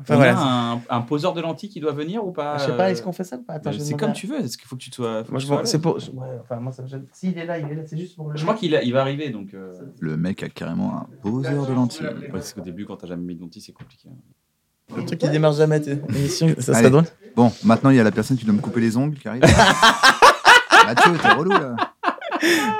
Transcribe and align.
Enfin, 0.00 0.14
On 0.14 0.16
voilà, 0.16 0.36
a 0.36 0.72
un, 0.72 0.80
un 0.90 1.00
poseur 1.02 1.34
de 1.34 1.40
lentilles 1.40 1.68
qui 1.68 1.78
doit 1.78 1.92
venir 1.92 2.26
ou 2.26 2.32
pas 2.32 2.58
Je 2.58 2.64
sais 2.64 2.76
pas, 2.76 2.90
est-ce 2.90 3.00
euh, 3.00 3.04
qu'on 3.04 3.12
fait 3.12 3.22
ça 3.22 3.36
ou 3.36 3.42
pas 3.42 3.60
bah, 3.60 3.70
C'est 3.78 3.94
comme 3.96 4.12
tu 4.12 4.26
veux. 4.26 4.40
Est-ce 4.40 4.58
qu'il 4.58 4.66
faut 4.66 4.74
que 4.74 4.80
tu 4.82 4.90
sois. 4.90 5.22
Moi, 5.30 5.38
je 5.38 5.46
c'est 5.64 5.78
pour. 5.78 5.94
Ouais, 5.96 6.26
enfin, 6.42 6.56
moi, 6.56 6.72
ça 6.72 6.82
me 6.82 6.88
gêne. 6.88 7.06
S'il 7.12 7.38
est 7.38 7.46
là, 7.46 7.58
il 7.58 7.70
est 7.70 7.74
là, 7.76 7.82
c'est 7.86 7.96
juste 7.96 8.16
pour 8.16 8.28
le. 8.28 8.36
Je 8.36 8.42
crois 8.42 8.54
qu'il 8.56 8.74
a- 8.74 8.82
il 8.82 8.92
va 8.92 9.02
arriver 9.02 9.30
donc. 9.30 9.54
euh, 9.54 9.72
Le 10.00 10.16
mec 10.16 10.42
a 10.42 10.48
carrément 10.48 10.96
un 10.96 11.06
poseur 11.22 11.64
de 11.66 11.72
lentilles. 11.72 12.06
ouais, 12.06 12.28
parce 12.32 12.52
qu'au 12.52 12.60
début, 12.60 12.86
quand 12.86 12.96
t'as 12.96 13.06
jamais 13.06 13.22
mis 13.22 13.36
de 13.36 13.40
lentilles, 13.40 13.62
c'est 13.62 13.72
compliqué. 13.72 14.08
hein. 14.10 14.96
Le 14.96 15.04
truc 15.06 15.18
qui 15.20 15.28
démarre 15.28 15.52
jamais, 15.52 15.80
t'es- 15.80 15.98
l'émission, 16.08 16.48
ça 16.58 16.74
serait 16.74 16.90
drôle. 16.90 17.04
Bon, 17.36 17.52
maintenant 17.62 17.90
il 17.90 17.96
y 17.96 18.00
a 18.00 18.04
la 18.04 18.10
personne 18.12 18.36
qui 18.36 18.44
doit 18.44 18.54
me 18.54 18.60
couper 18.60 18.80
les 18.80 18.96
ongles 18.96 19.16
qui 19.16 19.28
arrive. 19.28 19.42
Mathieu, 20.86 21.12
t'es 21.22 21.28
relou 21.32 21.50
là. 21.50 21.76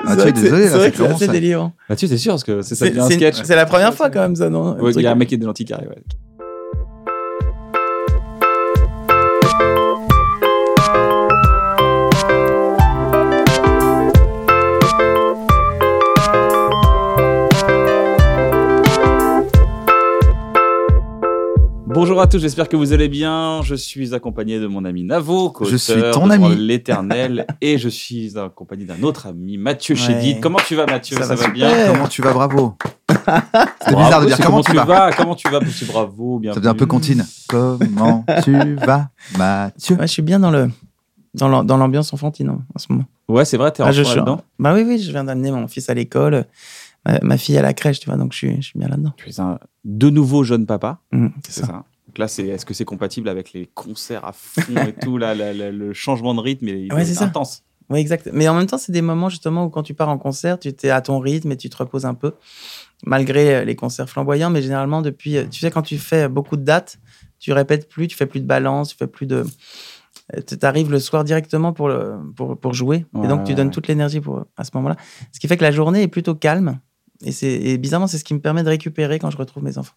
Mathieu, 0.03 0.31
désolé, 0.31 0.67
c'est 0.67 0.69
là, 0.71 0.77
vrai 0.77 0.85
c'est 0.85 0.91
que 0.91 0.91
c'est 0.91 0.91
clairement 0.91 1.15
assez 1.15 1.25
ça. 1.25 1.31
délirant. 1.31 1.71
Mathieu, 1.89 2.07
c'est 2.07 2.17
sûr 2.17 2.33
parce 2.33 2.43
que 2.43 2.61
c'est 2.61 2.75
ça 2.75 2.85
un 2.85 3.09
sketch. 3.09 3.41
c'est 3.43 3.55
la 3.55 3.65
première 3.65 3.93
fois 3.93 4.09
quand 4.09 4.19
même, 4.21 4.35
ça, 4.35 4.49
non? 4.49 4.77
Il 4.89 5.01
y 5.01 5.07
a 5.07 5.11
un 5.11 5.15
mec 5.15 5.29
qui 5.29 5.35
a 5.35 5.37
des 5.37 5.45
lentilles 5.45 5.65
qui 5.65 5.73
arrive. 5.73 5.93
Bonjour 22.07 22.21
à 22.21 22.27
tous, 22.27 22.37
j'espère 22.37 22.69
que 22.69 22.75
vous 22.75 22.93
allez 22.93 23.09
bien. 23.09 23.61
Je 23.63 23.73
suis 23.73 24.13
accompagné 24.13 24.59
de 24.59 24.67
mon 24.67 24.85
ami 24.85 25.03
Navo, 25.03 25.51
Je 25.61 25.75
suis 25.75 25.93
co-auteur 25.95 26.13
ton 26.13 26.27
de 26.27 26.33
ami. 26.33 26.55
l'éternel, 26.55 27.47
et 27.61 27.79
je 27.79 27.89
suis 27.89 28.37
accompagné 28.37 28.85
d'un 28.85 29.01
autre 29.01 29.25
ami, 29.25 29.57
Mathieu 29.57 29.95
Ouais. 29.95 30.01
Chédid. 30.01 30.39
Comment 30.39 30.59
tu 30.67 30.75
vas, 30.75 30.85
Mathieu? 30.85 31.17
Ça 31.17 31.23
Ça, 31.23 31.33
va 31.33 31.45
va 31.47 31.49
bien? 31.51 31.87
Comment 31.91 32.07
tu 32.07 32.21
vas, 32.21 32.31
bravo. 32.31 32.75
C'était 33.09 33.95
bizarre 33.95 34.21
de 34.21 34.27
dire 34.27 34.37
c'est 34.37 34.43
comment 34.43 34.61
tu 34.61 34.75
vas. 34.75 35.11
Comment 35.17 35.33
tu 35.33 35.49
vas 35.49 35.59
Monsieur 35.59 35.87
Bravo, 35.87 36.37
bien. 36.37 36.53
Ça 36.53 36.59
faisait 36.59 36.69
un 36.69 36.75
peu 36.75 36.85
comptine. 36.85 37.25
Comment 37.47 38.23
tu 38.43 38.75
vas, 38.75 39.09
Mathieu? 39.35 39.95
Ouais, 39.95 40.05
je 40.05 40.11
suis 40.13 40.21
bien 40.21 40.39
dans 40.39 40.51
le 40.51 40.69
dans 41.33 41.47
l'am- 41.47 41.65
dans 41.65 41.77
l'ambiance 41.77 42.13
enfantine 42.13 42.49
hein, 42.49 42.59
en 42.75 42.77
ce 42.77 42.85
moment. 42.91 43.05
Ouais, 43.29 43.45
c'est 43.45 43.57
vrai, 43.57 43.71
t'es 43.71 43.81
en 43.81 43.87
Ah, 43.87 43.91
suis- 43.93 44.03
là-dedans? 44.03 44.41
Bah 44.59 44.75
oui, 44.75 44.83
oui, 44.87 44.99
je 44.99 45.09
viens 45.09 45.23
d'amener 45.23 45.49
mon 45.51 45.67
fils 45.67 45.89
à 45.89 45.95
l'école, 45.95 46.45
ma, 47.03 47.17
ma 47.23 47.37
fille 47.39 47.57
à 47.57 47.63
la 47.63 47.73
crèche, 47.73 47.99
tu 47.99 48.05
vois, 48.11 48.17
donc 48.19 48.31
je 48.33 48.37
suis, 48.37 48.55
je 48.57 48.67
suis 48.67 48.77
bien 48.77 48.89
là-dedans. 48.89 49.11
Tu 49.17 49.27
es 49.27 49.39
un 49.39 49.57
de 49.83 50.11
nouveau 50.11 50.43
jeune 50.43 50.67
papa, 50.67 50.99
Mhm, 51.11 51.31
c'est 51.43 51.51
c'est 51.51 51.61
ça. 51.61 51.67
ça. 51.67 51.83
Donc 52.15 52.19
là, 52.19 52.27
c'est 52.29 52.47
est-ce 52.47 52.65
que 52.65 52.73
c'est 52.73 52.85
compatible 52.85 53.27
avec 53.27 53.51
les 53.51 53.67
concerts 53.73 54.23
à 54.23 54.31
fond 54.31 54.61
et 54.87 54.93
tout 54.93 55.17
là, 55.17 55.35
la- 55.35 55.53
la- 55.53 55.69
le 55.69 55.91
changement 55.91 56.33
de 56.33 56.39
rythme 56.39 56.69
il 56.69 56.93
Ouais, 56.93 57.01
est, 57.01 57.05
c'est 57.13 57.21
intense. 57.21 57.63
Oui, 57.89 57.99
exact. 57.99 58.29
Mais 58.31 58.47
en 58.47 58.53
même 58.55 58.67
temps, 58.67 58.77
c'est 58.77 58.93
des 58.93 59.01
moments 59.01 59.27
justement 59.27 59.65
où 59.65 59.69
quand 59.69 59.83
tu 59.83 59.93
pars 59.93 60.07
en 60.07 60.17
concert, 60.17 60.57
tu 60.57 60.69
es 60.69 60.89
à 60.89 61.01
ton 61.01 61.19
rythme 61.19 61.51
et 61.51 61.57
tu 61.57 61.69
te 61.69 61.75
reposes 61.75 62.05
un 62.05 62.13
peu, 62.13 62.31
malgré 63.05 63.55
euh, 63.55 63.63
les 63.65 63.75
concerts 63.75 64.09
flamboyants. 64.09 64.49
Mais 64.49 64.61
généralement, 64.61 65.01
depuis, 65.01 65.35
euh, 65.35 65.43
tu 65.51 65.59
sais, 65.59 65.69
quand 65.71 65.81
tu 65.81 65.97
fais 65.97 66.29
beaucoup 66.29 66.55
de 66.55 66.63
dates, 66.63 66.99
tu 67.37 67.51
répètes 67.51 67.89
plus, 67.89 68.07
tu 68.07 68.15
fais 68.15 68.25
plus 68.27 68.39
de 68.39 68.47
balance, 68.47 68.91
tu 68.91 68.95
fais 68.95 69.07
plus 69.07 69.25
de. 69.25 69.43
Tu 70.47 70.55
arrives 70.61 70.89
le 70.89 70.99
soir 70.99 71.25
directement 71.25 71.73
pour, 71.73 71.89
le, 71.89 72.15
pour, 72.37 72.57
pour 72.57 72.73
jouer. 72.73 73.05
Ouais, 73.13 73.25
et 73.25 73.27
donc, 73.27 73.43
tu 73.43 73.53
donnes 73.55 73.67
ouais. 73.67 73.73
toute 73.73 73.87
l'énergie 73.89 74.21
pour 74.21 74.45
à 74.55 74.63
ce 74.63 74.71
moment-là. 74.75 74.95
Ce 75.33 75.39
qui 75.41 75.47
fait 75.49 75.57
que 75.57 75.63
la 75.63 75.71
journée 75.71 76.01
est 76.01 76.07
plutôt 76.07 76.33
calme. 76.33 76.79
Et, 77.23 77.33
c'est- 77.33 77.47
et 77.61 77.77
bizarrement, 77.77 78.07
c'est 78.07 78.17
ce 78.17 78.23
qui 78.23 78.33
me 78.33 78.39
permet 78.39 78.63
de 78.63 78.69
récupérer 78.69 79.19
quand 79.19 79.29
je 79.29 79.37
retrouve 79.37 79.63
mes 79.63 79.77
enfants. 79.77 79.93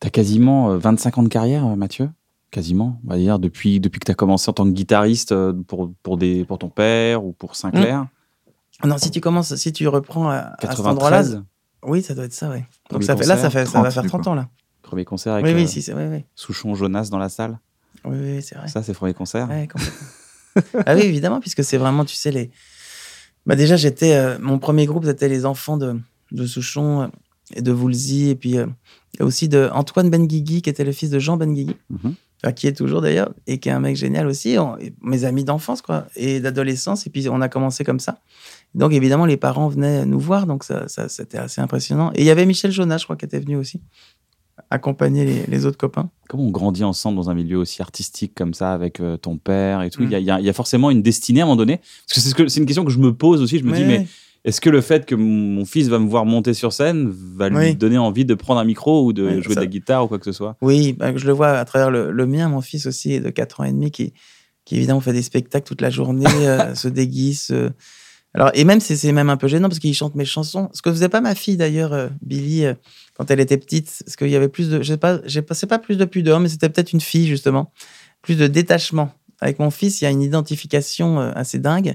T'as 0.00 0.10
quasiment 0.10 0.70
euh, 0.72 0.78
25 0.78 1.18
ans 1.18 1.22
de 1.22 1.28
carrière, 1.28 1.66
euh, 1.66 1.76
Mathieu? 1.76 2.10
Quasiment, 2.50 3.00
on 3.04 3.10
va 3.10 3.16
dire, 3.16 3.38
depuis, 3.38 3.80
depuis 3.80 3.98
que 3.98 4.04
tu 4.06 4.12
as 4.12 4.14
commencé 4.14 4.48
en 4.48 4.52
tant 4.52 4.64
que 4.64 4.70
guitariste 4.70 5.32
euh, 5.32 5.52
pour, 5.66 5.92
pour, 6.02 6.16
des, 6.16 6.44
pour 6.44 6.58
ton 6.58 6.68
père 6.68 7.24
ou 7.24 7.32
pour 7.32 7.56
Sinclair. 7.56 8.06
Non, 8.84 8.98
si 8.98 9.10
tu 9.10 9.20
commences, 9.20 9.54
si 9.56 9.72
tu 9.72 9.88
reprends 9.88 10.28
à, 10.30 10.36
à 10.36 10.56
cet. 10.60 10.70
93, 10.70 11.42
Oui, 11.84 12.02
ça 12.02 12.14
doit 12.14 12.24
être 12.26 12.32
ça, 12.32 12.50
oui. 12.50 12.58
Donc, 12.90 13.02
ça 13.02 13.16
fait, 13.16 13.26
là, 13.26 13.36
ça, 13.36 13.50
fait, 13.50 13.66
ça 13.66 13.82
va 13.82 13.90
30 13.90 13.92
faire 13.94 14.02
du 14.02 14.08
30 14.08 14.22
coup. 14.22 14.28
ans, 14.30 14.34
là. 14.34 14.48
premier 14.82 15.04
concert 15.04 15.32
avec 15.34 15.46
Oui, 15.46 15.52
oui, 15.54 15.62
euh, 15.64 15.66
si, 15.66 15.82
c'est- 15.82 15.94
oui, 15.94 16.04
oui. 16.10 16.24
Souchon 16.34 16.74
Jonas 16.74 17.08
dans 17.10 17.18
la 17.18 17.28
salle. 17.28 17.58
Oui, 18.04 18.16
oui, 18.20 18.42
c'est 18.42 18.56
vrai. 18.56 18.68
Ça, 18.68 18.82
c'est 18.82 18.92
le 18.92 18.98
premier 18.98 19.14
concert. 19.14 19.48
Ouais, 19.48 19.68
ah 20.86 20.94
oui, 20.94 21.02
évidemment, 21.02 21.40
puisque 21.40 21.64
c'est 21.64 21.78
vraiment, 21.78 22.04
tu 22.04 22.14
sais, 22.14 22.30
les. 22.30 22.50
Bah 23.46 23.56
déjà, 23.56 23.76
j'étais. 23.76 24.14
euh, 24.14 24.38
mon 24.40 24.58
premier 24.58 24.86
groupe, 24.86 25.04
c'était 25.04 25.28
les 25.28 25.44
enfants 25.46 25.76
de, 25.76 25.98
de 26.30 26.46
Souchon 26.46 27.02
euh, 27.02 27.06
et 27.54 27.62
de 27.62 27.72
Voulzy, 27.72 28.28
et 28.30 28.34
puis 28.36 28.58
euh, 28.58 28.66
aussi 29.20 29.48
de 29.48 29.68
Antoine 29.72 30.10
Benguigui, 30.10 30.62
qui 30.62 30.70
était 30.70 30.84
le 30.84 30.92
fils 30.92 31.10
de 31.10 31.18
Jean 31.18 31.36
Benguigui, 31.36 31.76
enfin, 32.42 32.52
qui 32.52 32.66
est 32.66 32.72
toujours 32.72 33.00
d'ailleurs, 33.00 33.30
et 33.46 33.58
qui 33.58 33.68
est 33.68 33.72
un 33.72 33.80
mec 33.80 33.96
génial 33.96 34.26
aussi. 34.26 34.56
On- 34.58 34.76
mes 35.02 35.24
amis 35.24 35.44
d'enfance, 35.44 35.82
quoi, 35.82 36.06
et 36.16 36.40
d'adolescence, 36.40 37.06
et 37.06 37.10
puis 37.10 37.28
on 37.28 37.40
a 37.40 37.48
commencé 37.48 37.84
comme 37.84 38.00
ça. 38.00 38.18
Donc 38.74 38.92
évidemment, 38.92 39.24
les 39.26 39.36
parents 39.36 39.68
venaient 39.68 40.04
nous 40.04 40.18
voir, 40.20 40.46
donc 40.46 40.64
ça, 40.64 40.88
ça, 40.88 41.08
c'était 41.08 41.38
assez 41.38 41.60
impressionnant. 41.60 42.10
Et 42.14 42.22
il 42.22 42.24
y 42.26 42.30
avait 42.30 42.44
Michel 42.46 42.72
Jonas, 42.72 42.98
je 42.98 43.04
crois, 43.04 43.16
qui 43.16 43.24
était 43.24 43.38
venu 43.38 43.56
aussi, 43.56 43.80
accompagner 44.70 45.24
les, 45.24 45.46
les 45.46 45.66
autres 45.66 45.76
copains. 45.78 46.10
Comment 46.28 46.44
on 46.44 46.50
grandit 46.50 46.84
ensemble 46.84 47.16
dans 47.16 47.28
un 47.30 47.34
milieu 47.34 47.58
aussi 47.58 47.82
artistique 47.82 48.32
comme 48.34 48.54
ça 48.54 48.72
avec 48.72 49.00
euh, 49.00 49.16
ton 49.16 49.36
père 49.36 49.82
et 49.82 49.90
tout? 49.90 50.02
Mm. 50.02 50.12
il, 50.12 50.22
y 50.24 50.30
a, 50.30 50.40
il 50.40 50.46
y 50.46 50.52
forcément 50.52 50.90
une 50.90 51.02
destinée 51.02 51.40
à 51.40 51.44
un 51.44 51.46
moment 51.46 51.56
donné? 51.56 51.78
Parce 51.78 52.14
que 52.14 52.20
c'est, 52.20 52.28
ce 52.30 52.34
que- 52.34 52.48
c'est 52.48 52.60
une 52.60 52.66
question 52.66 52.84
que 52.84 52.90
je 52.92 52.98
me 52.98 53.12
pose 53.14 53.42
aussi. 53.42 53.58
Je 53.58 53.64
me 53.64 53.72
dis, 53.72 53.84
mais. 53.84 54.06
Est-ce 54.44 54.60
que 54.60 54.70
le 54.70 54.80
fait 54.80 55.06
que 55.06 55.14
mon 55.14 55.64
fils 55.64 55.88
va 55.88 55.98
me 55.98 56.08
voir 56.08 56.24
monter 56.26 56.52
sur 56.54 56.72
scène 56.72 57.10
va 57.10 57.48
lui 57.48 57.56
Oui. 57.56 57.76
donner 57.76 57.98
envie 57.98 58.24
de 58.24 58.34
prendre 58.34 58.60
un 58.60 58.64
micro 58.64 59.04
ou 59.04 59.12
de 59.12 59.40
jouer 59.40 59.54
ça- 59.54 59.60
de 59.60 59.64
la 59.66 59.70
guitare 59.70 60.04
ou 60.04 60.08
quoi 60.08 60.18
que 60.18 60.24
ce 60.26 60.32
soit? 60.32 60.56
Oui, 60.60 60.92
bah, 60.92 61.16
je 61.16 61.26
le 61.26 61.32
vois 61.32 61.50
à 61.52 61.64
travers 61.64 61.90
le, 61.90 62.10
le 62.10 62.26
mien, 62.26 62.48
mon 62.48 62.60
fils 62.60 62.86
aussi 62.86 63.12
est 63.14 63.20
de 63.20 63.30
4 63.30 63.60
ans 63.60 63.64
et 63.64 63.72
demi, 63.72 63.90
qui, 63.90 64.12
qui 64.64 64.76
évidemment 64.76 65.00
fait 65.00 65.12
des 65.12 65.22
spectacles 65.22 65.66
toute 65.66 65.80
la 65.80 65.90
journée, 65.90 66.26
euh, 66.46 66.74
se 66.74 66.88
déguise. 66.88 67.48
euh. 67.52 67.70
Alors, 68.36 68.50
et 68.54 68.64
même, 68.64 68.80
c'est 68.80 68.96
c'est 68.96 69.12
même 69.12 69.30
un 69.30 69.36
peu 69.36 69.46
gênant 69.46 69.68
parce 69.68 69.78
qu'il 69.78 69.94
chante 69.94 70.16
mes 70.16 70.24
chansons. 70.24 70.68
Ce 70.72 70.82
que 70.82 70.90
faisait 70.90 71.08
pas 71.08 71.20
ma 71.20 71.34
fille 71.36 71.56
d'ailleurs, 71.56 71.92
euh, 71.92 72.08
Billy, 72.20 72.64
quand 73.16 73.30
elle 73.30 73.38
était 73.40 73.56
petite, 73.58 74.02
parce 74.04 74.16
qu'il 74.16 74.28
y 74.28 74.34
avait 74.36 74.48
plus 74.48 74.68
de, 74.70 74.82
je 74.82 74.88
sais 74.88 74.96
pas, 74.96 75.20
c'est 75.26 75.66
pas 75.68 75.78
plus 75.78 75.96
de 75.96 76.04
pudeur, 76.04 76.40
mais 76.40 76.48
c'était 76.48 76.68
peut-être 76.68 76.92
une 76.92 77.00
fille 77.00 77.28
justement, 77.28 77.72
plus 78.22 78.34
de 78.36 78.46
détachement. 78.48 79.12
Avec 79.40 79.58
mon 79.58 79.70
fils, 79.70 80.00
il 80.00 80.04
y 80.04 80.06
a 80.06 80.10
une 80.10 80.22
identification 80.22 81.18
assez 81.18 81.58
dingue 81.58 81.94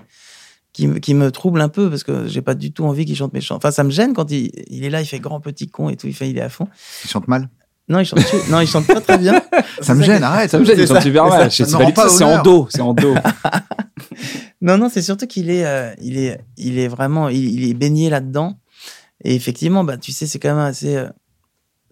qui, 0.80 0.88
me- 0.88 1.00
qui 1.00 1.14
me 1.14 1.30
trouble 1.32 1.60
un 1.62 1.68
peu 1.70 1.90
parce 1.90 2.04
que 2.04 2.28
j'ai 2.28 2.42
pas 2.42 2.56
du 2.56 2.72
tout 2.72 2.86
envie 2.86 3.06
qu'il 3.06 3.16
chante 3.16 3.34
mes 3.34 3.42
chansons. 3.42 3.58
Enfin, 3.58 3.72
ça 3.72 3.84
me 3.84 3.90
gêne 3.92 4.14
quand 4.14 4.32
il, 4.32 4.52
il 4.70 4.84
est 4.86 4.90
là, 4.90 5.02
il 5.02 5.06
fait 5.06 5.20
grand 5.20 5.42
petit 5.42 5.68
con 5.68 5.90
et 5.90 5.98
tout, 5.98 6.08
il 6.08 6.14
fait, 6.14 6.30
il 6.30 6.38
est 6.38 6.42
à 6.42 6.50
fond. 6.50 6.68
Il 7.04 7.10
chante 7.10 7.28
mal? 7.28 7.50
Non, 7.90 8.00
il 8.00 8.06
chante, 8.06 8.20
non, 8.50 8.62
il 8.62 8.68
chante 8.68 8.88
pas 8.88 9.02
très 9.02 9.18
bien. 9.18 9.42
Ça 9.82 9.94
me 9.96 10.04
gêne, 10.04 10.20
que- 10.20 10.24
arrête. 10.24 10.52
Ça 10.52 10.60
me 10.60 10.64
gêne, 10.64 10.76
c'est 10.78 10.84
il 10.84 10.88
chante 10.88 11.02
super 11.02 11.26
mal. 11.28 11.52
c'est 11.52 11.74
en 12.24 12.42
dos. 12.44 12.68
C'est 12.70 12.82
en 12.82 12.94
dos. 12.94 13.16
Non, 14.62 14.78
non, 14.78 14.90
c'est 14.90 15.02
surtout 15.02 15.26
qu'il 15.28 15.50
est, 15.50 15.66
euh, 15.66 15.94
il 16.02 16.18
est, 16.18 16.40
il 16.58 16.80
est 16.80 16.88
vraiment, 16.90 17.30
il, 17.30 17.46
il 17.62 17.70
est 17.70 17.74
baigné 17.74 18.10
là-dedans. 18.10 18.60
Et 19.24 19.34
effectivement, 19.36 19.84
bah, 19.86 19.98
tu 19.98 20.12
sais, 20.12 20.28
c'est 20.28 20.38
quand 20.40 20.50
même 20.50 20.58
assez, 20.66 20.96
euh, 20.98 21.08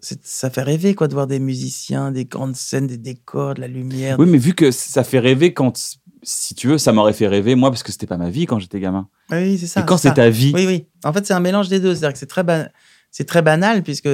ça 0.00 0.50
fait 0.50 0.62
rêver 0.62 0.94
quoi 0.94 1.08
de 1.08 1.14
voir 1.14 1.26
des 1.26 1.38
musiciens, 1.38 2.12
des 2.12 2.26
grandes 2.26 2.56
scènes, 2.56 2.86
des 2.86 2.98
décors, 2.98 3.54
de 3.54 3.60
la 3.62 3.68
lumière. 3.68 4.18
oui, 4.18 4.26
mais 4.28 4.38
vu 4.38 4.54
que 4.54 4.70
ça 4.70 5.02
fait 5.04 5.18
rêver 5.18 5.54
quand, 5.54 5.96
si 6.22 6.54
tu 6.54 6.68
veux, 6.68 6.78
ça 6.78 6.92
m'aurait 6.92 7.12
fait 7.12 7.26
rêver 7.28 7.54
moi 7.54 7.70
parce 7.70 7.82
que 7.82 7.92
c'était 7.92 8.06
pas 8.06 8.16
ma 8.16 8.30
vie 8.30 8.46
quand 8.46 8.58
j'étais 8.58 8.80
gamin. 8.80 9.08
Oui, 9.30 9.58
c'est 9.58 9.66
ça. 9.66 9.80
Et 9.80 9.84
quand 9.86 9.96
c'est 9.96 10.14
ta 10.14 10.30
vie, 10.30 10.52
Oui, 10.54 10.66
oui. 10.66 10.86
En 11.04 11.12
fait, 11.12 11.26
c'est 11.26 11.34
un 11.34 11.40
mélange 11.40 11.68
des 11.68 11.80
deux. 11.80 11.94
C'est-à-dire 11.94 12.12
que 12.14 12.18
c'est 12.18 12.26
très, 12.26 12.42
ba- 12.44 12.68
c'est 13.10 13.24
très 13.26 13.42
banal 13.42 13.82
puisque, 13.82 14.08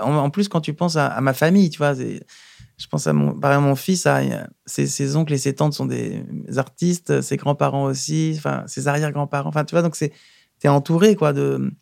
en, 0.00 0.30
plus, 0.30 0.48
quand 0.48 0.60
tu 0.60 0.74
penses 0.74 0.96
à, 0.96 1.06
à 1.06 1.20
ma 1.20 1.32
famille, 1.32 1.70
tu 1.70 1.78
vois, 1.78 1.94
je 1.94 2.86
pense 2.90 3.06
à 3.06 3.12
mon, 3.12 3.32
par 3.38 3.52
exemple, 3.52 3.68
mon 3.68 3.76
fils, 3.76 4.06
à, 4.06 4.20
ses, 4.66 4.86
ses 4.86 5.16
oncles 5.16 5.32
et 5.32 5.38
ses 5.38 5.54
tantes 5.54 5.74
sont 5.74 5.86
des 5.86 6.24
artistes, 6.56 7.20
ses 7.22 7.36
grands-parents 7.36 7.84
aussi, 7.84 8.34
enfin, 8.36 8.62
ses 8.66 8.88
arrière-grands-parents. 8.88 9.48
Enfin, 9.48 9.64
tu 9.64 9.74
vois, 9.74 9.82
donc 9.82 9.96
c'est, 9.96 10.12
t'es 10.60 10.68
entouré, 10.68 11.16
quoi, 11.16 11.32
de, 11.32 11.72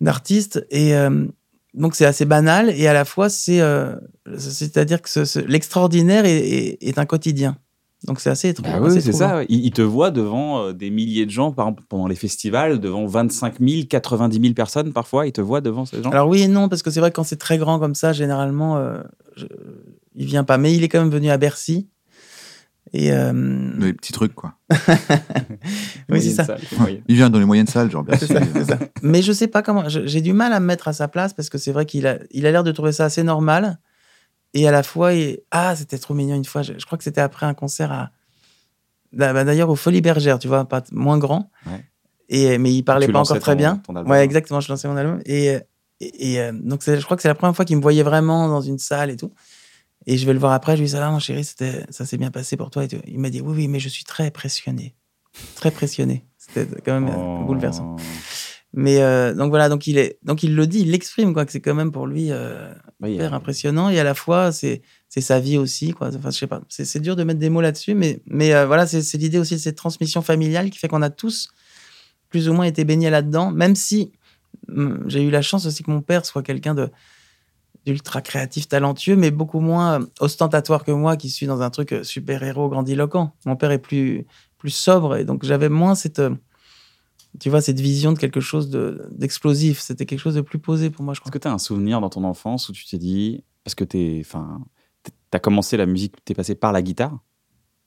d'artistes 0.00 0.66
et, 0.70 0.94
euh, 0.94 1.26
donc 1.74 1.94
c'est 1.94 2.06
assez 2.06 2.24
banal 2.24 2.70
et 2.70 2.88
à 2.88 2.92
la 2.92 3.04
fois 3.04 3.28
c'est 3.28 3.60
euh, 3.60 3.94
c'est-à-dire 4.38 5.00
que 5.02 5.08
ce- 5.10 5.24
ce- 5.24 5.38
l'extraordinaire 5.38 6.24
est, 6.24 6.38
est- 6.38 6.78
est 6.82 6.98
un 6.98 7.06
quotidien. 7.06 7.56
Donc 8.04 8.20
c'est 8.20 8.30
assez 8.30 8.48
étrange. 8.48 8.72
Bah 8.80 8.86
assez 8.86 8.96
oui, 8.96 9.02
c'est 9.02 9.12
ça. 9.12 9.42
Il, 9.48 9.64
il 9.64 9.70
te 9.72 9.82
voit 9.82 10.10
devant 10.10 10.62
euh, 10.64 10.72
des 10.72 10.88
milliers 10.90 11.26
de 11.26 11.30
gens, 11.30 11.52
par 11.52 11.66
exemple 11.68 11.84
pendant 11.88 12.06
les 12.06 12.14
festivals, 12.14 12.80
devant 12.80 13.04
25 13.06 13.60
000, 13.60 13.82
90 13.88 14.40
000 14.40 14.54
personnes 14.54 14.92
parfois. 14.92 15.26
Il 15.26 15.32
te 15.32 15.40
voit 15.42 15.60
devant 15.60 15.84
ces 15.84 16.02
gens. 16.02 16.10
Alors 16.10 16.28
oui 16.28 16.42
et 16.42 16.48
non 16.48 16.68
parce 16.70 16.82
que 16.82 16.90
c'est 16.90 17.00
vrai 17.00 17.10
que 17.10 17.16
quand 17.16 17.24
c'est 17.24 17.36
très 17.36 17.58
grand 17.58 17.78
comme 17.78 17.94
ça, 17.94 18.12
généralement 18.12 18.78
euh, 18.78 19.02
je- 19.36 19.46
il 20.14 20.24
vient 20.26 20.44
pas. 20.44 20.56
Mais 20.58 20.74
il 20.74 20.82
est 20.82 20.88
quand 20.88 21.00
même 21.00 21.10
venu 21.10 21.28
à 21.30 21.36
Bercy 21.36 21.88
Et 22.92 23.12
euh, 23.12 23.70
Les 23.78 23.92
petits 23.92 24.12
trucs, 24.12 24.34
quoi. 24.34 24.54
oui, 26.08 26.20
c'est 26.22 26.30
ça. 26.44 26.56
Il 27.08 27.16
vient 27.16 27.30
dans 27.30 27.38
les 27.38 27.44
moyennes 27.44 27.66
salles, 27.66 27.90
genre, 27.90 28.02
bien 28.02 28.16
sûr. 28.16 28.26
ça, 28.28 28.40
c'est 28.54 28.64
ça. 28.64 28.78
Mais 29.02 29.22
je 29.22 29.32
sais 29.32 29.46
pas 29.46 29.62
comment. 29.62 29.84
J'ai 29.88 30.20
du 30.20 30.32
mal 30.32 30.52
à 30.52 30.60
me 30.60 30.66
mettre 30.66 30.88
à 30.88 30.92
sa 30.92 31.06
place 31.08 31.32
parce 31.34 31.48
que 31.48 31.58
c'est 31.58 31.72
vrai 31.72 31.86
qu'il 31.86 32.06
a, 32.06 32.18
il 32.30 32.46
a 32.46 32.50
l'air 32.52 32.64
de 32.64 32.72
trouver 32.72 32.92
ça 32.92 33.04
assez 33.04 33.22
normal. 33.22 33.78
Et 34.54 34.66
à 34.66 34.70
la 34.72 34.82
fois, 34.82 35.10
ah, 35.50 35.76
c'était 35.76 35.98
trop 35.98 36.14
mignon 36.14 36.34
une 36.36 36.44
fois. 36.44 36.62
Je, 36.62 36.72
je 36.78 36.84
crois 36.86 36.98
que 36.98 37.04
c'était 37.04 37.20
après 37.20 37.46
un 37.46 37.54
concert 37.54 37.92
à. 37.92 38.10
Bah, 39.12 39.32
bah, 39.32 39.44
D'ailleurs, 39.44 39.70
au 39.70 39.76
Folies 39.76 40.00
Bergères, 40.00 40.38
tu 40.38 40.48
vois, 40.48 40.64
pas 40.64 40.82
moins 40.92 41.18
grand. 41.18 41.50
Ouais. 41.66 41.84
Et, 42.28 42.58
mais 42.58 42.72
il 42.72 42.82
parlait 42.82 43.06
Tu 43.06 43.12
pas 43.12 43.20
encore 43.20 43.38
très 43.40 43.56
bien. 43.56 43.76
ton 43.78 43.94
album. 43.96 44.10
Ouais, 44.10 44.24
exactement. 44.24 44.60
Je 44.60 44.68
lançais 44.68 44.86
mon 44.88 44.96
album. 44.96 45.20
Et, 45.26 45.50
euh, 45.50 45.60
et, 46.00 46.34
et, 46.36 46.52
donc, 46.52 46.82
je 46.84 47.00
crois 47.04 47.16
que 47.16 47.22
c'est 47.22 47.28
la 47.28 47.34
première 47.34 47.54
fois 47.56 47.64
qu'il 47.64 47.76
me 47.76 47.82
voyait 47.82 48.02
vraiment 48.04 48.48
dans 48.48 48.60
une 48.60 48.78
salle 48.78 49.10
et 49.10 49.16
tout. 49.16 49.32
Et 50.06 50.16
je 50.16 50.26
vais 50.26 50.32
le 50.32 50.38
voir 50.38 50.52
après. 50.52 50.76
Je 50.76 50.82
lui 50.82 50.86
dis 50.86 50.92
Ça 50.92 51.00
va, 51.00 51.10
mon 51.10 51.18
chéri, 51.18 51.44
c'était- 51.44 51.84
ça 51.90 52.06
s'est 52.06 52.16
bien 52.18 52.30
passé 52.30 52.56
pour 52.56 52.70
toi. 52.70 52.84
Et 52.84 52.88
tout. 52.88 52.96
Il 53.06 53.18
m'a 53.18 53.30
dit 53.30 53.40
Oui, 53.40 53.52
oui, 53.54 53.68
mais 53.68 53.80
je 53.80 53.88
suis 53.88 54.04
très 54.04 54.26
impressionné. 54.26 54.94
Très 55.56 55.70
pressionné. 55.70 56.24
C'était 56.38 56.66
quand 56.84 56.98
même 57.00 57.08
euh, 57.08 57.16
Oh. 57.16 57.44
bouleversant. 57.44 57.96
Mais 58.72 59.02
euh, 59.02 59.34
donc 59.34 59.50
voilà, 59.50 59.68
donc 59.68 59.86
il 59.88 59.98
est, 59.98 60.18
donc 60.22 60.42
il 60.44 60.54
le 60.54 60.66
dit, 60.66 60.80
il 60.82 60.92
l'exprime 60.92 61.34
quoi, 61.34 61.44
que 61.44 61.50
c'est 61.52 61.60
quand 61.60 61.74
même 61.74 61.90
pour 61.90 62.06
lui 62.06 62.28
euh, 62.30 62.72
Oui, 63.02 63.14
hyper 63.14 63.32
euh, 63.32 63.36
impressionnant 63.36 63.88
et 63.88 63.98
à 63.98 64.04
la 64.04 64.14
fois 64.14 64.52
c'est 64.52 64.82
c'est 65.08 65.20
sa 65.20 65.40
vie 65.40 65.58
aussi 65.58 65.92
quoi. 65.92 66.08
Enfin 66.14 66.30
je 66.30 66.38
sais 66.38 66.46
pas, 66.46 66.60
c'est 66.68 66.84
c'est 66.84 67.00
dur 67.00 67.16
de 67.16 67.24
mettre 67.24 67.40
des 67.40 67.50
mots 67.50 67.60
là-dessus, 67.60 67.94
mais 67.94 68.20
mais 68.26 68.54
euh, 68.54 68.66
voilà 68.66 68.86
c'est 68.86 69.02
c'est 69.02 69.18
l'idée 69.18 69.38
aussi 69.38 69.54
de 69.54 69.60
cette 69.60 69.76
transmission 69.76 70.22
familiale 70.22 70.70
qui 70.70 70.78
fait 70.78 70.88
qu'on 70.88 71.02
a 71.02 71.10
tous 71.10 71.48
plus 72.28 72.48
ou 72.48 72.52
moins 72.52 72.64
été 72.66 72.84
baignés 72.84 73.10
là-dedans, 73.10 73.50
même 73.50 73.74
si 73.74 74.12
hum, 74.68 75.02
j'ai 75.06 75.22
eu 75.22 75.30
la 75.30 75.42
chance 75.42 75.66
aussi 75.66 75.82
que 75.82 75.90
mon 75.90 76.02
père 76.02 76.26
soit 76.26 76.42
quelqu'un 76.42 76.74
de 76.74 76.90
d'ultra 77.86 78.20
créatif, 78.20 78.68
talentueux, 78.68 79.16
mais 79.16 79.30
beaucoup 79.30 79.60
moins 79.60 80.02
euh, 80.02 80.06
ostentatoire 80.20 80.84
que 80.84 80.92
moi 80.92 81.16
qui 81.16 81.30
suis 81.30 81.46
dans 81.46 81.62
un 81.62 81.70
truc 81.70 81.94
super 82.02 82.42
héros 82.42 82.68
grandiloquent. 82.68 83.32
Mon 83.46 83.56
père 83.56 83.70
est 83.70 83.78
plus 83.78 84.26
plus 84.58 84.70
sobre 84.70 85.16
et 85.16 85.24
donc 85.24 85.44
j'avais 85.44 85.70
moins 85.70 85.94
cette 85.94 86.18
euh, 86.18 86.34
tu 87.38 87.48
vois, 87.50 87.60
cette 87.60 87.80
vision 87.80 88.12
de 88.12 88.18
quelque 88.18 88.40
chose 88.40 88.70
de- 88.70 89.06
d'explosif. 89.12 89.78
C'était 89.80 90.06
quelque 90.06 90.18
chose 90.20 90.34
de 90.34 90.40
plus 90.40 90.58
posé 90.58 90.90
pour 90.90 91.04
moi, 91.04 91.14
je 91.14 91.18
Est-ce 91.18 91.20
crois. 91.22 91.32
que 91.32 91.38
tu 91.38 91.48
as 91.48 91.52
un 91.52 91.58
souvenir 91.58 92.00
dans 92.00 92.10
ton 92.10 92.24
enfance 92.24 92.68
où 92.68 92.72
tu 92.72 92.84
t'es 92.86 92.98
dit, 92.98 93.44
parce 93.64 93.74
que 93.74 93.84
tu 93.84 94.24
as 95.32 95.38
commencé 95.38 95.76
la 95.76 95.86
musique, 95.86 96.16
tu 96.24 96.32
es 96.32 96.34
passé 96.34 96.54
par 96.54 96.72
la 96.72 96.82
guitare? 96.82 97.18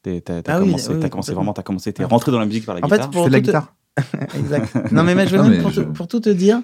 Ah 0.05 0.09
oui, 0.11 0.65
commencé, 0.65 0.89
oui, 0.89 0.95
t'as 0.99 1.05
oui, 1.05 1.09
commencé 1.09 1.33
vraiment, 1.33 1.53
tu 1.53 1.59
as 1.59 1.63
commencé, 1.63 1.93
tu 1.93 2.01
es 2.01 2.05
Ouais. 2.05 2.09
rentré 2.11 2.31
dans 2.31 2.39
la 2.39 2.45
musique 2.45 2.65
par 2.65 2.75
la 2.75 2.81
En 2.85 2.89
fait, 2.89 2.95
guitare? 2.95 3.09
pour 3.11 3.23
fais 3.25 3.29
de 3.29 3.33
la 3.35 3.39
tout 3.39 3.45
te- 3.45 3.51
guitare? 3.51 3.75
exact. 4.37 4.75
Non, 4.91 5.03
mais, 5.03 5.15
mais 5.15 5.27
je 5.27 5.31
veux 5.31 5.37
Non, 5.37 5.43
même 5.49 5.57
mais 5.57 5.61
pour, 5.61 5.71
je- 5.71 5.81
te- 5.81 5.87
pour 5.91 6.07
tout 6.07 6.19
te 6.19 6.29
dire. 6.29 6.61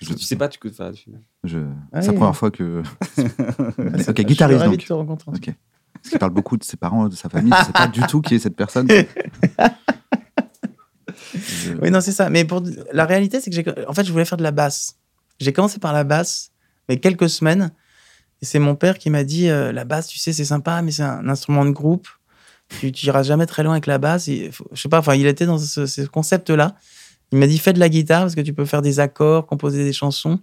Je- 0.00 0.14
Tu 0.14 0.24
sais 0.24 0.36
pas, 0.36 0.48
tu, 0.48 0.58
enfin, 0.68 0.92
tu- 0.92 1.10
je- 1.44 1.58
Ah 1.92 2.00
C'est 2.02 2.08
la 2.08 2.12
première 2.14 2.36
fois 2.36 2.50
que. 2.50 2.82
je 3.16 3.22
ok, 4.10 4.14
suis 4.16 4.24
guitariste 4.24 4.60
ravi 4.60 4.72
donc. 4.72 4.80
de 4.80 4.86
te 4.86 4.92
rencontrer. 4.92 5.30
Ok. 5.34 5.54
Parce 5.94 6.10
qu'il 6.10 6.18
parle 6.20 6.32
beaucoup 6.32 6.56
de 6.56 6.62
ses 6.64 6.76
parents, 6.76 7.08
de 7.08 7.14
sa 7.16 7.28
famille. 7.28 7.52
Je 7.58 7.64
sais 7.64 7.72
pas 7.72 7.88
du 7.88 8.02
tout 8.02 8.20
qui 8.20 8.34
est 8.36 8.38
cette 8.38 8.54
personne. 8.56 8.86
Oui, 11.82 11.90
non, 11.90 12.00
c'est 12.00 12.12
ça. 12.12 12.30
Mais 12.30 12.44
pour 12.44 12.62
la 12.92 13.04
réalité, 13.04 13.40
c'est 13.40 13.50
que 13.50 13.56
j'ai, 13.56 13.64
en 13.88 13.92
fait, 13.92 14.04
je 14.04 14.12
voulais 14.12 14.24
faire 14.24 14.38
de 14.38 14.42
la 14.42 14.50
basse. 14.52 14.96
J'ai 15.40 15.52
commencé 15.52 15.78
par 15.78 15.92
la 15.92 16.04
basse, 16.04 16.50
mais 16.88 16.98
quelques 16.98 17.28
semaines. 17.28 17.70
Et 18.42 18.44
c'est 18.44 18.58
mon 18.58 18.74
père 18.74 18.98
qui 18.98 19.10
m'a 19.10 19.24
dit 19.24 19.48
euh, 19.48 19.72
la 19.72 19.84
basse, 19.84 20.08
tu 20.08 20.18
sais, 20.18 20.32
c'est 20.32 20.44
sympa, 20.44 20.82
mais 20.82 20.90
c'est 20.92 21.02
un 21.02 21.28
instrument 21.28 21.64
de 21.64 21.70
groupe. 21.70 22.08
Tu, 22.80 22.90
tu 22.92 23.06
iras 23.06 23.22
jamais 23.22 23.46
très 23.46 23.62
loin 23.62 23.72
avec 23.72 23.86
la 23.86 23.98
basse. 23.98 24.28
Et 24.28 24.50
je 24.72 24.80
sais 24.80 24.88
pas. 24.88 24.98
Enfin, 24.98 25.14
il 25.14 25.26
était 25.26 25.46
dans 25.46 25.58
ce, 25.58 25.86
ce 25.86 26.02
concept-là. 26.02 26.74
Il 27.32 27.38
m'a 27.38 27.48
dit 27.48 27.58
fais 27.58 27.72
de 27.72 27.80
la 27.80 27.88
guitare 27.88 28.20
parce 28.22 28.36
que 28.36 28.40
tu 28.40 28.52
peux 28.54 28.64
faire 28.64 28.82
des 28.82 29.00
accords, 29.00 29.46
composer 29.46 29.82
des 29.82 29.92
chansons. 29.92 30.38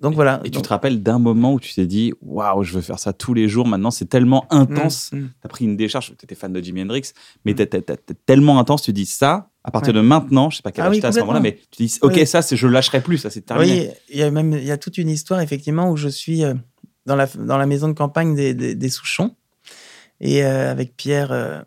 Donc 0.00 0.14
voilà. 0.14 0.40
Et 0.44 0.50
tu 0.50 0.56
Donc- 0.56 0.64
te 0.64 0.68
rappelles 0.68 1.02
d'un 1.02 1.18
moment 1.18 1.54
où 1.54 1.60
tu 1.60 1.72
t'es 1.72 1.86
dit, 1.86 2.12
waouh, 2.20 2.62
je 2.62 2.74
veux 2.74 2.82
faire 2.82 2.98
ça 2.98 3.12
tous 3.14 3.32
les 3.32 3.48
jours. 3.48 3.66
Maintenant, 3.66 3.90
c'est 3.90 4.04
tellement 4.04 4.46
intense. 4.52 5.12
Mm, 5.12 5.16
mm. 5.18 5.28
Tu 5.28 5.34
as 5.44 5.48
pris 5.48 5.64
une 5.64 5.76
décharge. 5.78 6.08
Tu 6.18 6.24
étais 6.24 6.34
fan 6.34 6.52
de 6.52 6.60
Jimi 6.60 6.82
Hendrix, 6.82 7.12
mais 7.46 7.52
Mm. 7.52 7.56
t'es- 7.56 7.66
t'es- 7.66 7.82
t'es 7.96 8.14
tellement 8.26 8.58
intense, 8.58 8.82
tu 8.82 8.92
dis 8.92 9.06
ça. 9.06 9.48
À 9.66 9.70
partir 9.72 9.92
Ouais. 9.94 10.00
de 10.00 10.06
maintenant, 10.06 10.48
je 10.48 10.56
sais 10.56 10.62
pas 10.62 10.70
quel 10.72 10.84
Ah 10.84 10.88
âge 10.88 10.96
oui, 10.96 11.04
à 11.04 11.10
ce 11.12 11.18
moment-là, 11.20 11.40
mais 11.40 11.58
tu 11.72 11.82
dis, 11.84 11.98
ok, 12.00 12.12
Oui. 12.16 12.26
ça, 12.26 12.40
je 12.50 12.66
lâcherai 12.68 13.00
plus, 13.00 13.18
ça, 13.18 13.30
c'est 13.30 13.40
terminé. 13.42 13.88
Oui, 13.88 13.94
il 14.10 14.18
y 14.18 14.22
a 14.22 14.30
même 14.30 14.52
il 14.52 14.64
y 14.64 14.70
a 14.70 14.76
toute 14.78 14.96
une 14.96 15.10
histoire 15.10 15.40
effectivement 15.40 15.90
où 15.90 15.96
je 15.96 16.08
suis 16.08 16.44
euh, 16.44 16.54
dans 17.04 17.16
la 17.16 17.26
dans 17.26 17.58
la 17.58 17.66
maison 17.66 17.88
de 17.88 17.92
campagne 17.94 18.34
des, 18.34 18.54
des, 18.54 18.74
des 18.74 18.88
Souchons 18.88 19.34
et 20.20 20.44
euh, 20.44 20.70
avec 20.70 20.96
Pierre 20.96 21.32
euh, 21.32 21.60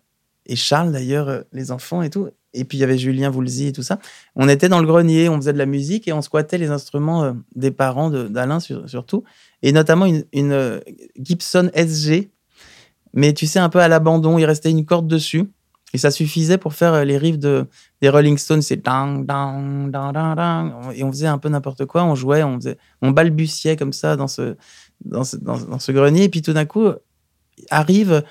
et 0.45 0.55
Charles 0.55 0.91
d'ailleurs 0.91 1.43
les 1.51 1.71
enfants 1.71 2.01
et 2.01 2.09
tout 2.09 2.29
et 2.55 2.63
puis 2.63 2.77
il 2.79 2.81
y 2.81 2.83
avait 2.83 2.97
Julien 2.97 3.29
Voulzy 3.29 3.67
et 3.67 3.71
tout 3.73 3.83
ça. 3.83 3.99
On 4.35 4.49
était 4.49 4.69
dans 4.69 4.79
le 4.79 4.87
grenier, 4.87 5.29
on 5.29 5.35
faisait 5.37 5.53
de 5.53 5.57
la 5.59 5.67
musique 5.67 6.07
et 6.07 6.13
on 6.13 6.21
squattait 6.23 6.57
les 6.57 6.69
instruments 6.71 7.23
euh, 7.25 7.33
des 7.55 7.69
parents 7.71 8.09
de- 8.09 8.27
d'Alain 8.27 8.59
sur- 8.59 8.89
surtout 8.89 9.23
et 9.61 9.71
notamment 9.73 10.05
une, 10.05 10.23
une 10.33 10.81
Gibson 11.21 11.69
SG 11.75 12.31
mais 13.13 13.33
tu 13.33 13.45
sais 13.45 13.59
un 13.59 13.69
peu 13.69 13.79
à 13.79 13.87
l'abandon, 13.87 14.37
il 14.37 14.45
restait 14.45 14.69
une 14.71 14.85
corde 14.85 15.07
dessus 15.07 15.49
et 15.93 15.97
ça 15.97 16.11
suffisait 16.11 16.57
pour 16.57 16.73
faire 16.73 16.93
euh, 16.93 17.03
les 17.03 17.17
riffs 17.17 17.39
de 17.39 17.65
des 18.01 18.09
Rolling 18.09 18.37
Stones, 18.37 18.61
c'est 18.61 18.77
dang, 18.83 19.25
dang, 19.25 19.89
dang, 19.91 20.13
dang, 20.13 20.35
dang. 20.35 20.91
Et 20.93 21.03
on 21.03 21.11
faisait 21.11 21.27
un 21.27 21.37
peu 21.37 21.49
n'importe 21.49 21.85
quoi, 21.85 22.03
on 22.03 22.15
jouait, 22.15 22.43
on, 22.43 22.55
faisait, 22.59 22.77
on 23.01 23.11
balbutiait 23.11 23.75
comme 23.75 23.93
ça 23.93 24.15
dans 24.15 24.27
ce, 24.27 24.55
dans 25.03 25.23
ce, 25.23 25.35
dans, 25.37 25.57
dans 25.57 25.79
ce 25.79 25.91
grenier. 25.91 26.23
Et 26.25 26.29
puis 26.29 26.41
tout 26.41 26.53
d'un 26.53 26.65
coup, 26.65 26.89
arrive 27.69 28.23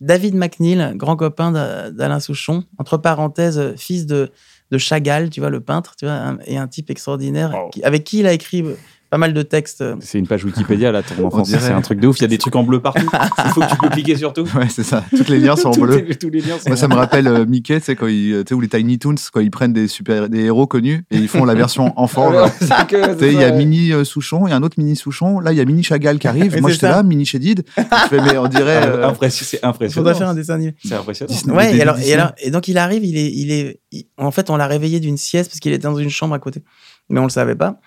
David 0.00 0.34
McNeil, 0.34 0.92
grand 0.94 1.16
copain 1.16 1.52
d'A- 1.52 1.90
d'Alain 1.90 2.20
Souchon, 2.20 2.64
entre 2.78 2.98
parenthèses, 2.98 3.74
fils 3.76 4.06
de, 4.06 4.30
de 4.70 4.78
Chagall, 4.78 5.30
tu 5.30 5.40
vois, 5.40 5.50
le 5.50 5.60
peintre, 5.60 5.94
tu 5.96 6.04
vois, 6.04 6.14
un- 6.14 6.38
et 6.44 6.58
un 6.58 6.68
type 6.68 6.90
extraordinaire, 6.90 7.52
qui- 7.70 7.82
avec 7.82 8.04
qui 8.04 8.18
il 8.20 8.26
a 8.26 8.32
écrit 8.32 8.62
pas 9.10 9.18
mal 9.18 9.32
de 9.34 9.42
textes. 9.42 9.84
C'est 10.00 10.18
une 10.18 10.26
page 10.26 10.44
Wikipédia, 10.44 10.92
là, 10.92 11.02
ton 11.02 11.28
dirait. 11.42 11.60
C'est 11.60 11.72
un 11.72 11.80
truc 11.80 12.00
de 12.00 12.06
ouf. 12.08 12.18
Il 12.18 12.22
y 12.22 12.24
a 12.24 12.28
des 12.28 12.38
trucs 12.38 12.56
en 12.56 12.62
bleu 12.62 12.80
partout. 12.80 13.08
Il 13.44 13.50
faut 13.50 13.60
que 13.60 13.70
tu 13.70 13.76
peux 13.76 13.88
cliquer 13.88 14.16
sur 14.16 14.32
tout. 14.32 14.42
Ouais, 14.56 14.68
c'est 14.68 14.82
ça. 14.82 15.04
Toutes 15.16 15.28
les 15.28 15.38
liens 15.38 15.56
sont 15.56 15.68
en 15.68 15.72
bleu. 15.80 15.96
les- 16.08 16.16
tous 16.16 16.28
les 16.30 16.40
liens 16.40 16.58
sont 16.58 16.68
Moi, 16.68 16.76
ça 16.76 16.88
me 16.88 16.94
rappelle 16.94 17.26
euh, 17.28 17.46
Mickey, 17.46 17.78
tu 17.78 17.84
sais, 17.86 17.96
quand 17.96 18.06
ils, 18.08 18.42
tu 18.44 18.48
sais, 18.48 18.54
ou 18.54 18.60
les 18.60 18.68
Tiny 18.68 18.98
Toons, 18.98 19.14
quand 19.32 19.40
ils 19.40 19.50
prennent 19.50 19.72
des 19.72 19.88
super, 19.88 20.28
des 20.28 20.44
héros 20.44 20.66
connus 20.66 21.04
et 21.10 21.16
ils 21.18 21.28
font 21.28 21.44
la 21.44 21.54
version 21.54 21.92
enfant. 21.98 22.32
genre. 22.32 22.50
Tu 22.58 22.66
sais, 22.66 23.32
il 23.32 23.40
y 23.40 23.44
a 23.44 23.52
Mini 23.52 23.92
euh, 23.92 24.04
Souchon 24.04 24.46
et 24.46 24.52
un 24.52 24.62
autre 24.62 24.74
Mini 24.78 24.96
Souchon. 24.96 25.40
Là, 25.40 25.52
il 25.52 25.58
y 25.58 25.60
a 25.60 25.64
Mini 25.64 25.82
Chagall 25.82 26.18
qui 26.18 26.28
arrive. 26.28 26.60
Moi, 26.60 26.70
j'étais 26.70 26.88
là, 26.88 27.02
Mini 27.02 27.24
Chédid. 27.24 27.64
Je 27.76 27.82
fais, 28.08 28.20
mais 28.20 28.36
on 28.38 28.48
dirait. 28.48 28.86
euh, 28.86 29.08
Impression- 29.08 29.46
C'est 29.48 29.60
Il 29.62 29.66
impressionnant. 29.66 30.04
faudrait 30.04 30.14
faire 30.18 30.28
un 30.28 30.34
dessin 30.34 30.54
animé. 30.54 30.74
C'est 30.84 30.94
impressionnant. 30.94 31.32
Disney. 31.32 31.56
Ouais, 31.56 31.76
et 31.76 31.80
alors, 31.82 31.96
et 31.96 32.00
Disney. 32.00 32.14
alors, 32.14 32.32
et 32.38 32.50
donc 32.50 32.68
il 32.68 32.78
arrive, 32.78 33.04
il 33.04 33.16
est, 33.16 33.30
il 33.32 33.52
est, 33.52 33.80
il- 33.92 34.06
en 34.18 34.30
fait, 34.30 34.50
on 34.50 34.56
l'a 34.56 34.66
réveillé 34.66 34.98
d'une 35.00 35.16
sieste 35.16 35.50
parce 35.50 35.60
qu'il 35.60 35.72
était 35.72 35.82
dans 35.86 35.96
une 35.96 36.10
chambre 36.10 36.34
à 36.34 36.38
côté, 36.38 36.62
mais 37.08 37.20
on 37.20 37.24
le 37.24 37.30
savait 37.30 37.54
pas. 37.54 37.78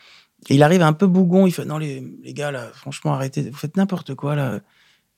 Et 0.47 0.56
il 0.56 0.63
arrive 0.63 0.81
un 0.81 0.94
peu 0.94 1.06
bougon, 1.07 1.45
il 1.47 1.51
fait 1.51 1.65
non 1.65 1.77
les, 1.77 2.01
les 2.24 2.33
gars 2.33 2.51
là, 2.51 2.68
franchement 2.74 3.13
arrêtez, 3.13 3.50
vous 3.50 3.57
faites 3.57 3.75
n'importe 3.75 4.15
quoi 4.15 4.36
là, 4.36 4.59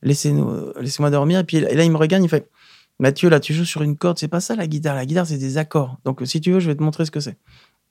laissez-nous, 0.02 0.74
laissez-moi 0.80 1.10
dormir. 1.12 1.40
Et 1.40 1.44
puis 1.44 1.58
et 1.58 1.76
là 1.76 1.84
il 1.84 1.92
me 1.92 1.98
regarde, 1.98 2.24
il 2.24 2.30
fait 2.30 2.50
Mathieu 3.00 3.30
là 3.30 3.40
tu 3.40 3.54
joues 3.54 3.66
sur 3.66 3.82
une 3.84 3.98
corde, 3.98 4.18
c'est 4.20 4.28
pas 4.28 4.40
ça 4.42 4.56
la 4.56 4.68
guitare, 4.68 4.96
la 4.96 5.06
guitare 5.06 5.26
c'est 5.28 5.38
des 5.38 5.58
accords. 5.58 5.98
Donc 6.06 6.22
si 6.26 6.42
tu 6.42 6.52
veux 6.52 6.60
je 6.60 6.68
vais 6.68 6.76
te 6.76 6.84
montrer 6.84 7.06
ce 7.06 7.12
que 7.12 7.20
c'est. 7.20 7.38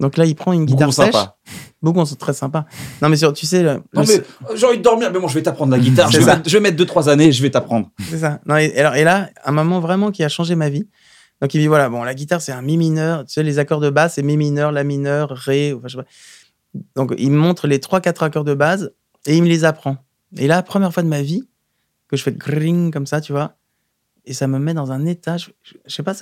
Donc 0.00 0.16
là 0.16 0.24
il 0.24 0.34
prend 0.34 0.52
une 0.52 0.64
guitare 0.64 0.92
sèche, 0.92 1.12
sympa. 1.14 1.36
bougon 1.82 2.04
c'est 2.04 2.16
très 2.16 2.32
sympa. 2.32 2.66
Non 3.02 3.08
mais 3.08 3.16
sur- 3.16 3.32
tu 3.32 3.46
sais 3.46 3.62
le- 3.62 3.74
Non, 3.94 4.02
le- 4.02 4.06
mais 4.06 4.56
j'ai 4.56 4.66
envie 4.66 4.78
de 4.78 4.82
dormir, 4.82 5.10
mais 5.12 5.18
bon, 5.20 5.28
je 5.28 5.34
vais 5.34 5.42
t'apprendre 5.42 5.72
la 5.72 5.78
guitare. 5.78 6.10
Je 6.10 6.18
vais, 6.18 6.24
mettre, 6.36 6.48
je 6.48 6.56
vais 6.56 6.60
mettre 6.62 6.76
deux, 6.76 6.86
trois 6.86 7.08
années, 7.08 7.32
je 7.32 7.42
vais 7.42 7.50
t'apprendre. 7.50 7.90
C'est 8.08 8.18
ça. 8.18 8.40
Non, 8.46 8.56
et, 8.56 8.66
et 8.74 8.78
alors, 8.80 8.94
et 8.94 9.04
là, 9.04 9.28
un 9.44 9.52
moment 9.52 9.78
vraiment 9.80 10.10
qui 10.10 10.24
a 10.24 10.28
changé 10.28 10.54
ma 10.54 10.68
vie. 10.70 10.88
Donc, 11.42 11.54
il 11.54 11.60
dit 11.60 11.66
voilà, 11.68 11.88
bon, 11.88 12.02
la 12.02 12.14
guitare, 12.14 12.40
c'est 12.42 12.52
un 12.52 12.60
mi 12.62 12.76
mineur. 12.76 13.24
Tu 13.24 13.32
sais, 13.32 13.42
les 13.42 13.58
accords 13.58 13.80
de 13.80 13.88
basse, 13.90 14.14
c'est 14.14 14.22
mi 14.22 14.36
mineur, 14.36 14.72
la 14.72 14.84
mineur, 14.84 15.30
ré. 15.30 15.72
Enfin, 15.74 15.88
je 15.88 15.96
sais 15.96 16.02
pas. 16.02 16.08
Donc, 16.94 17.14
il 17.18 17.30
me 17.30 17.38
montre 17.38 17.66
les 17.66 17.80
trois, 17.80 18.00
quatre 18.00 18.22
accords 18.22 18.44
de 18.44 18.54
base 18.54 18.92
et 19.26 19.36
il 19.36 19.42
me 19.42 19.48
les 19.48 19.64
apprend. 19.64 19.96
Et 20.36 20.46
là, 20.46 20.62
première 20.62 20.92
fois 20.92 21.02
de 21.02 21.08
ma 21.08 21.22
vie 21.22 21.48
que 22.08 22.16
je 22.16 22.22
fais 22.22 22.32
gring 22.32 22.92
comme 22.92 23.06
ça, 23.06 23.20
tu 23.20 23.32
vois. 23.32 23.56
Et 24.24 24.34
ça 24.34 24.46
me 24.46 24.58
met 24.58 24.74
dans 24.74 24.92
un 24.92 25.06
état. 25.06 25.36
Je, 25.36 25.50
sais 25.86 26.02
pas, 26.02 26.14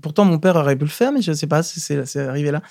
pourtant 0.00 0.24
mon 0.24 0.38
père 0.38 0.56
aurait 0.56 0.76
pu 0.76 0.84
le 0.84 0.90
faire, 0.90 1.12
mais 1.12 1.22
je 1.22 1.32
sais 1.32 1.46
pas 1.46 1.62
si 1.62 1.80
c'est 1.80 2.16
arrivé 2.16 2.50
là. 2.50 2.62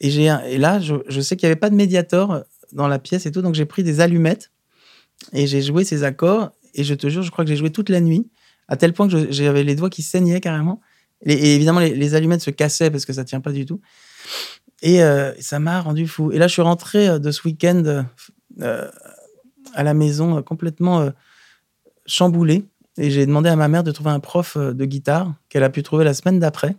Et, 0.00 0.10
j'ai 0.10 0.34
et 0.46 0.58
là, 0.58 0.80
je, 0.80 1.20
sais 1.20 1.36
qu'il 1.36 1.46
n'y 1.46 1.52
avait 1.52 1.60
pas 1.60 1.70
de 1.70 1.74
médiator 1.74 2.44
dans 2.72 2.88
la 2.88 2.98
pièce 2.98 3.26
et 3.26 3.32
tout, 3.32 3.42
donc 3.42 3.54
j'ai 3.54 3.66
pris 3.66 3.82
des 3.82 4.00
allumettes 4.00 4.52
et 5.32 5.46
j'ai 5.46 5.60
joué 5.60 5.84
ces 5.84 6.04
accords. 6.04 6.52
Et 6.74 6.84
je 6.84 6.94
te 6.94 7.08
jure, 7.08 7.22
je 7.22 7.30
crois 7.30 7.44
que 7.44 7.48
j'ai 7.48 7.56
joué 7.56 7.70
toute 7.70 7.88
la 7.88 8.00
nuit, 8.00 8.30
à 8.68 8.76
tel 8.76 8.92
point 8.92 9.08
que 9.08 9.32
j'avais 9.32 9.64
les 9.64 9.74
doigts 9.74 9.90
qui 9.90 10.02
saignaient 10.02 10.40
carrément. 10.40 10.80
Et, 11.24 11.54
évidemment, 11.56 11.80
les, 11.80 11.94
les 11.94 12.14
allumettes 12.14 12.42
se 12.42 12.50
cassaient 12.50 12.90
parce 12.90 13.04
que 13.04 13.12
ça 13.12 13.24
tient 13.24 13.40
pas 13.40 13.52
du 13.52 13.66
tout. 13.66 13.80
Et 14.82 15.02
euh, 15.02 15.32
ça 15.40 15.58
m'a 15.58 15.80
rendu 15.80 16.06
fou. 16.06 16.30
Et 16.32 16.38
là, 16.38 16.46
je 16.46 16.52
suis 16.52 16.62
rentré 16.62 17.08
euh, 17.08 17.18
de 17.18 17.30
ce 17.30 17.42
week-end 17.46 18.04
euh, 18.60 18.88
à 19.74 19.82
la 19.82 19.94
maison 19.94 20.42
complètement 20.42 21.00
euh, 21.00 21.10
chamboulé. 22.06 22.64
Et 22.96 23.10
j'ai 23.10 23.26
demandé 23.26 23.48
à 23.48 23.56
ma 23.56 23.68
mère 23.68 23.84
de 23.84 23.92
trouver 23.92 24.10
un 24.10 24.20
prof 24.20 24.56
de 24.56 24.84
guitare 24.84 25.32
qu'elle 25.48 25.62
a 25.64 25.70
pu 25.70 25.82
trouver 25.82 26.04
la 26.04 26.14
semaine 26.14 26.40
d'après, 26.40 26.74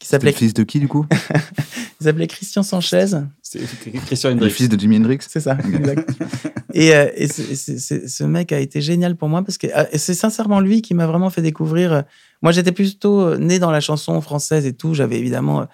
qui 0.00 0.08
s'appelait 0.08 0.30
le 0.30 0.36
fils 0.36 0.54
de 0.54 0.62
qui, 0.62 0.80
du 0.80 0.88
coup? 0.88 1.06
Il 2.00 2.04
s'appelait 2.04 2.26
Christian 2.26 2.62
Sanchez. 2.62 3.06
C'est 3.42 3.60
Christian 4.06 4.30
Le 4.30 4.36
Hendricks. 4.36 4.52
fils 4.54 4.68
de 4.68 4.78
Jimi 4.78 4.96
Hendrix? 4.96 5.18
C'est 5.28 5.40
ça, 5.40 5.56
exact. 5.72 6.08
et 6.74 6.94
euh, 6.94 7.06
et 7.14 7.28
c'est- 7.28 7.54
c'est- 7.54 7.78
c'est- 7.78 8.08
ce 8.08 8.24
mec 8.24 8.50
a 8.50 8.58
été 8.58 8.80
génial 8.80 9.14
pour 9.14 9.28
moi 9.28 9.42
parce 9.44 9.58
que 9.58 9.66
euh, 9.68 9.84
et 9.92 9.98
c'est 9.98 10.14
sincèrement 10.14 10.58
lui 10.60 10.80
qui 10.82 10.94
m'a 10.94 11.06
vraiment 11.06 11.28
fait 11.30 11.42
découvrir. 11.42 12.02
moi, 12.40 12.50
j'étais 12.50 12.72
plutôt 12.72 13.36
né 13.36 13.58
dans 13.58 13.70
la 13.70 13.80
chanson 13.80 14.20
française 14.22 14.64
et 14.66 14.72
tout. 14.72 14.94
J'avais 14.94 15.18
évidemment 15.18 15.66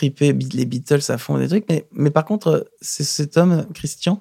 les 0.00 0.64
Beatles 0.64 1.00
à 1.08 1.18
fond 1.18 1.38
des 1.38 1.48
trucs, 1.48 1.64
mais, 1.68 1.86
mais 1.92 2.10
par 2.10 2.24
contre, 2.24 2.48
euh, 2.48 2.60
c'est 2.80 3.04
cet 3.04 3.36
homme, 3.36 3.66
Christian, 3.74 4.20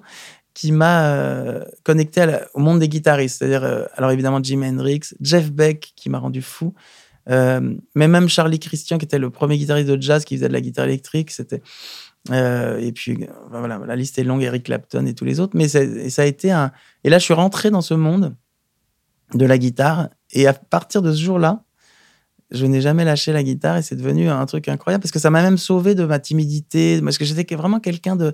qui 0.53 0.71
m'a 0.71 1.13
euh, 1.15 1.63
connecté 1.83 2.25
au 2.53 2.59
monde 2.59 2.79
des 2.79 2.89
guitaristes. 2.89 3.39
C'est-à-dire, 3.39 3.63
euh, 3.63 3.85
alors 3.95 4.11
évidemment, 4.11 4.41
Jimi 4.41 4.67
Hendrix, 4.67 5.01
Jeff 5.21 5.51
Beck, 5.51 5.93
qui 5.95 6.09
m'a 6.09 6.19
rendu 6.19 6.41
fou, 6.41 6.73
mais 7.27 8.07
même 8.07 8.27
Charlie 8.27 8.59
Christian, 8.59 8.97
qui 8.97 9.05
était 9.05 9.17
le 9.17 9.29
premier 9.29 9.57
guitariste 9.57 9.89
de 9.89 10.01
jazz 10.01 10.25
qui 10.25 10.35
faisait 10.35 10.49
de 10.49 10.53
la 10.53 10.61
guitare 10.61 10.85
électrique. 10.85 11.31
C'était. 11.31 11.61
et 12.29 12.91
puis, 12.93 13.25
voilà, 13.49 13.79
la 13.79 13.95
liste 13.95 14.19
est 14.19 14.25
longue, 14.25 14.43
Eric 14.43 14.63
Clapton 14.63 15.05
et 15.05 15.13
tous 15.13 15.23
les 15.23 15.39
autres. 15.39 15.55
Mais 15.55 15.69
ça 15.69 16.21
a 16.21 16.25
été 16.25 16.51
un. 16.51 16.73
Et 17.05 17.09
là, 17.09 17.19
je 17.19 17.23
suis 17.23 17.33
rentré 17.33 17.71
dans 17.71 17.81
ce 17.81 17.93
monde 17.93 18.35
de 19.33 19.45
la 19.45 19.57
guitare. 19.57 20.09
Et 20.31 20.47
à 20.47 20.53
partir 20.53 21.01
de 21.01 21.13
ce 21.13 21.21
jour-là, 21.21 21.63
je 22.53 22.65
n'ai 22.65 22.81
jamais 22.81 23.03
lâché 23.03 23.33
la 23.33 23.43
guitare 23.43 23.77
et 23.77 23.81
c'est 23.81 23.95
devenu 23.95 24.29
un 24.29 24.45
truc 24.45 24.67
incroyable 24.67 25.01
parce 25.01 25.11
que 25.11 25.19
ça 25.19 25.29
m'a 25.29 25.41
même 25.41 25.57
sauvé 25.57 25.95
de 25.95 26.05
ma 26.05 26.19
timidité. 26.19 27.01
Parce 27.01 27.17
que 27.17 27.25
j'étais 27.25 27.55
vraiment 27.55 27.79
quelqu'un 27.79 28.15
de 28.15 28.31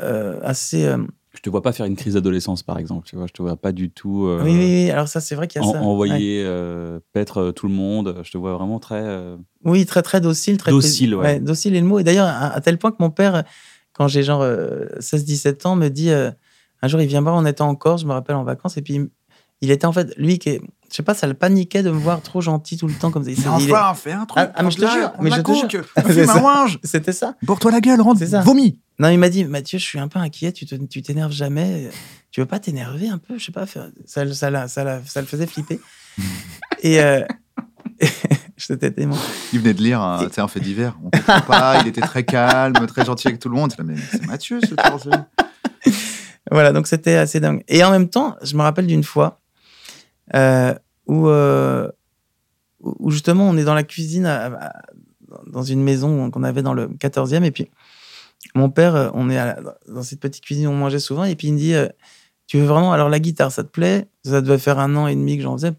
euh, 0.00 0.38
assez. 0.42 0.86
Euh, 0.86 0.98
je 1.32 1.40
te 1.40 1.50
vois 1.50 1.62
pas 1.62 1.72
faire 1.72 1.86
une 1.86 1.96
crise 1.96 2.14
d'adolescence, 2.14 2.62
par 2.62 2.78
exemple. 2.78 3.08
Tu 3.08 3.16
vois, 3.16 3.26
je 3.26 3.32
te 3.32 3.42
vois 3.42 3.56
pas 3.56 3.72
du 3.72 3.90
tout. 3.90 4.26
Euh, 4.26 4.42
oui, 4.42 4.56
oui, 4.56 4.90
alors 4.90 5.08
ça, 5.08 5.20
c'est 5.20 5.34
vrai 5.34 5.46
qu'il 5.46 5.62
y 5.62 5.64
a 5.64 5.68
ça. 5.68 5.80
Envoyer 5.80 6.44
paître 7.12 7.50
tout 7.50 7.66
le 7.66 7.74
monde. 7.74 8.20
Je 8.24 8.30
te 8.30 8.38
vois 8.38 8.54
vraiment 8.54 8.78
très. 8.78 9.04
Oui, 9.64 9.86
très, 9.86 10.02
très 10.02 10.20
docile. 10.20 10.56
Très 10.56 10.70
docile, 10.70 11.14
ouais. 11.14 11.40
Docile 11.40 11.74
est 11.76 11.80
le 11.80 11.86
mot. 11.86 11.98
Et 11.98 12.04
d'ailleurs, 12.04 12.26
à, 12.26 12.60
tel 12.60 12.78
point 12.78 12.90
que 12.90 12.96
mon 13.00 13.10
père, 13.10 13.44
quand 13.92 14.08
j'ai 14.08 14.22
genre 14.22 14.44
16-17 14.44 15.66
ans, 15.66 15.76
me 15.76 15.88
dit. 15.88 16.10
un 16.10 16.88
jour, 16.88 17.00
il 17.00 17.08
vient 17.08 17.20
voir, 17.20 17.34
on 17.34 17.46
était 17.46 17.62
en 17.62 17.74
Corse, 17.74 18.02
je 18.02 18.06
me 18.06 18.12
rappelle, 18.12 18.36
en 18.36 18.44
vacances, 18.44 18.76
et 18.76 18.82
puis 18.82 19.00
il 19.60 19.70
était 19.70 19.86
en 19.86 19.92
fait, 19.92 20.12
lui, 20.16 20.38
qui 20.38 20.50
est, 20.50 20.60
je 20.90 20.96
sais 20.96 21.02
pas, 21.02 21.14
ça 21.14 21.26
le 21.26 21.34
paniquait 21.34 21.82
de 21.82 21.90
me 21.90 21.98
voir 21.98 22.22
trop 22.22 22.40
gentil 22.40 22.76
tout 22.76 22.86
le 22.86 22.94
temps 22.94 23.10
comme 23.10 23.24
ça. 23.24 23.30
Mais 23.30 23.46
enfin, 23.46 23.94
fais 23.94 24.12
un 24.12 24.26
truc. 24.26 24.42
Ah, 24.42 24.52
ah 24.54 24.62
mais 24.62 24.70
je 24.70 24.76
te 24.76 24.86
jure, 24.86 25.12
mais 25.20 25.30
je 25.30 25.40
te 25.40 25.52
jure. 25.70 26.78
C'était 26.84 27.12
ça. 27.12 27.36
Pour 27.46 27.58
toi 27.58 27.70
la 27.70 27.80
gueule, 27.80 28.00
rentre, 28.00 28.24
vomi. 28.42 28.78
Non, 28.98 29.08
il 29.08 29.18
m'a 29.18 29.28
dit, 29.28 29.44
Mathieu, 29.44 29.78
je 29.78 29.84
suis 29.84 29.98
un 29.98 30.08
peu 30.08 30.18
inquiet, 30.18 30.52
tu 30.52 30.66
t'énerves 31.02 31.32
jamais. 31.32 31.90
Tu 32.30 32.40
veux 32.40 32.46
pas 32.46 32.60
t'énerver 32.60 33.08
un 33.08 33.18
peu 33.18 33.38
Je 33.38 33.46
sais 33.46 33.52
pas, 33.52 33.66
ça, 33.66 33.88
ça, 34.06 34.24
ça, 34.68 35.00
ça, 35.04 35.20
le 35.20 35.26
faisait 35.26 35.46
flipper. 35.46 35.80
et 36.82 37.00
euh. 37.00 37.24
Il 39.52 39.60
venait 39.60 39.74
de 39.74 39.82
lire 39.82 40.02
un, 40.02 40.28
un 40.36 40.48
fait 40.48 40.60
divers. 40.60 40.98
On 41.02 41.10
pas, 41.40 41.80
il 41.80 41.88
était 41.88 42.02
très 42.02 42.24
calme, 42.24 42.74
très 42.86 43.06
gentil 43.06 43.28
avec 43.28 43.40
tout 43.40 43.48
le 43.48 43.54
monde. 43.54 43.72
Mais 43.82 43.94
c'est 44.10 44.26
Mathieu, 44.26 44.60
ce 44.60 44.74
Voilà, 46.50 46.72
donc 46.72 46.86
c'était 46.86 47.14
assez 47.14 47.40
dingue. 47.40 47.64
Et 47.68 47.82
en 47.82 47.90
même 47.90 48.10
temps, 48.10 48.36
je 48.42 48.54
me 48.56 48.62
rappelle 48.62 48.86
d'une 48.86 49.02
fois, 49.02 49.39
euh, 50.34 50.74
euh, 51.08 51.90
où, 52.80 53.10
justement 53.10 53.48
on 53.48 53.56
est 53.56 53.64
dans 53.64 53.74
la 53.74 53.82
cuisine 53.82 54.24
dans 55.46 55.62
une 55.62 55.82
maison 55.82 56.30
qu'on 56.30 56.42
avait 56.42 56.62
dans 56.62 56.74
le 56.74 56.88
14e 56.88 57.44
et 57.44 57.50
puis 57.50 57.68
mon 58.54 58.70
père, 58.70 58.96
euh, 58.96 59.10
on 59.14 59.28
est 59.28 59.38
dans 59.86 60.02
cette 60.02 60.20
petite 60.20 60.42
cuisine 60.42 60.66
où 60.68 60.70
on 60.70 60.76
mangeait 60.76 60.98
souvent 60.98 61.24
et 61.24 61.36
puis 61.36 61.48
il 61.48 61.54
me 61.54 61.58
dit 61.58 61.74
Tu 62.46 62.58
veux 62.58 62.64
vraiment 62.64 62.92
alors 62.92 63.08
la 63.08 63.20
guitare, 63.20 63.52
ça 63.52 63.64
te 63.64 63.68
plaît? 63.68 64.08
Ça 64.24 64.40
devait 64.40 64.58
faire 64.58 64.78
un 64.78 64.96
an 64.96 65.06
et 65.06 65.14
demi 65.14 65.36
que 65.36 65.42
j'en 65.42 65.56
faisais, 65.56 65.72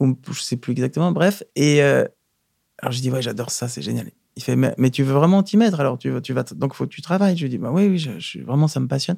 ou 0.00 0.16
je 0.30 0.40
sais 0.40 0.56
plus 0.56 0.72
exactement, 0.72 1.12
bref. 1.12 1.42
Et 1.56 1.82
alors 1.82 2.90
je 2.90 3.00
dis 3.00 3.10
Ouais, 3.10 3.22
j'adore 3.22 3.50
ça, 3.50 3.68
c'est 3.68 3.82
génial. 3.82 4.10
Il 4.36 4.42
fait 4.42 4.56
mais, 4.56 4.90
tu 4.90 5.02
veux 5.04 5.14
vraiment 5.14 5.42
t'y 5.42 5.56
mettre 5.56 5.80
alors? 5.80 5.96
Tu, 5.98 6.12
tu 6.22 6.32
vas 6.32 6.42
donc 6.42 6.74
faut 6.74 6.86
que 6.86 6.94
tu 6.94 7.02
travailles. 7.02 7.36
Je 7.36 7.42
lui 7.42 7.50
dis 7.50 7.58
Bah 7.58 7.70
oui, 7.72 7.88
oui, 7.88 7.98
je 7.98 8.42
vraiment 8.42 8.68
ça 8.68 8.80
me 8.80 8.88
passionne. 8.88 9.16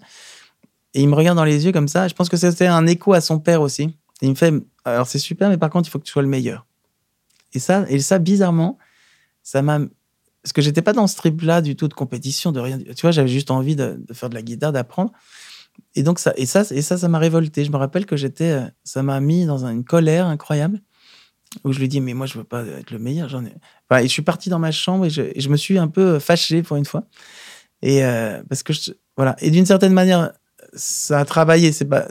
Et 0.97 1.03
il 1.03 1.09
me 1.11 1.15
regarde 1.15 1.37
dans 1.37 1.45
les 1.45 1.67
yeux 1.67 1.73
comme 1.73 1.89
ça. 1.89 2.09
Je 2.09 2.15
pense 2.15 2.31
que 2.31 2.39
c'était 2.39 2.67
un 2.67 2.87
écho 2.87 3.13
à 3.13 3.21
son 3.21 3.39
père 3.39 3.61
aussi. 3.61 3.95
Il 4.23 4.31
me 4.31 4.35
fait 4.35 4.53
Alors, 4.87 5.07
c'est 5.07 5.19
super, 5.19 5.51
mais 5.51 5.59
par 5.59 5.69
contre, 5.69 5.89
il 5.89 5.93
faut 5.93 5.99
que 5.99 6.05
tu 6.05 6.11
sois 6.11 6.23
le 6.23 6.29
meilleur. 6.29 6.65
Et 7.53 7.59
ça, 7.59 7.85
et 7.91 8.01
ça 8.01 8.19
bizarrement, 8.19 8.79
ça 9.43 9.61
m'a. 9.61 9.81
Parce 10.43 10.55
que 10.55 10.63
j'étais 10.63 10.81
pas 10.81 10.95
dans 10.95 11.07
ce 11.07 11.17
trip-là 11.17 11.61
du 11.61 11.77
tout 11.77 11.87
de 11.87 11.93
compétition, 11.93 12.51
de 12.51 12.61
rien. 12.61 12.79
Tu 12.79 13.03
vois, 13.03 13.11
j'avais 13.11 13.29
juste 13.29 13.51
envie 13.51 13.77
de, 13.77 14.01
faire 14.15 14.31
de 14.31 14.35
la 14.35 14.41
guitare, 14.41 14.73
d'apprendre. 14.73 15.13
Et 15.95 16.03
donc, 16.03 16.19
ça, 16.19 16.33
et 16.39 16.47
ça, 16.47 16.63
et 16.71 16.81
ça, 16.81 16.97
ça 16.97 17.09
m'a 17.09 17.19
révolté. 17.19 17.63
Je 17.63 17.71
me 17.71 17.77
rappelle 17.77 18.07
que 18.07 18.17
j'étais. 18.17 18.53
Euh, 18.53 18.67
ça 18.83 19.03
m'a 19.03 19.21
mis 19.21 19.45
dans 19.45 19.67
une 19.67 19.85
colère 19.85 20.27
incroyable 20.27 20.81
où 21.63 21.73
je 21.73 21.79
lui 21.79 21.89
dis 21.89 22.01
mais 22.01 22.13
moi 22.13 22.27
je 22.27 22.39
veux 22.39 22.45
pas 22.45 22.67
être 22.67 22.91
le 22.91 22.99
meilleur 22.99 23.31
j'en 23.31 23.43
ai 23.45 23.55
enfin, 23.89 24.03
et 24.03 24.09
je 24.09 24.13
suis 24.13 24.21
parti 24.21 24.51
dans 24.51 24.59
ma 24.59 24.73
chambre 24.73 25.07
et 25.07 25.11
je, 25.11 25.49
me 25.49 25.57
suis 25.57 25.79
un 25.79 25.89
peu 25.89 26.19
fâché 26.19 26.63
pour 26.63 26.77
une 26.77 26.85
fois 26.85 27.05
et 27.81 28.05
euh, 28.05 28.43
parce 28.49 28.63
que 28.63 28.73
voilà 29.17 29.37
et 29.39 29.51
d'une 29.51 29.65
certaine 29.65 29.95
manière 29.95 30.33
ça 30.77 31.21
a 31.21 31.25
travaillé. 31.25 31.73
C'est 31.73 31.87
pas, 31.87 32.07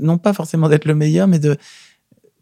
non 0.00 0.18
pas 0.18 0.32
forcément 0.32 0.68
d'être 0.68 0.84
le 0.84 0.94
meilleur, 0.94 1.26
mais 1.26 1.38
de, 1.38 1.56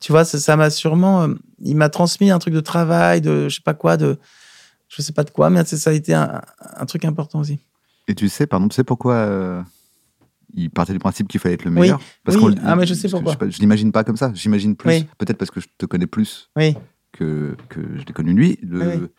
tu 0.00 0.12
vois, 0.12 0.24
ça 0.24 0.56
m'a 0.56 0.70
sûrement, 0.70 1.22
euh, 1.22 1.34
il 1.60 1.76
m'a 1.76 1.88
transmis 1.88 2.30
un 2.30 2.38
truc 2.38 2.54
de 2.54 2.60
travail, 2.60 3.20
de 3.20 3.48
je 3.48 3.56
sais 3.56 3.62
pas 3.62 3.74
quoi, 3.74 3.96
de, 3.96 4.18
je 4.88 5.02
sais 5.02 5.12
pas 5.12 5.24
de 5.24 5.30
quoi, 5.30 5.50
mais 5.50 5.64
ça 5.64 5.90
a 5.90 5.92
été 5.92 6.14
un, 6.14 6.40
truc 6.86 7.04
important 7.04 7.40
aussi. 7.40 7.58
Et 8.08 8.14
tu 8.14 8.28
sais, 8.28 8.46
pardon, 8.46 8.68
tu 8.68 8.74
sais 8.74 8.84
pourquoi 8.84 9.14
euh, 9.14 9.62
il 10.54 10.70
partait 10.70 10.92
du 10.92 10.98
principe 10.98 11.28
qu'il 11.28 11.40
fallait 11.40 11.54
être 11.54 11.64
le 11.64 11.70
meilleur? 11.70 12.00
Parce 12.24 12.36
oui. 12.38 12.54
ah, 12.64 12.76
mais 12.76 12.86
je 12.86 12.94
sais 12.94 13.08
pourquoi. 13.08 13.36
Je, 13.48 13.58
l'imagine 13.58 13.90
pas 13.90 14.04
comme 14.04 14.16
ça. 14.16 14.30
J'imagine 14.34 14.76
plus. 14.76 15.04
Peut-être 15.18 15.38
parce 15.38 15.50
que 15.50 15.60
je 15.60 15.66
te 15.76 15.86
connais 15.86 16.06
plus 16.06 16.50
que, 17.12 17.56
que 17.68 17.80
je 17.80 18.04
l'ai 18.04 18.12
connu 18.12 18.32
lui. 18.32 18.58
Le, 18.62 19.10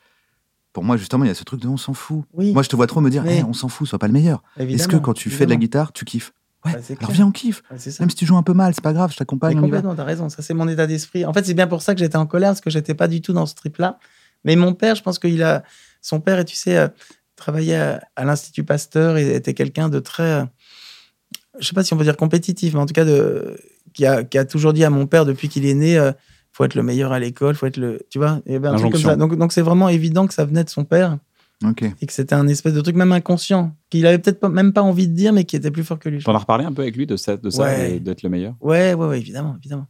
pour 0.71 0.83
moi, 0.83 0.95
justement, 0.95 1.25
il 1.25 1.27
y 1.27 1.31
a 1.31 1.33
ce 1.33 1.43
truc 1.43 1.59
de 1.59 1.67
on 1.67 1.75
s'en 1.75 1.93
fout. 1.93 2.23
Moi, 2.33 2.61
je 2.61 2.69
te 2.69 2.75
vois 2.75 2.87
trop 2.87 3.01
me 3.01 3.09
dire, 3.09 3.25
on 3.47 3.53
s'en 3.53 3.67
fout, 3.67 3.87
sois 3.87 3.99
pas 3.99 4.07
le 4.07 4.13
meilleur. 4.13 4.43
Est-ce 4.57 4.87
que 4.87 4.97
quand 4.97 5.13
tu 5.13 5.29
fais 5.29 5.45
de 5.45 5.49
la 5.49 5.57
guitare, 5.57 5.91
tu 5.91 6.05
kiffes? 6.05 6.33
Ouais, 6.65 6.73
bah, 6.73 6.79
alors 6.99 7.11
viens, 7.11 7.27
on 7.27 7.31
kiffe. 7.31 7.63
Même 7.99 8.09
si 8.09 8.15
tu 8.15 8.25
joues 8.25 8.37
un 8.37 8.43
peu 8.43 8.53
mal, 8.53 8.73
c'est 8.73 8.83
pas 8.83 8.93
grave, 8.93 9.11
je 9.11 9.17
t'accompagne. 9.17 9.59
Complètement, 9.59 9.95
t'as 9.95 10.03
raison. 10.03 10.29
Ça, 10.29 10.41
c'est 10.41 10.53
mon 10.53 10.67
état 10.67 10.87
d'esprit. 10.87 11.25
En 11.25 11.33
fait, 11.33 11.45
c'est 11.45 11.53
bien 11.53 11.67
pour 11.67 11.81
ça 11.81 11.93
que 11.93 11.99
j'étais 11.99 12.17
en 12.17 12.25
colère, 12.25 12.49
parce 12.49 12.61
que 12.61 12.69
j'étais 12.69 12.95
pas 12.95 13.07
du 13.07 13.21
tout 13.21 13.33
dans 13.33 13.45
ce 13.45 13.55
trip-là. 13.55 13.99
Mais 14.43 14.55
mon 14.55 14.73
père, 14.73 14.95
je 14.95 15.03
pense 15.03 15.19
qu'il 15.19 15.43
a. 15.43 15.63
Son 16.01 16.19
père, 16.21 16.39
et 16.39 16.45
tu 16.45 16.55
sais, 16.55 16.77
euh, 16.77 16.87
travaillait 17.35 17.99
à, 18.15 18.23
l'Institut 18.23 18.63
Pasteur 18.63 19.17
et 19.17 19.35
était 19.35 19.53
quelqu'un 19.53 19.89
de 19.89 19.99
très. 19.99 20.23
Euh, 20.23 20.45
je 21.59 21.67
sais 21.67 21.73
pas 21.73 21.83
si 21.83 21.93
on 21.93 21.97
peut 21.97 22.03
dire 22.03 22.17
compétitif, 22.17 22.73
mais 22.73 22.79
en 22.79 22.85
tout 22.85 22.93
cas, 22.93 23.03
de, 23.03 23.57
qui, 23.93 24.05
a, 24.05 24.23
qui 24.23 24.37
a 24.37 24.45
toujours 24.45 24.73
dit 24.73 24.83
à 24.83 24.89
mon 24.89 25.07
père 25.07 25.25
depuis 25.25 25.49
qu'il 25.49 25.65
est 25.65 25.73
né. 25.73 25.93
il 25.93 25.97
euh, 25.97 26.11
faut 26.51 26.63
être 26.65 26.75
le 26.75 26.83
meilleur 26.83 27.11
à 27.11 27.19
l'école, 27.19 27.55
faut 27.55 27.65
être 27.65 27.77
le, 27.77 27.99
tu 28.09 28.19
vois, 28.19 28.41
un 28.47 28.75
truc 28.77 28.91
comme 28.91 29.01
ça. 29.01 29.15
Donc, 29.15 29.35
donc 29.35 29.51
c'est 29.51 29.61
vraiment 29.61 29.89
évident 29.89 30.27
que 30.27 30.33
ça 30.33 30.45
venait 30.45 30.63
de 30.63 30.69
son 30.69 30.85
père. 30.85 31.17
Et 31.63 32.05
que 32.05 32.13
c'était 32.13 32.35
un 32.35 32.47
espèce 32.47 32.73
de 32.73 32.81
truc 32.81 32.95
même 32.95 33.11
inconscient, 33.11 33.75
qu'il 33.89 34.05
avait 34.05 34.19
peut-être 34.19 34.47
même 34.47 34.73
pas 34.73 34.83
envie 34.83 35.07
de 35.07 35.13
dire, 35.13 35.33
mais 35.33 35.43
qui 35.43 35.55
était 35.55 35.71
plus 35.71 35.83
fort 35.83 35.97
que 35.97 36.07
lui. 36.07 36.23
T'en 36.23 36.35
as 36.35 36.39
reparlé 36.39 36.65
un 36.65 36.71
peu 36.71 36.83
avec 36.83 36.95
lui 36.95 37.07
de 37.07 37.17
ça, 37.17 37.35
de 37.35 37.49
ça 37.49 37.67
d'être 37.99 38.21
le 38.21 38.29
meilleur? 38.29 38.53
Ouais, 38.61 38.93
ouais, 38.93 39.07
ouais, 39.07 39.19
évidemment, 39.19 39.55
évidemment. 39.57 39.87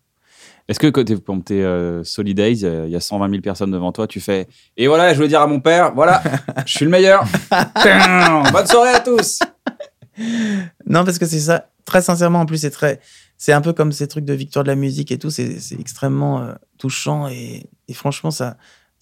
Est-ce 0.70 0.80
que 0.80 0.88
quand 0.88 1.04
tu 1.46 1.54
es 1.54 1.64
euh, 1.64 2.04
Solidays, 2.04 2.60
il 2.86 2.90
y 2.90 2.96
a 2.96 3.00
120 3.00 3.30
000 3.30 3.42
personnes 3.42 3.72
devant 3.72 3.92
toi, 3.92 4.08
tu 4.08 4.20
fais 4.20 4.48
Et 4.76 4.88
voilà, 4.88 5.14
je 5.14 5.20
veux 5.20 5.28
dire 5.28 5.42
à 5.42 5.48
mon 5.48 5.60
père, 5.60 5.94
voilà, 5.94 6.22
je 6.66 6.72
suis 6.72 6.86
le 6.86 6.92
meilleur. 6.92 7.26
Bonne 8.52 8.68
soirée 8.68 8.92
à 8.92 9.00
tous. 9.00 9.40
Non, 10.86 11.06
parce 11.06 11.20
que 11.20 11.26
c'est 11.26 11.40
ça. 11.40 11.70
Très 11.86 12.02
sincèrement, 12.02 12.42
en 12.42 12.46
plus, 12.46 12.58
c'est 12.58 12.72
très. 12.72 13.00
C'est 13.38 13.54
un 13.54 13.62
peu 13.62 13.72
comme 13.72 13.92
ces 13.92 14.08
trucs 14.08 14.26
de 14.26 14.34
victoire 14.34 14.64
de 14.64 14.70
la 14.70 14.76
musique 14.76 15.12
et 15.12 15.18
tout. 15.18 15.30
C'est 15.30 15.58
extrêmement 15.80 16.42
euh, 16.42 16.54
touchant 16.78 17.28
et, 17.30 17.70
et, 17.88 17.94
franchement, 17.94 18.32
ça, 18.32 18.58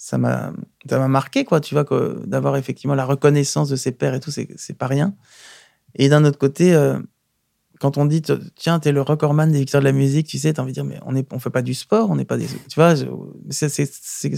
ça 0.06 0.20
m'a 0.20 0.54
marqué 1.08 1.46
quoi 1.46 1.60
tu 1.60 1.74
vois 1.74 1.84
d'avoir 2.28 2.58
effectivement 2.58 2.94
la 2.94 3.06
reconnaissance 3.06 3.70
de 3.70 3.76
ses 3.76 3.92
pères 3.92 4.14
et 4.14 4.20
tout 4.20 4.30
c'est 4.30 4.78
pas 4.78 4.86
rien. 4.86 5.16
Et 5.96 6.10
d'un 6.10 6.24
autre 6.26 6.38
côté 6.38 6.76
euh, 6.76 7.00
quand 7.80 7.98
on 7.98 8.06
dit 8.06 8.22
tiens 8.56 8.80
t'es 8.80 8.92
le 8.92 9.02
recordman 9.02 9.52
des 9.52 9.58
victoires 9.58 9.82
de 9.82 9.88
la 9.88 9.94
musique 9.94 10.28
tu 10.28 10.38
sais 10.38 10.54
t'as 10.54 10.62
envie 10.62 10.74
de 10.74 10.76
dire 10.76 10.86
mais 10.86 11.00
on 11.08 11.16
est 11.16 11.26
on 11.34 11.40
fait 11.40 11.50
pas 11.50 11.64
du 11.64 11.74
sport 11.74 12.12
on 12.12 12.18
n'est 12.18 12.26
pas 12.26 12.38
des 12.38 12.46
tu 12.46 12.76
vois 12.76 12.94
c'est 13.50 13.68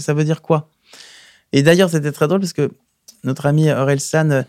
ça 0.00 0.14
veut 0.14 0.24
dire 0.24 0.40
quoi? 0.40 0.70
Et 1.52 1.62
d'ailleurs 1.62 1.90
c'était 1.90 2.12
très 2.12 2.28
drôle 2.28 2.40
parce 2.40 2.54
que 2.54 2.70
notre 3.22 3.44
ami 3.44 3.70
Aurel 3.70 4.00
San 4.00 4.32
euh, 4.32 4.42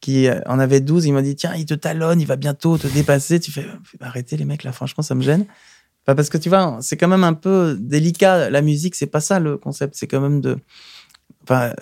qui 0.00 0.26
euh, 0.26 0.40
en 0.46 0.58
avait 0.58 0.80
12 0.80 1.06
il 1.06 1.12
m'a 1.12 1.22
dit 1.22 1.36
tiens 1.36 1.54
il 1.54 1.66
te 1.66 1.74
talonne 1.74 2.20
il 2.20 2.26
va 2.26 2.34
bientôt 2.34 2.76
te 2.76 2.88
dépasser. 2.88 3.38
Tu 3.38 3.52
fais 3.52 3.66
arrêtez 4.00 4.36
les 4.36 4.44
mecs 4.44 4.64
là 4.64 4.72
franchement 4.72 5.04
ça 5.04 5.14
me 5.14 5.22
gêne 5.22 5.46
parce 6.14 6.28
que 6.28 6.38
tu 6.38 6.48
vois, 6.48 6.78
c'est 6.80 6.96
quand 6.96 7.08
même 7.08 7.24
un 7.24 7.34
peu 7.34 7.76
délicat. 7.78 8.48
La 8.48 8.62
musique, 8.62 8.94
c'est 8.94 9.06
pas 9.06 9.20
ça 9.20 9.40
le 9.40 9.56
concept. 9.56 9.94
C'est 9.96 10.06
quand 10.06 10.20
même 10.20 10.40
de. 10.40 10.56
Enfin, 11.42 11.72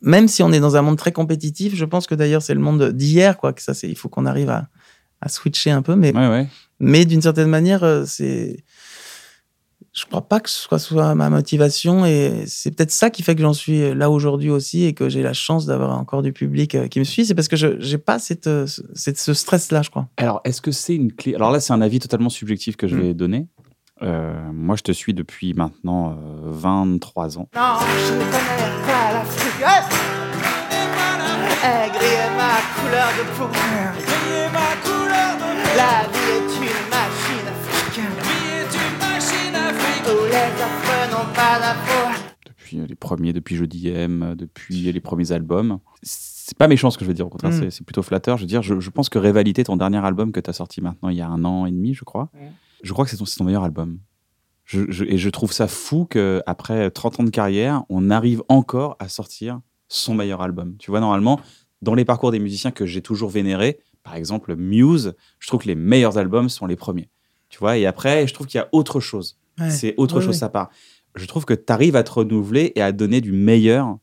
même 0.00 0.28
si 0.28 0.42
on 0.42 0.52
est 0.52 0.60
dans 0.60 0.76
un 0.76 0.82
monde 0.82 0.98
très 0.98 1.12
compétitif, 1.12 1.74
je 1.74 1.84
pense 1.84 2.06
que 2.06 2.14
d'ailleurs 2.14 2.42
c'est 2.42 2.54
le 2.54 2.60
monde 2.60 2.92
d'hier, 2.92 3.36
quoi. 3.38 3.52
Que 3.52 3.62
ça, 3.62 3.74
c'est, 3.74 3.88
il 3.88 3.96
faut 3.96 4.08
qu'on 4.08 4.26
arrive 4.26 4.50
à, 4.50 4.68
à, 5.20 5.28
switcher 5.28 5.70
un 5.70 5.82
peu, 5.82 5.94
mais, 5.94 6.12
mais 6.80 7.04
d'une 7.04 7.22
certaine 7.22 7.48
manière, 7.48 7.84
euh, 7.84 8.04
c'est. 8.04 8.64
Je 9.92 10.04
crois 10.04 10.28
pas 10.28 10.38
que 10.38 10.48
ce 10.48 10.58
soit, 10.58 10.78
soit 10.78 11.14
ma 11.16 11.28
motivation 11.28 12.06
et 12.06 12.44
c'est 12.46 12.70
peut-être 12.70 12.92
ça 12.92 13.10
qui 13.10 13.24
fait 13.24 13.34
que 13.34 13.42
j'en 13.42 13.54
suis 13.54 13.94
là 13.94 14.10
aujourd'hui 14.10 14.50
aussi 14.50 14.84
et 14.84 14.92
que 14.92 15.08
j'ai 15.08 15.22
la 15.22 15.32
chance 15.32 15.66
d'avoir 15.66 15.98
encore 15.98 16.22
du 16.22 16.32
public 16.32 16.76
euh, 16.76 16.86
qui 16.86 17.00
me 17.00 17.04
suit. 17.04 17.26
C'est 17.26 17.34
parce 17.34 17.48
que 17.48 17.56
je 17.56 17.74
n'ai 17.74 17.98
pas 17.98 18.20
cette, 18.20 18.46
euh, 18.46 18.66
cette 18.94 19.18
ce 19.18 19.34
stress-là, 19.34 19.82
je 19.82 19.90
crois. 19.90 20.08
Alors, 20.16 20.40
est-ce 20.44 20.60
que 20.60 20.70
c'est 20.70 20.94
une 20.94 21.12
clé? 21.12 21.34
Alors 21.34 21.50
là, 21.50 21.58
c'est 21.58 21.72
un 21.72 21.80
avis 21.80 21.98
totalement 21.98 22.28
subjectif 22.28 22.76
que 22.76 22.86
je 22.86 22.94
hmm. 22.94 23.00
vais 23.00 23.14
donner. 23.14 23.48
Euh, 24.02 24.52
moi, 24.52 24.76
je 24.76 24.82
te 24.82 24.92
suis 24.92 25.14
depuis 25.14 25.54
maintenant 25.54 26.16
23 26.44 27.36
euh, 27.36 27.40
ans. 27.40 27.48
Non, 27.54 27.78
je 28.06 28.14
ne 28.14 28.18
connais 28.20 28.86
pas 28.86 29.12
la 29.12 29.24
ma 32.36 32.58
couleur 32.76 33.08
de 33.18 33.24
peau. 33.36 33.48
ma 34.52 34.70
couleur 34.82 35.32
de 35.36 35.48
La 35.76 36.06
vie 36.12 36.32
est 36.36 36.50
une 36.56 36.80
machine 36.88 37.48
africaine. 37.48 38.14
La 38.16 38.22
vie 38.22 38.52
est 38.54 38.74
une 38.74 38.96
machine 38.98 39.54
africaine. 39.54 40.04
Tous 40.04 40.26
les 40.26 40.52
affreux 40.62 41.06
n'ont 41.10 41.30
pas 41.34 41.58
d'infos. 41.58 42.08
Depuis 42.46 42.76
les 42.86 42.94
premiers, 42.94 43.32
depuis 43.32 43.56
Jeudi 43.56 43.88
M, 43.88 44.34
depuis 44.36 44.92
les 44.92 45.00
premiers 45.00 45.32
albums 45.32 45.80
c'est 46.48 46.56
pas 46.56 46.68
méchant 46.68 46.90
ce 46.90 46.96
que 46.96 47.04
je 47.04 47.08
veux 47.08 47.14
dire, 47.14 47.26
au 47.26 47.28
contraire, 47.28 47.52
mm. 47.52 47.70
c'est 47.70 47.84
plutôt 47.84 48.02
flatteur. 48.02 48.38
Je 48.38 48.44
veux 48.44 48.48
dire, 48.48 48.62
je, 48.62 48.90
pense 48.90 49.10
que 49.10 49.18
Rivalité, 49.18 49.64
ton 49.64 49.76
dernier 49.76 49.98
album 49.98 50.32
que 50.32 50.40
tu 50.40 50.48
as 50.48 50.54
sorti 50.54 50.80
maintenant 50.80 51.10
il 51.10 51.16
y 51.16 51.20
a 51.20 51.28
un 51.28 51.44
an 51.44 51.66
et 51.66 51.70
demi, 51.70 51.92
je 51.92 52.04
crois, 52.04 52.30
je 52.82 52.92
crois 52.92 53.04
que 53.04 53.10
c'est 53.10 53.16
ton, 53.16 53.24
ton, 53.24 53.44
meilleur 53.44 53.64
album. 53.64 53.98
Je, 54.64 55.04
et 55.04 55.16
je 55.16 55.30
trouve 55.30 55.52
ça 55.52 55.66
fou 55.66 56.04
qu'après 56.04 56.90
30 56.90 57.20
ans 57.20 57.24
de 57.24 57.30
carrière, 57.30 57.84
on 57.88 58.10
arrive 58.10 58.42
encore 58.48 58.96
à 58.98 59.08
sortir 59.08 59.60
son 59.88 60.14
meilleur 60.14 60.42
album. 60.42 60.76
Tu 60.78 60.90
vois, 60.90 61.00
normalement, 61.00 61.40
dans 61.80 61.94
les 61.94 62.04
parcours 62.04 62.30
des 62.30 62.38
musiciens 62.38 62.70
que 62.70 62.84
j'ai 62.84 63.00
toujours 63.00 63.30
vénérés, 63.30 63.78
par 64.02 64.14
exemple 64.14 64.54
Muse, 64.56 65.14
je 65.38 65.46
trouve 65.46 65.60
que 65.60 65.68
les 65.68 65.74
meilleurs 65.74 66.18
albums 66.18 66.48
sont 66.48 66.66
les 66.66 66.76
premiers. 66.76 67.08
Tu 67.48 67.58
vois, 67.58 67.78
et 67.78 67.86
après, 67.86 68.26
je 68.26 68.34
trouve 68.34 68.46
qu'il 68.46 68.58
y 68.58 68.62
a 68.62 68.68
autre 68.72 69.00
chose. 69.00 69.38
C'est 69.70 69.94
autre 69.96 70.20
chose, 70.20 70.36
ça 70.36 70.48
part. 70.48 70.70
Je 71.16 71.26
trouve 71.26 71.44
que 71.44 71.54
tu 71.54 71.72
arrives 71.72 71.96
à 71.96 72.04
te 72.04 72.12
renouveler 72.12 72.72
et 72.76 72.82
à 72.82 72.92
donner 72.92 73.20
du 73.20 73.32
meilleur. 73.32 73.98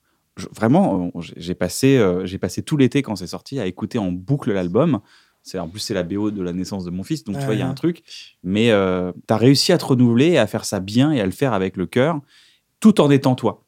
vraiment, 0.54 1.12
j'ai 1.38 1.56
passé, 1.56 1.98
euh, 1.98 2.26
j'ai 2.26 2.38
passé 2.38 2.62
tout 2.62 2.76
l'été 2.76 3.02
quand 3.02 3.16
c'est 3.16 3.28
sorti 3.28 3.60
à 3.60 3.66
écouter 3.66 3.98
en 3.98 4.12
boucle 4.12 4.52
l'album. 4.52 5.00
C'est 5.46 5.60
en 5.60 5.70
plus 5.70 5.80
c'est 5.80 5.94
la 5.94 6.02
BO 6.02 6.32
de 6.32 6.42
la 6.42 6.54
naissance 6.54 6.86
de 6.86 6.90
mon 6.90 7.04
fils, 7.04 7.24
donc 7.24 7.38
tu 7.38 7.46
vois 7.46 7.54
il 7.54 7.60
y 7.60 7.64
a 7.64 7.68
un 7.68 7.76
truc. 7.76 8.02
Mais 8.44 8.72
euh, 8.72 9.12
tu 9.28 9.34
as 9.34 9.38
réussi 9.38 9.72
à 9.72 9.78
te 9.78 9.86
renouveler 9.86 10.32
et 10.32 10.38
à 10.40 10.48
faire 10.48 10.66
ça 10.66 10.80
bien 10.80 11.12
et 11.12 11.22
à 11.22 11.26
le 11.26 11.32
faire 11.32 11.54
avec 11.54 11.78
le 11.78 11.86
cœur, 11.86 12.20
tout 12.80 13.00
en 13.00 13.12
étant 13.12 13.36
toi. 13.36 13.64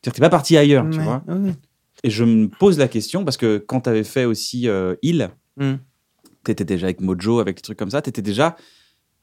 C'est-à-dire 0.00 0.14
t'es 0.14 0.20
pas 0.22 0.30
parti 0.30 0.56
ailleurs, 0.56 0.88
tu 0.90 0.98
vois. 0.98 1.22
Et 2.02 2.08
je 2.08 2.24
me 2.24 2.48
pose 2.48 2.78
la 2.78 2.88
question 2.88 3.26
parce 3.26 3.36
que 3.36 3.58
quand 3.58 3.82
tu 3.82 3.90
avais 3.90 4.02
fait 4.02 4.24
aussi 4.24 4.66
euh, 4.66 4.94
Il, 5.02 5.30
mm. 5.58 5.74
tu 6.46 6.50
étais 6.50 6.64
déjà 6.64 6.86
avec 6.86 7.02
Mojo, 7.02 7.38
avec 7.38 7.56
des 7.56 7.62
trucs 7.62 7.78
comme 7.78 7.90
ça, 7.90 8.00
tu 8.00 8.08
étais 8.08 8.22
déjà 8.22 8.56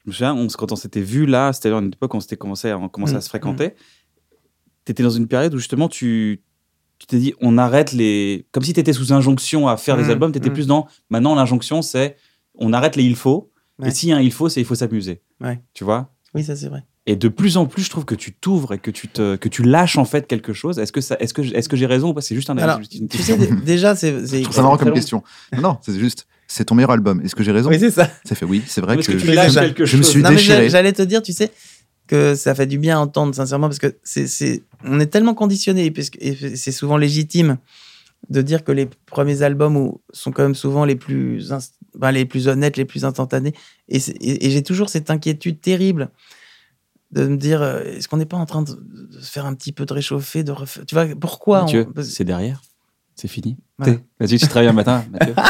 je 0.04 0.10
me 0.10 0.12
souviens, 0.12 0.46
quand 0.56 0.72
on 0.72 0.76
s'était 0.76 1.00
vu 1.00 1.26
là, 1.26 1.52
c'était 1.52 1.70
à 1.70 1.74
une 1.74 1.88
époque 1.88 2.14
où 2.14 2.16
on 2.16 2.20
s'était 2.20 2.36
commencé, 2.36 2.70
à, 2.70 2.78
commencé 2.90 3.14
à 3.14 3.18
mm. 3.18 3.22
se 3.22 3.28
fréquenter. 3.28 3.74
Tu 4.84 4.92
étais 4.92 5.02
dans 5.02 5.10
une 5.10 5.26
période 5.26 5.52
où 5.52 5.58
justement 5.58 5.88
tu 5.88 6.42
tu 6.98 7.06
t'es 7.06 7.18
dit 7.18 7.34
on 7.40 7.58
arrête 7.58 7.92
les 7.92 8.46
comme 8.52 8.62
si 8.62 8.72
tu 8.72 8.80
étais 8.80 8.92
sous 8.92 9.12
injonction 9.12 9.68
à 9.68 9.76
faire 9.76 9.96
des 9.96 10.04
mm. 10.04 10.10
albums 10.10 10.32
tu 10.32 10.38
étais 10.38 10.50
mm. 10.50 10.54
plus 10.54 10.66
dans 10.66 10.86
maintenant 11.10 11.34
l'injonction 11.34 11.82
c'est 11.82 12.16
on 12.54 12.72
arrête 12.72 12.96
les 12.96 13.04
il 13.04 13.16
faut 13.16 13.50
et 13.84 13.90
s'il 13.90 14.08
y 14.08 14.12
a 14.12 14.16
un 14.16 14.20
il 14.20 14.32
faut 14.32 14.48
c'est 14.48 14.60
il 14.60 14.66
faut 14.66 14.74
s'amuser 14.74 15.22
ouais. 15.40 15.60
tu 15.74 15.84
vois? 15.84 16.12
Oui 16.34 16.44
ça 16.44 16.56
c'est 16.56 16.68
vrai 16.68 16.84
et 17.06 17.16
de 17.16 17.28
plus 17.28 17.56
en 17.56 17.66
plus 17.66 17.82
je 17.82 17.90
trouve 17.90 18.04
que 18.04 18.14
tu 18.14 18.32
t'ouvres 18.32 18.74
et 18.74 18.78
que 18.78 18.90
tu 18.90 19.08
te 19.08 19.36
que 19.36 19.48
tu 19.48 19.62
lâches 19.62 19.98
en 19.98 20.04
fait 20.04 20.26
quelque 20.26 20.52
chose 20.52 20.78
est-ce 20.78 20.92
que 20.92 21.00
ça 21.00 21.16
est-ce 21.20 21.32
que 21.32 21.42
est-ce 21.42 21.68
que 21.68 21.76
j'ai 21.76 21.86
raison 21.86 22.10
ou 22.10 22.14
pas? 22.14 22.20
C'est 22.20 22.34
juste 22.34 22.50
un 22.50 22.58
Alors, 22.58 22.80
tu 22.80 23.18
sais 23.18 23.38
déjà 23.64 23.94
c'est 23.94 24.26
c'est 24.26 24.44
ça 24.52 24.62
marrant 24.62 24.76
comme 24.76 24.92
question 24.92 25.22
non 25.60 25.78
c'est 25.82 25.98
juste 25.98 26.26
c'est 26.48 26.64
ton 26.64 26.74
meilleur 26.74 26.90
album. 26.90 27.20
Est-ce 27.22 27.36
que 27.36 27.44
j'ai 27.44 27.52
raison? 27.52 27.68
Oui, 27.68 27.78
c'est 27.78 27.90
ça. 27.90 28.10
Ça 28.24 28.34
fait 28.34 28.46
oui, 28.46 28.62
c'est 28.66 28.80
vrai 28.80 28.96
que, 28.96 29.02
que, 29.02 29.18
tu 29.18 29.32
lâches 29.32 29.54
quelque 29.54 29.84
je 29.84 29.98
me 29.98 30.02
suis 30.02 30.22
déchiré. 30.22 30.70
J'allais 30.70 30.94
te 30.94 31.02
dire, 31.02 31.22
tu 31.22 31.34
sais, 31.34 31.52
que 32.08 32.34
ça 32.34 32.54
fait 32.54 32.66
du 32.66 32.78
bien 32.78 32.98
à 32.98 33.00
entendre, 33.00 33.34
sincèrement, 33.34 33.68
parce 33.68 33.78
que 33.78 33.96
c'est, 34.02 34.62
on 34.84 34.98
est 34.98 35.06
tellement 35.06 35.34
conditionné, 35.34 35.92
et 36.20 36.56
c'est 36.56 36.72
souvent 36.72 36.96
légitime 36.96 37.58
de 38.30 38.42
dire 38.42 38.64
que 38.64 38.72
les 38.72 38.88
premiers 39.06 39.42
albums 39.42 39.96
sont 40.12 40.32
quand 40.32 40.42
même 40.42 40.54
souvent 40.54 40.84
les 40.84 40.96
plus, 40.96 41.52
ben, 41.94 42.10
les 42.10 42.24
plus 42.24 42.48
honnêtes, 42.48 42.76
les 42.76 42.84
plus 42.84 43.04
instantanés. 43.04 43.54
Et, 43.88 44.00
j'ai 44.00 44.62
toujours 44.62 44.88
cette 44.88 45.10
inquiétude 45.10 45.60
terrible 45.60 46.10
de 47.12 47.26
me 47.26 47.36
dire, 47.36 47.62
euh, 47.62 47.84
est-ce 47.84 48.08
qu'on 48.08 48.18
n'est 48.18 48.26
pas 48.26 48.36
en 48.36 48.44
train 48.44 48.62
de, 48.62 48.76
se 49.20 49.30
faire 49.30 49.46
un 49.46 49.54
petit 49.54 49.72
peu 49.72 49.86
de 49.86 49.92
réchauffer, 49.94 50.42
de 50.42 50.52
Tu 50.86 50.94
vois, 50.94 51.06
pourquoi 51.18 51.66
c'est 52.02 52.24
derrière. 52.24 52.60
C'est 53.14 53.28
fini. 53.28 53.56
Vas-y, 53.78 54.38
tu 54.38 54.48
travailles 54.48 54.68
un 54.68 54.72
matin, 54.72 55.04
Mathieu. 55.12 55.34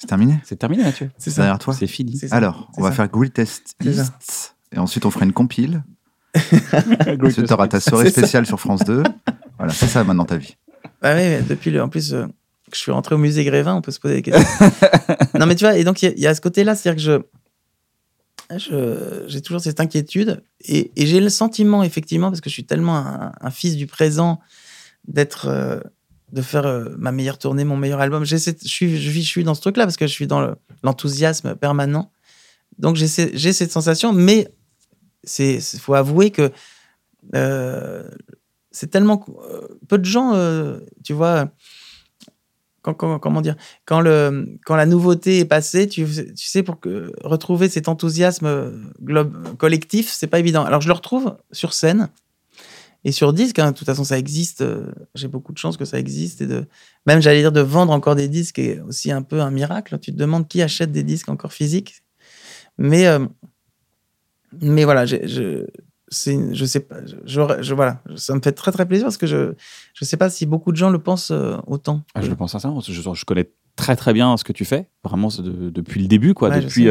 C'est 0.00 0.06
terminé 0.06 0.38
C'est 0.44 0.56
terminé, 0.56 0.84
Mathieu. 0.84 1.10
C'est 1.18 1.34
derrière 1.34 1.58
toi 1.58 1.74
C'est 1.74 1.88
fini. 1.88 2.20
Alors, 2.30 2.70
on 2.76 2.82
va 2.82 2.92
faire 2.92 3.08
Google 3.08 3.30
Test 3.30 3.74
East. 3.84 4.54
Et 4.72 4.78
ensuite, 4.78 5.06
on 5.06 5.10
fera 5.10 5.24
une 5.24 5.32
compile. 5.32 5.82
ensuite, 6.34 7.46
tu 7.46 7.52
auras 7.52 7.68
ta 7.68 7.80
soirée 7.80 8.10
spéciale 8.10 8.46
sur 8.46 8.60
France 8.60 8.84
2. 8.84 9.02
Voilà, 9.58 9.72
c'est 9.72 9.86
ça 9.86 10.04
maintenant 10.04 10.24
ta 10.24 10.36
vie. 10.36 10.56
Bah 11.02 11.14
oui, 11.14 11.22
mais 11.22 11.42
depuis 11.42 11.70
le, 11.70 11.82
en 11.82 11.88
plus, 11.88 12.12
euh, 12.12 12.26
je 12.72 12.78
suis 12.78 12.92
rentré 12.92 13.14
au 13.14 13.18
musée 13.18 13.44
Grévin, 13.44 13.74
on 13.74 13.82
peut 13.82 13.90
se 13.90 14.00
poser 14.00 14.16
des 14.16 14.22
questions. 14.22 14.70
non, 15.38 15.46
mais 15.46 15.54
tu 15.54 15.64
vois, 15.64 15.76
et 15.76 15.84
donc 15.84 16.02
il 16.02 16.18
y, 16.18 16.26
a 16.26 16.34
ce 16.34 16.40
côté-là, 16.40 16.74
c'est-à-dire 16.74 16.96
que 16.96 17.22
je, 18.58 19.26
j'ai 19.26 19.40
toujours 19.40 19.60
cette 19.60 19.80
inquiétude 19.80 20.42
et, 20.60 20.90
j'ai 20.96 21.20
le 21.20 21.28
sentiment, 21.28 21.82
effectivement, 21.82 22.30
parce 22.30 22.40
que 22.40 22.50
je 22.50 22.54
suis 22.54 22.64
tellement 22.64 22.96
un, 23.40 23.50
fils 23.50 23.76
du 23.76 23.86
présent, 23.86 24.40
d'être. 25.06 25.46
Euh, 25.48 25.80
de 26.30 26.42
faire 26.42 26.66
euh, 26.66 26.94
ma 26.98 27.10
meilleure 27.10 27.38
tournée, 27.38 27.64
mon 27.64 27.78
meilleur 27.78 28.00
album. 28.00 28.26
je, 28.26 28.36
suis, 28.36 29.00
je, 29.00 29.20
suis 29.20 29.44
dans 29.44 29.54
ce 29.54 29.62
truc-là 29.62 29.84
parce 29.84 29.96
que 29.96 30.06
je 30.06 30.12
suis 30.12 30.26
dans 30.26 30.54
l'enthousiasme 30.82 31.54
permanent. 31.54 32.12
Donc 32.78 32.96
j'ai 32.96 33.06
cette 33.06 33.72
sensation, 33.72 34.12
mais 34.12 34.48
il 35.38 35.60
faut 35.60 35.94
avouer 35.94 36.30
que 36.30 36.52
euh, 37.34 38.08
c'est 38.70 38.90
tellement 38.90 39.24
euh, 39.28 39.68
peu 39.88 39.98
de 39.98 40.04
gens, 40.04 40.32
tu 41.04 41.12
vois, 41.12 41.50
quand, 42.82 42.94
comment 42.94 43.40
dire, 43.40 43.56
quand, 43.84 44.00
le, 44.00 44.58
quand 44.64 44.76
la 44.76 44.86
nouveauté 44.86 45.40
est 45.40 45.44
passée, 45.44 45.88
tu, 45.88 46.04
tu 46.06 46.46
sais, 46.46 46.62
pour 46.62 46.78
retrouver 47.24 47.68
cet 47.68 47.88
enthousiasme 47.88 48.72
collectif, 49.58 50.10
c'est 50.10 50.26
pas 50.26 50.38
évident. 50.38 50.64
Alors 50.64 50.80
je 50.80 50.88
le 50.88 50.94
retrouve 50.94 51.36
sur 51.52 51.72
scène, 51.72 52.08
et 53.04 53.12
sur 53.12 53.32
disque, 53.32 53.58
hein, 53.58 53.70
de 53.70 53.76
toute 53.76 53.86
façon, 53.86 54.04
ça 54.04 54.18
existe. 54.18 54.60
Euh, 54.60 54.92
j'ai 55.14 55.28
beaucoup 55.28 55.52
de 55.52 55.58
chance 55.58 55.76
que 55.76 55.84
ça 55.84 55.98
existe. 55.98 56.40
Et 56.40 56.46
de, 56.46 56.66
même, 57.06 57.22
j'allais 57.22 57.40
dire, 57.40 57.52
de 57.52 57.60
vendre 57.60 57.92
encore 57.92 58.16
des 58.16 58.28
disques 58.28 58.58
est 58.58 58.80
aussi 58.80 59.12
un 59.12 59.22
peu 59.22 59.40
un 59.40 59.50
miracle. 59.50 59.98
Tu 60.00 60.12
te 60.12 60.16
demandes 60.16 60.48
qui 60.48 60.62
achète 60.62 60.90
des 60.90 61.04
disques 61.04 61.28
encore 61.28 61.52
physiques. 61.52 62.02
Mais, 62.76 63.06
euh, 63.06 63.24
mais 64.60 64.84
voilà, 64.84 65.06
je, 65.06 65.16
je 66.10 66.64
sais 66.64 66.80
pas. 66.80 66.96
Je, 67.24 67.74
voilà, 67.74 68.02
ça 68.16 68.34
me 68.34 68.40
fait 68.40 68.52
très, 68.52 68.72
très 68.72 68.86
plaisir 68.86 69.06
parce 69.06 69.16
que 69.16 69.26
je 69.26 69.36
ne 69.36 70.06
sais 70.06 70.16
pas 70.16 70.30
si 70.30 70.46
beaucoup 70.46 70.72
de 70.72 70.76
gens 70.76 70.90
le 70.90 70.98
pensent 70.98 71.30
euh, 71.30 71.56
autant. 71.66 72.02
Ah, 72.14 72.22
je 72.22 72.28
le 72.28 72.36
pense 72.36 72.52
sincèrement. 72.52 72.80
Je, 72.80 72.92
je 72.92 73.24
connais 73.24 73.50
très, 73.76 73.96
très 73.96 74.12
bien 74.12 74.36
ce 74.36 74.44
que 74.44 74.52
tu 74.52 74.64
fais, 74.64 74.88
vraiment 75.04 75.28
depuis 75.38 76.00
le 76.00 76.08
début. 76.08 76.34
Quoi, 76.34 76.50
depuis 76.50 76.88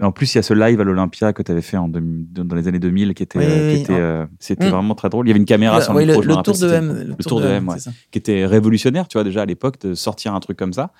en 0.00 0.10
plus, 0.10 0.34
il 0.34 0.38
y 0.38 0.40
a 0.40 0.42
ce 0.42 0.54
live 0.54 0.80
à 0.80 0.84
l'Olympia 0.84 1.32
que 1.32 1.42
tu 1.42 1.52
avais 1.52 1.62
fait 1.62 1.76
en 1.76 1.88
dans 1.88 2.56
les 2.56 2.68
années 2.68 2.78
2000 2.78 3.14
qui 3.14 3.22
était, 3.22 3.38
euh, 3.38 3.84
euh, 3.90 4.26
c'était 4.40 4.66
mm. 4.66 4.70
vraiment 4.70 4.94
très 4.94 5.08
drôle. 5.08 5.26
Il 5.26 5.30
y 5.30 5.32
avait 5.32 5.40
une 5.40 5.46
caméra 5.46 5.80
sur 5.80 5.92
le, 5.92 6.04
le, 6.04 6.14
le, 6.14 6.42
tour 6.42 6.58
de 6.58 6.72
M, 6.72 7.14
le, 7.16 7.24
tour 7.24 7.40
de 7.40 7.46
M, 7.46 7.68
qui 8.10 8.18
était 8.18 8.46
révolutionnaire, 8.46 9.06
tu 9.06 9.16
vois, 9.16 9.24
déjà 9.24 9.42
à 9.42 9.46
l'époque, 9.46 9.80
de 9.80 9.94
sortir 9.94 10.34
un 10.34 10.40
truc 10.40 10.58
comme 10.58 10.72
ça. 10.72 10.92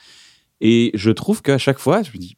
Et 0.61 0.93
je 0.95 1.11
trouve 1.11 1.43
qu'à 1.43 1.59
chaque 1.59 1.79
fois, 1.79 2.03
je 2.03 2.13
me 2.13 2.19
dis, 2.19 2.37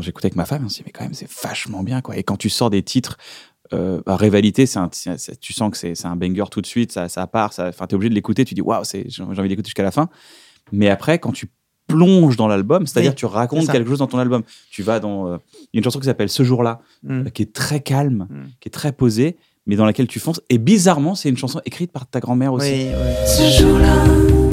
j'écoutais 0.00 0.26
avec 0.26 0.36
ma 0.36 0.44
femme, 0.44 0.64
on 0.64 0.68
se 0.68 0.76
dit, 0.76 0.82
mais 0.86 0.92
quand 0.92 1.04
même, 1.04 1.14
c'est 1.14 1.30
vachement 1.42 1.82
bien, 1.82 2.00
quoi. 2.00 2.16
Et 2.16 2.22
quand 2.22 2.36
tu 2.36 2.48
sors 2.48 2.70
des 2.70 2.82
titres, 2.82 3.16
euh, 3.72 4.00
bah, 4.06 4.16
Rivalité, 4.16 4.64
tu 5.40 5.52
sens 5.52 5.70
que 5.70 5.76
c'est 5.76 6.06
un 6.06 6.16
banger 6.16 6.44
tout 6.50 6.60
de 6.60 6.66
suite, 6.66 6.92
ça, 6.92 7.08
ça 7.08 7.26
part, 7.26 7.54
tu 7.54 7.60
es 7.60 7.94
obligé 7.94 8.08
de 8.08 8.14
l'écouter, 8.14 8.44
tu 8.44 8.54
dis, 8.54 8.62
waouh, 8.62 8.84
j'ai 8.84 9.22
envie 9.22 9.48
d'écouter 9.48 9.68
jusqu'à 9.68 9.82
la 9.82 9.90
fin. 9.90 10.08
Mais 10.72 10.88
après, 10.88 11.18
quand 11.18 11.32
tu 11.32 11.48
plonge 11.88 12.36
dans 12.36 12.46
l'album, 12.46 12.86
c'est-à-dire 12.86 13.14
tu 13.14 13.26
racontes 13.26 13.70
quelque 13.70 13.88
chose 13.88 13.98
dans 13.98 14.06
ton 14.06 14.18
album. 14.18 14.42
Tu 14.70 14.82
vas 14.82 15.00
dans 15.00 15.26
euh, 15.26 15.38
il 15.54 15.64
y 15.74 15.76
a 15.76 15.78
une 15.78 15.84
chanson 15.84 15.98
qui 15.98 16.04
s'appelle 16.04 16.28
Ce 16.28 16.44
jour-là, 16.44 16.80
mm. 17.02 17.10
euh, 17.10 17.30
qui 17.30 17.42
est 17.42 17.52
très 17.52 17.80
calme, 17.80 18.28
mm. 18.30 18.42
qui 18.60 18.68
est 18.68 18.70
très 18.70 18.92
posée, 18.92 19.36
mais 19.66 19.74
dans 19.74 19.86
laquelle 19.86 20.06
tu 20.06 20.20
fonces. 20.20 20.40
Et 20.50 20.58
bizarrement, 20.58 21.14
c'est 21.14 21.28
une 21.28 21.36
chanson 21.36 21.60
écrite 21.64 21.90
par 21.90 22.06
ta 22.06 22.20
grand-mère 22.20 22.52
aussi. 22.52 22.88
Ce 23.26 23.60
jour-là, 23.60 24.47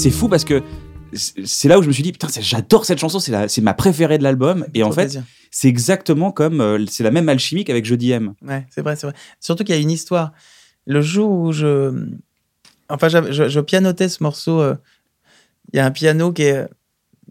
c'est 0.00 0.10
fou 0.10 0.28
parce 0.28 0.44
que 0.44 0.62
c'est 1.12 1.68
là 1.68 1.78
où 1.78 1.82
je 1.82 1.88
me 1.88 1.92
suis 1.92 2.02
dit 2.02 2.12
putain 2.12 2.28
j'adore 2.40 2.84
cette 2.84 2.98
chanson 2.98 3.18
c'est 3.18 3.48
c'est 3.48 3.60
ma 3.60 3.74
préférée 3.74 4.18
de 4.18 4.22
l'album. 4.22 4.66
Et 4.74 4.82
en 4.82 4.92
fait 4.92 5.18
c'est 5.50 5.68
exactement 5.68 6.32
comme 6.32 6.60
euh, 6.60 6.84
c'est 6.88 7.02
la 7.02 7.10
même 7.10 7.28
alchimie 7.28 7.64
qu'avec 7.64 7.84
Jeudi 7.84 8.12
M. 8.12 8.34
Ouais 8.42 8.66
c'est 8.70 8.82
vrai 8.82 8.96
c'est 8.96 9.06
vrai. 9.06 9.16
Surtout 9.40 9.64
qu'il 9.64 9.74
y 9.74 9.78
a 9.78 9.80
une 9.80 9.90
histoire. 9.90 10.32
Le 10.86 11.02
jour 11.02 11.30
où 11.30 11.52
je 11.52 12.06
enfin 12.88 13.08
je, 13.08 13.48
je, 13.48 13.60
pianotais 13.60 14.08
ce 14.08 14.22
morceau 14.22 14.60
euh, 14.60 14.74
il 15.72 15.76
y 15.76 15.80
a 15.80 15.86
un 15.86 15.90
piano 15.90 16.32
qui 16.32 16.42
est 16.42 16.66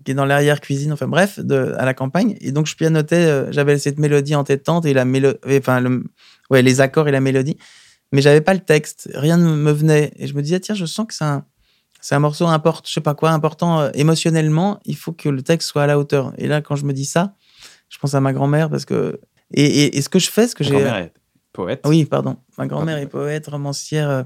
qui 0.05 0.11
est 0.11 0.15
dans 0.15 0.25
l'arrière 0.25 0.61
cuisine 0.61 0.93
enfin 0.93 1.07
bref 1.07 1.39
de, 1.39 1.73
à 1.77 1.85
la 1.85 1.93
campagne. 1.93 2.37
Et 2.41 2.51
donc 2.51 2.67
je 2.67 2.75
pianotais 2.75 3.15
euh, 3.15 3.51
j'avais 3.51 3.77
cette 3.79 3.99
mélodie 3.99 4.35
en 4.35 4.43
tête 4.43 4.67
et 4.85 4.93
la 4.93 5.05
mélodie 5.05 5.39
enfin 5.57 5.79
le, 5.79 6.03
ouais 6.49 6.61
les 6.61 6.81
accords 6.81 7.07
et 7.07 7.11
la 7.11 7.21
mélodie. 7.21 7.57
Mais 8.11 8.21
j'avais 8.21 8.41
pas 8.41 8.53
le 8.53 8.59
texte 8.59 9.09
rien 9.13 9.37
ne 9.37 9.55
me 9.55 9.71
venait. 9.71 10.11
Et 10.17 10.27
je 10.27 10.33
me 10.35 10.41
disais 10.41 10.59
tiens 10.59 10.75
je 10.75 10.85
sens 10.85 11.07
que 11.07 11.13
c'est 11.13 11.23
un 11.23 11.45
c'est 12.01 12.15
un 12.15 12.19
morceau 12.19 12.47
important, 12.47 12.83
je 12.87 12.93
sais 12.93 13.01
pas 13.01 13.15
quoi, 13.15 13.31
important 13.31 13.81
euh, 13.81 13.89
émotionnellement. 13.93 14.79
Il 14.85 14.95
faut 14.95 15.11
que 15.11 15.29
le 15.29 15.41
texte 15.41 15.69
soit 15.69 15.83
à 15.83 15.87
la 15.87 15.99
hauteur. 15.99 16.33
Et 16.37 16.47
là, 16.47 16.61
quand 16.61 16.75
je 16.75 16.85
me 16.85 16.93
dis 16.93 17.05
ça, 17.05 17.35
je 17.89 17.97
pense 17.97 18.13
à 18.13 18.21
ma 18.21 18.33
grand-mère 18.33 18.69
parce 18.69 18.85
que 18.85 19.19
et, 19.51 19.97
et, 19.97 20.01
ce 20.01 20.09
que 20.09 20.19
je 20.19 20.29
fais, 20.29 20.47
ce 20.47 20.55
que 20.55 20.63
j'ai. 20.63 20.71
grand-mère 20.71 20.95
est 20.97 21.13
poète. 21.53 21.81
Oui, 21.85 22.05
pardon. 22.05 22.37
Ma 22.57 22.67
grand-mère 22.67 22.97
est 22.97 23.07
poète, 23.07 23.47
romancière, 23.47 24.09
euh, 24.09 24.23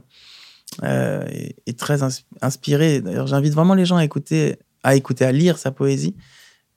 euh 0.84 1.26
et, 1.66 1.74
très 1.74 2.02
inspirée. 2.42 3.02
D'ailleurs, 3.02 3.28
j'invite 3.28 3.54
vraiment 3.54 3.74
les 3.74 3.86
gens 3.86 3.96
à 3.96 4.04
écouter, 4.04 4.58
à 4.84 4.96
écouter, 4.96 5.26
à 5.26 5.32
lire 5.32 5.58
sa 5.58 5.72
poésie 5.72 6.16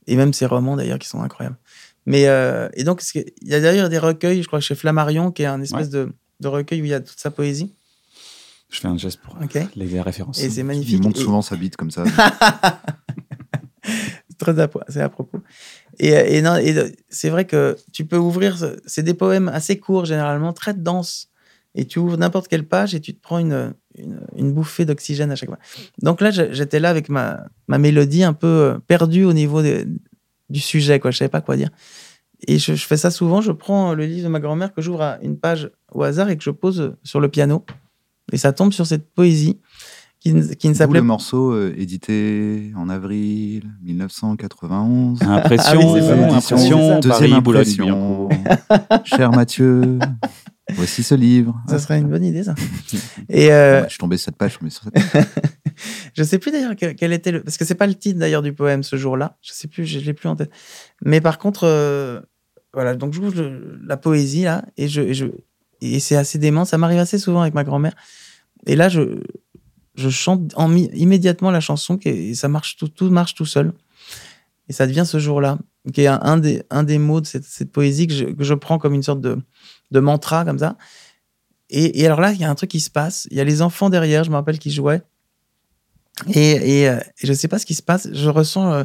et 0.06 0.16
même 0.16 0.32
ses 0.32 0.46
romans 0.46 0.76
d'ailleurs 0.76 0.98
qui 0.98 1.08
sont 1.08 1.22
incroyables. 1.22 1.58
Mais 2.06 2.28
euh, 2.28 2.68
et 2.74 2.84
donc 2.84 3.02
il 3.14 3.24
y 3.42 3.54
a 3.54 3.60
d'ailleurs 3.60 3.88
des 3.88 3.98
recueils, 3.98 4.42
je 4.42 4.46
crois 4.46 4.60
chez 4.60 4.76
Flammarion, 4.76 5.32
qui 5.32 5.42
est 5.42 5.46
un 5.46 5.60
espèce 5.60 5.90
de, 5.90 6.12
de 6.38 6.48
recueil 6.48 6.80
où 6.80 6.84
il 6.84 6.90
y 6.90 6.94
a 6.94 7.00
toute 7.00 7.18
sa 7.18 7.32
poésie. 7.32 7.74
Je 8.68 8.80
fais 8.80 8.88
un 8.88 8.98
geste 8.98 9.20
pour 9.20 9.36
les 9.76 10.00
références. 10.00 10.42
Et 10.42 10.50
c'est 10.50 10.62
magnifique. 10.62 10.94
Il 10.94 11.02
monte 11.02 11.16
souvent 11.16 11.42
sa 11.42 11.56
bite 11.56 11.76
comme 11.76 11.90
ça. 11.90 12.04
très 14.38 14.60
à, 14.60 14.68
c'est 14.88 15.00
à 15.00 15.08
propos. 15.08 15.38
Et, 15.98 16.08
et, 16.08 16.38
et 16.38 16.94
c'est 17.08 17.30
vrai 17.30 17.44
que 17.44 17.76
tu 17.92 18.04
peux 18.04 18.18
ouvrir, 18.18 18.56
c'est 18.86 19.02
des 19.02 19.14
poèmes 19.14 19.48
assez 19.48 19.78
courts 19.78 20.04
généralement, 20.04 20.52
très 20.52 20.74
denses. 20.74 21.28
Et 21.74 21.84
tu 21.84 21.98
ouvres 21.98 22.16
n'importe 22.16 22.48
quelle 22.48 22.66
page 22.66 22.94
et 22.94 23.00
tu 23.00 23.14
te 23.14 23.20
prends 23.20 23.38
une, 23.38 23.74
une, 24.34 24.52
bouffée 24.52 24.86
d'oxygène 24.86 25.30
à 25.30 25.36
chaque 25.36 25.50
fois. 25.50 25.58
Donc 26.00 26.22
là, 26.22 26.30
j'étais 26.30 26.80
là 26.80 26.88
avec 26.88 27.10
ma, 27.10 27.44
ma 27.68 27.76
mélodie 27.76 28.24
un 28.24 28.32
peu 28.32 28.46
euh, 28.46 28.78
perdue 28.86 29.24
au 29.24 29.34
niveau 29.34 29.60
du 29.62 30.60
sujet, 30.60 30.98
quoi. 31.00 31.10
Je 31.10 31.18
savais 31.18 31.28
pas 31.28 31.42
quoi 31.42 31.56
dire. 31.56 31.68
Et 32.48 32.58
je, 32.58 32.74
fais 32.74 32.96
ça 32.96 33.10
souvent. 33.10 33.42
Je 33.42 33.52
prends 33.52 33.94
le 33.94 34.06
livre 34.06 34.24
de 34.24 34.28
ma 34.28 34.40
grand-mère 34.40 34.72
que 34.72 34.80
j'ouvre 34.80 35.02
à 35.02 35.18
une 35.20 35.38
page 35.38 35.70
au 35.92 36.02
hasard 36.02 36.30
et 36.30 36.38
que 36.38 36.42
je 36.42 36.50
pose 36.50 36.96
sur 37.02 37.20
le 37.20 37.28
piano. 37.28 37.64
Et 38.32 38.36
ça 38.36 38.52
tombe 38.52 38.72
sur 38.72 38.86
cette 38.86 39.12
poésie 39.12 39.60
qui, 40.20 40.32
qui 40.56 40.68
ne 40.68 40.74
s'appelait. 40.74 41.00
le 41.00 41.04
morceau 41.04 41.52
euh, 41.52 41.74
édité 41.76 42.72
en 42.76 42.88
avril 42.88 43.70
1991. 43.82 45.22
Impression, 45.22 45.80
ah 45.80 46.36
impression, 46.36 47.00
deuxième 47.00 47.32
impression. 47.34 48.28
Cher 49.04 49.30
Mathieu. 49.30 49.98
Voici 50.74 51.04
ce 51.04 51.14
livre. 51.14 51.54
Ça 51.68 51.78
serait 51.78 51.98
une 51.98 52.08
bonne 52.08 52.24
idée, 52.24 52.42
ça. 52.42 52.54
Et 53.28 53.52
euh... 53.52 53.84
je 53.84 53.90
suis 53.90 53.98
tombé 53.98 54.16
sur 54.16 54.26
cette 54.26 54.36
page, 54.36 54.58
je 54.60 54.68
sur 54.68 54.82
cette 54.82 54.94
page. 54.94 55.24
je 56.14 56.22
sais 56.24 56.38
plus 56.38 56.50
d'ailleurs 56.50 56.74
quel, 56.74 57.12
était 57.12 57.30
le. 57.30 57.42
Parce 57.42 57.56
que 57.56 57.64
c'est 57.64 57.76
pas 57.76 57.86
le 57.86 57.94
titre 57.94 58.18
d'ailleurs 58.18 58.42
du 58.42 58.52
poème 58.52 58.82
ce 58.82 58.96
jour-là. 58.96 59.38
Je 59.42 59.52
sais 59.52 59.68
plus, 59.68 59.86
je, 59.86 60.00
l'ai 60.00 60.12
plus 60.12 60.28
en 60.28 60.34
tête. 60.34 60.50
Mais 61.04 61.20
par 61.20 61.38
contre, 61.38 61.64
euh, 61.64 62.20
voilà, 62.74 62.96
donc 62.96 63.12
je 63.12 63.20
j'ouvre 63.20 63.42
la 63.86 63.96
poésie 63.96 64.42
là, 64.42 64.64
et, 64.76 64.88
je, 64.88 65.02
et, 65.02 65.14
je, 65.14 65.26
et 65.80 66.00
c'est 66.00 66.16
assez 66.16 66.38
dément. 66.38 66.64
Ça 66.64 66.78
m'arrive 66.78 66.98
assez 66.98 67.18
souvent 67.18 67.42
avec 67.42 67.54
ma 67.54 67.64
grand-mère. 67.64 67.94
Et 68.66 68.76
là, 68.76 68.88
je, 68.88 69.20
je 69.94 70.08
chante 70.08 70.52
en, 70.56 70.74
immédiatement 70.74 71.50
la 71.50 71.60
chanson, 71.60 71.98
et 72.04 72.34
ça 72.34 72.48
marche, 72.48 72.76
tout, 72.76 72.88
tout 72.88 73.10
marche 73.10 73.34
tout 73.34 73.46
seul. 73.46 73.72
Et 74.68 74.72
ça 74.72 74.86
devient 74.86 75.04
ce 75.06 75.18
jour-là, 75.18 75.58
qui 75.92 76.02
est 76.02 76.06
un, 76.08 76.38
des, 76.38 76.64
un 76.70 76.82
des 76.82 76.98
mots 76.98 77.20
de 77.20 77.26
cette, 77.26 77.70
poésie 77.70 78.06
que 78.06 78.44
je, 78.44 78.54
prends 78.54 78.78
comme 78.78 78.94
une 78.94 79.02
sorte 79.02 79.20
de 79.20 79.38
de 79.90 80.00
mantra 80.00 80.44
comme 80.44 80.58
ça. 80.58 80.76
Et, 81.68 82.06
alors 82.06 82.20
là, 82.20 82.32
il 82.32 82.40
y 82.40 82.44
a 82.44 82.50
un 82.50 82.54
truc 82.54 82.70
qui 82.70 82.80
se 82.80 82.90
passe. 82.90 83.26
Il 83.30 83.36
y 83.36 83.40
a 83.40 83.44
les 83.44 83.60
enfants 83.60 83.90
derrière, 83.90 84.22
je 84.22 84.30
me 84.30 84.36
rappelle, 84.36 84.58
qui 84.58 84.70
jouaient. 84.70 85.02
Et, 86.32 86.80
et, 86.80 86.88
euh, 86.88 87.00
je 87.16 87.28
ne 87.28 87.34
sais 87.34 87.48
pas 87.48 87.58
ce 87.58 87.66
qui 87.66 87.74
se 87.74 87.82
passe. 87.82 88.08
Je 88.12 88.28
ressens 88.28 88.72
euh, 88.72 88.84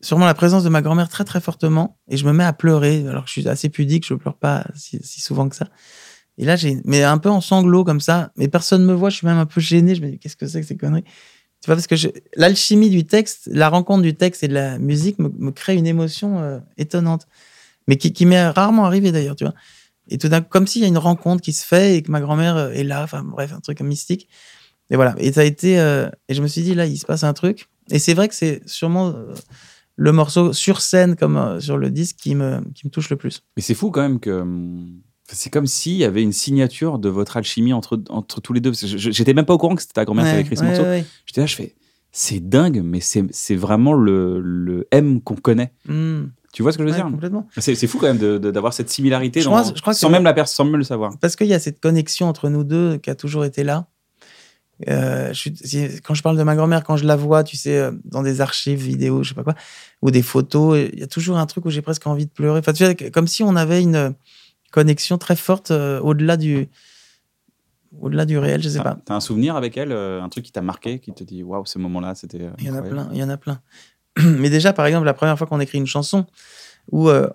sûrement 0.00 0.26
la 0.26 0.34
présence 0.34 0.64
de 0.64 0.68
ma 0.68 0.82
grand-mère 0.82 1.08
très 1.08 1.24
très 1.24 1.40
fortement. 1.40 1.98
Et 2.08 2.16
je 2.16 2.26
me 2.26 2.32
mets 2.32 2.44
à 2.44 2.52
pleurer. 2.52 3.06
Alors 3.08 3.24
que 3.24 3.28
je 3.28 3.40
suis 3.40 3.48
assez 3.48 3.68
pudique, 3.68 4.06
je 4.06 4.14
pleure 4.14 4.36
pas 4.36 4.66
si, 4.74 5.00
souvent 5.02 5.48
que 5.48 5.56
ça. 5.56 5.68
Et 6.38 6.44
là, 6.44 6.56
j'ai, 6.56 6.80
mais 6.84 7.02
un 7.02 7.18
peu 7.18 7.28
en 7.28 7.40
sanglots 7.40 7.84
comme 7.84 8.00
ça. 8.00 8.32
Mais 8.36 8.48
personne 8.48 8.82
ne 8.82 8.86
me 8.86 8.94
voit. 8.94 9.10
Je 9.10 9.16
suis 9.16 9.26
même 9.26 9.38
un 9.38 9.46
peu 9.46 9.60
gêné. 9.60 9.94
Je 9.94 10.02
me 10.02 10.10
dis, 10.10 10.18
qu'est-ce 10.18 10.36
que 10.36 10.46
c'est 10.46 10.60
que 10.60 10.66
ces 10.66 10.76
conneries? 10.76 11.04
Tu 11.62 11.66
vois, 11.66 11.74
parce 11.74 11.86
que 11.86 11.94
l'alchimie 12.36 12.88
du 12.88 13.06
texte, 13.06 13.50
la 13.52 13.68
rencontre 13.68 14.02
du 14.02 14.14
texte 14.14 14.42
et 14.42 14.48
de 14.48 14.54
la 14.54 14.78
musique 14.78 15.18
me, 15.18 15.50
crée 15.50 15.76
une 15.76 15.86
émotion 15.86 16.38
euh, 16.38 16.58
étonnante 16.78 17.26
mais 17.90 17.96
qui, 17.96 18.12
qui 18.12 18.24
m'est 18.24 18.48
rarement 18.48 18.86
arrivé 18.86 19.10
d'ailleurs, 19.10 19.34
tu 19.34 19.44
vois. 19.44 19.54
Et 20.08 20.16
tout 20.16 20.28
d'un 20.28 20.40
coup, 20.40 20.48
comme 20.48 20.68
s'il 20.68 20.82
y 20.82 20.84
a 20.84 20.88
une 20.88 20.96
rencontre 20.96 21.42
qui 21.42 21.52
se 21.52 21.66
fait 21.66 21.96
et 21.96 22.02
que 22.02 22.10
ma 22.10 22.20
grand-mère 22.20 22.56
euh, 22.56 22.70
est 22.70 22.84
là, 22.84 23.02
enfin 23.02 23.24
bref, 23.24 23.52
un 23.52 23.60
truc 23.60 23.80
mystique. 23.80 24.28
Et 24.90 24.96
voilà. 24.96 25.14
Et 25.18 25.32
ça 25.32 25.40
a 25.40 25.44
été. 25.44 25.78
Euh, 25.78 26.08
et 26.28 26.34
je 26.34 26.42
me 26.42 26.46
suis 26.46 26.62
dit, 26.62 26.74
là, 26.74 26.86
il 26.86 26.96
se 26.96 27.04
passe 27.04 27.24
un 27.24 27.32
truc. 27.32 27.68
Et 27.90 27.98
c'est 27.98 28.14
vrai 28.14 28.28
que 28.28 28.34
c'est 28.34 28.62
sûrement 28.64 29.08
euh, 29.08 29.34
le 30.00 30.12
morceau 30.12 30.54
sur 30.54 30.80
scène, 30.80 31.14
comme 31.14 31.60
sur 31.60 31.76
le 31.76 31.90
disque, 31.90 32.16
qui 32.16 32.34
me, 32.34 32.60
qui 32.74 32.86
me 32.86 32.90
touche 32.90 33.10
le 33.10 33.16
plus. 33.16 33.42
Mais 33.56 33.62
c'est 33.62 33.74
fou 33.74 33.90
quand 33.90 34.00
même 34.00 34.18
que. 34.18 34.30
Hum, 34.30 35.00
c'est 35.32 35.50
comme 35.50 35.66
s'il 35.66 35.96
y 35.96 36.04
avait 36.04 36.22
une 36.22 36.32
signature 36.32 36.98
de 36.98 37.08
votre 37.08 37.36
alchimie 37.36 37.72
entre, 37.72 38.02
entre 38.08 38.40
tous 38.40 38.52
les 38.52 38.60
deux. 38.60 38.72
J'étais 38.72 39.32
même 39.32 39.44
pas 39.44 39.54
au 39.54 39.58
courant 39.58 39.76
que 39.76 39.82
c'était 39.82 39.92
ta 39.92 40.04
grand-mère 40.04 40.24
qui 40.24 40.30
avait 40.30 40.40
écrit 40.40 40.56
ce 40.56 40.64
morceau. 40.64 40.82
J'étais 41.24 41.42
là, 41.42 41.46
je 41.46 41.54
fais, 41.54 41.76
c'est 42.10 42.40
dingue, 42.40 42.80
mais 42.82 42.98
c'est 43.00 43.54
vraiment 43.54 43.92
le, 43.92 44.40
le 44.40 44.88
M 44.90 45.20
qu'on 45.20 45.36
connaît. 45.36 45.72
Mmh. 45.86 46.22
Tu 46.52 46.62
vois 46.62 46.72
ce 46.72 46.78
que 46.78 46.84
je 46.84 46.88
veux 46.88 46.94
dire? 46.94 47.04
Complètement. 47.04 47.46
C'est, 47.58 47.86
fou 47.86 47.98
quand 47.98 48.12
même 48.12 48.38
d'avoir 48.38 48.72
cette 48.72 48.90
similarité 48.90 49.42
dans, 49.42 49.62
je 49.62 49.80
crois 49.80 49.94
sans 49.94 50.10
même 50.10 50.24
la 50.24 50.46
sans 50.46 50.64
même 50.64 50.76
le 50.76 50.84
savoir. 50.84 51.12
Parce 51.20 51.36
qu'il 51.36 51.46
y 51.46 51.54
a 51.54 51.60
cette 51.60 51.78
connexion 51.78 52.26
entre 52.26 52.48
nous 52.48 52.64
deux 52.64 52.96
qui 52.96 53.10
a 53.10 53.14
toujours 53.14 53.44
été 53.44 53.62
là. 53.62 53.86
Euh, 54.88 55.32
quand 56.02 56.14
je 56.14 56.22
parle 56.22 56.38
de 56.38 56.42
ma 56.42 56.56
grand-mère, 56.56 56.84
quand 56.84 56.96
je 56.96 57.04
la 57.04 57.16
vois, 57.16 57.44
tu 57.44 57.56
sais, 57.56 57.76
euh, 57.76 57.92
dans 58.04 58.22
des 58.22 58.40
archives 58.40 58.80
vidéo, 58.82 59.22
je 59.22 59.30
sais 59.30 59.34
pas 59.34 59.44
quoi, 59.44 59.54
ou 60.02 60.10
des 60.10 60.22
photos, 60.22 60.88
il 60.92 61.00
y 61.00 61.02
a 61.02 61.06
toujours 61.06 61.38
un 61.38 61.46
truc 61.46 61.66
où 61.66 61.70
j'ai 61.70 61.82
presque 61.82 62.06
envie 62.06 62.26
de 62.26 62.30
pleurer. 62.30 62.60
Enfin, 62.60 62.72
tu 62.72 62.84
vois, 62.84 62.94
comme 63.10 63.26
si 63.26 63.42
on 63.42 63.56
avait 63.56 63.82
une 63.82 64.14
connexion 64.72 65.18
très 65.18 65.36
forte 65.36 65.70
euh, 65.70 66.00
au-delà 66.00 66.36
du, 66.36 66.68
au-delà 68.00 68.24
du 68.24 68.38
réel, 68.38 68.62
je 68.62 68.68
sais 68.68 68.82
pas. 68.82 68.98
T'as 69.04 69.14
un 69.14 69.20
souvenir 69.20 69.56
avec 69.56 69.76
elle, 69.76 69.92
un 69.92 70.28
truc 70.28 70.44
qui 70.44 70.52
t'a 70.52 70.62
marqué, 70.62 70.98
qui 70.98 71.12
te 71.12 71.24
dit 71.24 71.42
waouh, 71.42 71.66
ce 71.66 71.78
moment-là, 71.78 72.14
c'était. 72.14 72.48
Il 72.58 72.66
y 72.66 72.70
en 72.70 72.76
a 72.76 72.82
plein, 72.82 73.08
il 73.12 73.18
y 73.18 73.22
en 73.22 73.28
a 73.28 73.36
plein. 73.36 73.60
Mais 74.22 74.50
déjà, 74.50 74.72
par 74.72 74.86
exemple, 74.86 75.06
la 75.06 75.14
première 75.14 75.36
fois 75.36 75.46
qu'on 75.46 75.60
écrit 75.60 75.78
une 75.78 75.86
chanson, 75.86 76.26
où 76.90 77.08
euh, 77.08 77.28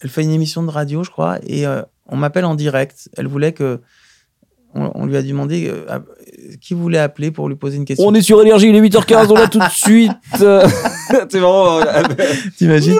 elle 0.00 0.10
fait 0.10 0.22
une 0.22 0.30
émission 0.30 0.62
de 0.62 0.70
radio, 0.70 1.04
je 1.04 1.10
crois, 1.10 1.38
et 1.42 1.66
euh, 1.66 1.82
on 2.06 2.16
m'appelle 2.16 2.44
en 2.44 2.54
direct. 2.54 3.08
Elle 3.16 3.26
voulait 3.26 3.52
que. 3.52 3.80
On, 4.74 5.04
lui 5.04 5.16
a 5.16 5.22
demandé 5.22 5.70
euh, 5.70 5.98
qui 6.60 6.72
voulait 6.72 6.98
appeler 6.98 7.30
pour 7.30 7.48
lui 7.48 7.56
poser 7.56 7.76
une 7.76 7.84
question. 7.84 8.06
On 8.06 8.14
est 8.14 8.22
sur 8.22 8.40
Énergie, 8.40 8.68
il 8.68 8.76
est 8.76 8.80
8h15, 8.80 9.28
on 9.30 9.34
l'a 9.34 9.48
tout 9.48 9.58
de 9.58 9.64
suite. 9.70 10.12
c'est 10.34 11.38
vraiment. 11.38 11.80
T'imagines 12.56 12.96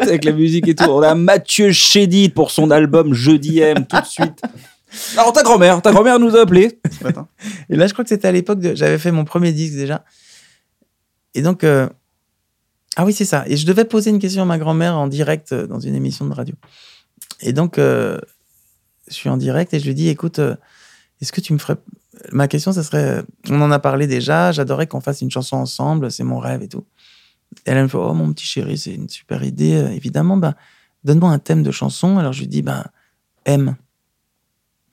Avec 0.00 0.24
la 0.24 0.32
musique 0.32 0.66
et 0.68 0.74
tout. 0.74 0.84
On 0.84 1.02
a 1.02 1.14
Mathieu 1.14 1.72
Chédid 1.72 2.32
pour 2.32 2.50
son 2.50 2.70
album 2.70 3.12
Jeudi 3.12 3.60
M, 3.60 3.86
tout 3.86 4.00
de 4.00 4.06
suite. 4.06 4.40
Alors 5.16 5.32
ta 5.32 5.42
grand-mère, 5.42 5.82
ta 5.82 5.92
grand-mère 5.92 6.18
nous 6.18 6.36
a 6.36 6.40
appelé 6.40 6.80
Et 7.68 7.76
là, 7.76 7.86
je 7.86 7.92
crois 7.92 8.04
que 8.04 8.08
c'était 8.08 8.28
à 8.28 8.32
l'époque 8.32 8.60
de. 8.60 8.74
J'avais 8.74 8.98
fait 8.98 9.12
mon 9.12 9.24
premier 9.24 9.52
disque 9.52 9.74
déjà. 9.74 10.04
Et 11.34 11.42
donc, 11.42 11.64
euh, 11.64 11.88
ah 12.96 13.04
oui, 13.04 13.12
c'est 13.12 13.24
ça. 13.24 13.44
Et 13.46 13.56
je 13.56 13.66
devais 13.66 13.84
poser 13.84 14.10
une 14.10 14.18
question 14.18 14.42
à 14.42 14.44
ma 14.46 14.58
grand-mère 14.58 14.96
en 14.96 15.06
direct 15.06 15.52
euh, 15.52 15.66
dans 15.66 15.78
une 15.78 15.94
émission 15.94 16.26
de 16.26 16.34
radio. 16.34 16.54
Et 17.40 17.52
donc, 17.52 17.78
euh, 17.78 18.18
je 19.08 19.14
suis 19.14 19.28
en 19.28 19.36
direct 19.36 19.74
et 19.74 19.78
je 19.78 19.86
lui 19.86 19.94
dis, 19.94 20.08
écoute, 20.08 20.40
est-ce 21.20 21.32
que 21.32 21.40
tu 21.40 21.52
me 21.52 21.58
ferais... 21.58 21.76
Ma 22.32 22.48
question, 22.48 22.72
ça 22.72 22.82
serait, 22.82 23.22
on 23.48 23.60
en 23.60 23.70
a 23.70 23.78
parlé 23.78 24.06
déjà, 24.06 24.50
j'adorerais 24.52 24.86
qu'on 24.86 25.00
fasse 25.00 25.20
une 25.20 25.30
chanson 25.30 25.56
ensemble, 25.56 26.10
c'est 26.10 26.24
mon 26.24 26.38
rêve 26.38 26.62
et 26.62 26.68
tout. 26.68 26.84
Elle 27.64 27.82
me 27.82 27.88
fait, 27.88 27.96
oh 27.96 28.12
mon 28.12 28.32
petit 28.32 28.44
chéri, 28.44 28.76
c'est 28.76 28.94
une 28.94 29.08
super 29.08 29.42
idée. 29.42 29.72
Évidemment, 29.94 30.36
bah, 30.36 30.54
donne-moi 31.04 31.30
un 31.30 31.38
thème 31.38 31.62
de 31.62 31.70
chanson. 31.70 32.18
Alors 32.18 32.32
je 32.32 32.40
lui 32.40 32.48
dis, 32.48 32.62
bah, 32.62 32.86
M. 33.44 33.76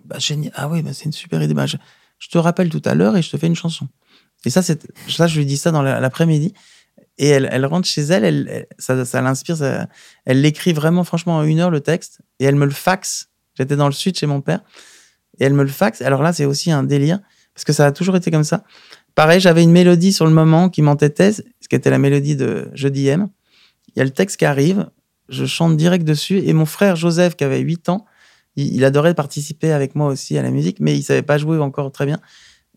Bah, 0.04 0.20
génial. 0.20 0.52
Ah 0.56 0.70
oui, 0.70 0.82
bah, 0.82 0.92
c'est 0.94 1.06
une 1.06 1.12
super 1.12 1.42
idée. 1.42 1.54
Bah, 1.54 1.66
je, 1.66 1.78
te 2.30 2.38
rappelle 2.38 2.70
tout 2.70 2.82
à 2.86 2.96
l'heure 2.96 3.18
et 3.18 3.22
je 3.22 3.30
te 3.30 3.38
fais 3.38 3.48
une 3.48 3.56
chanson. 3.56 3.88
Et 4.46 4.50
ça, 4.50 4.62
c'est, 4.62 4.88
ça, 5.10 5.28
je 5.28 5.38
lui 5.38 5.46
dis 5.46 5.58
ça 5.58 5.72
dans 5.72 5.82
l'après-midi. 5.82 6.54
Et 7.18 7.28
elle, 7.28 7.48
elle, 7.52 7.66
rentre 7.66 7.88
chez 7.88 8.02
elle, 8.02 8.24
elle, 8.24 8.68
ça, 8.78 9.04
ça 9.06 9.22
l'inspire. 9.22 9.88
elle 10.26 10.42
l'écrit 10.42 10.74
vraiment, 10.74 11.04
franchement, 11.04 11.38
en 11.38 11.44
une 11.44 11.60
heure, 11.60 11.72
le 11.72 11.82
texte. 11.82 12.22
Et 12.40 12.46
elle 12.46 12.56
me 12.56 12.66
le 12.66 12.72
faxe. 12.72 13.30
J'étais 13.56 13.76
dans 13.76 13.88
le 13.88 13.94
sud 13.94 14.18
chez 14.18 14.28
mon 14.28 14.42
père. 14.42 14.62
Et 15.40 15.46
elle 15.46 15.54
me 15.54 15.64
le 15.64 15.70
faxe. 15.70 16.02
Alors 16.02 16.22
là, 16.22 16.34
c'est 16.34 16.46
aussi 16.46 16.72
un 16.72 16.84
délire. 16.84 17.20
Parce 17.54 17.64
que 17.64 17.74
ça 17.74 17.86
a 17.86 17.92
toujours 17.92 18.16
été 18.16 18.32
comme 18.32 18.44
ça. 18.44 18.64
Pareil, 19.16 19.40
j'avais 19.40 19.64
une 19.64 19.72
mélodie 19.72 20.12
sur 20.12 20.26
le 20.26 20.34
moment 20.34 20.70
qui 20.70 20.82
m'entêtait, 20.82 21.32
ce 21.32 21.42
qui 21.70 21.76
était 21.76 21.90
la 21.90 21.98
mélodie 21.98 22.36
de 22.36 22.70
Jeudi 22.74 23.08
M. 23.08 23.30
Il 23.96 24.00
y 24.00 24.02
a 24.02 24.06
le 24.06 24.12
texte 24.12 24.38
qui 24.38 24.46
arrive. 24.46 24.90
Je 25.30 25.46
chante 25.46 25.78
direct 25.78 26.04
dessus. 26.06 26.40
Et 26.40 26.54
mon 26.54 26.66
frère 26.66 26.96
Joseph, 26.96 27.36
qui 27.36 27.44
avait 27.44 27.60
8 27.60 27.90
ans, 27.90 28.06
il, 28.56 28.76
il 28.76 28.84
adorait 28.84 29.14
participer 29.14 29.72
avec 29.72 29.96
moi 29.96 30.08
aussi 30.08 30.38
à 30.38 30.42
la 30.42 30.52
musique, 30.52 30.80
mais 30.80 30.98
il 30.98 31.04
savait 31.04 31.22
pas 31.22 31.38
jouer 31.38 31.58
encore 31.60 31.92
très 31.92 32.06
bien. 32.06 32.20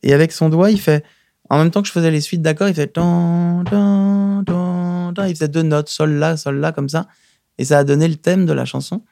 Et 0.03 0.13
avec 0.13 0.33
son 0.33 0.49
doigt, 0.49 0.71
il 0.71 0.81
fait 0.81 1.05
en 1.51 1.59
même 1.59 1.71
temps 1.71 1.83
que 1.83 1.89
je 1.89 1.93
faisais 1.93 2.11
les 2.11 2.21
suites 2.21 2.43
d'accords, 2.43 2.69
il 2.69 2.75
faisait 2.75 2.93
il 5.27 5.35
faisait 5.35 5.49
deux 5.49 5.63
notes, 5.63 5.89
sol 5.89 6.13
là, 6.13 6.37
sol 6.37 6.59
là, 6.61 6.73
comme 6.73 6.89
ça. 6.89 7.09
Et 7.59 7.65
ça 7.65 7.79
a 7.79 7.85
donné 7.85 8.07
le 8.07 8.17
thème 8.17 8.47
de 8.47 8.53
la 8.53 8.65
chanson. 8.65 9.03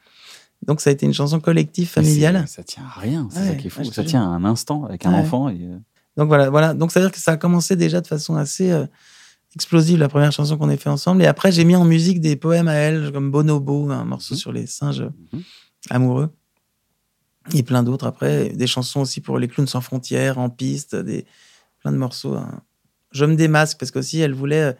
Donc 0.67 0.81
ça 0.81 0.91
a 0.91 0.93
été 0.93 1.07
une 1.07 1.15
chanson 1.15 1.41
collective, 1.41 1.89
familiale. 1.89 2.45
Ça 2.49 2.63
tient 2.63 2.85
à 2.85 3.01
rien, 3.01 3.29
c'est 3.31 3.47
ça 3.47 3.55
qui 3.55 3.69
est 3.69 3.71
fou. 3.71 3.85
ça 3.85 4.05
tient 4.05 4.23
à 4.23 4.27
un 4.27 4.45
instant 4.45 4.85
avec 4.85 5.07
un 5.07 5.13
enfant. 5.13 5.49
Et... 5.49 5.59
Euh, 5.63 5.79
Donc 6.17 6.29
voilà, 6.29 6.51
voilà. 6.51 6.75
Donc 6.75 6.91
ça 6.91 7.01
veut 7.01 7.07
dire 7.07 7.13
que 7.13 7.21
ça 7.21 7.33
a 7.33 7.37
commencé 7.37 7.77
déjà 7.77 8.01
de 8.01 8.07
façon 8.07 8.35
assez 8.35 8.73
euh, 8.73 8.87
explosive, 9.55 9.99
la 9.99 10.09
première 10.09 10.33
chanson 10.33 10.57
qu'on 10.59 10.69
ait 10.69 10.77
fait 10.77 10.91
ensemble. 10.91 11.23
Et 11.23 11.27
après, 11.27 11.53
j'ai 11.53 11.65
mis 11.65 11.77
en 11.77 11.85
musique 11.85 12.21
des 12.21 12.35
poèmes 12.35 12.69
à 12.69 12.75
elle, 12.75 13.13
comme 13.13 13.31
Bonobo, 13.31 13.91
un 13.91 14.05
morceau 14.05 14.35
mhm. 14.35 14.39
sur 14.39 14.53
les 14.53 14.67
singes 14.67 15.09
mhm. 15.33 15.43
amoureux. 15.91 16.31
Et 17.55 17.63
plein 17.63 17.85
d'autres 17.85 18.07
après. 18.07 18.49
Des 18.49 18.67
chansons 18.67 19.01
aussi 19.03 19.21
pour 19.21 19.39
les 19.39 19.47
clowns 19.47 19.69
sans 19.69 19.81
frontières, 19.81 20.39
en 20.39 20.51
piste, 20.51 20.97
des, 20.97 21.27
de 21.85 21.91
morceaux. 21.97 22.35
Hein. 22.35 22.61
Je 23.13 23.25
me 23.25 23.37
démasque 23.37 23.79
parce 23.79 23.93
qu'aussi, 23.93 24.21
elle 24.21 24.35
voulait. 24.35 24.63
Euh, 24.63 24.73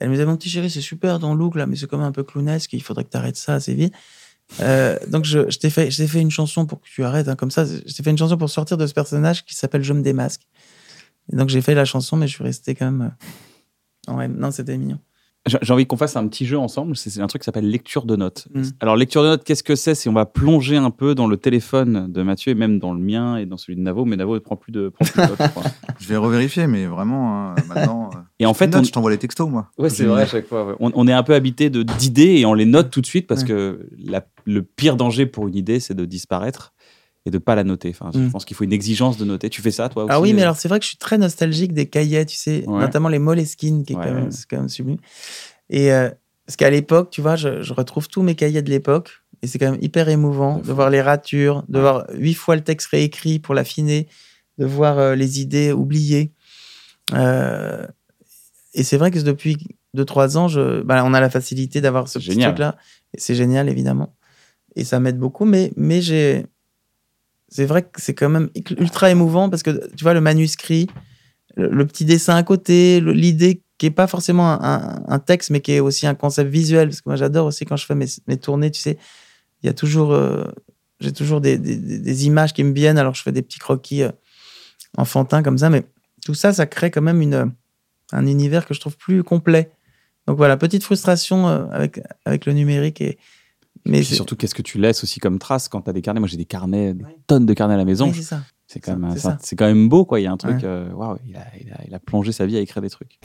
elle 0.00 0.08
me 0.08 0.14
disait, 0.14 0.26
mon 0.26 0.36
petit 0.36 0.50
chéri, 0.50 0.68
c'est 0.68 0.80
super 0.80 1.18
ton 1.20 1.34
look 1.34 1.54
là, 1.54 1.66
mais 1.66 1.76
c'est 1.76 1.86
quand 1.86 1.98
même 1.98 2.06
un 2.06 2.12
peu 2.12 2.24
clownesque, 2.24 2.72
il 2.72 2.82
faudrait 2.82 3.04
que 3.04 3.10
tu 3.10 3.16
arrêtes 3.16 3.36
ça 3.36 3.54
assez 3.54 3.74
vite. 3.74 3.94
Euh, 4.60 4.98
donc, 5.08 5.24
je, 5.24 5.50
je 5.50 5.58
t'ai 5.58 5.70
fait, 5.70 5.88
une 6.20 6.30
chanson 6.30 6.66
pour 6.66 6.80
que 6.80 6.86
tu 6.86 7.04
arrêtes, 7.04 7.28
hein, 7.28 7.36
comme 7.36 7.50
ça. 7.50 7.64
Je 7.64 7.80
t'ai 7.80 8.02
fait 8.02 8.10
une 8.10 8.18
chanson 8.18 8.36
pour 8.36 8.50
sortir 8.50 8.76
de 8.76 8.86
ce 8.86 8.94
personnage 8.94 9.44
qui 9.44 9.54
s'appelle 9.54 9.82
Je 9.82 9.92
me 9.92 10.02
démasque. 10.02 10.42
Et 11.32 11.36
donc, 11.36 11.48
j'ai 11.48 11.62
fait 11.62 11.74
la 11.74 11.84
chanson, 11.84 12.16
mais 12.16 12.28
je 12.28 12.34
suis 12.34 12.44
resté 12.44 12.74
quand 12.74 12.90
même. 12.90 13.14
Euh, 14.08 14.28
non, 14.28 14.50
c'était 14.50 14.76
mignon. 14.76 14.98
J'ai 15.46 15.72
envie 15.74 15.84
qu'on 15.86 15.98
fasse 15.98 16.16
un 16.16 16.26
petit 16.26 16.46
jeu 16.46 16.58
ensemble. 16.58 16.96
C'est 16.96 17.20
un 17.20 17.26
truc 17.26 17.42
qui 17.42 17.44
s'appelle 17.44 17.68
lecture 17.68 18.06
de 18.06 18.16
notes. 18.16 18.48
Mm. 18.54 18.62
Alors, 18.80 18.96
lecture 18.96 19.22
de 19.22 19.28
notes, 19.28 19.44
qu'est-ce 19.44 19.62
que 19.62 19.74
c'est 19.74 19.94
Si 19.94 20.08
on 20.08 20.14
va 20.14 20.24
plonger 20.24 20.76
un 20.76 20.90
peu 20.90 21.14
dans 21.14 21.26
le 21.26 21.36
téléphone 21.36 22.10
de 22.10 22.22
Mathieu 22.22 22.52
et 22.52 22.54
même 22.54 22.78
dans 22.78 22.94
le 22.94 23.00
mien 23.00 23.36
et 23.36 23.44
dans 23.44 23.58
celui 23.58 23.76
de 23.76 23.82
Navo, 23.82 24.06
mais 24.06 24.16
Navo 24.16 24.34
ne 24.34 24.38
prend 24.38 24.56
plus 24.56 24.72
de, 24.72 24.88
prend 24.88 25.04
plus 25.04 25.20
de 25.20 25.28
notes. 25.28 25.52
je 25.98 26.08
vais 26.08 26.16
revérifier, 26.16 26.66
mais 26.66 26.86
vraiment, 26.86 27.50
hein, 27.50 27.54
maintenant. 27.68 28.10
Et 28.40 28.46
en 28.46 28.54
fait, 28.54 28.84
je 28.84 28.90
t'envoie 28.90 29.10
les 29.10 29.18
textos, 29.18 29.48
moi. 29.48 29.70
Ouais, 29.78 29.90
c'est 29.90 30.04
vrai, 30.04 30.22
à 30.22 30.26
chaque 30.26 30.46
fois. 30.46 30.76
On, 30.80 31.06
est 31.06 31.12
un 31.12 31.22
peu 31.22 31.34
habité 31.34 31.70
d'idées 31.70 32.40
et 32.40 32.46
on 32.46 32.54
les 32.54 32.64
note 32.64 32.90
tout 32.90 33.00
de 33.00 33.06
suite 33.06 33.26
parce 33.26 33.44
que 33.44 33.88
le 34.44 34.62
pire 34.62 34.96
danger 34.96 35.26
pour 35.26 35.46
une 35.46 35.56
idée, 35.56 35.78
c'est 35.78 35.94
de 35.94 36.04
disparaître 36.04 36.72
et 37.26 37.30
de 37.30 37.38
pas 37.38 37.54
la 37.54 37.64
noter. 37.64 37.90
Enfin, 37.90 38.10
Je 38.12 38.18
mm. 38.20 38.30
pense 38.30 38.44
qu'il 38.44 38.56
faut 38.56 38.64
une 38.64 38.72
exigence 38.72 39.16
de 39.16 39.24
noter. 39.24 39.48
Tu 39.48 39.62
fais 39.62 39.70
ça, 39.70 39.88
toi 39.88 40.04
aussi 40.04 40.12
Ah 40.12 40.20
oui, 40.20 40.32
mais 40.32 40.42
euh 40.42 40.44
alors 40.44 40.56
c'est 40.56 40.68
vrai 40.68 40.78
que 40.78 40.84
je 40.84 40.90
suis 40.90 40.98
très 40.98 41.18
nostalgique 41.18 41.72
des 41.72 41.86
cahiers, 41.86 42.26
tu 42.26 42.36
sais, 42.36 42.64
notamment 42.66 43.08
les 43.08 43.18
Moleskine, 43.18 43.84
qui 43.84 43.94
est, 43.94 43.96
quand, 43.96 44.12
même, 44.12 44.30
quand, 44.50 44.58
même, 44.58 44.68
sublime. 44.68 44.98
Et 45.70 45.92
euh, 45.92 46.10
parce 46.46 46.56
qu'à 46.56 46.70
l'époque, 46.70 47.10
tu 47.10 47.22
vois, 47.22 47.36
je, 47.36 47.72
retrouve 47.72 48.08
tous 48.08 48.22
mes 48.22 48.34
cahiers 48.34 48.62
de 48.62 48.70
l'époque, 48.70 49.22
et 49.42 49.46
c'est 49.46 49.58
quand 49.58 49.70
même 49.70 49.82
hyper 49.82 50.08
émouvant 50.08 50.58
de 50.58 50.72
voir 50.72 50.90
les 50.90 51.00
ratures, 51.00 51.64
de 51.68 51.78
voir 51.78 52.06
huit 52.12 52.34
fois 52.34 52.56
le 52.56 52.62
texte 52.62 52.88
réécrit 52.88 53.38
pour 53.38 53.54
l'affiner, 53.54 54.08
de 54.58 54.66
voir 54.66 54.98
euh, 54.98 55.14
les 55.14 55.40
idées 55.40 55.72
oubliées. 55.72 56.32
et 57.12 58.82
c'est 58.82 58.96
vrai 58.96 59.10
que 59.10 59.18
depuis 59.20 59.56
2-3 59.96 60.36
ans, 60.36 60.48
je, 60.48 60.82
bah, 60.82 61.02
on 61.04 61.14
a 61.14 61.20
la 61.20 61.30
facilité 61.30 61.80
d'avoir 61.80 62.08
ce 62.08 62.18
petit 62.18 62.36
truc-là. 62.36 62.76
C'est 63.16 63.34
génial, 63.34 63.68
évidemment. 63.68 64.14
Et 64.76 64.84
ça 64.84 64.98
m'aide 64.98 65.18
beaucoup, 65.18 65.44
mais, 65.44 65.72
mais 65.76 66.02
j'ai 66.02 66.46
c'est 67.48 67.66
vrai 67.66 67.82
que 67.82 68.00
c'est 68.00 68.14
quand 68.14 68.28
même 68.28 68.50
ultra 68.78 69.10
émouvant 69.10 69.48
parce 69.48 69.62
que 69.62 69.88
tu 69.94 70.02
vois 70.02 70.14
le 70.14 70.20
manuscrit, 70.20 70.88
le, 71.56 71.86
petit 71.86 72.04
dessin 72.04 72.36
à 72.36 72.42
côté, 72.42 73.00
l'idée 73.00 73.62
qui 73.78 73.86
est 73.86 73.90
pas 73.90 74.06
forcément 74.06 74.58
un, 74.60 75.18
texte 75.18 75.50
mais 75.50 75.60
qui 75.60 75.72
est 75.72 75.80
aussi 75.80 76.06
un 76.06 76.14
concept 76.14 76.50
visuel. 76.50 76.88
Parce 76.88 77.00
que 77.00 77.08
moi 77.08 77.16
j'adore 77.16 77.46
aussi 77.46 77.64
quand 77.64 77.76
je 77.76 77.86
fais 77.86 77.94
mes, 77.94 78.06
mes, 78.26 78.36
tournées, 78.36 78.70
tu 78.70 78.80
sais, 78.80 78.98
il 79.62 79.66
y 79.66 79.68
a 79.68 79.72
toujours 79.72 80.12
euh, 80.12 80.44
j'ai 81.00 81.12
toujours 81.12 81.40
des, 81.40 81.58
des, 81.58 82.26
images 82.26 82.52
qui 82.52 82.64
me 82.64 82.72
viennent. 82.72 82.98
Alors 82.98 83.14
je 83.14 83.22
fais 83.22 83.32
des 83.32 83.42
petits 83.42 83.58
croquis 83.58 84.02
euh, 84.02 84.10
enfantins 84.96 85.42
comme 85.42 85.58
ça. 85.58 85.70
Mais 85.70 85.84
tout 86.24 86.34
ça 86.34 86.52
ça 86.52 86.66
crée 86.66 86.90
quand 86.90 87.02
même 87.02 87.20
une 87.20 87.52
un 88.12 88.26
univers 88.26 88.66
que 88.66 88.74
je 88.74 88.80
trouve 88.80 88.96
plus 88.96 89.22
complet. 89.22 89.70
Donc 90.26 90.36
voilà, 90.36 90.56
petite 90.56 90.82
frustration 90.82 91.48
euh, 91.48 91.66
avec 91.70 92.00
avec 92.24 92.46
le 92.46 92.52
numérique 92.52 93.00
et 93.00 93.18
mais 93.86 94.02
surtout, 94.02 94.36
qu'est-ce 94.36 94.54
que 94.54 94.62
tu 94.62 94.78
laisses 94.78 95.02
aussi 95.02 95.20
comme 95.20 95.38
trace 95.38 95.68
quand 95.68 95.82
tu 95.82 95.90
as 95.90 95.92
des 95.92 96.02
carnets? 96.02 96.20
Moi, 96.20 96.28
j'ai 96.28 96.36
des 96.36 96.46
carnets, 96.46 96.94
des 96.94 97.04
tonnes 97.26 97.46
de 97.46 97.52
carnets 97.52 97.74
à 97.74 97.78
la 97.78 97.84
maison. 97.84 98.12
c'est 98.66 98.80
quand, 98.80 98.96
même, 98.96 99.14
c'est 99.40 99.56
quand 99.56 99.66
même 99.66 99.88
beau, 99.88 100.04
quoi. 100.04 100.20
Il 100.20 100.24
y 100.24 100.26
a 100.26 100.32
un 100.32 100.36
truc, 100.36 100.64
euh, 100.64 100.90
waouh, 100.92 101.18
il, 101.26 101.36
a, 101.36 101.44
il, 101.86 101.94
a, 101.94 101.98
plongé 101.98 102.32
sa 102.32 102.46
vie 102.46 102.56
à 102.56 102.60
écrire 102.60 102.82
des 102.82 102.90
trucs. 102.90 103.18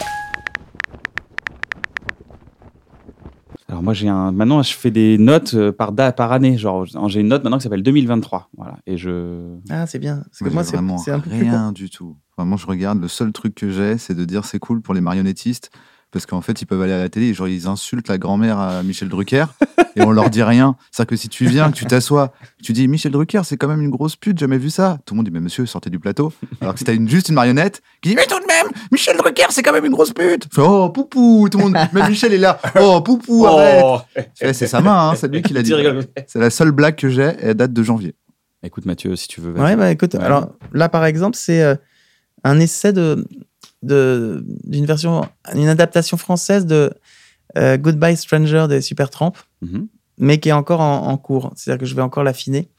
Alors 3.67 3.83
moi 3.83 3.93
j'ai 3.93 4.07
un 4.07 4.31
maintenant 4.31 4.63
je 4.63 4.73
fais 4.73 4.89
des 4.89 5.19
notes 5.19 5.53
euh, 5.53 5.71
par 5.71 5.93
par 5.93 6.31
année. 6.31 6.57
Genre 6.57 6.87
j'ai 7.07 7.19
une 7.19 7.27
note 7.27 7.43
maintenant 7.43 7.59
qui 7.59 7.63
s'appelle 7.63 7.83
2023 7.83 8.49
voilà. 8.57 8.79
Et 8.87 8.97
je 8.97 9.57
ah 9.69 9.85
c'est 9.85 9.99
bien. 9.99 10.23
Parce 10.25 10.39
que 10.39 10.49
moi, 10.49 10.63
c'est 10.63 10.75
vraiment 10.75 10.97
rien 11.27 11.71
du 11.71 11.87
tout. 11.91 12.17
Vraiment 12.35 12.57
je 12.57 12.65
regarde 12.65 12.99
le 12.99 13.07
seul 13.07 13.31
truc 13.31 13.53
que 13.53 13.69
j'ai 13.69 13.99
c'est 13.99 14.15
de 14.15 14.25
dire 14.25 14.43
c'est 14.43 14.57
cool 14.57 14.81
pour 14.81 14.95
les 14.95 15.01
marionnettistes 15.01 15.69
parce 16.11 16.25
qu'en 16.25 16.41
fait, 16.41 16.61
ils 16.61 16.65
peuvent 16.65 16.81
aller 16.81 16.93
à 16.93 16.97
la 16.97 17.09
télé, 17.09 17.33
genre 17.33 17.47
ils 17.47 17.67
insultent 17.67 18.07
la 18.07 18.17
grand-mère 18.17 18.57
à 18.57 18.81
Michel 18.81 19.09
Drucker 19.09 19.45
et 19.95 20.01
on 20.01 20.11
leur 20.11 20.29
dit 20.29 20.41
rien. 20.41 20.75
C'est-à-dire 20.91 21.09
que 21.09 21.15
si 21.15 21.29
tu 21.29 21.45
viens, 21.45 21.69
que 21.71 21.75
tu 21.75 21.85
t'assois, 21.85 22.33
tu 22.63 22.73
dis 22.73 22.87
Michel 22.87 23.11
Drucker, 23.11 23.41
c'est 23.43 23.57
quand 23.57 23.67
même 23.67 23.81
une 23.81 23.91
grosse 23.91 24.15
pute, 24.15 24.37
jamais 24.39 24.57
vu 24.57 24.69
ça. 24.69 24.97
Tout 25.05 25.13
le 25.13 25.17
monde 25.17 25.25
dit 25.25 25.31
mais 25.31 25.39
monsieur, 25.39 25.65
sortez 25.65 25.89
du 25.89 25.99
plateau. 25.99 26.33
Alors 26.61 26.73
que 26.73 26.79
si 26.79 26.85
t'as 26.85 26.93
une, 26.93 27.07
juste 27.07 27.29
une 27.29 27.35
marionnette 27.35 27.81
qui 28.01 28.09
dit 28.09 28.15
mais 28.15 28.25
tout 28.25 28.39
de 28.39 28.47
même, 28.47 28.71
Michel 28.91 29.17
Drucker, 29.17 29.47
c'est 29.51 29.61
quand 29.61 29.73
même 29.73 29.85
une 29.85 29.91
grosse 29.91 30.11
pute. 30.11 30.47
oh 30.57 30.89
poupou, 30.89 31.47
tout 31.49 31.59
le 31.59 31.65
monde, 31.65 31.73
même 31.73 32.09
Michel 32.09 32.33
est 32.33 32.39
là. 32.39 32.59
Oh 32.79 33.01
poupou, 33.01 33.43
oh. 33.43 33.47
arrête. 33.47 34.25
c'est 34.55 34.67
sa 34.67 34.81
main, 34.81 35.09
hein, 35.09 35.15
c'est 35.15 35.31
lui 35.31 35.41
qui 35.41 35.53
l'a 35.53 35.61
dit. 35.61 35.73
C'est 36.27 36.39
la 36.39 36.49
seule 36.49 36.71
blague 36.71 36.95
que 36.95 37.09
j'ai 37.09 37.23
et 37.23 37.47
elle 37.47 37.53
date 37.53 37.73
de 37.73 37.83
janvier. 37.83 38.15
Écoute 38.63 38.85
Mathieu, 38.85 39.15
si 39.15 39.27
tu 39.27 39.41
veux. 39.41 39.53
Ouais, 39.53 39.75
bah 39.75 39.91
écoute, 39.91 40.15
alors 40.15 40.49
là 40.73 40.89
par 40.89 41.05
exemple, 41.05 41.37
c'est 41.37 41.61
euh, 41.61 41.75
un 42.43 42.59
essai 42.59 42.93
de 42.93 43.25
d'une 43.81 44.85
version, 44.85 45.27
une 45.53 45.67
adaptation 45.67 46.17
française 46.17 46.65
de 46.65 46.91
euh, 47.57 47.77
Goodbye 47.77 48.17
Stranger 48.17 48.65
des 48.67 48.81
Supertramp, 48.81 49.33
mm 49.61 49.85
mais 50.19 50.37
qui 50.39 50.49
est 50.49 50.53
encore 50.53 50.81
en, 50.81 51.17
cours. 51.17 51.53
C'est-à-dire 51.55 51.79
que 51.79 51.85
je 51.85 51.95
vais 51.95 52.01
encore 52.01 52.23
l'affiner. 52.25 52.69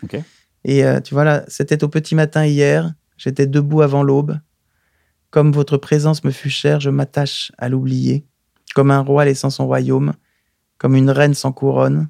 Et 0.64 0.84
euh, 0.84 1.00
tu 1.00 1.14
vois 1.14 1.24
là, 1.24 1.42
c'était 1.48 1.82
au 1.82 1.88
petit 1.88 2.14
matin 2.14 2.44
hier. 2.44 2.92
J'étais 3.16 3.46
debout 3.46 3.80
avant 3.80 4.02
l'aube. 4.02 4.38
Comme 5.30 5.50
votre 5.50 5.78
présence 5.78 6.22
me 6.22 6.30
fut 6.30 6.50
chère, 6.50 6.80
je 6.80 6.90
m'attache 6.90 7.50
à 7.56 7.70
l'oublier. 7.70 8.26
Comme 8.74 8.90
un 8.90 9.00
roi 9.00 9.24
laissant 9.24 9.48
son 9.48 9.66
royaume, 9.66 10.12
comme 10.76 10.94
une 10.94 11.10
reine 11.10 11.34
sans 11.34 11.50
couronne. 11.50 12.08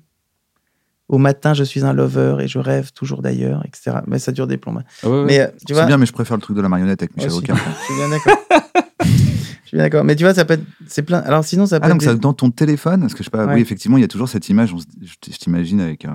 Au 1.11 1.19
matin, 1.19 1.55
je 1.55 1.65
suis 1.65 1.85
un 1.85 1.93
lover 1.93 2.37
et 2.39 2.47
je 2.47 2.61
rêve 2.61 2.93
toujours 2.93 3.21
d'ailleurs, 3.21 3.65
etc. 3.67 3.99
Mais 4.07 4.21
ça 4.21 4.31
dure 4.31 4.47
des 4.47 4.59
plombs. 4.59 4.79
Ah 5.03 5.09
mais 5.27 5.41
euh, 5.41 5.49
tu 5.67 5.73
vois, 5.73 5.83
c'est 5.83 5.89
bien, 5.89 5.99
mais 5.99 6.07
je 6.07 6.13
préfère 6.13 6.37
le 6.37 6.41
truc 6.41 6.57
de 6.57 6.63
la 6.63 6.69
marionnette 6.69 7.03
avec 7.03 7.17
Michel 7.17 7.33
Rocard. 7.33 7.57
je 7.81 7.85
suis 7.85 7.95
bien 7.97 8.09
d'accord. 8.09 8.37
Je 9.65 9.67
suis 9.67 9.77
d'accord. 9.77 10.05
Mais 10.05 10.15
tu 10.15 10.23
vois, 10.23 10.35
ça 10.35 10.45
peut 10.45 10.55
être. 10.55 10.63
C'est 10.87 11.03
plein. 11.03 11.19
Alors 11.19 11.45
sinon, 11.45 11.67
ça 11.67 11.81
peut 11.81 11.87
ah, 11.87 11.91
donc 11.91 12.05
ça, 12.05 12.15
dans 12.15 12.33
ton 12.33 12.53
téléphone, 12.53 13.01
parce 13.01 13.15
que 13.15 13.19
je 13.19 13.25
sais 13.25 13.31
pas. 13.31 13.45
Oui, 13.47 13.61
effectivement, 13.61 13.99
il 13.99 14.03
y 14.03 14.05
a 14.05 14.09
toujours 14.09 14.29
cette 14.29 14.49
image. 14.49 14.73
je 15.03 15.37
t'imagine 15.37 15.81
avec 15.81 16.07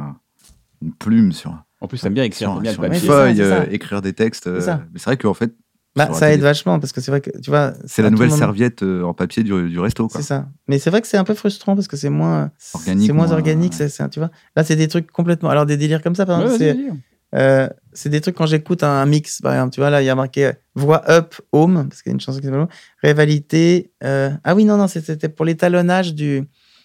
une 0.82 0.94
plume 0.94 1.34
sur. 1.34 1.62
En 1.82 1.88
plus, 1.88 1.98
ça 1.98 2.10
bien 2.10 2.24
écrire 2.24 2.52
sur, 2.52 2.62
bien 2.62 2.72
sur 2.72 2.84
une 2.86 2.94
feuille, 2.94 3.42
euh, 3.42 3.66
écrire 3.70 4.02
des 4.02 4.14
textes. 4.14 4.48
Euh, 4.48 4.62
mais 4.94 5.00
c'est 5.00 5.06
vrai 5.06 5.18
qu'en 5.18 5.34
fait. 5.34 5.54
Bah, 5.96 6.14
ça 6.14 6.32
aide 6.34 6.42
vachement 6.42 6.80
parce 6.80 6.92
que 6.92 7.00
c'est 7.00 7.10
vrai 7.10 7.22
que 7.22 7.30
tu 7.40 7.50
vois. 7.50 7.74
C'est 7.86 8.02
la 8.02 8.10
nouvelle 8.10 8.32
serviette 8.32 8.84
euh, 8.84 9.04
en 9.04 9.14
papier 9.14 9.44
du, 9.44 9.70
du 9.70 9.80
resto. 9.80 10.10
C'est 10.12 10.22
ça. 10.22 10.48
Mais 10.68 10.78
c'est 10.78 10.90
vrai 10.90 11.02
que 11.02 11.08
c'est 11.08 11.18
un 11.18 11.24
peu 11.24 11.34
frustrant 11.34 11.76
parce 11.76 11.88
que 11.88 11.96
c'est 11.96 12.10
moins 12.10 12.52
organique. 12.74 13.08
C'est 13.08 13.14
moins, 13.14 13.32
organique. 13.32 13.74
tu 14.12 14.20
vois. 14.20 14.30
Là, 14.56 14.64
c'est 14.64 14.76
des 14.76 14.90
trucs 14.90 15.10
complètement. 15.12 15.50
Alors 15.50 15.66
des 15.66 15.78
délires 15.78 16.02
comme 16.02 16.16
ça, 16.16 16.26
par 16.26 16.42
exemple, 16.42 16.98
euh, 17.34 17.68
c'est 17.94 18.10
des 18.10 18.22
trucs 18.22 18.36
quand 18.36 18.46
j'écoute 18.46 18.84
un, 18.84 19.06
mix, 19.06 19.42
par 19.42 19.54
exemple, 19.54 19.74
tu 19.74 19.80
vois, 19.80 19.90
là, 19.90 20.02
il 20.02 20.06
y 20.06 20.10
a 20.10 20.16
marqué 20.16 20.52
voix 20.74 21.10
up, 21.10 21.36
home, 21.52 21.88
parce 21.90 22.02
qu'il 22.02 22.12
y 22.12 22.14
a 22.14 22.16
une 22.16 22.20
chanson 22.20 22.40
qui 22.40 22.46
s'appelle 22.46 22.68
Rivalité. 23.02 23.92
Euh, 24.04 24.32
ah 24.44 24.56
oui, 24.56 24.64
non, 24.64 24.78
non, 24.78 24.88
c'était 24.88 25.30
pour 25.30 25.46
l'étalonnage 25.46 26.14
du, 26.14 26.44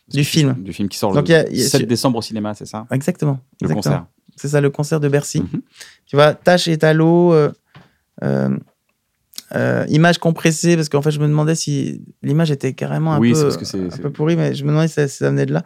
du 0.08 0.24
film. 0.24 0.56
Du 0.60 0.72
film 0.72 0.88
qui 0.88 0.98
sort 0.98 1.12
le 1.12 1.24
7 1.24 1.86
décembre 1.86 2.18
au 2.18 2.22
cinéma, 2.22 2.54
c'est 2.54 2.66
ça? 2.66 2.86
Exactement. 2.90 3.40
Le 3.60 3.68
concert. 3.68 4.06
C'est 4.36 4.48
ça, 4.48 4.60
le 4.60 4.70
concert 4.70 5.00
de 5.00 5.08
Bercy. 5.08 5.40
Mhm. 5.40 5.62
Tu 6.06 6.16
vois, 6.16 6.34
tâche 6.34 6.66
étalo, 6.66 7.34
euh, 7.34 7.50
euh, 9.54 9.84
image 9.88 10.18
compressée, 10.18 10.76
parce 10.76 10.88
qu'en 10.88 11.02
fait, 11.02 11.10
je 11.10 11.20
me 11.20 11.26
demandais 11.26 11.54
si 11.54 12.02
l'image 12.22 12.50
était 12.50 12.72
carrément 12.72 13.14
un, 13.14 13.20
peu, 13.20 13.32
parce 13.32 13.56
que 13.56 13.94
un 13.94 13.96
peu 13.98 14.10
pourrie, 14.10 14.36
mais 14.36 14.54
je 14.54 14.64
me 14.64 14.70
demandais 14.70 14.88
si 14.88 15.08
ça 15.08 15.30
venait 15.30 15.46
de 15.46 15.52
là 15.52 15.64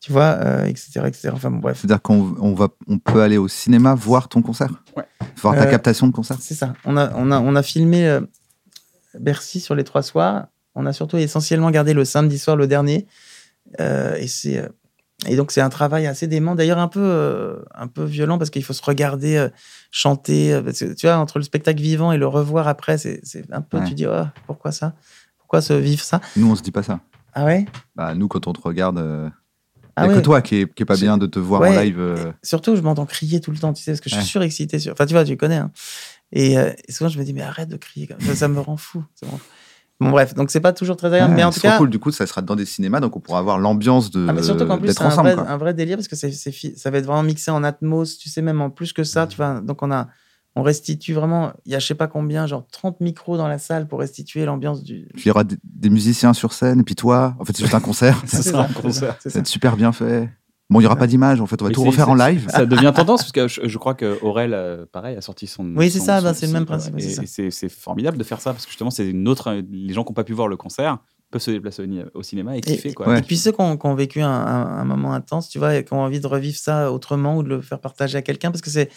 tu 0.00 0.12
vois, 0.12 0.66
etc., 0.66 1.00
euh, 1.00 1.06
etc. 1.06 1.30
Enfin 1.32 1.50
bref. 1.50 1.78
C'est-à-dire 1.80 2.02
qu'on 2.02 2.36
on 2.40 2.54
va, 2.54 2.68
on 2.86 2.98
peut 2.98 3.20
aller 3.20 3.38
au 3.38 3.48
cinéma 3.48 3.94
voir 3.94 4.28
ton 4.28 4.42
concert, 4.42 4.70
ouais. 4.96 5.04
voir 5.36 5.54
ta 5.54 5.62
euh, 5.62 5.70
captation 5.70 6.06
de 6.06 6.12
concert. 6.12 6.36
C'est 6.40 6.54
ça. 6.54 6.74
On 6.84 6.96
a, 6.96 7.12
on 7.16 7.30
a, 7.30 7.40
on 7.40 7.56
a 7.56 7.62
filmé 7.62 8.06
euh, 8.08 8.20
Bercy 9.18 9.60
sur 9.60 9.74
les 9.74 9.84
trois 9.84 10.02
soirs. 10.02 10.46
On 10.74 10.86
a 10.86 10.92
surtout 10.92 11.16
essentiellement 11.16 11.70
gardé 11.70 11.94
le 11.94 12.04
samedi 12.04 12.38
soir, 12.38 12.56
le 12.56 12.68
dernier. 12.68 13.06
et 13.80 14.28
c'est 14.28 14.62
et 15.26 15.36
donc 15.36 15.50
c'est 15.50 15.60
un 15.60 15.68
travail 15.68 16.06
assez 16.06 16.26
dément, 16.26 16.54
d'ailleurs 16.54 16.78
un 16.78 16.88
peu 16.88 17.58
un 17.74 17.88
peu 17.88 18.04
violent 18.04 18.38
parce 18.38 18.50
qu'il 18.50 18.62
faut 18.62 18.72
se 18.72 18.82
regarder 18.82 19.48
chanter. 19.90 20.60
tu 20.74 21.06
vois, 21.06 21.16
entre 21.16 21.38
le 21.38 21.44
spectacle 21.44 21.80
vivant 21.80 22.12
et 22.12 22.18
le 22.18 22.26
revoir 22.26 22.68
après, 22.68 22.98
c'est 22.98 23.20
un 23.50 23.62
peu. 23.62 23.82
Tu 23.84 23.94
dis 23.94 24.06
oh, 24.06 24.24
pourquoi 24.46 24.70
ça? 24.70 24.94
Pourquoi 25.38 25.60
se 25.60 25.72
vivre 25.72 26.02
ça? 26.02 26.20
Nous 26.36 26.50
on 26.50 26.54
se 26.54 26.62
dit 26.62 26.70
pas 26.70 26.82
ça. 26.82 27.00
Ah 27.34 27.44
ouais? 27.44 27.66
Bah 27.96 28.14
nous 28.14 28.28
quand 28.28 28.46
on 28.46 28.52
te 28.52 28.60
regarde 28.60 29.32
il 30.04 30.08
n'y 30.08 30.14
a 30.14 30.18
que 30.18 30.24
toi 30.24 30.42
qui 30.42 30.56
est, 30.56 30.74
qui 30.74 30.82
est 30.82 30.86
pas 30.86 30.96
bien 30.96 31.18
de 31.18 31.26
te 31.26 31.38
voir 31.38 31.62
en 31.62 31.70
live. 31.70 31.98
Euh. 31.98 32.32
Surtout, 32.42 32.76
je 32.76 32.80
m'entends 32.80 33.06
crier 33.06 33.40
tout 33.40 33.50
le 33.50 33.58
temps, 33.58 33.72
tu 33.72 33.82
sais, 33.82 33.92
parce 33.92 34.00
que 34.00 34.10
je 34.10 34.16
suis 34.16 34.24
surexcité. 34.24 34.78
Sur... 34.78 34.92
Enfin, 34.92 35.06
tu 35.06 35.14
vois, 35.14 35.24
tu 35.24 35.36
connais. 35.36 35.56
Hein. 35.56 35.70
Euh, 36.36 36.72
et, 36.86 36.92
souvent, 36.92 37.08
je 37.08 37.18
me 37.18 37.24
dis, 37.24 37.32
mais 37.32 37.42
arrête 37.42 37.68
de 37.68 37.76
crier. 37.76 38.08
Ça, 38.20 38.34
ça 38.34 38.48
me 38.48 38.60
rend 38.60 38.76
fou. 38.76 39.04
Bon, 40.00 40.10
bref, 40.10 40.34
donc 40.34 40.50
c'est 40.50 40.60
pas 40.60 40.72
toujours 40.72 40.96
très 40.96 41.08
agréable, 41.08 41.34
mais 41.34 41.42
en 41.42 41.50
tout 41.50 41.60
cas. 41.60 41.76
cool, 41.76 41.90
du 41.90 41.98
coup, 41.98 42.12
ça 42.12 42.26
sera 42.26 42.40
dans 42.40 42.54
des 42.54 42.66
cinémas, 42.66 43.00
donc 43.00 43.16
on 43.16 43.20
pourra 43.20 43.40
avoir 43.40 43.58
l'ambiance 43.58 44.10
de. 44.10 44.26
Ah, 44.28 44.32
mais 44.32 44.42
surtout 44.42 44.64
qu'en 44.64 44.78
plus, 44.78 44.92
c'est 44.92 45.02
un, 45.02 45.26
un, 45.26 45.56
vrai 45.56 45.74
délire, 45.74 45.96
parce 45.96 46.06
que 46.06 46.14
c'est, 46.14 46.30
ça 46.30 46.90
va 46.90 46.98
être 46.98 47.06
vraiment 47.06 47.24
mixé 47.24 47.50
en 47.50 47.64
atmos, 47.64 48.16
tu 48.16 48.28
sais, 48.28 48.40
même 48.40 48.60
en 48.60 48.70
plus 48.70 48.92
que 48.92 49.02
ça, 49.02 49.26
tu 49.26 49.36
vois. 49.36 49.60
Donc 49.60 49.82
on 49.82 49.90
a 49.90 50.08
on 50.58 50.62
restitue 50.62 51.14
vraiment, 51.14 51.52
il 51.66 51.72
y 51.72 51.74
a 51.76 51.78
je 51.78 51.86
sais 51.86 51.94
pas 51.94 52.08
combien, 52.08 52.46
genre 52.46 52.66
30 52.72 53.00
micros 53.00 53.36
dans 53.36 53.46
la 53.46 53.58
salle 53.58 53.86
pour 53.86 54.00
restituer 54.00 54.44
l'ambiance 54.44 54.82
du. 54.82 55.08
il 55.14 55.26
y 55.26 55.30
aura 55.30 55.44
des, 55.44 55.90
musiciens 55.90 56.32
sur 56.32 56.52
scène, 56.52 56.80
et 56.80 56.82
puis 56.82 56.96
toi, 56.96 57.36
en 57.38 57.44
fait, 57.44 57.56
c'est 57.56 57.62
juste 57.62 57.74
un 57.74 57.80
concert. 57.80 58.20
ça 58.26 58.42
sera 58.42 58.64
un 58.64 58.72
concert. 58.72 59.16
C'est 59.20 59.46
super 59.46 59.76
bien 59.76 59.92
fait. 59.92 60.28
Bon, 60.70 60.80
il 60.80 60.82
n'y 60.82 60.86
aura 60.86 60.96
pas 60.96 61.06
d'image, 61.06 61.40
en 61.40 61.46
fait, 61.46 61.62
on 61.62 61.64
va 61.64 61.70
tout 61.70 61.82
refaire 61.82 62.10
en 62.10 62.14
live. 62.14 62.46
Ça 62.50 62.66
devient 62.66 62.92
tendance, 62.96 63.22
parce 63.22 63.32
que 63.32 63.48
je, 63.48 63.78
crois 63.78 63.94
que 63.94 64.18
Aurel, 64.22 64.52
euh, 64.52 64.84
pareil, 64.90 65.16
a 65.16 65.22
sorti 65.22 65.46
son. 65.46 65.64
Oui, 65.76 65.90
c'est 65.90 65.98
ça, 65.98 66.20
bah, 66.20 66.34
c'est 66.34 66.46
le 66.46 66.52
même 66.52 66.66
principe. 66.66 66.94
Et, 66.98 67.50
c'est 67.50 67.68
formidable 67.68 68.18
de 68.18 68.24
faire 68.24 68.40
ça, 68.40 68.52
parce 68.52 68.66
que 68.66 68.70
justement, 68.70 68.90
c'est 68.90 69.08
une 69.08 69.26
autre. 69.28 69.62
Les 69.70 69.94
gens 69.94 70.04
qui 70.04 70.10
n'ont 70.10 70.14
pas 70.14 70.24
pu 70.24 70.34
voir 70.34 70.48
le 70.48 70.56
concert 70.56 70.98
peuvent 71.30 71.42
se 71.42 71.50
déplacer 71.50 71.86
au, 72.14 72.22
cinéma 72.22 72.56
et 72.56 72.60
kiffer. 72.62 72.94
Quoi. 72.94 73.18
Et 73.18 73.22
puis 73.22 73.36
ceux 73.36 73.52
qui 73.52 73.60
ont, 73.60 73.94
vécu 73.94 74.22
un, 74.22 74.30
un, 74.30 74.84
moment 74.84 75.12
intense, 75.12 75.50
tu 75.50 75.58
vois, 75.58 75.76
et 75.76 75.84
qui 75.84 75.92
ont 75.92 76.00
envie 76.00 76.20
de 76.20 76.26
revivre 76.26 76.56
ça 76.56 76.90
autrement 76.90 77.36
ou 77.36 77.42
de 77.42 77.48
le 77.48 77.60
faire 77.60 77.80
partager 77.80 78.16
à 78.16 78.22
quelqu'un, 78.22 78.50
parce 78.50 78.62
que 78.62 78.70
c'est 78.70 78.88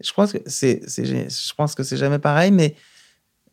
je 0.00 0.12
crois 0.12 0.26
que 0.26 0.38
c'est, 0.46 0.80
je 0.88 1.54
pense 1.54 1.74
que 1.74 1.82
c'est 1.82 1.96
jamais 1.96 2.18
pareil, 2.18 2.50
mais 2.50 2.74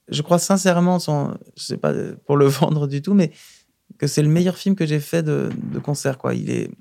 je 0.08 0.22
crois 0.22 0.40
sincèrement, 0.40 1.00
sans, 1.00 1.34
je 1.56 1.64
sais 1.64 1.78
pas 1.78 1.94
pour 2.26 2.38
le 2.38 2.46
vendre 2.48 2.88
du 2.88 3.02
tout, 3.02 3.14
mais 3.14 3.32
que 3.98 4.08
c'est 4.08 4.22
le 4.22 4.30
meilleur 4.30 4.58
film 4.58 4.76
que 4.76 4.86
j'ai 4.86 5.00
fait 5.00 5.24
de, 5.24 5.50
de, 5.72 5.80
concert, 5.80 6.18
quoi. 6.18 6.34
Il 6.34 6.50
est 6.50 6.72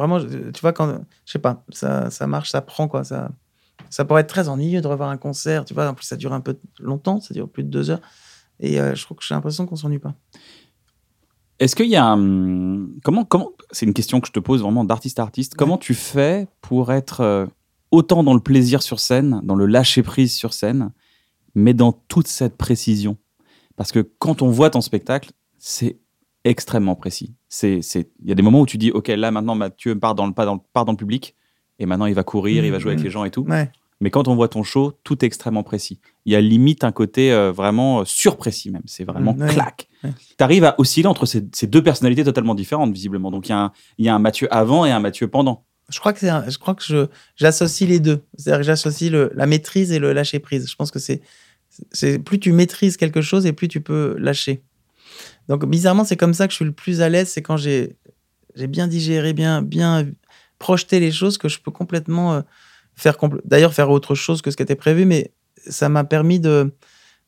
vraiment, 0.00 0.18
tu 0.20 0.60
vois, 0.60 0.72
quand, 0.72 1.00
je 1.26 1.32
sais 1.32 1.38
pas, 1.38 1.64
ça, 1.70 2.10
ça 2.10 2.26
marche, 2.26 2.50
ça 2.50 2.60
prend, 2.60 2.88
quoi. 2.88 3.04
Ça, 3.04 3.30
ça 3.90 4.04
pourrait 4.04 4.22
être 4.22 4.28
très 4.28 4.48
ennuyeux 4.48 4.80
de 4.80 4.88
revoir 4.88 5.10
un 5.10 5.16
concert, 5.16 5.64
tu 5.64 5.74
vois. 5.74 5.88
En 5.88 5.94
plus, 5.94 6.06
ça 6.06 6.16
dure 6.16 6.32
un 6.32 6.40
peu 6.40 6.58
longtemps, 6.78 7.20
ça 7.20 7.34
dure 7.34 7.48
plus 7.48 7.64
de 7.64 7.68
deux 7.68 7.90
heures. 7.90 8.00
Et 8.58 8.76
je 8.76 9.02
trouve 9.02 9.16
que 9.16 9.24
j'ai 9.24 9.34
l'impression 9.34 9.66
qu'on 9.66 9.76
s'ennuie 9.76 9.98
pas. 9.98 10.14
Est-ce 11.60 11.76
qu'il 11.76 11.88
y 11.88 11.96
a 11.96 12.06
un... 12.06 12.86
Comment, 13.04 13.24
comment... 13.24 13.52
C'est 13.70 13.84
une 13.84 13.92
question 13.92 14.20
que 14.20 14.26
je 14.26 14.32
te 14.32 14.40
pose 14.40 14.62
vraiment 14.62 14.82
d'artiste 14.82 15.18
à 15.18 15.22
artiste. 15.22 15.54
Comment 15.54 15.76
tu 15.76 15.92
fais 15.92 16.48
pour 16.62 16.90
être 16.90 17.20
euh, 17.20 17.46
autant 17.90 18.24
dans 18.24 18.32
le 18.32 18.40
plaisir 18.40 18.82
sur 18.82 18.98
scène, 18.98 19.42
dans 19.44 19.54
le 19.54 19.66
lâcher-prise 19.66 20.34
sur 20.34 20.54
scène, 20.54 20.90
mais 21.54 21.74
dans 21.74 21.92
toute 21.92 22.28
cette 22.28 22.56
précision? 22.56 23.18
Parce 23.76 23.92
que 23.92 24.00
quand 24.18 24.40
on 24.40 24.48
voit 24.48 24.70
ton 24.70 24.80
spectacle, 24.80 25.32
c'est 25.58 25.98
extrêmement 26.44 26.94
précis. 26.94 27.34
C'est, 27.48 27.80
il 27.94 28.28
y 28.28 28.32
a 28.32 28.34
des 28.34 28.42
moments 28.42 28.60
où 28.60 28.66
tu 28.66 28.78
dis, 28.78 28.90
OK, 28.90 29.08
là 29.08 29.30
maintenant 29.30 29.54
Mathieu 29.54 29.98
part 29.98 30.14
dans 30.14 30.26
le, 30.26 30.32
part 30.32 30.46
dans 30.46 30.54
le, 30.54 30.60
part 30.72 30.84
dans 30.84 30.92
le 30.92 30.98
public, 30.98 31.36
et 31.78 31.86
maintenant 31.86 32.06
il 32.06 32.14
va 32.14 32.22
courir, 32.22 32.64
il 32.64 32.70
va 32.70 32.78
jouer 32.78 32.92
avec 32.92 33.00
mmh. 33.00 33.04
les 33.04 33.10
gens 33.10 33.24
et 33.24 33.30
tout. 33.30 33.42
Ouais. 33.42 33.70
Mais 34.00 34.10
quand 34.10 34.28
on 34.28 34.34
voit 34.34 34.48
ton 34.48 34.62
show, 34.62 34.92
tout 35.04 35.22
est 35.22 35.26
extrêmement 35.26 35.62
précis. 35.62 36.00
Il 36.24 36.32
y 36.32 36.36
a 36.36 36.40
limite 36.40 36.84
un 36.84 36.92
côté 36.92 37.32
euh, 37.32 37.52
vraiment 37.52 38.00
euh, 38.00 38.04
surprécis 38.06 38.70
même. 38.70 38.82
C'est 38.86 39.04
vraiment 39.04 39.34
clac. 39.34 39.88
Tu 40.02 40.10
arrives 40.38 40.64
à 40.64 40.74
osciller 40.78 41.06
entre 41.06 41.26
ces, 41.26 41.42
deux 41.66 41.82
personnalités 41.82 42.24
totalement 42.24 42.54
différentes, 42.54 42.92
visiblement. 42.92 43.30
Donc 43.30 43.48
il 43.48 43.50
y, 43.50 43.52
a 43.52 43.58
un, 43.58 43.72
il 43.98 44.06
y 44.06 44.08
a 44.08 44.14
un 44.14 44.18
Mathieu 44.18 44.48
avant 44.50 44.86
et 44.86 44.90
un 44.90 45.00
Mathieu 45.00 45.28
pendant. 45.28 45.64
Je 45.90 45.98
crois 45.98 46.12
que, 46.12 46.20
je 46.20 46.58
crois 46.58 46.74
que 46.74 46.84
je, 46.84 47.06
j'associe 47.36 47.88
les 47.88 48.00
deux. 48.00 48.22
C'est-à-dire 48.38 48.60
que 48.60 48.66
j'associe 48.66 49.10
le, 49.10 49.30
la 49.34 49.46
maîtrise 49.46 49.92
et 49.92 49.98
le 49.98 50.12
lâcher 50.12 50.38
prise. 50.38 50.70
Je 50.70 50.76
pense 50.76 50.90
que 50.90 50.98
c'est, 50.98 51.20
c'est 51.90 52.18
plus 52.18 52.40
tu 52.40 52.52
maîtrises 52.52 52.96
quelque 52.96 53.20
chose 53.20 53.44
et 53.44 53.52
plus 53.52 53.68
tu 53.68 53.82
peux 53.82 54.16
lâcher. 54.18 54.62
Donc 55.50 55.66
bizarrement, 55.66 56.04
c'est 56.04 56.16
comme 56.16 56.32
ça 56.32 56.46
que 56.46 56.52
je 56.52 56.56
suis 56.56 56.64
le 56.64 56.72
plus 56.72 57.02
à 57.02 57.08
l'aise. 57.08 57.28
C'est 57.28 57.42
quand 57.42 57.58
j'ai, 57.58 57.96
j'ai 58.54 58.68
bien 58.68 58.86
digéré, 58.86 59.34
bien, 59.34 59.60
bien 59.60 60.06
projeté 60.58 61.00
les 61.00 61.12
choses 61.12 61.36
que 61.36 61.48
je 61.48 61.58
peux 61.60 61.72
complètement. 61.72 62.34
Euh, 62.34 62.40
faire 62.96 63.16
d'ailleurs 63.44 63.72
faire 63.72 63.90
autre 63.90 64.14
chose 64.14 64.42
que 64.42 64.50
ce 64.50 64.56
qui 64.56 64.62
était 64.62 64.76
prévu, 64.76 65.06
mais 65.06 65.32
ça 65.66 65.88
m'a 65.88 66.04
permis 66.04 66.38
de, 66.38 66.72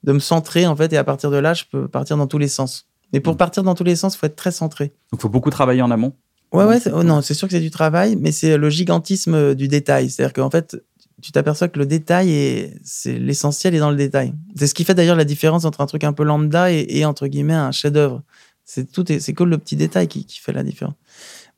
de 0.05 0.13
me 0.13 0.19
centrer 0.19 0.67
en 0.67 0.77
fait, 0.77 0.93
et 0.93 0.97
à 0.97 1.05
partir 1.05 1.31
de 1.31 1.37
là, 1.37 1.55
je 1.55 1.65
peux 1.71 1.89
partir 1.89 2.17
dans 2.17 2.27
tous 2.27 2.39
les 2.39 2.49
sens. 2.49 2.89
Mais 3.13 3.21
pour 3.21 3.35
mmh. 3.35 3.39
partir 3.39 3.63
dans 3.63 3.75
tous 3.75 3.85
les 3.85 3.97
sens, 3.97 4.15
il 4.15 4.19
faut 4.19 4.27
être 4.27 4.37
très 4.37 4.53
centré. 4.53 4.93
Donc, 5.11 5.21
il 5.21 5.23
faut 5.23 5.29
beaucoup 5.29 5.51
travailler 5.51 5.83
en 5.83 5.91
amont? 5.91 6.15
Ouais, 6.53 6.65
ouais, 6.65 6.79
oh 6.93 7.03
non, 7.03 7.23
c'est 7.23 7.35
sûr 7.35 7.49
que 7.49 7.53
c'est 7.53 7.61
du 7.61 7.71
travail, 7.71 8.17
mais 8.17 8.31
c'est 8.31 8.59
le 8.59 8.69
gigantisme 8.69 9.55
du 9.55 9.69
détail. 9.69 10.11
C'est-à-dire 10.11 10.35
qu'en 10.35 10.51
fait, 10.51 10.77
tu 11.23 11.33
t'aperçois 11.33 11.69
que 11.69 11.79
le 11.79 11.87
détail 11.87 12.31
est, 12.31 12.75
c'est 12.85 13.19
l'essentiel 13.19 13.75
est 13.75 13.79
dans 13.79 13.91
le 13.91 13.97
détail. 13.97 14.35
C'est 14.57 14.67
ce 14.67 14.75
qui 14.75 14.85
fait 14.85 14.95
d'ailleurs 14.95 15.17
la 15.17 15.25
différence 15.25 15.65
entre 15.65 15.81
un 15.81 15.87
truc 15.87 16.05
un 16.05 16.13
peu 16.13 16.25
lambda 16.25 16.71
et, 16.71 17.05
entre 17.05 17.29
guillemets 17.29 17.55
un 17.55 17.73
chef-d'œuvre. 17.73 18.23
C'est 18.65 18.91
tout, 18.91 19.05
c'est 19.07 19.33
que 19.33 19.45
le 19.45 19.59
petit 19.59 19.77
détail 19.77 20.09
qui, 20.09 20.27
fait 20.41 20.53
la 20.53 20.63
différence. 20.63 20.95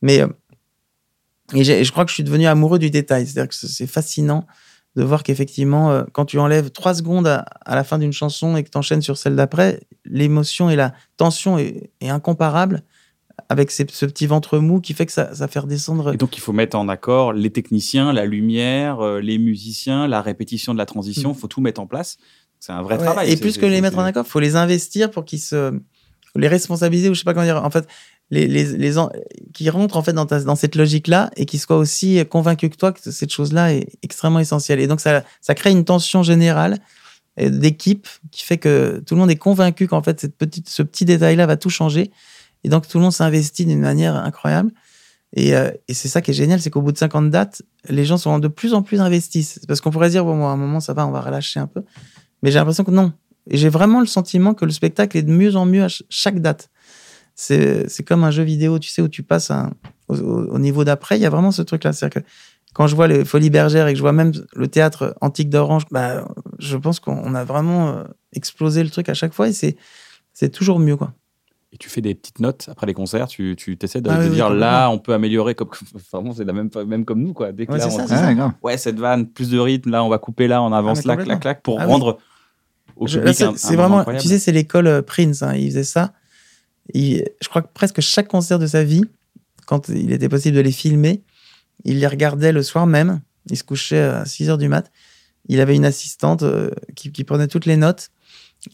Mais 0.03 0.21
euh, 0.21 0.29
et, 1.55 1.65
je 1.65 1.91
crois 1.91 2.05
que 2.05 2.11
je 2.11 2.15
suis 2.15 2.25
devenu 2.25 2.47
amoureux 2.47 2.79
du 2.79 2.91
détail. 2.91 3.27
C'est-à-dire 3.27 3.49
que 3.49 3.55
c'est 3.55 3.87
fascinant 3.87 4.47
de 4.97 5.03
voir 5.03 5.23
qu'effectivement, 5.23 5.91
euh, 5.91 6.05
quand 6.13 6.25
tu 6.25 6.39
enlèves 6.39 6.71
trois 6.71 6.95
secondes 6.95 7.27
à, 7.27 7.45
la 7.67 7.85
fin 7.85 7.99
d'une 7.99 8.13
chanson 8.13 8.57
et 8.57 8.63
que 8.63 8.71
tu 8.71 8.79
enchaînes 8.79 9.03
sur 9.03 9.17
celle 9.17 9.35
d'après, 9.35 9.81
l'émotion 10.05 10.71
et 10.71 10.77
la 10.77 10.93
tension 11.17 11.59
est, 11.59 11.91
incomparable 12.03 12.83
avec 13.49 13.71
ce 13.71 13.83
petit 13.83 14.27
ventre 14.27 14.59
mou 14.59 14.81
qui 14.81 14.95
fait 14.95 15.07
que 15.07 15.13
ça, 15.13 15.35
ça 15.35 15.49
fait 15.49 15.59
redescendre. 15.59 16.15
Et 16.15 16.17
donc, 16.17 16.37
il 16.37 16.41
faut 16.41 16.53
mettre 16.53 16.77
en 16.77 16.89
accord 16.89 17.33
les 17.33 17.51
techniciens, 17.51 18.13
la 18.13 18.27
lumière, 18.27 19.01
euh, 19.01 19.21
les 19.21 19.39
musiciens, 19.39 20.07
la 20.07 20.23
répétition 20.23 20.73
de 20.73 20.79
la 20.79 20.87
transition. 20.87 21.31
Il 21.31 21.37
mm. 21.37 21.39
faut 21.39 21.49
tout 21.49 21.61
mettre 21.61 21.81
en 21.81 21.87
place. 21.87 22.17
C'est 22.61 22.73
un 22.73 22.83
vrai 22.83 22.97
travail. 22.97 23.31
Et 23.31 23.37
plus 23.37 23.59
que 23.59 23.67
les 23.67 23.81
mettre 23.81 23.99
en 23.99 24.05
accord, 24.05 24.25
il 24.27 24.31
faut 24.31 24.41
les 24.41 24.57
investir 24.57 25.11
pour 25.11 25.25
qu'ils 25.25 25.41
se. 25.41 25.79
les 26.35 26.49
responsabiliser, 26.49 27.11
ou 27.11 27.15
je 27.15 27.21
sais 27.21 27.25
pas 27.25 27.35
comment 27.35 27.45
dire. 27.45 27.63
En 27.63 27.71
fait, 27.71 27.87
les, 28.31 28.47
les, 28.47 28.77
les 28.77 28.95
qui 29.53 29.69
rentrent 29.69 29.97
en 29.99 30.03
fait 30.03 30.15
dans, 30.15 30.25
dans 30.25 30.57
cette 30.57 30.75
logique-là 30.75 31.31
et 31.37 31.45
qui 31.45 31.59
soient 31.59 31.77
aussi 31.77 32.25
convaincus 32.27 32.71
que 32.71 32.77
toi 32.77 32.93
que 32.93 33.11
cette 33.11 33.31
chose-là 33.31 33.75
est 33.75 33.89
extrêmement 34.03 34.39
essentielle. 34.39 34.81
Et 34.81 34.87
donc 34.87 35.01
ça, 35.01 35.25
ça 35.43 35.55
crée 35.55 35.71
une 35.71 35.85
tension 35.85 36.23
générale 36.23 36.79
d'équipe 37.37 38.07
qui 38.31 38.45
fait 38.45 38.59
que 38.59 39.03
tout 39.05 39.15
le 39.15 39.21
monde 39.21 39.31
est 39.31 39.37
convaincu 39.37 39.89
qu'en 39.89 40.03
fait 40.03 40.21
cette 40.21 40.37
petite, 40.37 40.69
ce 40.69 40.83
petit 40.83 41.05
détail-là 41.05 41.47
va 41.47 41.57
tout 41.57 41.71
changer. 41.71 42.11
Et 42.65 42.69
donc 42.69 42.89
tout 42.89 42.99
le 42.99 43.03
monde 43.05 43.13
s'investit 43.13 43.67
d'une 43.67 43.81
manière 43.81 44.17
incroyable. 44.17 44.71
Et, 45.37 45.55
euh, 45.57 45.71
c'est 45.91 46.09
ça 46.09 46.23
qui 46.23 46.31
est 46.31 46.35
génial, 46.35 46.61
c'est 46.61 46.71
qu'au 46.71 46.83
bout 46.83 46.93
de 46.93 46.99
50 46.99 47.31
dates, 47.31 47.63
les 47.89 48.05
gens 48.05 48.17
sont 48.17 48.39
de 48.39 48.49
plus 48.49 48.75
en 48.75 48.83
plus 48.83 49.01
investis. 49.01 49.61
Parce 49.67 49.81
qu'on 49.81 49.91
pourrait 49.91 50.11
dire, 50.11 50.25
bon, 50.25 50.47
à 50.47 50.51
un 50.51 50.57
moment, 50.57 50.81
ça 50.81 50.93
va, 50.93 51.07
on 51.07 51.11
va 51.11 51.21
relâcher 51.21 51.61
un 51.61 51.67
peu. 51.67 51.83
Mais 52.43 52.51
j'ai 52.51 52.59
l'impression 52.59 52.85
que 52.85 52.91
non. 52.91 53.13
Et 53.51 53.57
j'ai 53.57 53.69
vraiment 53.69 54.01
le 54.01 54.07
sentiment 54.07 54.55
que 54.55 54.65
le 54.65 54.71
spectacle 54.71 55.17
est 55.17 55.23
de 55.23 55.33
mieux 55.33 55.57
en 55.57 55.67
mieux 55.67 55.85
à 55.85 55.89
chaque 56.09 56.41
date 56.41 56.71
c'est 57.35 58.05
comme 58.07 58.25
un 58.25 58.31
jeu 58.31 58.43
vidéo, 58.43 58.79
tu 58.79 58.89
sais, 58.89 59.03
où 59.03 59.09
tu 59.09 59.23
passes 59.23 59.53
au, 60.09 60.59
niveau 60.59 60.85
d'après. 60.85 61.19
Il 61.19 61.23
y 61.23 61.27
a 61.27 61.31
vraiment 61.31 61.51
ce 61.51 61.63
truc-là. 61.63 61.93
C'est-à-dire 61.93 62.23
que 62.23 62.27
quand 62.75 62.87
je 62.87 62.97
vois 62.97 63.09
les 63.09 63.25
Folies 63.25 63.51
Bergères 63.51 63.87
et 63.87 63.93
que 63.93 63.97
je 63.97 64.03
vois 64.03 64.13
même 64.13 64.33
le 64.55 64.69
théâtre 64.69 65.17
antique 65.21 65.49
d'Orange, 65.49 65.85
bah, 65.91 66.25
je 66.59 66.77
pense 66.77 67.01
qu'on 67.01 67.35
a 67.35 67.45
vraiment 67.45 67.89
euh, 67.89 68.05
explosé 68.33 68.83
le 68.83 68.91
truc 68.91 69.09
à 69.09 69.15
chaque 69.15 69.33
fois 69.33 69.49
et 69.49 69.53
c'est 69.53 70.49
toujours 70.51 70.79
mieux, 70.79 70.97
quoi. 70.97 71.13
Et 71.75 71.77
tu 71.77 71.91
fais 71.91 72.01
des 72.01 72.15
petites 72.15 72.39
notes 72.39 72.69
après 72.71 72.87
les 72.87 72.95
concerts, 72.95 73.27
tu, 73.27 73.57
tu 73.59 73.77
essaies 73.83 74.01
de, 74.01 74.09
ah 74.09 74.27
dire 74.29 74.49
là, 74.49 74.89
on 74.89 74.99
peut 74.99 75.13
améliorer, 75.13 75.55
comme, 75.55 75.69
vraiment, 76.13 76.33
c'est 76.33 76.45
la 76.45 76.53
même, 76.53 76.71
même 76.87 77.05
comme 77.05 77.21
nous, 77.21 77.35
quoi. 77.35 77.51
Dès 77.53 77.67
que 77.67 77.73
ouais, 77.73 77.79
là, 77.79 77.89
on 77.89 78.07
ça, 78.07 78.55
ouais, 78.63 78.79
cette 78.79 78.99
vanne, 78.99 79.27
plus 79.27 79.51
de 79.51 79.59
rythme, 79.59 79.91
là, 79.91 80.05
on 80.05 80.09
va 80.09 80.19
couper 80.19 80.47
là, 80.47 80.63
on 80.63 80.73
avance 80.73 81.01
ah, 81.05 81.09
là, 81.09 81.17
clac, 81.17 81.41
clac, 81.41 81.63
pour 81.63 81.81
ah 81.81 81.87
rendre 81.87 82.19
au 82.97 83.07
public 83.07 83.35
C'est 83.57 83.77
vraiment, 83.77 84.05
tu 84.05 84.29
sais, 84.29 84.39
c'est 84.39 84.53
l'école 84.53 84.87
euh, 84.87 85.03
Prince, 85.03 85.43
hein, 85.43 85.55
il 85.55 85.67
faisait 85.71 85.85
ça 85.85 86.13
je 86.93 87.49
crois 87.49 87.63
que 87.63 87.69
presque 87.73 88.01
chaque 88.01 88.29
concert 88.29 88.59
de 88.59 88.67
sa 88.67 88.85
vie, 88.85 89.05
quand 89.67 89.89
il 89.89 90.13
était 90.13 90.29
possible 90.29 90.57
de 90.57 90.61
les 90.61 90.73
filmer, 90.73 91.23
il 91.85 92.01
les 92.01 92.07
regardait 92.07 92.53
le 92.53 92.63
soir 92.63 92.87
même. 92.87 93.21
Il 93.51 93.57
se 93.57 93.65
couchait 93.65 94.03
à 94.03 94.25
6 94.25 94.51
heures 94.51 94.59
du 94.59 94.69
mat. 94.69 94.91
Il 95.49 95.61
avait 95.61 95.77
une 95.77 95.85
assistante 95.85 96.43
euh, 96.43 96.71
qui, 96.95 97.25
prenait 97.25 97.49
toutes 97.49 97.67
les 97.67 97.77
notes. 97.77 98.11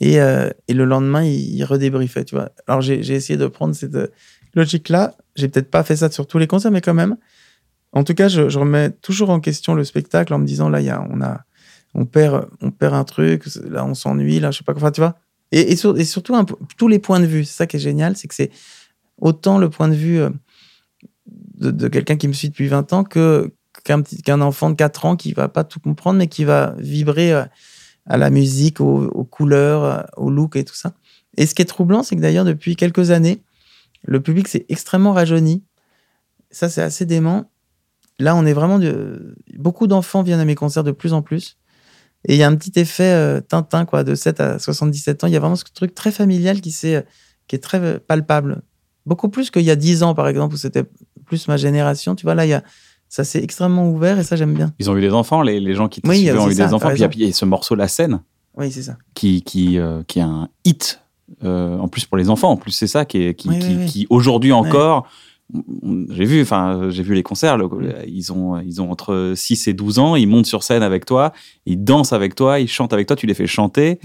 Et, 0.01 0.21
euh, 0.21 0.51
et 0.69 0.75
le 0.75 0.85
lendemain, 0.85 1.25
il, 1.25 1.65
redébriefait, 1.65 2.25
tu 2.25 2.37
vois. 2.37 2.51
Alors, 2.67 2.81
j'ai 2.81 3.01
essayé 3.01 3.37
de 3.37 3.47
prendre 3.47 3.75
cette 3.75 3.95
euh, 3.95 4.09
logique-là. 4.55 5.15
J'ai 5.35 5.49
peut-être 5.49 5.71
pas 5.71 5.83
fait 5.83 5.97
ça 5.97 6.11
sur 6.11 6.27
tous 6.27 6.39
les 6.39 6.47
concerts, 6.47 6.71
mais 6.71 6.81
quand 6.81 6.95
même. 6.95 7.17
En 7.93 8.05
tout 8.05 8.15
cas, 8.15 8.29
je, 8.29 8.43
remets 8.57 8.91
toujours 8.91 9.31
en 9.31 9.41
question 9.41 9.75
le 9.75 9.85
spectacle 9.85 10.33
en 10.33 10.39
me 10.39 10.47
disant, 10.47 10.69
là, 10.69 10.81
y 10.81 10.91
a, 10.91 11.05
on, 11.11 11.21
a, 11.21 11.41
on, 11.95 12.07
perd, 12.07 12.49
on 12.61 12.71
perd 12.71 12.95
un 12.95 13.05
truc, 13.05 13.47
là, 13.69 13.85
on 13.85 13.95
s'ennuie, 13.95 14.39
là, 14.39 14.53
je 14.53 14.59
sais 14.59 14.65
pas 14.65 14.75
quoi. 14.75 14.93
tu 14.93 15.01
vois, 15.01 15.17
et, 15.53 15.75
surtout, 15.77 16.35
tous 16.77 16.89
les 16.89 16.99
points 16.99 17.21
de 17.21 17.27
vue. 17.27 17.45
C'est 17.45 17.57
ça 17.57 17.67
qui 17.67 17.77
est 17.77 17.81
génial, 17.81 18.17
c'est 18.17 18.29
que 18.29 18.35
c'est 18.35 18.51
autant 19.21 19.59
le 19.59 19.69
point 19.69 19.89
de 19.89 19.95
vue 19.95 20.21
euh, 20.21 20.31
de, 21.59 21.89
quelqu'un 21.89 22.17
qui 22.17 22.29
me 22.29 22.33
suit 22.33 22.49
depuis 22.49 22.69
20 22.69 22.93
ans 22.93 23.05
que 23.05 23.53
qu'un 23.85 24.41
enfant 24.43 24.69
de 24.69 24.75
4 24.75 25.07
ans 25.07 25.17
qui 25.17 25.33
va 25.33 25.49
pas 25.49 25.65
tout 25.65 25.81
comprendre, 25.81 26.19
mais 26.19 26.27
qui 26.27 26.45
va 26.45 26.75
vibrer 26.79 27.33
euh, 27.33 27.45
à 28.07 28.17
la 28.17 28.31
musique, 28.31 28.81
aux, 28.81 29.25
couleurs, 29.25 29.85
euh, 29.85 30.03
au 30.17 30.31
look 30.31 30.57
et 30.57 30.65
tout 30.65 30.75
ça. 30.75 30.95
Et 31.37 31.47
ce 31.47 31.55
qui 31.55 31.63
est 31.63 31.67
troublant, 31.67 32.03
c'est 32.03 32.17
que 32.17 32.21
d'ailleurs, 32.21 32.45
depuis 32.45 32.77
quelques 32.77 33.11
années, 33.11 33.43
le 34.05 34.21
public 34.21 34.49
s'est 34.49 34.67
extrêmement 34.69 35.13
rajeuni. 35.13 35.63
Ça, 36.51 36.69
c'est 36.69 36.83
assez 36.83 37.07
dément. 37.07 37.51
Là, 38.19 38.35
on 38.35 38.45
est 38.45 38.53
vraiment... 38.53 38.79
De... 38.79 39.37
Beaucoup 39.57 39.87
d'enfants 39.87 40.23
viennent 40.23 40.41
à 40.41 40.45
mes 40.45 40.55
concerts 40.55 40.85
de 40.85 40.91
plus 40.91 41.13
en 41.13 41.23
plus. 41.23 41.57
Et 42.27 42.35
il 42.35 42.39
y 42.39 42.43
a 42.43 42.49
un 42.49 42.57
petit 42.57 42.79
effet 42.79 43.13
euh, 43.13 43.41
Tintin, 43.41 43.85
quoi, 43.85 44.05
de 44.05 44.15
7 44.15 44.41
à 44.41 44.59
77 44.59 45.25
ans. 45.25 45.27
Il 45.27 45.33
y 45.33 45.37
a 45.37 45.41
vraiment 45.41 45.57
ce 45.57 45.65
truc 45.73 45.95
très 45.95 46.11
familial 46.11 46.61
qui, 46.61 46.71
est, 46.87 47.07
qui 47.47 47.57
est 47.57 47.61
très 47.61 48.01
palpable. 48.01 48.63
Beaucoup 49.07 49.29
plus 49.29 49.51
qu'il 49.51 49.63
y 49.63 49.71
a 49.71 49.77
10 49.77 50.03
ans, 50.03 50.15
par 50.15 50.29
exemple, 50.29 50.55
où 50.55 50.59
c'était 50.59 50.85
plus 51.25 51.49
ma 51.49 51.57
génération. 51.57 52.15
Tu 52.15 52.25
vois, 52.25 52.35
là, 52.35 52.45
il 52.45 52.51
y 52.51 52.55
a, 52.55 52.63
ça 53.11 53.25
s'est 53.25 53.43
extrêmement 53.43 53.91
ouvert 53.91 54.19
et 54.19 54.25
ça, 54.25 54.37
j'aime 54.37 54.55
bien. 54.55 54.73
Ils 54.79 54.89
ont 54.89 54.97
eu 54.97 55.01
des 55.01 55.13
enfants, 55.13 55.43
les, 55.43 55.59
les 55.61 55.75
gens 55.75 55.89
qui 55.89 56.01
oui, 56.05 56.31
ont 56.31 56.49
eu 56.49 56.55
des 56.55 56.73
enfants. 56.73 56.89
Puis 56.89 57.19
il 57.19 57.27
y 57.27 57.29
a 57.29 57.33
ce 57.33 57.45
morceau 57.45 57.75
La 57.75 57.89
scène. 57.89 58.23
Oui, 58.57 58.71
c'est 58.71 58.83
ça. 58.83 58.97
Qui, 59.15 59.43
qui, 59.43 59.79
euh, 59.79 60.03
qui 60.07 60.21
est 60.21 60.23
un 60.23 60.49
hit, 60.65 61.03
euh, 61.45 61.77
en 61.79 61.89
plus 61.89 62.05
pour 62.07 62.17
les 62.17 62.31
enfants. 62.31 62.51
En 62.51 62.57
plus, 62.57 62.71
c'est 62.71 62.87
ça 62.87 63.05
qui, 63.05 63.35
qui, 63.35 63.49
qui, 63.59 63.87
qui 63.87 64.07
aujourd'hui 64.11 64.53
encore 64.53 65.09
j'ai 66.11 66.25
vu, 66.25 66.43
enfin, 66.43 66.91
j'ai 66.91 67.03
vu 67.03 67.15
les 67.15 67.23
concerts. 67.23 67.59
Mm. 67.59 67.89
ils 68.07 68.33
ont, 68.33 68.59
ils 68.61 68.81
ont 68.81 68.91
entre 68.91 69.33
6 69.37 69.69
et 69.69 69.73
12 69.73 69.99
ans. 69.99 70.17
Ils 70.17 70.27
montent 70.27 70.47
sur 70.47 70.63
scène 70.63 70.83
avec 70.83 71.05
toi, 71.05 71.33
ils 71.67 71.83
dansent 71.83 72.13
avec 72.13 72.35
toi, 72.35 72.61
ils 72.61 72.69
chantent 72.69 72.93
avec 72.93 73.07
toi. 73.07 73.17
Tu 73.17 73.27
les 73.27 73.35
fais 73.35 73.47
chanter. 73.47 73.99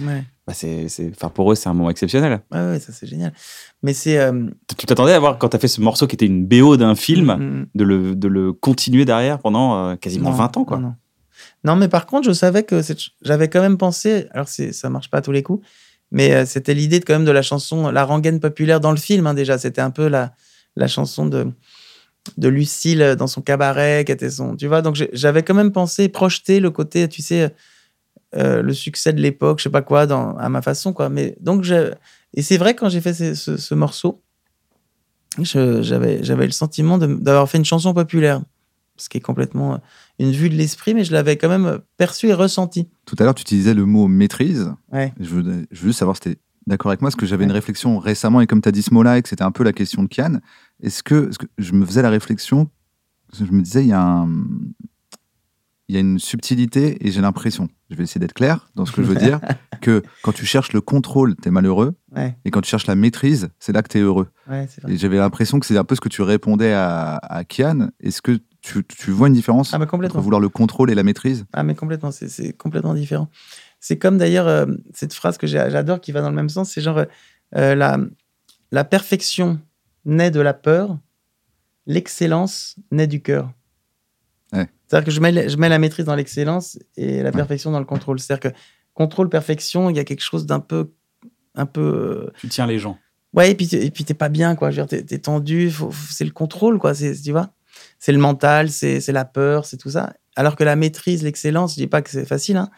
Bah 0.47 0.53
c'est, 0.53 0.85
enfin, 1.09 1.29
pour 1.29 1.51
eux, 1.51 1.55
c'est 1.55 1.69
un 1.69 1.73
moment 1.73 1.89
exceptionnel. 1.89 2.41
Ouais, 2.51 2.59
ouais, 2.59 2.79
ça 2.79 2.93
c'est 2.93 3.07
génial. 3.07 3.33
Mais 3.81 3.93
c'est. 3.93 4.19
Euh, 4.19 4.47
tu 4.77 4.85
t'attendais 4.85 5.13
à 5.13 5.19
voir 5.19 5.39
quand 5.39 5.49
tu 5.49 5.55
as 5.55 5.59
fait 5.59 5.67
ce 5.67 5.81
morceau 5.81 6.05
qui 6.05 6.15
était 6.15 6.27
une 6.27 6.45
BO 6.45 6.77
d'un 6.77 6.93
film, 6.93 7.33
mm, 7.33 7.59
mm, 7.61 7.65
de, 7.73 7.83
le, 7.83 8.15
de 8.15 8.27
le 8.27 8.53
continuer 8.53 9.05
derrière 9.05 9.39
pendant 9.39 9.89
euh, 9.89 9.95
quasiment 9.95 10.31
20 10.31 10.57
ans, 10.57 10.65
quoi. 10.65 10.77
Non, 10.77 10.93
non. 11.63 11.75
mais 11.75 11.87
par 11.87 12.05
contre, 12.05 12.27
je 12.27 12.33
savais 12.33 12.61
que 12.61 12.81
j'avais 13.23 13.49
quand 13.49 13.61
même 13.61 13.77
pensé. 13.77 14.27
Alors, 14.31 14.47
ça 14.47 14.89
marche 14.91 15.09
pas 15.09 15.17
à 15.17 15.21
tous 15.21 15.31
les 15.31 15.41
coups, 15.41 15.65
mais 16.11 16.31
euh, 16.31 16.45
c'était 16.45 16.75
l'idée 16.75 16.99
de, 16.99 17.05
quand 17.05 17.13
même 17.13 17.25
de 17.25 17.31
la 17.31 17.41
chanson, 17.41 17.89
la 17.89 18.05
rengaine 18.05 18.39
populaire 18.39 18.79
dans 18.79 18.91
le 18.91 18.97
film. 18.97 19.25
Hein, 19.25 19.33
déjà, 19.33 19.57
c'était 19.57 19.81
un 19.81 19.91
peu 19.91 20.07
la 20.07 20.33
la 20.75 20.87
chanson 20.87 21.25
de, 21.25 21.47
de 22.37 22.47
Lucille 22.47 23.15
dans 23.17 23.27
son 23.27 23.41
cabaret, 23.41 24.03
qui 24.05 24.11
était 24.11 24.29
son. 24.29 24.55
Tu 24.55 24.67
vois, 24.67 24.81
donc 24.81 24.95
j'avais 25.13 25.43
quand 25.43 25.53
même 25.53 25.71
pensé 25.71 26.09
projeter 26.09 26.59
le 26.59 26.71
côté, 26.71 27.07
tu 27.07 27.21
sais, 27.21 27.53
euh, 28.35 28.61
le 28.61 28.73
succès 28.73 29.13
de 29.13 29.21
l'époque, 29.21 29.59
je 29.59 29.63
sais 29.63 29.69
pas 29.69 29.81
quoi, 29.81 30.07
dans, 30.07 30.35
à 30.37 30.49
ma 30.49 30.61
façon, 30.61 30.91
quoi. 30.91 31.09
Mais 31.09 31.37
donc, 31.39 31.65
et 32.33 32.41
c'est 32.41 32.57
vrai, 32.57 32.75
quand 32.75 32.89
j'ai 32.89 33.01
fait 33.01 33.13
ce, 33.13 33.73
morceau, 33.73 34.21
j'avais 35.39 36.19
le 36.21 36.51
sentiment 36.51 36.97
d'avoir 36.97 37.49
fait 37.49 37.57
une 37.57 37.65
chanson 37.65 37.93
populaire, 37.93 38.41
ce 38.97 39.07
qui 39.07 39.17
est 39.17 39.21
complètement 39.21 39.79
une 40.19 40.31
vue 40.31 40.49
de 40.49 40.55
l'esprit, 40.55 40.93
mais 40.93 41.03
je 41.03 41.13
l'avais 41.13 41.37
quand 41.37 41.49
même 41.49 41.79
perçu 41.97 42.27
et 42.27 42.33
ressenti. 42.33 42.89
Tout 43.05 43.15
à 43.19 43.23
l'heure, 43.23 43.35
tu 43.35 43.41
utilisais 43.41 43.73
le 43.73 43.85
mot 43.85 44.07
maîtrise. 44.07 44.71
Ouais. 44.91 45.13
Je, 45.19 45.29
veux, 45.29 45.43
je 45.71 45.81
veux 45.81 45.87
juste 45.87 45.99
savoir 45.99 46.15
si 46.17 46.21
tu 46.21 46.29
es 46.31 46.37
d'accord 46.67 46.91
avec 46.91 47.01
moi, 47.01 47.09
parce 47.09 47.19
que 47.19 47.25
j'avais 47.25 47.43
une 47.43 47.51
réflexion 47.51 47.99
récemment, 47.99 48.41
et 48.41 48.47
comme 48.47 48.61
tu 48.61 48.69
as 48.69 48.71
dit 48.71 48.81
ce 48.81 48.93
mot-là, 48.93 49.17
et 49.17 49.21
que 49.21 49.29
c'était 49.29 49.43
un 49.43 49.51
peu 49.51 49.63
la 49.63 49.73
question 49.73 50.03
de 50.03 50.07
Kian, 50.07 50.39
est-ce 50.81 51.03
que, 51.03 51.29
que, 51.37 51.45
je 51.57 51.73
me 51.73 51.85
faisais 51.85 52.01
la 52.01 52.09
réflexion, 52.09 52.69
je 53.33 53.43
me 53.51 53.61
disais, 53.61 53.83
il 53.83 53.89
y 53.89 53.93
a 53.93 54.01
un, 54.01 54.29
il 55.87 55.93
y 55.93 55.97
a 55.97 56.01
une 56.01 56.19
subtilité 56.19 57.05
et 57.05 57.11
j'ai 57.11 57.21
l'impression, 57.21 57.67
je 57.89 57.95
vais 57.95 58.03
essayer 58.03 58.19
d'être 58.19 58.33
clair 58.33 58.69
dans 58.75 58.85
ce 58.85 58.91
que 58.91 59.03
je 59.03 59.07
veux 59.07 59.15
dire, 59.15 59.39
que 59.81 60.01
quand 60.23 60.31
tu 60.31 60.45
cherches 60.45 60.73
le 60.73 60.81
contrôle, 60.81 61.35
tu 61.35 61.47
es 61.47 61.51
malheureux. 61.51 61.95
Et 62.45 62.51
quand 62.51 62.61
tu 62.61 62.69
cherches 62.69 62.87
la 62.87 62.95
maîtrise, 62.95 63.49
c'est 63.59 63.73
là 63.73 63.83
que 63.83 63.89
tu 63.89 63.97
es 63.99 64.01
heureux. 64.01 64.29
et 64.51 64.97
j'avais 64.97 65.17
l'impression 65.17 65.59
que 65.59 65.65
c'est 65.65 65.77
un 65.77 65.83
peu 65.83 65.95
ce 65.95 66.01
que 66.01 66.09
tu 66.09 66.21
répondais 66.21 66.73
à, 66.73 67.17
à 67.17 67.43
Kian. 67.43 67.89
Est-ce 67.99 68.21
que 68.21 68.39
tu, 68.61 68.83
tu, 68.85 69.11
vois 69.11 69.27
une 69.27 69.33
différence 69.33 69.73
ah, 69.73 69.79
entre 69.79 70.19
vouloir 70.19 70.41
le 70.41 70.49
contrôle 70.49 70.89
et 70.89 70.95
la 70.95 71.03
maîtrise? 71.03 71.45
Ah, 71.53 71.63
mais 71.63 71.75
complètement, 71.75 72.11
c'est 72.11 72.53
complètement 72.53 72.95
différent. 72.95 73.29
C'est 73.79 73.97
comme 73.97 74.17
d'ailleurs 74.17 74.47
euh, 74.47 74.65
cette 74.93 75.13
phrase 75.13 75.37
que 75.37 75.45
j'adore 75.45 76.01
qui 76.01 76.11
va 76.11 76.21
dans 76.21 76.29
le 76.29 76.35
même 76.35 76.49
sens 76.49 76.71
c'est 76.71 76.81
genre 76.81 77.03
euh, 77.55 77.75
la, 77.75 77.99
la 78.71 78.83
perfection 78.83 79.59
naît 80.05 80.31
de 80.31 80.39
la 80.39 80.53
peur, 80.53 80.97
l'excellence 81.85 82.75
naît 82.91 83.07
du 83.07 83.21
cœur. 83.21 83.51
C'est-à-dire 84.87 85.05
que 85.05 85.11
je 85.11 85.19
mets, 85.19 85.49
je 85.49 85.57
mets 85.57 85.69
la 85.69 85.79
maîtrise 85.79 86.05
dans 86.05 86.15
l'excellence 86.15 86.77
et 86.95 87.23
la 87.23 87.31
perfection 87.31 87.71
dans 87.71 87.79
le 87.79 87.85
contrôle. 87.85 88.19
C'est-à-dire 88.19 88.51
que 88.51 88.57
contrôle, 88.93 89.29
perfection, 89.29 89.89
il 89.89 89.95
y 89.95 89.99
a 89.99 90.03
quelque 90.03 90.21
chose 90.21 90.45
d'un 90.45 90.59
peu, 90.59 90.91
un 91.55 91.65
peu. 91.65 92.27
Euh, 92.27 92.31
tu 92.39 92.49
tiens 92.49 92.67
les 92.67 92.79
gens. 92.79 92.97
Ouais, 93.33 93.51
et 93.51 93.55
puis, 93.55 93.67
et 93.75 93.91
puis 93.91 94.05
t'es 94.05 94.13
pas 94.13 94.29
bien, 94.29 94.55
quoi. 94.55 94.71
Tu 94.71 94.95
es, 94.95 95.19
tendu, 95.19 95.71
c'est 96.09 96.23
le 96.23 96.31
contrôle, 96.31 96.77
quoi. 96.77 96.93
Tu 96.93 97.31
vois? 97.31 97.49
C'est 97.99 98.11
le 98.11 98.19
mental, 98.19 98.69
c'est 98.69 99.11
la 99.11 99.25
peur, 99.25 99.65
c'est 99.65 99.77
tout 99.77 99.89
ça. 99.89 100.13
Alors 100.35 100.55
que 100.55 100.63
la 100.63 100.75
maîtrise, 100.75 101.23
l'excellence, 101.23 101.71
je 101.71 101.81
dis 101.81 101.87
pas 101.87 102.01
que 102.01 102.09
c'est 102.09 102.25
facile, 102.25 102.57
hein, 102.57 102.69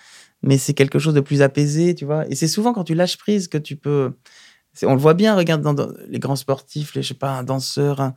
mais 0.42 0.58
c'est 0.58 0.74
quelque 0.74 1.00
chose 1.00 1.14
de 1.14 1.22
plus 1.22 1.42
apaisé, 1.42 1.94
tu 1.94 2.06
vois? 2.06 2.28
Et 2.30 2.36
c'est 2.36 2.48
souvent 2.48 2.74
quand 2.74 2.84
tu 2.84 2.96
lâches 2.96 3.18
prise 3.18 3.48
que 3.48 3.58
tu 3.58 3.76
peux. 3.76 4.14
On 4.84 4.94
le 4.94 5.00
voit 5.00 5.14
bien, 5.14 5.36
regarde 5.36 5.62
dans, 5.62 5.88
les 6.08 6.20
grands 6.20 6.36
sportifs, 6.36 6.94
les, 6.96 7.02
je 7.02 7.10
sais 7.10 7.14
pas, 7.14 7.32
un 7.32 7.44
danseur, 7.44 8.14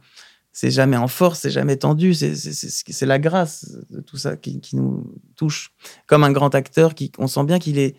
c'est 0.53 0.71
jamais 0.71 0.97
en 0.97 1.09
force, 1.09 1.41
c'est 1.41 1.51
jamais 1.51 1.77
tendu, 1.77 2.15
c'est 2.15 3.07
la 3.07 3.19
grâce 3.19 3.71
de 3.91 4.01
tout 4.01 4.17
ça 4.17 4.37
qui, 4.37 4.61
nous 4.75 5.15
touche. 5.37 5.73
Comme 6.07 6.25
un 6.25 6.33
grand 6.33 6.55
acteur, 6.55 6.95
qui, 6.95 7.13
on 7.19 7.27
sent 7.27 7.45
bien 7.45 7.59
qu'il 7.59 7.79
est, 7.79 7.97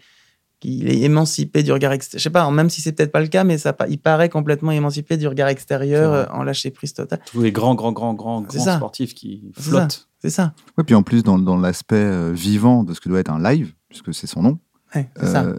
qu'il 0.60 0.90
est 0.90 1.00
émancipé 1.00 1.64
du 1.64 1.72
regard 1.72 1.94
extérieur. 1.94 2.20
Je 2.20 2.24
sais 2.24 2.30
pas, 2.30 2.50
même 2.52 2.70
si 2.70 2.82
c'est 2.82 2.92
peut-être 2.92 3.12
pas 3.12 3.22
le 3.22 3.28
cas, 3.28 3.44
mais 3.44 3.58
ça, 3.58 3.76
il 3.90 4.00
paraît 4.00 4.30
complètement 4.30 4.72
émancipé 4.72 5.18
du 5.18 5.28
regard 5.28 5.48
extérieur 5.48 6.14
euh, 6.14 6.26
en 6.32 6.44
lâcher 6.44 6.72
prise 6.72 6.94
totale. 6.94 7.20
Tous 7.26 7.42
les 7.42 7.52
grands, 7.52 7.74
grands, 7.74 7.94
grands, 7.94 8.14
grands, 8.14 8.42
grands 8.42 8.76
sportifs 8.76 9.16
qui 9.16 9.52
flottent. 9.58 10.10
C'est 10.22 10.30
ça. 10.30 10.54
Oui, 10.78 10.84
puis 10.84 10.94
en 10.94 11.04
plus, 11.04 11.24
dans, 11.24 11.40
dans 11.40 11.58
l'aspect 11.58 11.96
euh, 11.96 12.32
vivant 12.32 12.84
de 12.84 12.94
ce 12.94 13.02
que 13.02 13.10
doit 13.10 13.20
être 13.20 13.32
un 13.32 13.42
live, 13.42 13.74
puisque 13.90 14.14
c'est 14.14 14.28
son 14.28 14.44
nom, 14.44 14.60
euh, 14.96 15.58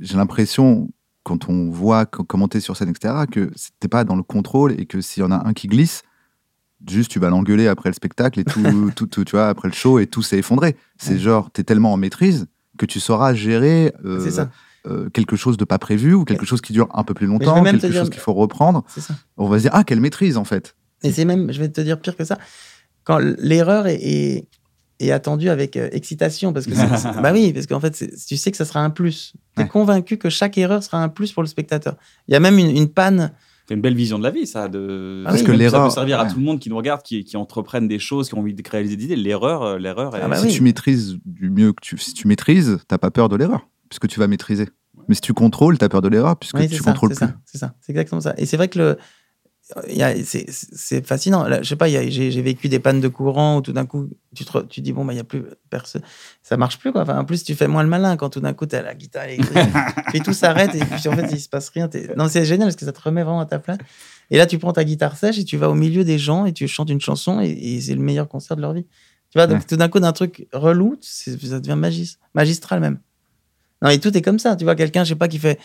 j'ai 0.00 0.16
l'impression 0.16 0.88
quand 1.26 1.48
on 1.48 1.70
voit 1.70 2.06
commenter 2.06 2.60
sur 2.60 2.76
scène, 2.76 2.88
etc., 2.88 3.12
que 3.28 3.50
c'était 3.56 3.88
pas 3.88 4.04
dans 4.04 4.14
le 4.14 4.22
contrôle 4.22 4.80
et 4.80 4.86
que 4.86 5.00
s'il 5.00 5.24
y 5.24 5.26
en 5.26 5.32
a 5.32 5.44
un 5.44 5.54
qui 5.54 5.66
glisse, 5.66 6.04
juste 6.88 7.10
tu 7.10 7.18
vas 7.18 7.30
l'engueuler 7.30 7.66
après 7.66 7.88
le 7.88 7.94
spectacle 7.94 8.38
et 8.38 8.44
tout, 8.44 8.62
tout, 8.94 9.08
tu 9.08 9.32
vois, 9.32 9.48
après 9.48 9.66
le 9.66 9.74
show 9.74 9.98
et 9.98 10.06
tout 10.06 10.22
s'est 10.22 10.38
effondré. 10.38 10.76
C'est 10.98 11.18
genre, 11.18 11.50
tu 11.52 11.62
es 11.62 11.64
tellement 11.64 11.92
en 11.92 11.96
maîtrise 11.96 12.46
que 12.78 12.86
tu 12.86 13.00
sauras 13.00 13.34
gérer 13.34 13.92
euh, 14.04 14.46
euh, 14.86 15.10
quelque 15.10 15.34
chose 15.34 15.56
de 15.56 15.64
pas 15.64 15.80
prévu 15.80 16.14
ou 16.14 16.24
quelque 16.24 16.46
chose 16.46 16.60
qui 16.60 16.72
dure 16.72 16.88
un 16.94 17.02
peu 17.02 17.12
plus 17.12 17.26
longtemps, 17.26 17.64
quelque 17.64 17.90
chose 17.90 18.10
qu'il 18.10 18.20
faut 18.20 18.34
reprendre. 18.34 18.84
On 19.36 19.48
va 19.48 19.56
se 19.56 19.62
dire, 19.62 19.72
ah, 19.74 19.82
quelle 19.82 20.00
maîtrise 20.00 20.36
en 20.36 20.44
fait. 20.44 20.76
Et 21.02 21.10
c'est 21.10 21.24
même, 21.24 21.50
je 21.50 21.58
vais 21.58 21.68
te 21.68 21.80
dire 21.80 22.00
pire 22.00 22.16
que 22.16 22.24
ça, 22.24 22.38
quand 23.02 23.18
l'erreur 23.18 23.88
est, 23.88 24.46
et 25.00 25.12
attendu 25.12 25.48
avec 25.48 25.76
euh, 25.76 25.88
excitation 25.92 26.52
parce 26.52 26.66
que 26.66 26.72
bah 27.22 27.32
oui 27.32 27.52
parce 27.52 27.66
qu'en 27.66 27.80
fait 27.80 28.04
tu 28.26 28.36
sais 28.36 28.50
que 28.50 28.56
ça 28.56 28.64
sera 28.64 28.80
un 28.80 28.90
plus. 28.90 29.34
Tu 29.56 29.62
es 29.62 29.68
convaincu 29.68 30.16
que 30.16 30.30
chaque 30.30 30.58
erreur 30.58 30.82
sera 30.82 31.02
un 31.02 31.08
plus 31.08 31.32
pour 31.32 31.42
le 31.42 31.48
spectateur. 31.48 31.96
Il 32.28 32.32
y 32.32 32.36
a 32.36 32.40
même 32.40 32.58
une, 32.58 32.88
panne. 32.88 33.32
C'est 33.68 33.74
une 33.74 33.80
belle 33.80 33.94
vision 33.94 34.18
de 34.18 34.22
la 34.22 34.30
vie 34.30 34.46
ça 34.46 34.68
de 34.68 35.24
ah 35.26 35.30
parce 35.30 35.42
que 35.42 35.52
l'erreur 35.52 35.82
ça 35.82 35.88
peut 35.88 35.94
servir 35.94 36.20
à 36.20 36.26
tout 36.26 36.38
le 36.38 36.44
monde 36.44 36.60
qui 36.60 36.70
nous 36.70 36.76
regarde 36.76 37.02
qui, 37.02 37.24
qui 37.24 37.36
entreprennent 37.36 37.88
des 37.88 37.98
choses 37.98 38.28
qui 38.28 38.34
ont 38.34 38.40
envie 38.40 38.54
de 38.54 38.62
réaliser 38.68 38.96
des 38.96 39.04
idées. 39.04 39.16
L'erreur 39.16 39.62
euh, 39.62 39.78
l'erreur 39.78 40.14
ah 40.14 40.28
bah 40.28 40.36
si 40.36 40.48
tu 40.48 40.62
maîtrises 40.62 41.18
du 41.24 41.50
mieux 41.50 41.72
que 41.72 41.80
tu 41.80 41.98
si 41.98 42.14
tu 42.14 42.28
maîtrises 42.28 42.78
t'as 42.88 42.98
pas 42.98 43.10
peur 43.10 43.28
de 43.28 43.36
l'erreur 43.36 43.68
puisque 43.88 44.08
tu 44.08 44.18
vas 44.18 44.26
maîtriser. 44.26 44.66
Mais 45.08 45.14
si 45.14 45.20
tu 45.20 45.34
contrôles, 45.34 45.78
tu 45.78 45.84
as 45.84 45.88
peur 45.88 46.02
de 46.02 46.08
l'erreur 46.08 46.36
puisque 46.36 46.68
tu 46.68 46.82
contrôles 46.82 47.14
plus. 47.14 47.26
C'est 47.44 47.58
ça, 47.58 47.74
c'est 47.80 47.92
exactement 47.92 48.20
ça. 48.20 48.34
Et 48.38 48.46
c'est 48.46 48.56
vrai 48.56 48.68
que 48.68 48.78
le, 48.78 48.98
c'est 49.68 51.06
fascinant. 51.06 51.44
Là, 51.44 51.60
je 51.60 51.68
sais 51.68 51.76
pas, 51.76 51.88
j'ai 51.88 52.42
vécu 52.42 52.68
des 52.68 52.78
pannes 52.78 53.00
de 53.00 53.08
courant 53.08 53.56
où 53.56 53.60
tout 53.62 53.72
d'un 53.72 53.84
coup, 53.84 54.08
tu 54.34 54.44
te, 54.44 54.58
tu 54.62 54.80
dis, 54.80 54.92
bon, 54.92 55.04
bah, 55.04 55.12
il 55.12 55.16
n'y 55.16 55.20
a 55.20 55.24
plus 55.24 55.44
personne. 55.70 56.02
Ça 56.42 56.56
marche 56.56 56.78
plus, 56.78 56.92
quoi. 56.92 57.02
Enfin, 57.02 57.18
en 57.18 57.24
plus, 57.24 57.42
tu 57.42 57.54
fais 57.56 57.66
moins 57.66 57.82
le 57.82 57.88
malin 57.88 58.16
quand 58.16 58.30
tout 58.30 58.40
d'un 58.40 58.52
coup, 58.52 58.66
tu 58.66 58.76
as 58.76 58.82
la 58.82 58.94
guitare 58.94 59.24
électrique. 59.24 59.58
puis 60.08 60.20
tout 60.20 60.32
s'arrête 60.32 60.74
et 60.74 60.84
puis 60.84 61.08
en 61.08 61.16
fait, 61.16 61.28
il 61.32 61.40
se 61.40 61.48
passe 61.48 61.68
rien. 61.70 61.90
Non, 62.16 62.28
c'est 62.28 62.44
génial 62.44 62.68
parce 62.68 62.76
que 62.76 62.84
ça 62.84 62.92
te 62.92 63.00
remet 63.00 63.24
vraiment 63.24 63.40
à 63.40 63.46
ta 63.46 63.58
place. 63.58 63.78
Et 64.30 64.38
là, 64.38 64.46
tu 64.46 64.58
prends 64.58 64.72
ta 64.72 64.84
guitare 64.84 65.16
sèche 65.16 65.38
et 65.38 65.44
tu 65.44 65.56
vas 65.56 65.68
au 65.68 65.74
milieu 65.74 66.04
des 66.04 66.18
gens 66.18 66.46
et 66.46 66.52
tu 66.52 66.68
chantes 66.68 66.90
une 66.90 67.00
chanson 67.00 67.40
et, 67.40 67.80
c'est 67.80 67.94
le 67.94 68.00
meilleur 68.00 68.28
concert 68.28 68.56
de 68.56 68.62
leur 68.62 68.72
vie. 68.72 68.86
Tu 69.30 69.38
vois, 69.38 69.48
donc 69.48 69.66
tout 69.66 69.76
d'un 69.76 69.88
coup, 69.88 69.98
d'un 69.98 70.12
truc 70.12 70.46
relou, 70.52 70.96
ça 71.00 71.32
devient 71.58 71.76
magis, 71.76 72.16
magistral 72.34 72.80
même. 72.80 72.98
Non, 73.82 73.90
et 73.90 74.00
tout 74.00 74.16
est 74.16 74.22
comme 74.22 74.38
ça. 74.38 74.56
Tu 74.56 74.64
vois, 74.64 74.74
quelqu'un, 74.74 75.04
je 75.04 75.10
sais 75.10 75.16
pas, 75.16 75.28
qui 75.28 75.38
fait. 75.38 75.58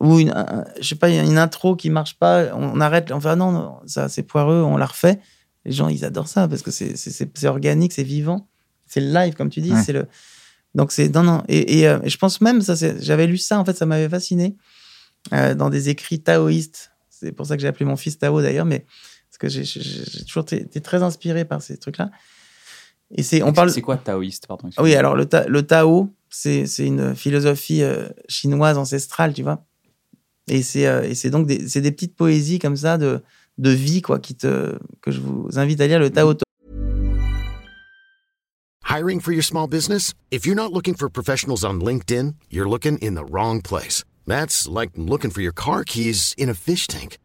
Ou 0.00 0.18
une, 0.18 0.34
je 0.80 0.88
sais 0.88 0.94
pas, 0.94 1.08
une 1.08 1.38
intro 1.38 1.76
qui 1.76 1.90
marche 1.90 2.18
pas, 2.18 2.54
on 2.54 2.80
arrête, 2.80 3.10
on 3.10 3.20
fait 3.20 3.30
ah 3.30 3.36
non, 3.36 3.52
non 3.52 3.76
ça 3.86 4.08
c'est 4.08 4.22
poireux, 4.22 4.62
on 4.62 4.76
la 4.76 4.86
refait. 4.86 5.18
Les 5.64 5.72
gens, 5.72 5.88
ils 5.88 6.04
adorent 6.04 6.28
ça 6.28 6.48
parce 6.48 6.62
que 6.62 6.70
c'est 6.70 7.46
organique, 7.46 7.92
c'est 7.92 8.02
vivant. 8.02 8.48
C'est 8.86 9.00
le 9.00 9.12
live, 9.12 9.34
comme 9.34 9.50
tu 9.50 9.60
dis. 9.60 9.72
C'est 9.84 9.92
le. 9.92 10.06
Donc, 10.74 10.92
c'est. 10.92 11.14
Non, 11.14 11.22
non. 11.22 11.42
Et, 11.48 11.86
euh, 11.86 11.98
et, 12.02 12.08
je 12.08 12.18
pense 12.18 12.40
même, 12.40 12.62
ça 12.62 12.74
j'avais 13.00 13.26
lu 13.26 13.38
ça, 13.38 13.58
en 13.58 13.64
fait, 13.64 13.76
ça 13.76 13.86
m'avait 13.86 14.08
fasciné 14.08 14.56
euh, 15.32 15.54
dans 15.54 15.70
des 15.70 15.90
écrits 15.90 16.20
taoïstes. 16.20 16.92
C'est 17.10 17.32
pour 17.32 17.46
ça 17.46 17.56
que 17.56 17.62
j'ai 17.62 17.68
appelé 17.68 17.84
mon 17.84 17.96
fils 17.96 18.18
Tao 18.18 18.40
d'ailleurs, 18.40 18.64
mais 18.64 18.86
parce 19.28 19.38
que 19.38 19.48
j'ai 19.48 20.24
toujours 20.24 20.44
été 20.50 20.80
très 20.80 21.02
inspiré 21.02 21.44
par 21.44 21.62
ces 21.62 21.76
trucs-là. 21.76 22.10
Et 23.10 23.22
c'est, 23.22 23.42
on 23.42 23.52
parle. 23.52 23.70
C'est 23.70 23.82
quoi 23.82 23.96
taoïste, 23.96 24.46
pardon 24.46 24.70
Oui, 24.78 24.94
alors 24.94 25.16
le, 25.16 25.26
le 25.48 25.62
Tao, 25.62 26.10
c'est 26.30 26.64
une 26.78 27.14
philosophie 27.14 27.82
euh, 27.82 28.08
chinoise 28.28 28.78
ancestrale, 28.78 29.32
tu 29.32 29.42
vois. 29.42 29.64
Et 30.48 30.62
c'est 30.62 30.86
euh, 30.86 31.30
donc 31.30 31.46
des, 31.46 31.58
petites 31.92 32.16
poésies 32.16 32.58
comme 32.58 32.76
ça 32.76 32.98
de, 32.98 33.22
vie 33.58 34.02
quoi, 34.02 34.18
que 34.18 34.78
je 35.06 35.20
vous 35.20 35.58
invite 35.58 35.80
à 35.80 35.86
lire 35.86 35.98
le 35.98 36.10
Tao. 36.10 36.34
Hiring 38.84 39.20
for 39.20 39.32
your 39.32 39.42
small 39.42 39.68
business? 39.68 40.14
If 40.30 40.46
you're 40.46 40.56
not 40.56 40.72
looking 40.72 40.94
for 40.94 41.10
professionals 41.10 41.62
on 41.62 41.80
LinkedIn, 41.80 42.36
you're 42.50 42.68
looking 42.68 42.96
in 42.98 43.14
the 43.14 43.24
wrong 43.30 43.60
place. 43.60 44.02
That's 44.26 44.66
like 44.66 44.92
looking 44.96 45.30
for 45.30 45.42
your 45.42 45.52
car 45.52 45.84
keys 45.84 46.34
in 46.38 46.48
a 46.48 46.54
fish 46.54 46.86
tank. 46.86 47.18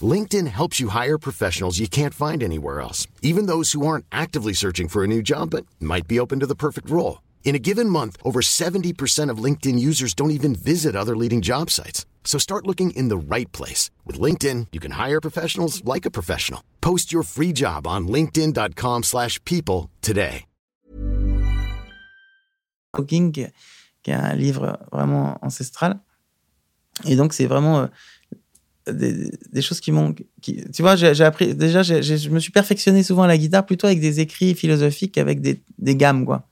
LinkedIn 0.00 0.46
helps 0.46 0.78
you 0.78 0.88
hire 0.88 1.18
professionals 1.18 1.78
you 1.78 1.88
can't 1.88 2.14
find 2.14 2.42
anywhere 2.42 2.80
else, 2.80 3.08
even 3.20 3.46
those 3.46 3.72
who 3.72 3.84
aren't 3.84 4.06
actively 4.12 4.54
searching 4.54 4.88
for 4.88 5.02
a 5.02 5.08
new 5.08 5.22
job 5.22 5.50
but 5.50 5.66
might 5.80 6.06
be 6.06 6.20
open 6.20 6.38
to 6.38 6.46
the 6.46 6.54
perfect 6.54 6.88
role. 6.88 7.20
In 7.42 7.56
a 7.56 7.58
given 7.58 7.88
month, 7.88 8.16
over 8.22 8.40
70% 8.42 9.28
of 9.28 9.42
LinkedIn 9.44 9.76
users 9.78 10.14
don't 10.14 10.30
even 10.30 10.54
visit 10.54 10.94
other 10.94 11.16
leading 11.16 11.40
job 11.40 11.68
sites. 11.68 12.06
So 12.22 12.38
start 12.38 12.66
looking 12.66 12.92
in 12.92 13.08
the 13.08 13.16
right 13.16 13.50
place. 13.50 13.90
With 14.06 14.20
LinkedIn, 14.20 14.68
you 14.70 14.78
can 14.78 14.92
hire 14.92 15.20
professionals 15.20 15.82
like 15.84 16.06
a 16.06 16.12
professional. 16.12 16.62
Post 16.80 17.12
your 17.12 17.24
free 17.24 17.52
job 17.52 17.88
on 17.88 18.06
linkedin.com 18.06 19.02
slash 19.02 19.42
people 19.44 19.90
today. 20.00 20.44
Cooking, 22.92 23.32
qui 23.32 24.10
est 24.10 24.14
un 24.14 24.34
livre 24.34 24.78
vraiment 24.92 25.38
ancestral. 25.42 26.00
Et 27.06 27.16
donc, 27.16 27.32
c'est 27.32 27.46
vraiment... 27.46 27.80
Euh, 27.80 27.86
des, 28.92 29.30
des, 29.52 29.62
choses 29.62 29.78
qui 29.78 29.92
m'ont. 29.92 30.14
Tu 30.42 30.82
vois, 30.82 30.96
j'ai 30.96 31.22
appris. 31.22 31.54
Déjà, 31.54 31.82
je 31.82 32.28
me 32.30 32.40
suis 32.40 32.50
perfectionné 32.50 33.04
souvent 33.04 33.22
à 33.22 33.26
la 33.28 33.38
guitare 33.38 33.64
plutôt 33.64 33.86
avec 33.86 34.00
des 34.00 34.18
écrits 34.18 34.54
philosophiques 34.54 35.12
qu'avec 35.12 35.40
des, 35.40 35.62
des 35.78 35.94
gammes, 35.94 36.24
quoi. 36.24 36.48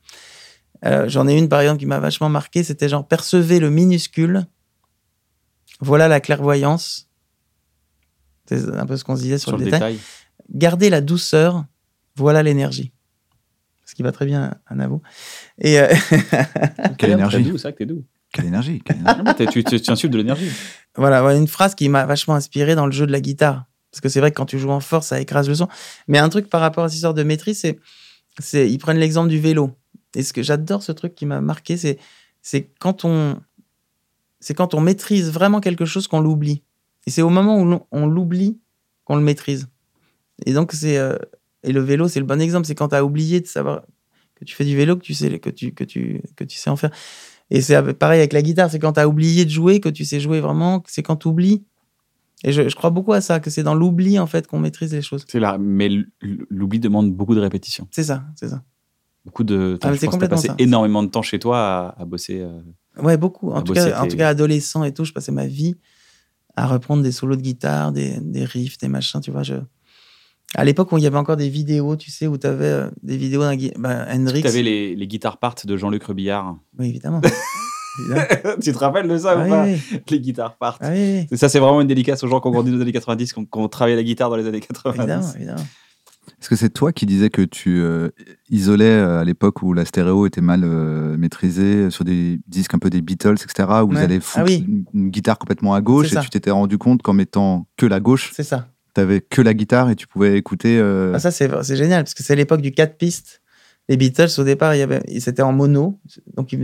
Euh, 0.85 1.09
j'en 1.09 1.27
ai 1.27 1.37
une, 1.37 1.49
par 1.49 1.61
exemple, 1.61 1.81
qui 1.81 1.87
m'a 1.87 1.99
vachement 1.99 2.29
marqué. 2.29 2.63
C'était 2.63 2.89
genre 2.89 3.07
percevez 3.07 3.61
le 3.61 3.71
minuscule. 3.71 4.47
Voilà 5.81 6.09
la 6.09 6.21
clairvoyance. 6.21 7.09
C'est 8.47 8.69
un 8.75 8.87
peu 8.87 8.97
ce 8.97 9.05
qu'on 9.05 9.17
se 9.17 9.23
disait 9.23 9.39
sur, 9.39 9.57
le, 9.57 9.65
détail. 9.65 9.99
Gardez 10.51 10.91
la 10.91 11.01
douceur. 11.01 11.65
Voilà 12.17 12.43
l'énergie. 12.43 12.93
Ce 13.85 13.95
qui 13.95 14.03
va 14.03 14.13
très 14.13 14.27
bien 14.27 14.55
à 14.67 14.75
Navo. 14.75 15.03
Et 15.59 15.79
euh... 15.79 15.89
Quelle 16.99 17.11
énergie 17.11 17.49
C'est 17.53 17.59
ça 17.59 17.73
que 17.73 17.79
t'es 17.79 17.87
doux. 17.87 18.05
Quelle 18.33 18.45
énergie, 18.45 18.83
tu, 19.39 19.65
tu, 19.65 19.81
tu, 19.81 19.91
insultes 19.91 20.13
de 20.13 20.19
l'énergie. 20.19 20.51
Voilà, 20.97 21.23
une 21.35 21.49
phrase 21.49 21.75
qui 21.75 21.89
m'a 21.89 22.05
vachement 22.05 22.35
inspiré 22.35 22.75
dans 22.75 22.85
le 22.85 22.93
jeu 22.93 23.07
de 23.07 23.13
la 23.13 23.23
guitare. 23.23 23.65
Parce 23.91 24.03
que 24.03 24.09
c'est 24.11 24.21
vrai 24.21 24.31
que 24.31 24.37
quand 24.37 24.47
tu 24.47 24.59
joues 24.59 24.71
en 24.71 24.81
force, 24.81 25.09
ça 25.09 25.21
écrase 25.21 25.49
le 25.49 25.55
son. 25.55 25.69
Mais 26.09 26.19
un 26.19 26.29
truc 26.29 26.51
par 26.51 26.61
rapport 26.61 26.85
à 26.85 26.89
cette 26.89 26.97
histoire 26.97 27.15
de 27.15 27.23
maîtrise, 27.23 27.61
c'est, 27.61 27.79
c'est 28.39 28.71
ils 28.71 28.79
prennent 28.79 28.99
l'exemple 28.99 29.31
du 29.31 29.39
vélo. 29.39 29.73
Et 30.15 30.23
ce 30.23 30.33
que 30.33 30.43
j'adore, 30.43 30.83
ce 30.83 30.93
truc 30.93 31.15
qui 31.15 31.27
m'a 31.27 31.41
marqué, 31.41 31.77
c'est, 31.77 31.99
c'est 32.43 32.71
quand 32.79 33.05
on, 33.05 33.41
c'est 34.41 34.55
quand 34.55 34.75
on 34.75 34.81
maîtrise 34.81 35.31
vraiment 35.31 35.61
quelque 35.61 35.85
chose 35.85 36.07
qu'on 36.09 36.21
l'oublie. 36.21 36.63
Et 37.07 37.11
c'est 37.11 37.23
au 37.23 37.31
moment 37.31 37.61
où 37.61 37.81
on 37.91 38.07
l'oublie 38.07 38.59
qu'on 39.05 39.17
le 39.17 39.23
maîtrise. 39.23 39.69
Et 40.47 40.53
donc, 40.53 40.73
c'est. 40.73 40.99
Euh, 40.99 41.17
et 41.65 41.73
le 41.73 41.81
vélo, 41.81 42.09
c'est 42.09 42.21
le 42.21 42.27
bon 42.27 42.41
exemple. 42.41 42.67
C'est 42.67 42.75
quand 42.75 42.89
tu 42.89 42.95
as 42.95 43.05
oublié 43.05 43.41
de 43.41 43.47
savoir 43.47 43.83
que 44.37 44.45
tu 44.45 44.55
fais 44.55 44.65
du 44.65 44.77
vélo, 44.77 44.97
que 44.97 45.03
tu 45.03 45.15
sais, 45.15 45.39
que 45.39 45.51
tu, 45.51 45.73
que 45.73 45.85
tu, 45.85 46.23
que 46.37 46.45
tu 46.45 46.57
sais 46.57 46.71
en 46.71 46.77
faire. 46.77 46.91
Et 47.51 47.61
c'est 47.63 47.95
pareil 47.95 48.21
avec 48.21 48.33
la 48.33 48.43
guitare. 48.43 48.71
C'est 48.71 48.79
quand 48.79 48.93
tu 48.93 49.01
as 49.01 49.09
oublié 49.09 49.45
de 49.45 49.51
jouer, 49.51 49.81
que 49.81 49.89
tu 49.89 50.05
sais 50.05 50.21
jouer 50.21 50.41
vraiment. 50.41 50.83
C'est 50.87 51.03
quand 51.03 51.17
tu 51.17 51.29
oublies. 51.29 51.65
Et 52.45 52.53
je, 52.53 52.69
je, 52.69 52.77
crois 52.77 52.91
beaucoup 52.91 53.13
à 53.13 53.21
ça, 53.21 53.41
que 53.41 53.51
c'est 53.51 53.65
dans 53.65 53.75
l'oubli, 53.75 54.19
en 54.19 54.29
fait, 54.29 54.47
qu'on 54.47 54.61
maîtrise 54.61 54.93
les 54.95 55.03
choses. 55.03 55.25
C'est 55.27 55.41
là. 55.41 55.59
Mais 55.59 55.89
l'oubli 56.21 56.79
demande 56.79 57.13
beaucoup 57.13 57.35
de 57.35 57.41
répétition. 57.41 57.89
C'est 57.91 58.05
ça, 58.05 58.25
c'est 58.37 58.49
ça. 58.49 58.63
Beaucoup 59.25 59.45
de. 59.45 59.79
Ah, 59.83 59.93
je 59.93 60.07
pense 60.07 60.17
passé 60.17 60.51
énormément 60.59 61.03
de 61.03 61.09
temps 61.09 61.23
chez 61.23 61.39
toi 61.39 61.95
à, 61.99 62.05
bosser. 62.05 62.41
Euh, 62.41 63.03
ouais, 63.03 63.17
beaucoup. 63.17 63.51
En 63.51 63.63
tout, 63.63 63.73
cas, 63.73 64.01
en 64.01 64.07
tout 64.09 64.17
cas, 64.17 64.29
adolescent 64.29 64.85
et 64.85 64.93
tout, 64.93 65.05
je 65.05 65.13
passais 65.13 65.33
ma 65.33 65.47
vie 65.47 65.77
à 66.57 66.67
reprendre 66.67 67.03
des 67.03 67.13
solos 67.13 67.37
de 67.37 67.43
guitare, 67.43 67.93
des, 67.93 68.19
des 68.21 68.45
riffs, 68.45 68.79
des 68.79 68.89
machins, 68.89 69.21
tu 69.21 69.31
vois. 69.31 69.43
Je, 69.43 69.55
à 70.55 70.65
l'époque 70.65 70.93
où 70.93 70.99
il 70.99 71.05
y 71.05 71.07
avait 71.07 71.19
encore 71.19 71.37
des 71.37 71.49
vidéos, 71.49 71.97
tu 71.97 72.11
sais, 72.11 72.27
où 72.27 72.39
tu 72.39 72.47
avais 72.47 72.65
euh, 72.65 72.91
des 73.03 73.17
vidéos 73.17 73.43
d'un 73.43 73.57
bah, 73.79 74.07
Hendrix. 74.11 74.41
Tu 74.41 74.49
avais 74.49 74.63
les, 74.63 74.97
les 74.97 75.07
guitares 75.07 75.39
parts 75.39 75.57
de 75.65 75.77
Jean-Luc 75.77 76.05
Rebillard. 76.05 76.57
Oui, 76.79 76.89
évidemment. 76.89 77.21
tu 78.63 78.73
te 78.73 78.79
rappelles 78.79 79.09
de 79.09 79.19
ça 79.19 79.37
ou 79.37 79.41
ah 79.41 79.49
pas 79.49 79.67
Les 80.09 80.21
guitares 80.21 80.57
partent. 80.57 80.83
Ah 80.83 81.37
ça, 81.37 81.49
c'est 81.49 81.59
vraiment 81.59 81.81
une 81.81 81.89
dédicace 81.89 82.23
aux 82.23 82.29
gens 82.29 82.41
qui 82.41 82.49
ont 82.49 82.51
grandi 82.51 82.71
dans 82.71 82.77
les 82.77 82.83
années 82.83 82.93
90, 82.93 83.33
qui 83.33 83.47
ont, 83.53 83.69
travaillé 83.69 83.97
la 83.97 84.03
guitare 84.03 84.31
dans 84.31 84.37
les 84.37 84.47
années 84.47 84.61
90. 84.61 84.99
Évidemment, 84.99 85.33
évidemment. 85.35 85.67
Est-ce 86.41 86.49
que 86.49 86.57
c'est 86.57 86.71
toi 86.71 86.93
qui 86.93 87.05
disais 87.05 87.31
que 87.31 87.43
tu 87.43 87.81
euh, 87.81 88.11
isolais 88.49 88.85
euh, 88.85 89.21
à 89.21 89.25
l'époque 89.25 89.63
où 89.63 89.73
la 89.73 89.85
stéréo 89.85 90.27
était 90.27 90.41
mal 90.41 90.61
maîtrisée 90.61 91.91
sur 91.91 92.05
des 92.05 92.41
disques 92.47 92.75
un 92.75 92.79
peu 92.79 92.91
des 92.91 93.01
Beatles, 93.01 93.37
etc., 93.43 93.69
où 93.83 93.91
vous 93.91 93.97
allez 93.97 94.21
foutre 94.21 94.47
ah 94.49 94.53
une, 94.53 95.11
guitare 95.11 95.39
complètement 95.39 95.75
à 95.75 95.81
gauche 95.81 96.13
et 96.13 96.21
tu 96.21 96.31
t'étais 96.31 96.51
rendu 96.51 96.79
compte 96.79 97.03
qu'en 97.03 97.13
mettant 97.13 97.67
que 97.77 97.87
la 97.87 98.01
gauche, 98.01 98.33
c'est 98.35 98.45
ça 98.45 98.69
que 99.29 99.43
la 99.43 99.55
guitare 99.55 99.91
et 99.91 99.97
tu 99.97 100.07
pouvais 100.07 100.37
écouter. 100.37 100.79
Euh, 100.79 101.13
ah, 101.15 101.19
ça, 101.19 101.31
c'est 101.31 101.77
génial, 101.77 102.05
parce 102.05 102.15
que 102.15 102.23
c'est 102.23 102.37
l'époque 102.37 102.61
du 102.61 102.73
4 102.73 102.97
pistes. 102.97 103.43
Les 103.89 103.97
Beatles, 103.97 104.29
au 104.37 104.45
départ, 104.45 104.75
c'était 105.19 105.41
en 105.41 105.53
mono. 105.53 105.99
Donc, 106.37 106.55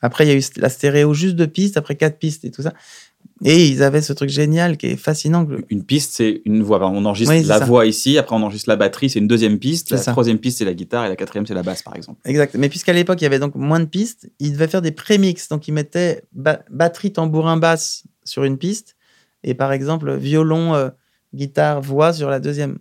après, 0.00 0.24
il 0.24 0.28
y 0.28 0.32
a 0.32 0.36
eu 0.38 0.42
la 0.56 0.70
stéréo 0.70 1.12
juste 1.12 1.36
deux 1.36 1.46
pistes, 1.46 1.76
après 1.76 1.94
quatre 1.94 2.18
pistes 2.18 2.46
et 2.46 2.50
tout 2.50 2.62
ça. 2.62 2.72
Et 3.44 3.68
ils 3.68 3.82
avaient 3.82 4.00
ce 4.00 4.12
truc 4.12 4.30
génial 4.30 4.76
qui 4.76 4.86
est 4.86 4.96
fascinant. 4.96 5.46
Une 5.68 5.84
piste, 5.84 6.14
c'est 6.14 6.40
une 6.44 6.62
voix. 6.62 6.80
on 6.88 7.04
enregistre 7.04 7.34
la 7.46 7.58
voix 7.58 7.84
ici, 7.84 8.16
après 8.16 8.34
on 8.34 8.42
enregistre 8.42 8.70
la 8.70 8.76
batterie, 8.76 9.10
c'est 9.10 9.18
une 9.18 9.26
deuxième 9.26 9.58
piste. 9.58 9.90
La 9.90 9.98
troisième 9.98 10.38
piste, 10.38 10.58
c'est 10.58 10.64
la 10.64 10.74
guitare 10.74 11.04
et 11.04 11.08
la 11.08 11.16
quatrième, 11.16 11.46
c'est 11.46 11.54
la 11.54 11.62
basse, 11.62 11.82
par 11.82 11.94
exemple. 11.94 12.20
Exact. 12.24 12.54
Mais 12.54 12.68
puisqu'à 12.68 12.92
l'époque, 12.92 13.20
il 13.20 13.24
y 13.24 13.26
avait 13.26 13.38
donc 13.38 13.54
moins 13.54 13.80
de 13.80 13.84
pistes, 13.84 14.30
ils 14.38 14.52
devaient 14.52 14.68
faire 14.68 14.82
des 14.82 14.92
prémix. 14.92 15.48
Donc, 15.48 15.68
ils 15.68 15.72
mettaient 15.72 16.22
batterie, 16.32 17.12
tambourin, 17.12 17.56
basse 17.56 18.04
sur 18.24 18.44
une 18.44 18.56
piste. 18.56 18.96
Et 19.42 19.54
par 19.54 19.72
exemple, 19.72 20.16
violon, 20.16 20.74
euh, 20.74 20.88
guitare, 21.34 21.82
voix 21.82 22.12
sur 22.12 22.30
la 22.30 22.40
deuxième. 22.40 22.78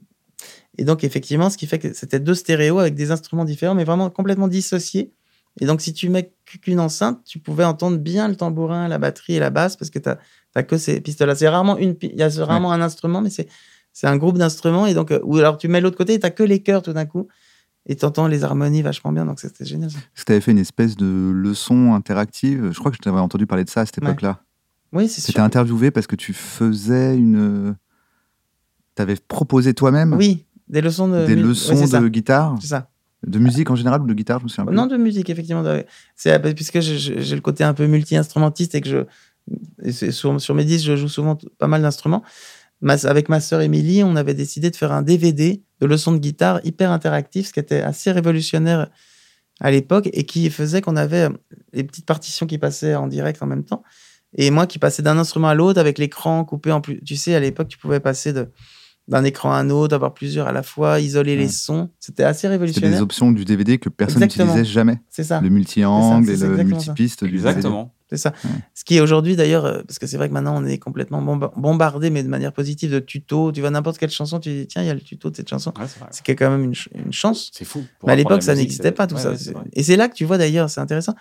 Et 0.77 0.85
donc, 0.85 1.03
effectivement, 1.03 1.49
ce 1.49 1.57
qui 1.57 1.67
fait 1.67 1.79
que 1.79 1.93
c'était 1.93 2.19
deux 2.19 2.35
stéréos 2.35 2.79
avec 2.79 2.95
des 2.95 3.11
instruments 3.11 3.45
différents, 3.45 3.75
mais 3.75 3.83
vraiment 3.83 4.09
complètement 4.09 4.47
dissociés. 4.47 5.11
Et 5.59 5.65
donc, 5.65 5.81
si 5.81 5.93
tu 5.93 6.09
mets 6.09 6.33
qu'une 6.61 6.79
enceinte, 6.79 7.23
tu 7.25 7.39
pouvais 7.39 7.63
entendre 7.63 7.97
bien 7.97 8.27
le 8.27 8.35
tambourin, 8.35 8.87
la 8.87 8.97
batterie 8.97 9.35
et 9.35 9.39
la 9.39 9.49
basse, 9.49 9.75
parce 9.75 9.91
que 9.91 9.99
tu 9.99 10.09
n'as 10.09 10.63
que 10.63 10.77
ces 10.77 10.99
pistes-là. 10.99 11.35
C'est 11.35 11.47
rarement 11.47 11.77
une, 11.77 11.95
il 12.01 12.15
y 12.15 12.23
a 12.23 12.29
rarement 12.43 12.71
un 12.71 12.81
instrument, 12.81 13.21
mais 13.21 13.29
c'est, 13.29 13.47
c'est 13.91 14.07
un 14.07 14.17
groupe 14.17 14.37
d'instruments. 14.37 14.87
Et 14.87 14.93
donc, 14.93 15.11
euh, 15.11 15.19
ou 15.23 15.37
alors 15.37 15.57
tu 15.57 15.67
mets 15.67 15.81
l'autre 15.81 15.97
côté 15.97 16.13
et 16.13 16.19
tu 16.19 16.31
que 16.31 16.43
les 16.43 16.61
chœurs 16.61 16.81
tout 16.81 16.93
d'un 16.93 17.05
coup. 17.05 17.27
Et 17.85 17.95
tu 17.95 18.05
entends 18.05 18.27
les 18.27 18.43
harmonies 18.45 18.81
vachement 18.81 19.11
bien, 19.11 19.25
donc 19.25 19.41
c'était 19.41 19.65
génial. 19.65 19.89
Tu 19.89 20.31
avais 20.31 20.39
fait 20.39 20.51
une 20.51 20.57
espèce 20.57 20.95
de 20.95 21.31
leçon 21.33 21.93
interactive 21.93 22.71
Je 22.71 22.79
crois 22.79 22.91
que 22.91 22.97
je 22.97 23.01
t'avais 23.01 23.19
entendu 23.19 23.45
parler 23.45 23.65
de 23.65 23.69
ça 23.69 23.81
à 23.81 23.85
cette 23.85 23.97
époque-là. 23.97 24.39
Oui, 24.93 25.09
c'est 25.09 25.19
sûr. 25.19 25.27
C'était 25.27 25.41
interviewé 25.41 25.91
parce 25.91 26.07
que 26.07 26.15
tu 26.15 26.33
faisais 26.33 27.15
une 27.15 27.75
avais 29.01 29.15
proposé 29.15 29.73
toi-même 29.73 30.13
Oui, 30.13 30.45
des 30.67 30.81
leçons 30.81 31.07
de, 31.07 31.25
des 31.25 31.35
leçons 31.35 31.73
de 31.73 32.07
guitare 32.07 32.55
C'est 32.61 32.67
ça. 32.67 32.89
De 33.25 33.39
musique 33.39 33.69
en 33.69 33.75
général 33.75 34.01
ou 34.01 34.07
de 34.07 34.13
guitare, 34.13 34.39
je 34.39 34.61
me 34.61 34.71
Non, 34.71 34.85
de 34.85 34.97
musique, 34.97 35.29
effectivement. 35.29 35.63
C'est 36.15 36.37
puisque 36.55 36.79
j'ai 36.79 37.35
le 37.35 37.41
côté 37.41 37.63
un 37.63 37.73
peu 37.73 37.87
multi-instrumentiste 37.87 38.75
et 38.75 38.81
que 38.81 38.89
je, 38.89 40.11
sur, 40.11 40.55
mes 40.55 40.65
disques, 40.65 40.85
je 40.85 40.95
joue 40.95 41.07
souvent 41.07 41.37
pas 41.57 41.67
mal 41.67 41.81
d'instruments. 41.81 42.23
Avec 42.85 43.29
ma 43.29 43.39
sœur 43.39 43.61
Émilie, 43.61 44.03
on 44.03 44.15
avait 44.15 44.33
décidé 44.33 44.69
de 44.69 44.75
faire 44.75 44.91
un 44.91 45.01
DVD 45.01 45.63
de 45.79 45.85
leçons 45.85 46.11
de 46.11 46.17
guitare 46.17 46.59
hyper 46.65 46.91
interactif, 46.91 47.47
ce 47.47 47.53
qui 47.53 47.59
était 47.59 47.81
assez 47.81 48.11
révolutionnaire 48.11 48.89
à 49.61 49.71
l'époque 49.71 50.09
et 50.11 50.25
qui 50.25 50.49
faisait 50.49 50.81
qu'on 50.81 50.97
avait 50.97 51.29
les 51.71 51.83
petites 51.83 52.05
partitions 52.05 52.45
qui 52.45 52.57
passaient 52.57 52.95
en 52.95 53.07
direct 53.07 53.41
en 53.41 53.45
même 53.45 53.63
temps. 53.63 53.83
Et 54.35 54.51
moi 54.51 54.67
qui 54.67 54.79
passais 54.79 55.01
d'un 55.01 55.17
instrument 55.17 55.47
à 55.47 55.53
l'autre 55.53 55.79
avec 55.79 55.97
l'écran 55.97 56.43
coupé 56.43 56.71
en 56.71 56.81
plus. 56.81 57.01
Tu 57.03 57.15
sais, 57.15 57.35
à 57.35 57.39
l'époque, 57.39 57.67
tu 57.67 57.77
pouvais 57.77 57.99
passer 57.99 58.33
de, 58.33 58.49
d'un 59.07 59.23
écran 59.23 59.51
à 59.51 59.57
un 59.57 59.69
autre, 59.69 59.93
avoir 59.95 60.13
plusieurs 60.13 60.47
à 60.47 60.51
la 60.51 60.63
fois, 60.63 60.99
isoler 60.99 61.35
les 61.35 61.49
sons. 61.49 61.89
C'était 61.99 62.23
assez 62.23 62.47
révolutionnaire. 62.47 62.89
C'était 62.89 62.97
des 62.97 63.03
options 63.03 63.31
du 63.31 63.43
DVD 63.43 63.77
que 63.77 63.89
personne 63.89 64.21
n'utilisait 64.21 64.63
jamais. 64.63 65.01
C'est 65.09 65.23
ça. 65.23 65.41
Le 65.41 65.49
multi-angle 65.49 66.29
et 66.29 66.37
le 66.37 66.63
multipiste 66.63 67.23
du 67.25 67.35
Exactement. 67.35 67.93
C'est 68.09 68.17
ça. 68.17 68.33
Ce 68.75 68.83
qui 68.83 68.97
est 68.97 68.99
aujourd'hui 68.99 69.35
d'ailleurs, 69.35 69.65
euh, 69.65 69.81
parce 69.87 69.97
que 69.97 70.05
c'est 70.05 70.17
vrai 70.17 70.29
que 70.29 70.33
maintenant 70.33 70.55
on 70.55 70.65
est 70.65 70.77
complètement 70.77 71.21
bombardé, 71.57 72.11
mais 72.11 72.21
de 72.21 72.27
manière 72.27 72.53
positive, 72.53 72.91
de 72.91 72.99
tutos. 72.99 73.51
Tu 73.51 73.61
vois 73.61 73.71
n'importe 73.71 73.97
quelle 73.97 74.11
chanson, 74.11 74.39
tu 74.39 74.49
dis 74.49 74.67
tiens, 74.67 74.83
il 74.83 74.87
y 74.87 74.91
a 74.91 74.93
le 74.93 75.01
tuto 75.01 75.31
de 75.31 75.35
cette 75.35 75.49
chanson. 75.49 75.73
c'est 76.11 76.35
quand 76.35 76.49
même 76.51 76.63
une, 76.63 76.75
une 76.93 77.11
chance. 77.11 77.49
C'est 77.53 77.65
fou. 77.65 77.83
Mais 78.05 78.13
à 78.13 78.15
l'époque, 78.15 78.43
ça 78.43 78.55
n'existait 78.55 78.91
pas 78.91 79.07
tout 79.07 79.17
ça. 79.17 79.33
Et 79.73 79.83
c'est 79.83 79.95
là 79.95 80.09
que 80.09 80.13
tu 80.13 80.25
vois 80.25 80.37
d'ailleurs, 80.37 80.69
c'est 80.69 80.81
intéressant, 80.81 81.15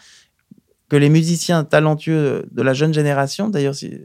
que 0.90 0.96
les 0.96 1.08
musiciens 1.08 1.64
talentueux 1.64 2.46
de 2.50 2.62
la 2.62 2.74
jeune 2.74 2.92
génération, 2.92 3.48
d'ailleurs, 3.48 3.74
si, 3.74 3.98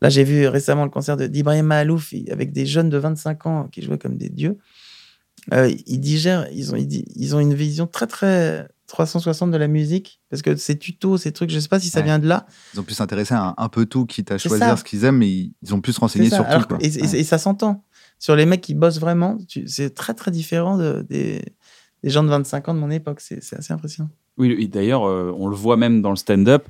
Là, 0.00 0.08
j'ai 0.08 0.24
vu 0.24 0.46
récemment 0.46 0.84
le 0.84 0.90
concert 0.90 1.16
d'Ibrahim 1.16 1.66
Mahalouf 1.66 2.14
avec 2.30 2.52
des 2.52 2.66
jeunes 2.66 2.88
de 2.88 2.98
25 2.98 3.46
ans 3.46 3.68
qui 3.70 3.82
jouaient 3.82 3.98
comme 3.98 4.16
des 4.16 4.28
dieux. 4.28 4.58
Euh, 5.52 5.72
ils 5.86 6.00
digèrent, 6.00 6.46
ils 6.52 6.74
ont, 6.74 6.76
ils, 6.76 7.34
ont 7.34 7.40
une 7.40 7.54
vision 7.54 7.86
très, 7.86 8.06
très 8.06 8.68
360 8.86 9.50
de 9.50 9.56
la 9.56 9.68
musique 9.68 10.20
parce 10.30 10.42
que 10.42 10.56
ces 10.56 10.78
tutos, 10.78 11.16
ces 11.16 11.32
trucs, 11.32 11.50
je 11.50 11.58
sais 11.58 11.68
pas 11.68 11.80
si 11.80 11.88
ça 11.88 12.02
vient 12.02 12.18
de 12.18 12.26
là. 12.26 12.46
Ils 12.74 12.80
ont 12.80 12.84
pu 12.84 12.94
s'intéresser 12.94 13.34
à 13.34 13.54
un, 13.56 13.68
peu 13.68 13.86
tout, 13.86 14.04
quitte 14.04 14.30
à 14.30 14.38
choisir 14.38 14.78
ce 14.78 14.84
qu'ils 14.84 15.04
aiment, 15.04 15.18
mais 15.18 15.30
ils 15.30 15.74
ont 15.74 15.80
pu 15.80 15.92
se 15.92 16.00
renseigner 16.00 16.30
sur 16.30 16.46
tout. 16.46 16.76
Et, 16.80 17.24
ça 17.24 17.38
s'entend. 17.38 17.84
Sur 18.18 18.36
les 18.36 18.46
mecs 18.46 18.60
qui 18.60 18.74
bossent 18.74 18.98
vraiment, 18.98 19.38
c'est 19.66 19.94
très, 19.94 20.14
très 20.14 20.30
différent 20.30 20.76
des, 20.76 21.42
des, 22.02 22.10
gens 22.10 22.24
de 22.24 22.28
25 22.28 22.68
ans 22.68 22.74
de 22.74 22.80
mon 22.80 22.90
époque. 22.90 23.20
C'est 23.20 23.54
assez 23.54 23.72
impressionnant. 23.72 24.10
Oui, 24.36 24.68
d'ailleurs, 24.68 25.04
euh, 25.04 25.34
on 25.36 25.48
le 25.48 25.56
voit 25.56 25.76
même 25.76 26.02
dans 26.02 26.10
le 26.10 26.16
stand-up, 26.16 26.68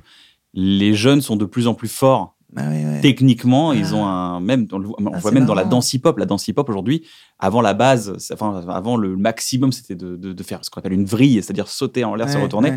les 0.53 0.95
jeunes 0.95 1.21
sont 1.21 1.35
de 1.35 1.45
plus 1.45 1.67
en 1.67 1.75
plus 1.75 1.87
forts 1.87 2.35
bah 2.51 2.63
Techniquement, 3.01 3.73
ils 3.73 3.93
ont 3.93 4.05
ah. 4.05 4.09
un 4.09 4.39
même 4.39 4.67
on, 4.71 4.81
ah, 5.13 5.19
voit 5.19 5.31
même 5.31 5.45
dans 5.45 5.53
la 5.53 5.65
danse 5.65 5.93
hip-hop, 5.93 6.17
la 6.17 6.25
danse 6.25 6.47
hip-hop 6.47 6.67
aujourd'hui, 6.67 7.05
avant 7.37 7.61
la 7.61 7.73
base, 7.73 8.15
enfin 8.33 8.63
avant 8.67 8.97
le 8.97 9.15
maximum, 9.15 9.71
c'était 9.71 9.95
de, 9.95 10.15
de, 10.15 10.43
faire 10.43 10.65
ce 10.65 10.69
qu'on 10.69 10.79
appelle 10.79 10.93
une 10.93 11.05
vrille, 11.05 11.35
c'est-à-dire 11.35 11.67
sauter 11.67 12.03
en 12.03 12.15
l'air, 12.15 12.29
se 12.29 12.37
retourner. 12.37 12.73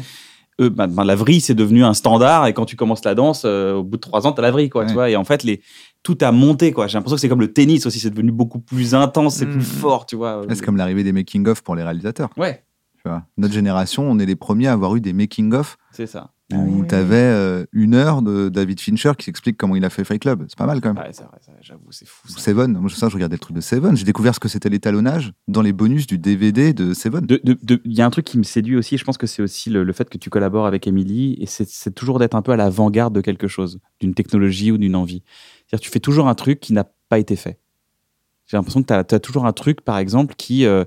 Eux, 0.61 0.69
bah, 0.69 0.87
bah, 0.87 1.05
la 1.05 1.15
vrille, 1.15 1.41
c'est 1.41 1.55
devenu 1.55 1.83
un 1.83 1.95
standard 1.95 2.47
et 2.47 2.53
quand 2.53 2.67
tu 2.67 2.77
commences 2.77 3.05
la 3.05 3.15
danse, 3.15 3.45
euh, 3.47 3.77
au 3.77 3.83
bout 3.83 3.97
de 3.97 4.03
trois 4.03 4.27
ans, 4.27 4.33
t'as 4.33 4.43
la 4.43 4.51
vrille, 4.51 4.69
quoi, 4.69 4.85
tu 4.85 4.93
vois. 4.93 5.09
Et 5.09 5.17
en 5.17 5.25
fait, 5.25 5.45
les, 5.45 5.63
tout 6.03 6.19
a 6.21 6.31
monté, 6.31 6.73
quoi. 6.73 6.87
J'ai 6.89 6.99
l'impression 6.99 7.17
que 7.17 7.21
c'est 7.23 7.31
comme 7.31 7.41
le 7.41 7.53
tennis 7.53 7.87
aussi, 7.87 7.99
c'est 7.99 8.11
devenu 8.11 8.33
beaucoup 8.33 8.59
plus 8.59 8.95
intense, 8.95 9.37
c'est 9.37 9.47
plus 9.47 9.61
mm. 9.61 9.63
fort, 9.63 10.05
tu 10.05 10.17
vois. 10.17 10.45
C'est 10.51 10.63
comme 10.63 10.77
l'arrivée 10.77 11.05
des 11.05 11.13
making-of 11.13 11.63
pour 11.63 11.75
les 11.75 11.83
réalisateurs. 11.83 12.29
Ouais. 12.37 12.63
Tu 12.97 13.09
vois, 13.09 13.25
notre 13.39 13.55
génération, 13.55 14.09
on 14.09 14.19
est 14.19 14.27
les 14.27 14.37
premiers 14.37 14.67
à 14.67 14.73
avoir 14.73 14.95
eu 14.95 15.01
des 15.01 15.15
making-of. 15.15 15.79
C'est 15.91 16.07
ça 16.07 16.31
où 16.53 16.85
tu 16.87 16.95
avais 16.95 17.17
euh, 17.17 17.65
une 17.73 17.95
heure 17.95 18.23
de 18.23 18.49
David 18.49 18.81
Fincher 18.81 19.13
qui 19.19 19.25
s'explique 19.25 19.57
comment 19.57 19.77
il 19.77 19.85
a 19.85 19.91
fait 19.91 20.05
Fight 20.05 20.21
Club. 20.21 20.45
C'est 20.49 20.59
pas 20.59 20.67
mal 20.67 20.81
quand 20.81 20.95
même. 20.95 21.03
Ouais, 21.03 21.13
c'est 21.13 21.25
vrai, 21.25 21.39
j'avoue, 21.61 21.91
c'est 21.91 22.07
fou. 22.07 22.29
Seven, 22.29 22.73
moi 22.79 22.91
ça, 22.91 23.09
je 23.09 23.15
regardais 23.15 23.37
le 23.37 23.41
truc 23.41 23.57
de 23.57 23.61
Seven. 23.61 23.97
J'ai 23.97 24.05
découvert 24.05 24.35
ce 24.35 24.41
que 24.41 24.49
c'était 24.49 24.69
l'étalonnage 24.69 25.33
dans 25.49 25.63
les 25.63 25.73
bonus 25.73 26.07
du 26.07 26.19
DVD 26.19 26.73
de 26.73 26.95
Seven. 26.95 27.27
Il 27.29 27.93
y 27.93 28.01
a 28.01 28.07
un 28.07 28.11
truc 28.11 28.25
qui 28.25 28.39
me 28.39 28.43
séduit 28.43 28.77
aussi, 28.77 28.99
je 28.99 29.05
pense 29.05 29.19
que 29.19 29.27
c'est 29.27 29.43
aussi 29.43 29.71
le, 29.71 29.93
fait 29.93 30.09
que 30.09 30.19
tu 30.19 30.31
collabores 30.31 30.67
avec 30.67 30.87
Emily, 30.87 31.37
et 31.41 31.47
c'est 31.47 31.95
toujours 31.95 32.19
d'être 32.19 32.35
un 32.35 32.43
peu 32.43 32.53
à 32.53 32.57
l'avant-garde 32.57 33.15
de 33.15 33.21
quelque 33.21 33.49
chose, 33.49 33.79
d'une 34.01 34.15
technologie 34.15 34.71
ou 34.71 34.79
d'une 34.79 34.97
envie. 34.97 35.23
C'est-à-dire 35.67 35.85
tu 35.85 35.91
fais 35.91 36.01
toujours 36.01 36.29
un 36.29 36.35
truc 36.35 36.61
qui 36.61 36.73
n'a 36.73 36.85
pas 37.09 37.19
été 37.19 37.37
fait. 37.37 37.59
J'ai 38.47 38.57
l'impression 38.57 38.83
que 38.83 39.03
tu 39.03 39.15
as, 39.15 39.21
toujours 39.21 39.47
un 39.47 39.53
truc, 39.53 39.81
par 39.81 39.99
exemple, 39.99 40.35
qui. 40.37 40.67
Euh, 40.67 40.85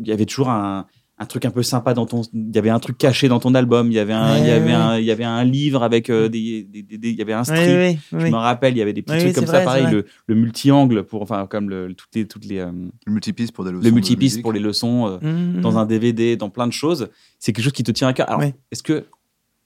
il 0.00 0.08
y 0.08 0.12
avait 0.12 0.24
toujours 0.24 0.50
un 0.50 0.86
un 1.24 1.26
truc 1.26 1.44
un 1.46 1.50
peu 1.50 1.62
sympa 1.62 1.94
dans 1.94 2.04
ton 2.04 2.22
il 2.34 2.54
y 2.54 2.58
avait 2.58 2.70
un 2.70 2.78
truc 2.78 2.98
caché 2.98 3.28
dans 3.28 3.40
ton 3.40 3.54
album 3.54 3.90
il 3.90 3.94
y 3.94 3.98
avait 3.98 4.12
un 4.12 4.36
il 4.38 4.46
y 4.46 4.50
avait 4.50 4.72
un 4.72 4.98
il 4.98 5.04
y 5.04 5.10
avait 5.10 5.24
un 5.24 5.42
livre 5.42 5.82
avec 5.82 6.10
euh, 6.10 6.28
des, 6.28 6.62
des, 6.62 6.82
des, 6.82 7.10
il 7.10 7.16
y 7.16 7.22
avait 7.22 7.32
un 7.32 7.44
strip 7.44 7.98
je 8.12 8.16
me 8.26 8.36
rappelle 8.36 8.74
il 8.74 8.78
y 8.78 8.82
avait 8.82 8.92
des 8.92 9.02
petits 9.02 9.18
trucs 9.18 9.34
comme 9.34 9.46
ça 9.46 9.62
pareil 9.62 9.86
le, 9.90 10.04
le 10.26 10.34
multi-angle 10.34 11.04
pour 11.04 11.22
enfin 11.22 11.46
comme 11.46 11.70
le 11.70 11.94
toutes 11.94 12.14
les 12.14 12.26
toutes 12.26 12.44
les 12.44 12.58
euh, 12.58 12.70
le 13.06 13.12
multipiste 13.12 13.52
pour 13.52 13.64
des 13.64 13.70
leçons 13.70 13.84
le 13.84 13.90
multipiste 13.90 14.42
pour 14.42 14.52
les 14.52 14.60
leçons 14.60 15.08
euh, 15.08 15.18
mmh, 15.20 15.58
mmh, 15.58 15.60
dans 15.62 15.72
mmh. 15.72 15.76
un 15.78 15.86
DVD 15.86 16.36
dans 16.36 16.50
plein 16.50 16.66
de 16.66 16.72
choses 16.72 17.08
c'est 17.38 17.52
quelque 17.52 17.64
chose 17.64 17.72
qui 17.72 17.84
te 17.84 17.92
tient 17.92 18.08
à 18.08 18.12
cœur 18.12 18.28
alors 18.28 18.42
est-ce 18.70 18.82
que 18.82 19.06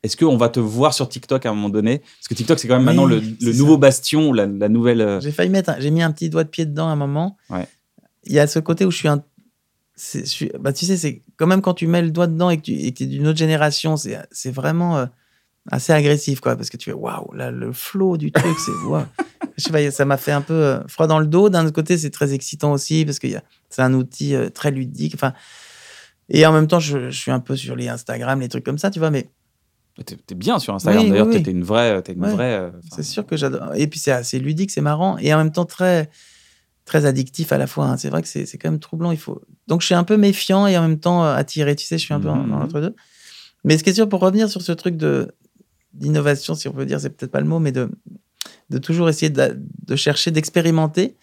est-ce 0.05 0.17
qu'on 0.17 0.37
va 0.37 0.49
te 0.49 0.61
voir 0.61 0.95
sur 0.95 1.09
TikTok 1.09 1.45
à 1.45 1.51
un 1.51 1.55
moment 1.55 1.71
donné? 1.71 1.99
Parce 1.99 2.29
que 2.29 2.35
TikTok, 2.35 2.61
c'est 2.61 2.69
quand 2.69 2.77
même 2.77 2.85
maintenant 2.85 3.05
le, 3.05 3.21
le 3.41 3.53
nouveau 3.55 3.79
bastion, 3.79 4.33
la, 4.33 4.47
la 4.47 4.69
nouvelle. 4.69 5.19
J'ai 5.21 5.33
failli 5.33 5.51
mettre, 5.51 5.73
j'ai 5.81 5.91
mis 5.91 6.03
un 6.03 6.13
petit 6.13 6.31
doigt 6.31 6.45
de 6.45 6.49
pied 6.51 6.67
dedans 6.67 6.87
à 6.87 6.93
un 6.93 6.97
moment. 6.97 7.37
Ouais. 7.51 7.67
Il 8.23 8.33
y 8.33 8.39
a 8.39 8.47
ce 8.47 8.61
côté 8.61 8.85
où 8.85 8.93
je 8.93 8.97
suis 8.97 9.09
un 9.09 9.25
bah, 10.61 10.73
tu 10.73 10.87
sais, 10.87 10.97
c'est 10.97 11.23
quand 11.37 11.47
même 11.47 11.63
quand 11.63 11.75
tu 11.75 11.87
mets 11.87 12.03
le 12.03 12.11
doigt 12.11 12.27
dedans 12.27 12.51
et 12.51 12.59
que 12.59 12.63
tu 12.63 12.73
es 12.73 13.07
d'une 13.07 13.27
autre 13.27 13.39
génération, 13.39 13.97
c'est 13.97 14.51
vraiment 14.51 14.97
euh, 14.97 15.07
assez 15.71 15.93
agressif, 15.93 16.41
quoi, 16.41 16.57
parce 16.57 16.71
que 16.71 16.77
tu 16.77 16.91
fais 16.91 16.97
waouh, 16.97 17.33
là, 17.35 17.51
le 17.51 17.73
flow 17.73 18.17
du 18.17 18.31
truc, 18.31 18.59
c'est 18.59 18.73
waouh. 18.87 19.05
Je 19.57 19.65
sais 19.65 19.71
pas, 19.71 19.91
ça 19.91 20.05
m'a 20.05 20.17
fait 20.17 20.33
un 20.33 20.41
peu 20.41 20.55
euh, 20.55 20.87
froid 20.87 21.09
dans 21.09 21.19
le 21.19 21.27
dos. 21.27 21.49
D'un 21.49 21.65
autre 21.65 21.75
côté, 21.75 21.99
c'est 21.99 22.11
très 22.11 22.33
excitant 22.33 22.73
aussi 22.73 23.05
parce 23.05 23.19
que 23.19 23.27
c'est 23.71 23.83
un 23.83 23.93
outil 23.95 24.37
euh, 24.37 24.51
très 24.51 24.71
ludique. 24.71 25.15
Enfin, 25.15 25.33
et 26.29 26.47
en 26.47 26.53
même 26.53 26.69
temps, 26.69 26.79
je, 26.79 27.11
je, 27.11 27.19
suis 27.19 27.33
un 27.33 27.41
peu 27.41 27.57
sur 27.57 27.75
les 27.75 27.89
Instagram, 27.89 28.41
les 28.41 28.49
trucs 28.49 28.65
comme 28.65 28.79
ça, 28.79 28.91
tu 28.91 28.99
vois, 28.99 29.11
mais. 29.11 29.31
T'es 30.07 30.17
es 30.31 30.35
bien 30.37 30.61
sur 30.61 30.75
Instagram, 30.77 31.09
d'ailleurs, 31.09 31.29
t'es 31.29 31.41
une 31.41 31.65
vraie. 31.65 32.01
Es 32.07 32.13
une 32.13 32.25
vraie 32.25 32.71
c'est 32.95 33.03
sûr 33.03 33.27
que 33.27 33.37
j'adore. 33.37 33.75
Et 33.75 33.89
puis, 33.89 33.99
c'est 33.99 34.13
assez 34.13 34.39
ludique, 34.39 34.71
c'est 34.71 34.81
marrant, 34.81 35.19
et 35.19 35.35
en 35.35 35.39
même 35.39 35.51
temps, 35.51 35.65
très, 35.65 36.09
très 36.89 37.07
addictif 37.07 37.53
à 37.53 37.59
la 37.59 37.67
fois. 37.67 37.87
Hein. 37.87 37.97
C'est 37.97 38.11
vrai 38.11 38.23
que 38.23 38.29
c'est 38.29 38.59
quand 38.59 38.71
même 38.71 38.81
troublant. 38.81 39.13
Il 39.13 39.19
faut... 39.19 39.41
Donc, 39.69 39.83
je 39.83 39.87
suis 39.87 39.95
un 39.95 40.05
peu 40.05 40.17
méfiant 40.17 40.67
et 40.67 40.77
en 40.77 40.83
même 40.83 40.99
temps 40.99 41.23
attiré, 41.23 41.77
tu 41.77 41.87
sais, 41.87 41.99
je 41.99 42.05
suis 42.05 42.15
un 42.15 42.21
peu 42.21 42.27
dans 42.27 42.37
mmh. 42.37 42.51
l'entre-deux. 42.51 42.95
Mais 43.65 43.79
ce 43.79 43.85
qui 43.85 43.91
est 43.91 43.95
sûr, 43.95 44.09
pour 44.09 44.21
revenir 44.21 44.49
sur 44.49 44.63
ce 44.63 44.73
truc 44.73 44.97
de 44.97 45.35
d'innovation, 45.95 46.55
si 46.55 46.69
on 46.69 46.73
peut 46.73 46.87
dire, 46.87 47.01
c'est 47.01 47.11
peut-être 47.11 47.33
pas 47.33 47.41
le 47.41 47.47
mot, 47.47 47.59
mais 47.59 47.73
de, 47.73 47.91
de 48.71 48.79
toujours 48.79 49.09
essayer 49.09 49.31
de, 49.31 49.59
de 49.87 49.97
chercher, 49.97 50.31
d'expérimenter. 50.31 51.17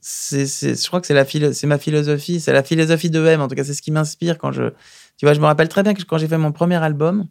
C'est, 0.00 0.46
je 0.46 0.86
crois 0.88 1.00
que 1.00 1.06
c'est, 1.06 1.14
la 1.14 1.24
c'est 1.52 1.66
ma 1.66 1.78
philosophie, 1.78 2.40
c'est 2.40 2.52
la 2.52 2.62
philosophie 2.62 3.10
de 3.10 3.24
M. 3.24 3.40
En 3.40 3.48
tout 3.48 3.54
cas, 3.54 3.64
c'est 3.64 3.74
ce 3.74 3.82
qui 3.82 3.92
m'inspire 3.92 4.38
quand 4.38 4.52
je. 4.52 4.70
Tu 5.18 5.26
vois, 5.26 5.34
je 5.34 5.40
me 5.40 5.44
rappelle 5.44 5.68
très 5.68 5.82
bien 5.82 5.94
que 5.94 6.02
quand 6.02 6.18
j'ai 6.18 6.26
fait 6.26 6.38
mon 6.38 6.52
premier 6.52 6.76
album, 6.76 7.26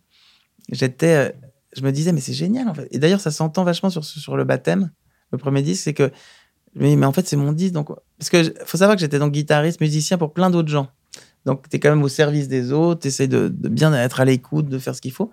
j'étais. 0.72 1.16
Euh, 1.16 1.32
je 1.76 1.82
me 1.82 1.92
disais, 1.92 2.12
mais 2.14 2.22
c'est 2.22 2.34
génial, 2.34 2.70
en 2.70 2.74
fait. 2.74 2.88
Et 2.92 3.00
d'ailleurs, 3.00 3.22
ça 3.22 3.32
s'entend 3.32 3.64
vachement 3.64 3.90
sur, 3.90 4.06
sur 4.06 4.38
le 4.38 4.44
baptême. 4.44 4.92
Le 5.32 5.38
premier 5.38 5.64
disque, 5.64 5.84
c'est 5.84 5.96
que. 5.96 6.12
Mais, 6.76 6.96
mais 6.96 7.06
en 7.06 7.12
fait, 7.12 7.28
c'est 7.28 7.36
mon 7.36 7.52
disque. 7.52 7.74
Donc, 7.74 7.90
parce 8.18 8.30
que 8.30 8.54
faut 8.66 8.78
savoir 8.78 8.96
que 8.96 9.02
j'étais 9.02 9.20
donc 9.20 9.32
guitariste, 9.32 9.82
musicien 9.82 10.18
pour 10.18 10.34
plein 10.34 10.50
d'autres 10.50 10.70
gens. 10.70 10.88
Donc, 11.46 11.70
tu 11.70 11.78
es 11.78 11.80
quand 11.80 11.90
même 11.90 12.04
au 12.04 12.10
service 12.10 12.48
des 12.48 12.72
autres, 12.72 13.10
tu 13.10 13.28
de, 13.28 13.48
de, 13.48 13.70
bien 13.70 13.94
être 13.94 14.20
à 14.20 14.26
l'écoute, 14.26 14.68
de 14.68 14.78
faire 14.78 14.96
ce 14.96 15.02
qu'il 15.02 15.12
faut. 15.12 15.32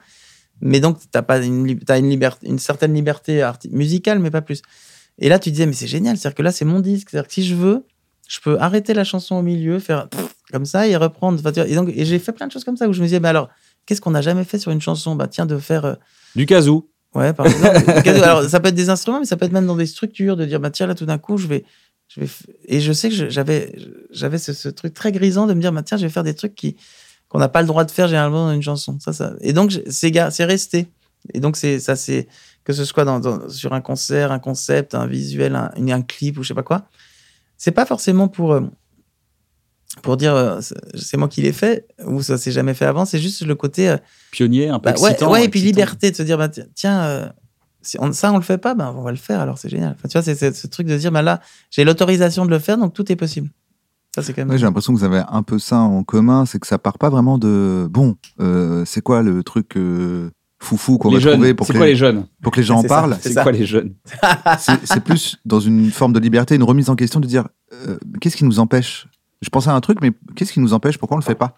Mais 0.61 0.81
donc, 0.81 0.99
tu 1.01 1.19
as, 1.19 1.39
une, 1.39 1.67
une, 1.69 2.09
liberté, 2.09 2.47
une 2.47 2.59
certaine 2.59 2.95
liberté 2.95 3.45
musicale, 3.71 4.19
mais 4.19 4.31
pas 4.31 4.41
plus. 4.41 4.63
Et 5.19 5.29
là, 5.29 5.39
tu 5.39 5.51
disais, 5.51 5.67
mais 5.67 5.73
c'est 5.73 5.87
génial, 5.87 6.17
c'est-à-dire 6.17 6.37
que 6.37 6.43
là, 6.43 6.53
c'est 6.53 6.65
mon 6.65 6.81
disque. 6.81 7.11
C'est-à-dire 7.11 7.29
que 7.29 7.35
si 7.35 7.45
je 7.45 7.55
veux, 7.55 7.85
je 8.29 8.41
peux 8.41 8.59
arrêter 8.59 8.95
la 8.95 9.05
chanson 9.05 9.37
au 9.37 9.43
milieu, 9.43 9.79
faire 9.79 10.09
comme 10.51 10.65
ça 10.65 10.87
et 10.87 10.97
reprendre. 10.97 11.41
Et, 11.67 11.75
donc, 11.75 11.91
et 11.95 12.05
j'ai 12.05 12.19
fait 12.19 12.33
plein 12.33 12.47
de 12.47 12.53
choses 12.53 12.65
comme 12.65 12.77
ça 12.77 12.89
où 12.89 12.93
je 12.93 13.01
me 13.01 13.07
disais, 13.07 13.21
bah 13.21 13.31
alors, 13.31 13.49
qu'est-ce 13.85 14.01
qu'on 14.01 14.11
n'a 14.11 14.23
jamais 14.23 14.45
fait 14.45 14.59
sur 14.59 14.73
une 14.73 14.81
chanson? 14.81 15.15
Bah 15.15 15.29
tiens, 15.29 15.47
de 15.47 15.59
faire. 15.59 15.85
Euh, 15.85 15.95
du 16.35 16.47
kazoo. 16.47 16.91
Ouais, 17.17 17.33
par 17.33 17.47
exemple. 17.47 18.09
alors, 18.23 18.45
ça 18.45 18.61
peut 18.61 18.69
être 18.69 18.75
des 18.75 18.91
instruments, 18.91 19.21
mais 19.21 19.27
ça 19.27 19.37
peut 19.37 19.47
être 19.47 19.53
même 19.53 19.67
dans 19.67 19.77
des 19.77 19.87
structures, 19.87 20.37
de 20.37 20.45
dire, 20.45 20.61
bah 20.61 20.71
tiens, 20.71 20.87
là, 20.87 20.95
tout 20.95 21.07
d'un 21.07 21.19
coup, 21.19 21.39
je 21.39 21.47
vais. 21.47 21.65
Je 22.09 22.21
vais 22.21 22.29
et 22.67 22.81
je 22.81 22.93
sais 22.93 23.09
que 23.09 23.29
j'avais 23.29 23.75
j'avais 24.11 24.39
ce, 24.39 24.53
ce, 24.53 24.69
truc 24.69 24.95
très 24.95 25.11
grisant 25.11 25.47
de 25.47 25.55
me 25.55 25.61
dire, 25.61 25.73
bah 25.73 25.83
tiens, 25.83 25.97
je 25.97 26.05
vais 26.05 26.13
faire 26.13 26.23
des 26.23 26.35
trucs 26.35 26.55
qui 26.55 26.77
qu'on 27.29 27.39
n'a 27.39 27.49
pas 27.49 27.61
le 27.61 27.67
droit 27.67 27.85
de 27.85 27.91
faire 27.91 28.07
généralement 28.07 28.47
dans 28.47 28.53
une 28.53 28.63
chanson. 28.63 28.99
Ça, 29.01 29.13
ça. 29.13 29.35
Et 29.41 29.53
donc, 29.53 29.73
c'est, 29.89 30.13
c'est 30.31 30.45
resté. 30.45 30.89
Et 31.35 31.41
donc, 31.41 31.57
c'est, 31.57 31.81
ça, 31.81 31.97
c'est, 31.97 32.29
que 32.65 32.73
ce 32.73 32.85
soit 32.85 33.05
dans, 33.05 33.49
sur 33.49 33.73
un 33.73 33.81
concert, 33.81 34.31
un 34.31 34.39
concept, 34.39 34.95
un 34.95 35.07
visuel, 35.07 35.57
un, 35.57 35.71
un, 35.77 36.03
clip 36.03 36.39
ou 36.39 36.43
je 36.43 36.49
sais 36.49 36.55
pas 36.55 36.63
quoi, 36.63 36.87
c'est 37.57 37.73
pas 37.73 37.87
forcément 37.87 38.29
pour, 38.29 38.53
euh, 38.53 38.61
pour 40.03 40.17
dire 40.17 40.35
euh, 40.35 40.61
c'est 40.95 41.17
moi 41.17 41.29
qui 41.29 41.43
l'ai 41.43 41.53
fait 41.53 41.87
ou 42.05 42.23
ça 42.23 42.39
s'est 42.39 42.53
jamais 42.53 42.75
fait 42.75 42.85
avant, 42.85 43.05
c'est 43.05 43.19
juste 43.19 43.45
le 43.45 43.55
côté. 43.55 43.89
Euh, 43.89 43.97
Pionnier, 44.31 44.69
un 44.69 44.79
peu 44.79 44.91
bah, 44.91 44.91
excitant. 44.93 45.31
Ouais, 45.31 45.45
et 45.45 45.49
puis 45.49 45.61
liberté 45.61 46.11
de 46.11 46.17
se 46.17 46.23
dire, 46.23 46.39
bah, 46.39 46.49
tiens, 46.49 47.33
si 47.83 47.97
on, 48.01 48.13
ça, 48.13 48.33
on 48.33 48.37
le 48.37 48.43
fait 48.43 48.59
pas, 48.59 48.75
ben, 48.75 48.95
on 48.97 49.03
va 49.03 49.11
le 49.11 49.17
faire, 49.17 49.41
alors 49.41 49.59
c'est 49.59 49.69
génial. 49.69 49.95
Enfin, 49.97 50.09
tu 50.09 50.19
vois, 50.19 50.23
c'est, 50.23 50.55
ce 50.55 50.67
truc 50.67 50.87
de 50.87 50.97
dire, 50.97 51.13
bah, 51.13 51.23
là, 51.23 51.41
j'ai 51.71 51.85
l'autorisation 51.85 52.45
de 52.45 52.51
le 52.51 52.59
faire, 52.59 52.79
donc 52.79 52.93
tout 52.93 53.11
est 53.11 53.17
possible 53.17 53.51
j'ai 54.23 54.59
l'impression 54.59 54.93
que 54.93 54.99
vous 54.99 55.05
avez 55.05 55.23
un 55.29 55.43
peu 55.43 55.59
ça 55.59 55.79
en 55.79 56.03
commun, 56.03 56.47
c'est 56.47 56.59
que 56.59 56.67
ça 56.67 56.79
part 56.79 56.99
pas 56.99 57.11
vraiment 57.11 57.39
de 57.39 57.87
bon, 57.91 58.17
euh, 58.41 58.85
c'est 58.85 59.01
quoi 59.01 59.23
le 59.23 59.43
truc 59.43 59.77
euh, 59.77 60.31
foufou 60.59 60.99
qu'on 60.99 61.11
va 61.11 61.21
trouver 61.21 61.55
pour 61.55 61.67
que, 61.67 61.79
les, 61.79 61.97
jeunes? 61.97 62.27
pour 62.43 62.53
que 62.53 62.61
les 62.61 62.67
gens 62.67 62.79
en 62.79 62.83
parlent? 62.83 63.17
C'est 63.21 63.35
quoi 63.35 63.53
les 63.53 63.67
jeunes? 63.67 63.95
C'est 64.59 65.05
plus 65.05 65.37
dans 65.45 65.61
une 65.61 65.91
forme 65.91 66.13
de 66.13 66.21
liberté, 66.21 66.55
une 66.55 66.63
remise 66.63 66.91
en 66.91 66.97
question 66.97 67.21
de 67.21 67.27
dire 67.27 67.49
euh, 67.73 67.99
qu'est-ce 68.21 68.37
qui 68.37 68.45
nous 68.45 68.59
empêche 68.59 69.07
Je 69.47 69.51
pensais 69.51 69.71
à 69.71 69.75
un 69.75 69.81
truc, 69.81 70.01
mais 70.03 70.11
qu'est-ce 70.35 70.53
qui 70.53 70.59
nous 70.59 70.75
empêche? 70.75 70.99
Pourquoi 70.99 71.17
on 71.17 71.21
le 71.21 71.25
fait 71.25 71.37
pas? 71.37 71.57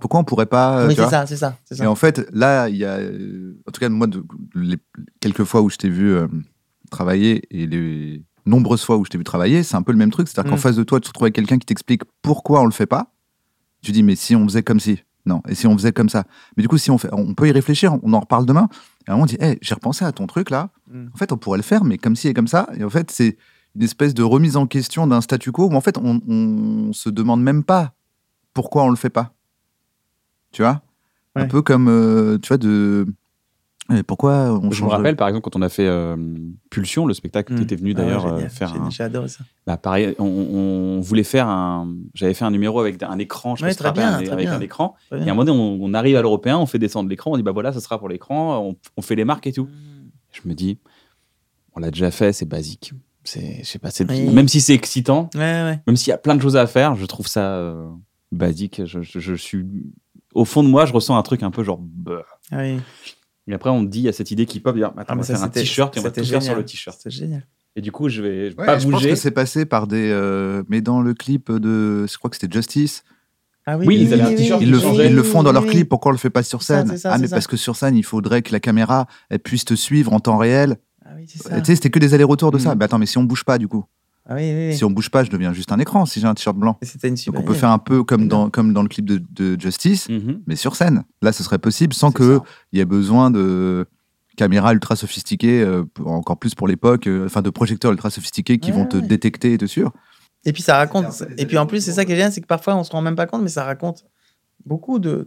Pourquoi 0.00 0.18
on 0.18 0.24
pourrait 0.24 0.46
pas 0.46 0.86
Oui, 0.88 0.96
c'est 0.96 1.08
ça, 1.08 1.24
c'est 1.24 1.36
ça, 1.36 1.56
Et 1.80 1.86
en 1.86 1.94
fait, 1.94 2.28
là, 2.32 2.68
il 2.68 2.76
y 2.76 2.84
a, 2.84 2.98
en 2.98 3.70
tout 3.70 3.80
cas, 3.80 3.88
moi, 3.88 4.08
de, 4.08 4.24
les 4.54 4.76
quelques 5.20 5.44
fois 5.44 5.62
où 5.62 5.70
je 5.70 5.76
t'ai 5.76 5.88
vu 5.88 6.14
travailler 6.90 7.42
et 7.50 7.66
les, 7.66 8.24
nombreuses 8.46 8.82
fois 8.82 8.96
où 8.96 9.04
je 9.04 9.10
t'ai 9.10 9.18
vu 9.18 9.24
travailler, 9.24 9.62
c'est 9.62 9.76
un 9.76 9.82
peu 9.82 9.92
le 9.92 9.98
même 9.98 10.10
truc. 10.10 10.28
C'est-à-dire 10.28 10.50
qu'en 10.50 10.56
mm. 10.56 10.60
face 10.60 10.76
de 10.76 10.84
toi, 10.84 11.00
tu 11.00 11.04
te 11.04 11.08
retrouves 11.08 11.24
avec 11.24 11.34
quelqu'un 11.34 11.58
qui 11.58 11.66
t'explique 11.66 12.02
pourquoi 12.22 12.62
on 12.62 12.64
le 12.64 12.72
fait 12.72 12.86
pas. 12.86 13.12
Tu 13.82 13.92
dis, 13.92 14.02
mais 14.02 14.16
si 14.16 14.34
on 14.34 14.44
faisait 14.44 14.62
comme 14.62 14.80
si. 14.80 15.02
Non, 15.26 15.42
et 15.48 15.56
si 15.56 15.66
on 15.66 15.76
faisait 15.76 15.92
comme 15.92 16.08
ça. 16.08 16.24
Mais 16.56 16.62
du 16.62 16.68
coup, 16.68 16.78
si 16.78 16.90
on 16.90 16.98
fait, 16.98 17.08
on 17.12 17.34
peut 17.34 17.48
y 17.48 17.52
réfléchir, 17.52 17.96
on 18.02 18.12
en 18.12 18.20
reparle 18.20 18.46
demain. 18.46 18.68
Et 19.06 19.10
à 19.10 19.12
un 19.12 19.16
moment, 19.16 19.24
on 19.24 19.26
dit, 19.26 19.36
hey, 19.40 19.58
j'ai 19.60 19.74
repensé 19.74 20.04
à 20.04 20.12
ton 20.12 20.26
truc 20.26 20.50
là. 20.50 20.70
Mm. 20.88 21.06
En 21.12 21.16
fait, 21.16 21.32
on 21.32 21.36
pourrait 21.36 21.58
le 21.58 21.64
faire, 21.64 21.84
mais 21.84 21.98
comme 21.98 22.16
si 22.16 22.28
et 22.28 22.34
comme 22.34 22.48
ça. 22.48 22.68
Et 22.76 22.84
en 22.84 22.90
fait, 22.90 23.10
c'est 23.10 23.36
une 23.76 23.82
espèce 23.82 24.14
de 24.14 24.22
remise 24.22 24.56
en 24.56 24.66
question 24.66 25.06
d'un 25.06 25.20
statu 25.20 25.52
quo 25.52 25.68
où 25.68 25.74
en 25.74 25.80
fait, 25.80 25.98
on, 25.98 26.20
on 26.26 26.92
se 26.92 27.10
demande 27.10 27.42
même 27.42 27.62
pas 27.62 27.92
pourquoi 28.54 28.84
on 28.84 28.90
le 28.90 28.96
fait 28.96 29.10
pas. 29.10 29.32
Tu 30.52 30.62
vois? 30.62 30.82
Un 31.34 31.46
peu 31.46 31.60
comme, 31.60 31.88
euh, 31.88 32.38
tu 32.38 32.48
vois, 32.48 32.56
de 32.56 33.06
et 33.94 34.02
pourquoi 34.02 34.58
on 34.60 34.72
Je 34.72 34.82
me 34.82 34.88
rappelle, 34.88 35.14
par 35.14 35.28
exemple, 35.28 35.44
quand 35.44 35.54
on 35.54 35.62
a 35.62 35.68
fait 35.68 35.86
euh, 35.86 36.16
Pulsion, 36.70 37.06
le 37.06 37.14
spectacle 37.14 37.54
qui 37.54 37.60
hmm. 37.60 37.62
était 37.62 37.76
venu 37.76 37.92
ah 37.94 38.00
d'ailleurs 38.00 38.26
euh, 38.26 38.48
faire. 38.48 38.74
J'ai 38.90 39.04
adoré 39.04 39.28
ça. 39.28 39.44
Bah, 39.64 39.76
pareil, 39.76 40.16
on, 40.18 40.98
voulait 41.00 41.22
faire 41.22 41.46
un. 41.46 41.94
J'avais 42.14 42.34
fait 42.34 42.44
un 42.44 42.50
numéro 42.50 42.80
avec 42.80 43.00
un 43.02 43.18
écran, 43.18 43.54
je 43.54 43.68
sais 43.68 43.82
pas 43.82 43.92
bien, 43.92 44.14
avec 44.14 44.48
un 44.48 44.60
écran. 44.60 44.96
Et 45.12 45.14
à 45.14 45.18
un 45.18 45.26
moment 45.26 45.44
donné, 45.44 45.78
on, 45.80 45.94
arrive 45.94 46.16
à 46.16 46.22
l'européen, 46.22 46.58
on 46.58 46.66
fait 46.66 46.80
descendre 46.80 47.08
l'écran, 47.08 47.32
on 47.32 47.36
dit 47.36 47.44
bah 47.44 47.52
voilà, 47.52 47.72
ça 47.72 47.80
sera 47.80 47.98
pour 47.98 48.08
l'écran, 48.08 48.74
on, 48.96 49.02
fait 49.02 49.14
les 49.14 49.24
marques 49.24 49.46
et 49.46 49.52
tout. 49.52 49.66
Hmm. 49.66 50.10
Je 50.32 50.48
me 50.48 50.54
dis, 50.54 50.78
on 51.74 51.80
l'a 51.80 51.90
déjà 51.90 52.10
fait, 52.10 52.32
c'est 52.32 52.48
basique. 52.48 52.92
C'est, 53.26 53.58
je 53.62 53.64
sais 53.64 53.78
pas, 53.78 53.90
même 54.08 54.48
si 54.48 54.60
c'est 54.60 54.74
excitant, 54.74 55.30
même 55.34 55.96
s'il 55.96 56.10
y 56.10 56.12
a 56.12 56.18
plein 56.18 56.34
de 56.34 56.42
choses 56.42 56.56
à 56.56 56.66
faire, 56.66 56.94
je 56.94 57.06
trouve 57.06 57.26
ça 57.26 57.56
euh, 57.56 57.88
basique. 58.32 58.82
Je, 58.84 59.02
je, 59.02 59.34
suis 59.34 59.66
au 60.32 60.44
fond 60.44 60.62
de 60.62 60.68
moi, 60.68 60.86
je 60.86 60.92
ressens 60.92 61.16
un 61.16 61.22
truc 61.22 61.42
un 61.42 61.50
peu 61.50 61.64
genre. 61.64 61.80
Bah. 61.80 62.24
Oui. 62.52 62.78
Et 63.48 63.54
après, 63.54 63.70
on 63.70 63.82
dit, 63.82 64.00
il 64.00 64.04
y 64.04 64.08
a 64.08 64.12
cette 64.12 64.30
idée 64.30 64.46
qui 64.46 64.60
pop, 64.60 64.74
dire, 64.74 64.88
attends, 64.96 65.04
ah, 65.08 65.12
on 65.14 65.16
va 65.16 65.22
faire 65.22 65.42
un 65.42 65.48
t-shirt 65.48 65.96
et 65.96 66.00
on 66.00 66.02
va 66.02 66.10
tout 66.10 66.24
faire 66.24 66.42
sur 66.42 66.54
le 66.54 66.64
t-shirt. 66.64 66.98
C'est 67.00 67.10
génial. 67.10 67.46
Et 67.76 67.80
du 67.80 67.92
coup, 67.92 68.08
je 68.08 68.22
vais, 68.22 68.50
pas 68.52 68.76
bouger. 68.76 68.86
Je 68.86 68.90
pense 68.90 69.04
que 69.04 69.14
c'est 69.16 69.30
passé 69.30 69.66
par 69.66 69.86
des. 69.86 70.10
Euh, 70.10 70.62
mais 70.68 70.80
dans 70.80 71.00
le 71.00 71.14
clip 71.14 71.52
de. 71.52 72.06
Je 72.06 72.18
crois 72.18 72.30
que 72.30 72.36
c'était 72.36 72.52
Justice. 72.52 73.04
Ah 73.68 73.76
oui, 73.76 73.98
ils, 74.00 74.14
un 74.20 74.32
t-shirt 74.32 74.62
ils, 74.62 74.70
le, 74.70 75.22
font 75.24 75.42
dans 75.42 75.50
leur 75.52 75.66
clip. 75.66 75.88
Pourquoi 75.88 76.10
on 76.10 76.12
le 76.12 76.18
fait 76.18 76.30
pas 76.30 76.44
sur 76.44 76.62
scène? 76.62 76.96
Ah, 77.04 77.18
mais 77.18 77.28
parce 77.28 77.48
que 77.48 77.56
sur 77.56 77.74
scène, 77.74 77.96
il 77.96 78.04
faudrait 78.04 78.42
que 78.42 78.52
la 78.52 78.60
caméra 78.60 79.08
elle 79.28 79.40
puisse 79.40 79.64
te 79.64 79.74
suivre 79.74 80.12
en 80.12 80.20
temps 80.20 80.38
réel. 80.38 80.76
Ah 81.08 81.14
oui, 81.16 81.24
c'est 81.28 81.42
ça. 81.42 81.60
Tu 81.60 81.66
sais, 81.66 81.76
c'était 81.76 81.90
que 81.90 81.98
des 81.98 82.14
allers-retours 82.14 82.50
de 82.50 82.58
ça. 82.58 82.74
Mais 82.74 82.84
attends, 82.84 82.98
mais 82.98 83.06
si 83.06 83.18
on 83.18 83.24
bouge 83.24 83.44
pas, 83.44 83.58
du 83.58 83.68
coup 83.68 83.84
ah 84.28 84.34
oui, 84.34 84.74
Si 84.74 84.84
on 84.84 84.90
bouge 84.90 85.10
pas, 85.10 85.22
je 85.22 85.30
deviens 85.30 85.52
juste 85.52 85.70
un 85.70 85.78
écran 85.78 86.04
si 86.04 86.18
j'ai 86.20 86.26
un 86.26 86.34
t-shirt 86.34 86.56
blanc. 86.56 86.78
Une 87.04 87.14
Donc 87.14 87.38
on 87.38 87.42
peut 87.42 87.54
faire 87.54 87.70
un 87.70 87.78
peu 87.78 88.02
comme 88.02 88.26
dans, 88.26 88.50
comme 88.50 88.72
dans 88.72 88.82
le 88.82 88.88
clip 88.88 89.04
de, 89.06 89.60
Justice, 89.60 90.08
mhm. 90.08 90.42
mais 90.46 90.56
sur 90.56 90.74
scène. 90.74 91.04
Là, 91.22 91.32
ce 91.32 91.44
serait 91.44 91.58
possible 91.58 91.94
sans 91.94 92.10
qu'il 92.10 92.40
y 92.72 92.80
ait 92.80 92.84
besoin 92.84 93.30
de 93.30 93.86
caméras 94.36 94.72
ultra 94.72 94.96
sophistiquées, 94.96 95.62
euh, 95.62 95.84
encore 96.04 96.38
plus 96.38 96.54
pour 96.54 96.68
l'époque, 96.68 97.06
euh, 97.06 97.26
enfin 97.26 97.40
de 97.40 97.50
projecteurs 97.50 97.92
ultra 97.92 98.10
sophistiqués 98.10 98.58
qui 98.58 98.70
vont 98.70 98.84
te 98.84 98.96
détecter 98.96 99.52
et 99.52 99.58
te 99.58 99.64
suivre. 99.64 99.92
Et 100.44 100.52
puis 100.52 100.62
ça 100.62 100.76
raconte. 100.76 101.24
Et 101.38 101.46
puis 101.46 101.56
en 101.58 101.66
plus, 101.66 101.80
c'est 101.82 101.92
ça 101.92 102.04
qui 102.04 102.12
est 102.12 102.16
génial, 102.16 102.32
c'est 102.32 102.40
que 102.40 102.46
parfois 102.46 102.76
on 102.76 102.84
se 102.84 102.90
rend 102.90 103.02
même 103.02 103.16
pas 103.16 103.26
compte, 103.26 103.42
mais 103.42 103.48
ça 103.48 103.64
raconte 103.64 104.04
beaucoup 104.64 104.98
de. 104.98 105.26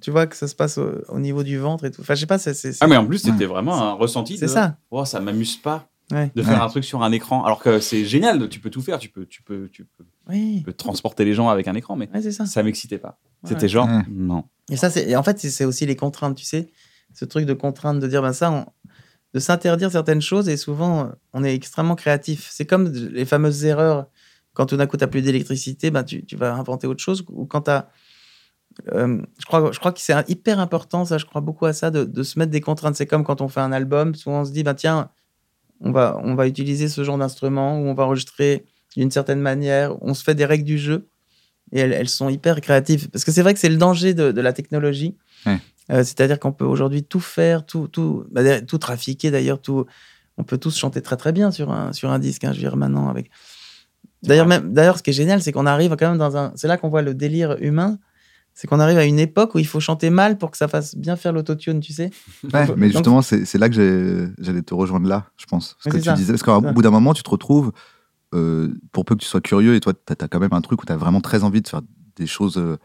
Tu 0.00 0.10
vois 0.10 0.26
que 0.26 0.36
ça 0.36 0.48
se 0.48 0.54
passe 0.54 0.78
au, 0.78 1.18
niveau 1.18 1.42
du 1.42 1.58
ventre 1.58 1.84
et 1.84 1.90
tout. 1.90 2.00
Enfin, 2.00 2.14
je 2.14 2.20
sais 2.20 2.26
pas, 2.26 2.38
c'est. 2.38 2.76
Ah, 2.80 2.86
mais 2.86 2.96
en 2.96 3.06
plus, 3.06 3.18
c'était 3.18 3.46
vraiment 3.46 3.80
un 3.82 3.92
ressenti. 3.92 4.38
C'est 4.38 4.48
ça. 4.48 4.76
Oh, 4.90 5.04
ça 5.04 5.20
m'amuse 5.20 5.56
pas 5.56 5.90
de 6.34 6.42
faire 6.42 6.62
un 6.62 6.68
truc 6.68 6.84
sur 6.84 7.02
un 7.02 7.12
écran. 7.12 7.44
Alors 7.44 7.60
que 7.60 7.80
c'est 7.80 8.04
génial, 8.04 8.48
tu 8.48 8.60
peux 8.60 8.70
tout 8.70 8.82
faire, 8.82 8.98
tu 8.98 9.08
peux, 9.08 9.26
tu 9.26 9.42
peux, 9.42 9.68
tu 9.68 9.84
peux, 9.84 10.72
transporter 10.72 11.24
les 11.24 11.34
gens 11.34 11.48
avec 11.48 11.68
un 11.68 11.74
écran, 11.74 11.96
mais 11.96 12.08
ça. 12.30 12.46
ça 12.46 12.62
m'excitait 12.62 12.98
pas. 12.98 13.18
C'était 13.44 13.68
genre, 13.68 13.88
non. 14.10 14.44
Et 14.70 14.76
ça, 14.76 14.90
c'est, 14.90 15.14
en 15.16 15.22
fait, 15.22 15.38
c'est 15.38 15.64
aussi 15.64 15.86
les 15.86 15.96
contraintes, 15.96 16.36
tu 16.36 16.44
sais. 16.44 16.70
Ce 17.12 17.24
truc 17.24 17.44
de 17.44 17.54
contrainte, 17.54 17.98
de 17.98 18.06
dire, 18.06 18.22
ben 18.22 18.32
ça, 18.32 18.66
de 19.34 19.40
s'interdire 19.40 19.90
certaines 19.90 20.22
choses, 20.22 20.48
et 20.48 20.56
souvent, 20.56 21.10
on 21.32 21.42
est 21.42 21.54
extrêmement 21.54 21.96
créatif. 21.96 22.48
C'est 22.52 22.66
comme 22.66 22.88
les 22.92 23.24
fameuses 23.24 23.64
erreurs. 23.64 24.06
Quand 24.52 24.66
tout 24.66 24.76
d'un 24.76 24.86
coup, 24.86 24.96
tu 24.96 25.04
n'as 25.04 25.08
plus 25.08 25.22
d'électricité, 25.22 25.90
ben, 25.90 26.02
tu, 26.02 26.24
tu, 26.24 26.36
vas 26.36 26.54
inventer 26.54 26.86
autre 26.86 27.02
chose. 27.02 27.24
Ou 27.28 27.46
quand 27.46 27.62
tu 27.62 27.70
as. 27.70 27.88
Euh, 28.92 29.20
je, 29.38 29.46
crois, 29.46 29.72
je 29.72 29.78
crois 29.78 29.92
que 29.92 30.00
c'est 30.00 30.14
hyper 30.28 30.58
important, 30.58 31.04
ça, 31.04 31.18
je 31.18 31.26
crois 31.26 31.40
beaucoup 31.40 31.66
à 31.66 31.72
ça, 31.72 31.90
de, 31.90 32.04
de 32.04 32.22
se 32.22 32.38
mettre 32.38 32.50
des 32.50 32.60
contraintes. 32.60 32.96
C'est 32.96 33.06
comme 33.06 33.24
quand 33.24 33.40
on 33.40 33.48
fait 33.48 33.60
un 33.60 33.72
album, 33.72 34.14
souvent 34.14 34.40
on 34.40 34.44
se 34.44 34.52
dit, 34.52 34.62
ben, 34.62 34.74
tiens, 34.74 35.10
on 35.80 35.92
va, 35.92 36.18
on 36.22 36.34
va 36.34 36.46
utiliser 36.46 36.88
ce 36.88 37.04
genre 37.04 37.18
d'instrument 37.18 37.80
où 37.80 37.86
on 37.86 37.94
va 37.94 38.04
enregistrer 38.04 38.64
d'une 38.96 39.10
certaine 39.10 39.40
manière, 39.40 40.02
on 40.02 40.14
se 40.14 40.22
fait 40.22 40.34
des 40.34 40.44
règles 40.44 40.64
du 40.64 40.78
jeu 40.78 41.08
et 41.72 41.80
elles, 41.80 42.08
sont 42.08 42.28
hyper 42.28 42.60
créatives. 42.60 43.08
Parce 43.10 43.24
que 43.24 43.30
c'est 43.30 43.42
vrai 43.42 43.54
que 43.54 43.60
c'est 43.60 43.68
le 43.68 43.76
danger 43.76 44.14
de, 44.14 44.40
la 44.40 44.52
technologie. 44.52 45.16
Euh, 45.46 45.52
c'est-à-dire 45.88 46.38
qu'on 46.38 46.52
peut 46.52 46.64
aujourd'hui 46.64 47.04
tout 47.04 47.20
faire, 47.20 47.64
tout, 47.64 47.88
tout, 47.88 48.24
bah, 48.30 48.60
tout 48.60 48.78
trafiquer 48.78 49.30
d'ailleurs, 49.30 49.60
tout. 49.60 49.86
On 50.36 50.44
peut 50.44 50.58
tous 50.58 50.76
chanter 50.76 51.02
très 51.02 51.16
très 51.16 51.32
bien 51.32 51.50
sur 51.50 51.70
un, 51.70 51.92
sur 51.92 52.10
un 52.10 52.18
disque, 52.18 52.44
hein, 52.44 52.52
je 52.52 52.56
veux 52.56 52.62
dire 52.62 52.76
maintenant 52.76 53.08
avec. 53.08 53.30
D'ailleurs, 54.22 54.46
même, 54.46 54.72
d'ailleurs, 54.72 54.98
ce 54.98 55.02
qui 55.02 55.10
est 55.10 55.14
génial, 55.14 55.42
c'est 55.42 55.52
qu'on 55.52 55.66
arrive 55.66 55.94
quand 55.96 56.08
même 56.08 56.18
dans 56.18 56.36
un. 56.36 56.52
C'est 56.56 56.68
là 56.68 56.76
qu'on 56.76 56.88
voit 56.88 57.02
le 57.02 57.14
délire 57.14 57.56
humain. 57.60 57.98
C'est 58.54 58.66
qu'on 58.66 58.80
arrive 58.80 58.98
à 58.98 59.04
une 59.04 59.18
époque 59.18 59.54
où 59.54 59.58
il 59.58 59.66
faut 59.66 59.80
chanter 59.80 60.10
mal 60.10 60.38
pour 60.38 60.50
que 60.50 60.56
ça 60.56 60.68
fasse 60.68 60.94
bien 60.96 61.16
faire 61.16 61.32
l'autotune, 61.32 61.80
tu 61.80 61.92
sais. 61.92 62.10
Ouais, 62.52 62.66
mais 62.76 62.90
justement, 62.90 63.22
c'est 63.22 63.58
là 63.58 63.68
que 63.68 64.32
j'allais 64.38 64.62
te 64.62 64.74
rejoindre 64.74 65.08
là, 65.08 65.26
je 65.36 65.46
pense. 65.46 65.76
Ce 65.80 65.88
que 65.88 65.96
tu 65.96 66.12
disais, 66.12 66.32
parce 66.32 66.42
qu'au 66.42 66.60
bout 66.60 66.82
d'un 66.82 66.90
moment, 66.90 67.14
tu 67.14 67.22
te 67.22 67.30
retrouves, 67.30 67.72
euh, 68.34 68.68
pour 68.92 69.04
peu 69.04 69.14
que 69.14 69.20
tu 69.20 69.26
sois 69.26 69.40
curieux, 69.40 69.74
et 69.74 69.80
toi, 69.80 69.92
tu 69.94 70.12
as, 70.12 70.28
quand 70.28 70.40
même 70.40 70.52
un 70.52 70.60
truc 70.60 70.82
où 70.82 70.86
tu 70.86 70.92
as 70.92 70.96
vraiment 70.96 71.20
très 71.20 71.42
envie 71.42 71.62
de 71.62 71.68
faire 71.68 71.82
des 72.16 72.26
choses 72.26 72.58
euh, 72.58 72.76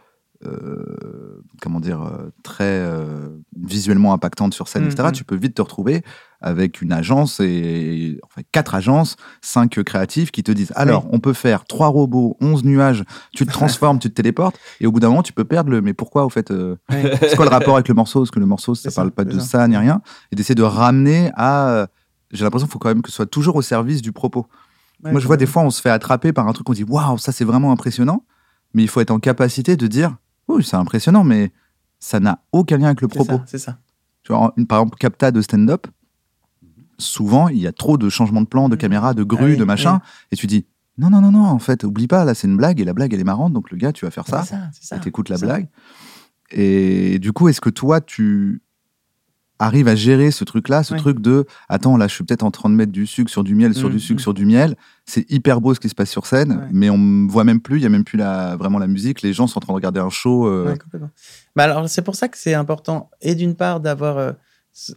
euh, 0.45 1.41
comment 1.61 1.79
dire, 1.79 2.09
très 2.43 2.63
euh, 2.63 3.29
visuellement 3.57 4.13
impactante 4.13 4.53
sur 4.53 4.67
scène, 4.67 4.85
etc., 4.85 5.03
mm-hmm. 5.03 5.11
tu 5.13 5.23
peux 5.23 5.35
vite 5.35 5.55
te 5.55 5.61
retrouver 5.61 6.03
avec 6.41 6.81
une 6.81 6.91
agence 6.91 7.39
et 7.39 8.19
enfin, 8.23 8.41
quatre 8.51 8.75
agences, 8.75 9.15
cinq 9.41 9.81
créatifs 9.83 10.31
qui 10.31 10.43
te 10.43 10.51
disent 10.51 10.73
alors 10.75 11.07
on 11.11 11.19
peut 11.19 11.33
faire 11.33 11.65
trois 11.65 11.87
robots, 11.87 12.37
onze 12.41 12.63
nuages, 12.63 13.03
tu 13.33 13.45
te 13.45 13.51
transformes, 13.53 13.99
tu 13.99 14.09
te 14.09 14.15
téléportes 14.15 14.59
et 14.79 14.87
au 14.87 14.91
bout 14.91 14.99
d'un 14.99 15.09
moment 15.09 15.23
tu 15.23 15.33
peux 15.33 15.45
perdre 15.45 15.71
le 15.71 15.81
mais 15.81 15.93
pourquoi 15.93 16.25
au 16.25 16.29
fait 16.29 16.49
c'est 16.89 17.35
quoi 17.35 17.45
le 17.45 17.51
rapport 17.51 17.75
avec 17.75 17.87
le 17.87 17.93
morceau? 17.93 18.21
Parce 18.21 18.31
que 18.31 18.39
le 18.39 18.45
morceau 18.45 18.75
ça, 18.75 18.91
parle 18.91 19.11
pas 19.11 19.25
de 19.25 19.39
ça. 19.39 19.67
ni 19.67 19.77
rien 19.77 20.01
et 20.31 20.35
d'essayer 20.35 20.55
de 20.55 20.63
ramener 20.63 21.31
à 21.35 21.87
j'ai 22.31 22.43
l'impression 22.43 22.67
qu'il 22.67 22.73
faut 22.73 22.79
quand 22.79 22.89
même 22.89 23.01
que 23.01 23.09
ce 23.09 23.15
soit 23.15 23.25
toujours 23.25 23.55
au 23.55 23.61
service 23.61 24.01
du 24.01 24.11
propos. 24.11 24.47
Moi 25.03 25.19
je 25.19 25.27
vois 25.27 25.37
des 25.37 25.45
fois 25.45 25.63
on 25.63 25.69
se 25.69 25.81
fait 25.81 25.89
attraper 25.89 26.33
par 26.33 26.47
un 26.47 26.53
truc 26.53 26.69
on 26.69 26.73
dit 26.73 26.83
waouh 26.83 27.17
ça 27.17 27.31
c'est 27.31 27.45
vraiment 27.45 27.71
impressionnant 27.71 28.25
mais 28.73 28.83
il 28.83 28.89
faut 28.89 28.99
être 29.01 29.11
en 29.11 29.19
capacité 29.19 29.77
de 29.77 29.87
dire 29.87 30.15
oui, 30.47 30.63
c'est 30.63 30.75
impressionnant, 30.75 31.23
mais 31.23 31.51
ça 31.99 32.19
n'a 32.19 32.39
aucun 32.51 32.77
lien 32.77 32.87
avec 32.87 33.01
le 33.01 33.07
propos. 33.07 33.41
C'est 33.45 33.57
ça. 33.57 33.79
Tu 34.23 34.33
vois, 34.33 34.53
par 34.67 34.79
exemple, 34.79 34.97
capta 34.97 35.31
de 35.31 35.41
stand-up, 35.41 35.87
souvent, 36.97 37.47
il 37.47 37.57
y 37.57 37.67
a 37.67 37.71
trop 37.71 37.97
de 37.97 38.09
changements 38.09 38.41
de 38.41 38.47
plan, 38.47 38.69
de 38.69 38.75
caméra, 38.75 39.13
de 39.13 39.23
grue, 39.23 39.53
ah 39.53 39.59
de 39.59 39.63
machin, 39.63 40.01
et 40.31 40.35
tu 40.35 40.47
dis, 40.47 40.65
non, 40.97 41.09
non, 41.09 41.21
non, 41.21 41.31
non, 41.31 41.43
en 41.43 41.59
fait, 41.59 41.83
oublie 41.83 42.07
pas, 42.07 42.25
là, 42.25 42.33
c'est 42.33 42.47
une 42.47 42.57
blague, 42.57 42.79
et 42.79 42.85
la 42.85 42.93
blague, 42.93 43.13
elle 43.13 43.19
est 43.19 43.25
marrante, 43.25 43.53
donc 43.53 43.71
le 43.71 43.77
gars, 43.77 43.91
tu 43.91 44.05
vas 44.05 44.11
faire 44.11 44.27
ça, 44.27 44.43
ça, 44.43 44.69
ça 44.79 44.97
et 44.97 44.99
t'écoutes 44.99 45.29
la 45.29 45.37
blague. 45.37 45.67
Et 46.51 47.19
du 47.19 47.33
coup, 47.33 47.49
est-ce 47.49 47.61
que 47.61 47.69
toi, 47.69 48.01
tu 48.01 48.61
arrive 49.59 49.87
à 49.87 49.95
gérer 49.95 50.31
ce 50.31 50.43
truc-là, 50.43 50.83
ce 50.83 50.95
truc 50.95 51.19
de 51.19 51.45
attends, 51.69 51.97
là, 51.97 52.07
je 52.07 52.13
suis 52.13 52.23
peut-être 52.23 52.43
en 52.43 52.51
train 52.51 52.69
de 52.69 52.75
mettre 52.75 52.91
du 52.91 53.07
sucre 53.07 53.31
sur 53.31 53.43
du 53.43 53.55
miel, 53.55 53.73
sur 53.73 53.89
du 53.89 53.97
mmh, 53.97 53.99
sucre, 53.99 54.19
mmh. 54.19 54.23
sur 54.23 54.33
du 54.33 54.45
miel. 54.45 54.75
C'est 55.05 55.29
hyper 55.31 55.61
beau 55.61 55.73
ce 55.73 55.79
qui 55.79 55.89
se 55.89 55.95
passe 55.95 56.09
sur 56.09 56.25
scène, 56.25 56.67
mais 56.71 56.89
on 56.89 56.97
me 56.97 57.29
voit 57.29 57.43
même 57.43 57.61
plus, 57.61 57.77
il 57.77 57.83
y 57.83 57.85
a 57.85 57.89
même 57.89 58.03
plus 58.03 58.17
la, 58.17 58.55
vraiment 58.57 58.79
la 58.79 58.87
musique. 58.87 59.21
Les 59.21 59.33
gens 59.33 59.47
sont 59.47 59.57
en 59.59 59.61
train 59.61 59.73
de 59.73 59.75
regarder 59.75 59.99
un 59.99 60.09
show. 60.09 60.47
Euh. 60.47 60.75
Bah 61.55 61.63
alors, 61.63 61.87
c'est 61.89 62.01
pour 62.01 62.15
ça 62.15 62.27
que 62.27 62.37
c'est 62.37 62.53
important, 62.53 63.09
et 63.21 63.35
d'une 63.35 63.55
part, 63.55 63.79
d'avoir. 63.79 64.17
Euh, 64.17 64.33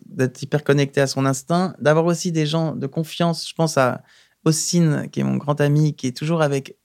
d'être 0.07 0.43
hyper 0.43 0.65
connecté 0.65 1.01
à 1.01 1.07
son 1.07 1.25
instinct, 1.25 1.75
d'avoir 1.81 2.05
aussi 2.07 2.33
des 2.33 2.47
gens 2.47 2.75
de 2.75 2.87
confiance. 2.87 3.49
Je 3.49 3.55
pense 3.55 3.79
à 3.79 4.03
Ossine, 4.45 5.09
qui 5.11 5.21
est 5.21 5.25
mon 5.25 5.37
grand 5.37 5.61
ami, 5.61 5.95
qui 5.95 6.07
est 6.07 6.17
toujours 6.17 6.43
avec, 6.43 6.77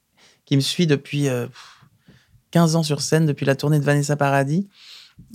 qui 0.45 0.55
me 0.55 0.61
suit 0.61 0.87
depuis 0.87 1.27
15 2.51 2.75
euh, 2.75 2.79
ans 2.79 2.83
sur 2.83 3.01
scène, 3.01 3.25
depuis 3.25 3.45
la 3.45 3.55
tournée 3.55 3.79
de 3.79 3.85
Vanessa 3.85 4.15
Paradis 4.15 4.67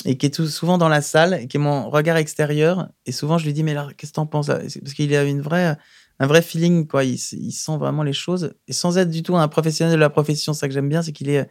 et 0.05 0.17
qui 0.17 0.27
est 0.27 0.31
tout 0.31 0.47
souvent 0.47 0.79
dans 0.79 0.89
la 0.89 1.01
salle, 1.01 1.35
et 1.35 1.49
qui 1.49 1.57
est 1.57 1.61
mon 1.61 1.91
regard 1.91 2.17
extérieur. 2.17 2.89
Et 3.07 3.13
souvent, 3.13 3.39
je 3.39 3.47
lui 3.47 3.53
dis, 3.53 3.63
mais 3.63 3.75
là, 3.75 3.89
qu'est-ce 3.97 4.13
que 4.13 4.17
t'en 4.17 4.27
penses? 4.27 4.47
Parce 4.47 4.95
qu'il 4.95 5.15
a 5.15 5.25
une 5.25 5.41
vraie, 5.41 5.77
un 6.19 6.27
vrai 6.27 6.43
feeling, 6.43 6.87
quoi. 6.87 7.05
Il, 7.05 7.19
sent 7.19 7.77
vraiment 7.79 8.03
les 8.03 8.13
choses. 8.13 8.55
Et 8.67 8.73
sans 8.73 8.99
être 8.99 9.11
du 9.11 9.23
tout 9.23 9.37
un 9.37 9.49
professionnel 9.49 9.95
de 9.95 10.01
la 10.01 10.11
profession, 10.11 10.53
ça 10.53 10.69
que 10.69 10.75
j'aime 10.75 10.89
bien, 10.89 11.03
c'est 11.03 11.13
qu'il 11.13 11.31
est 11.31 11.49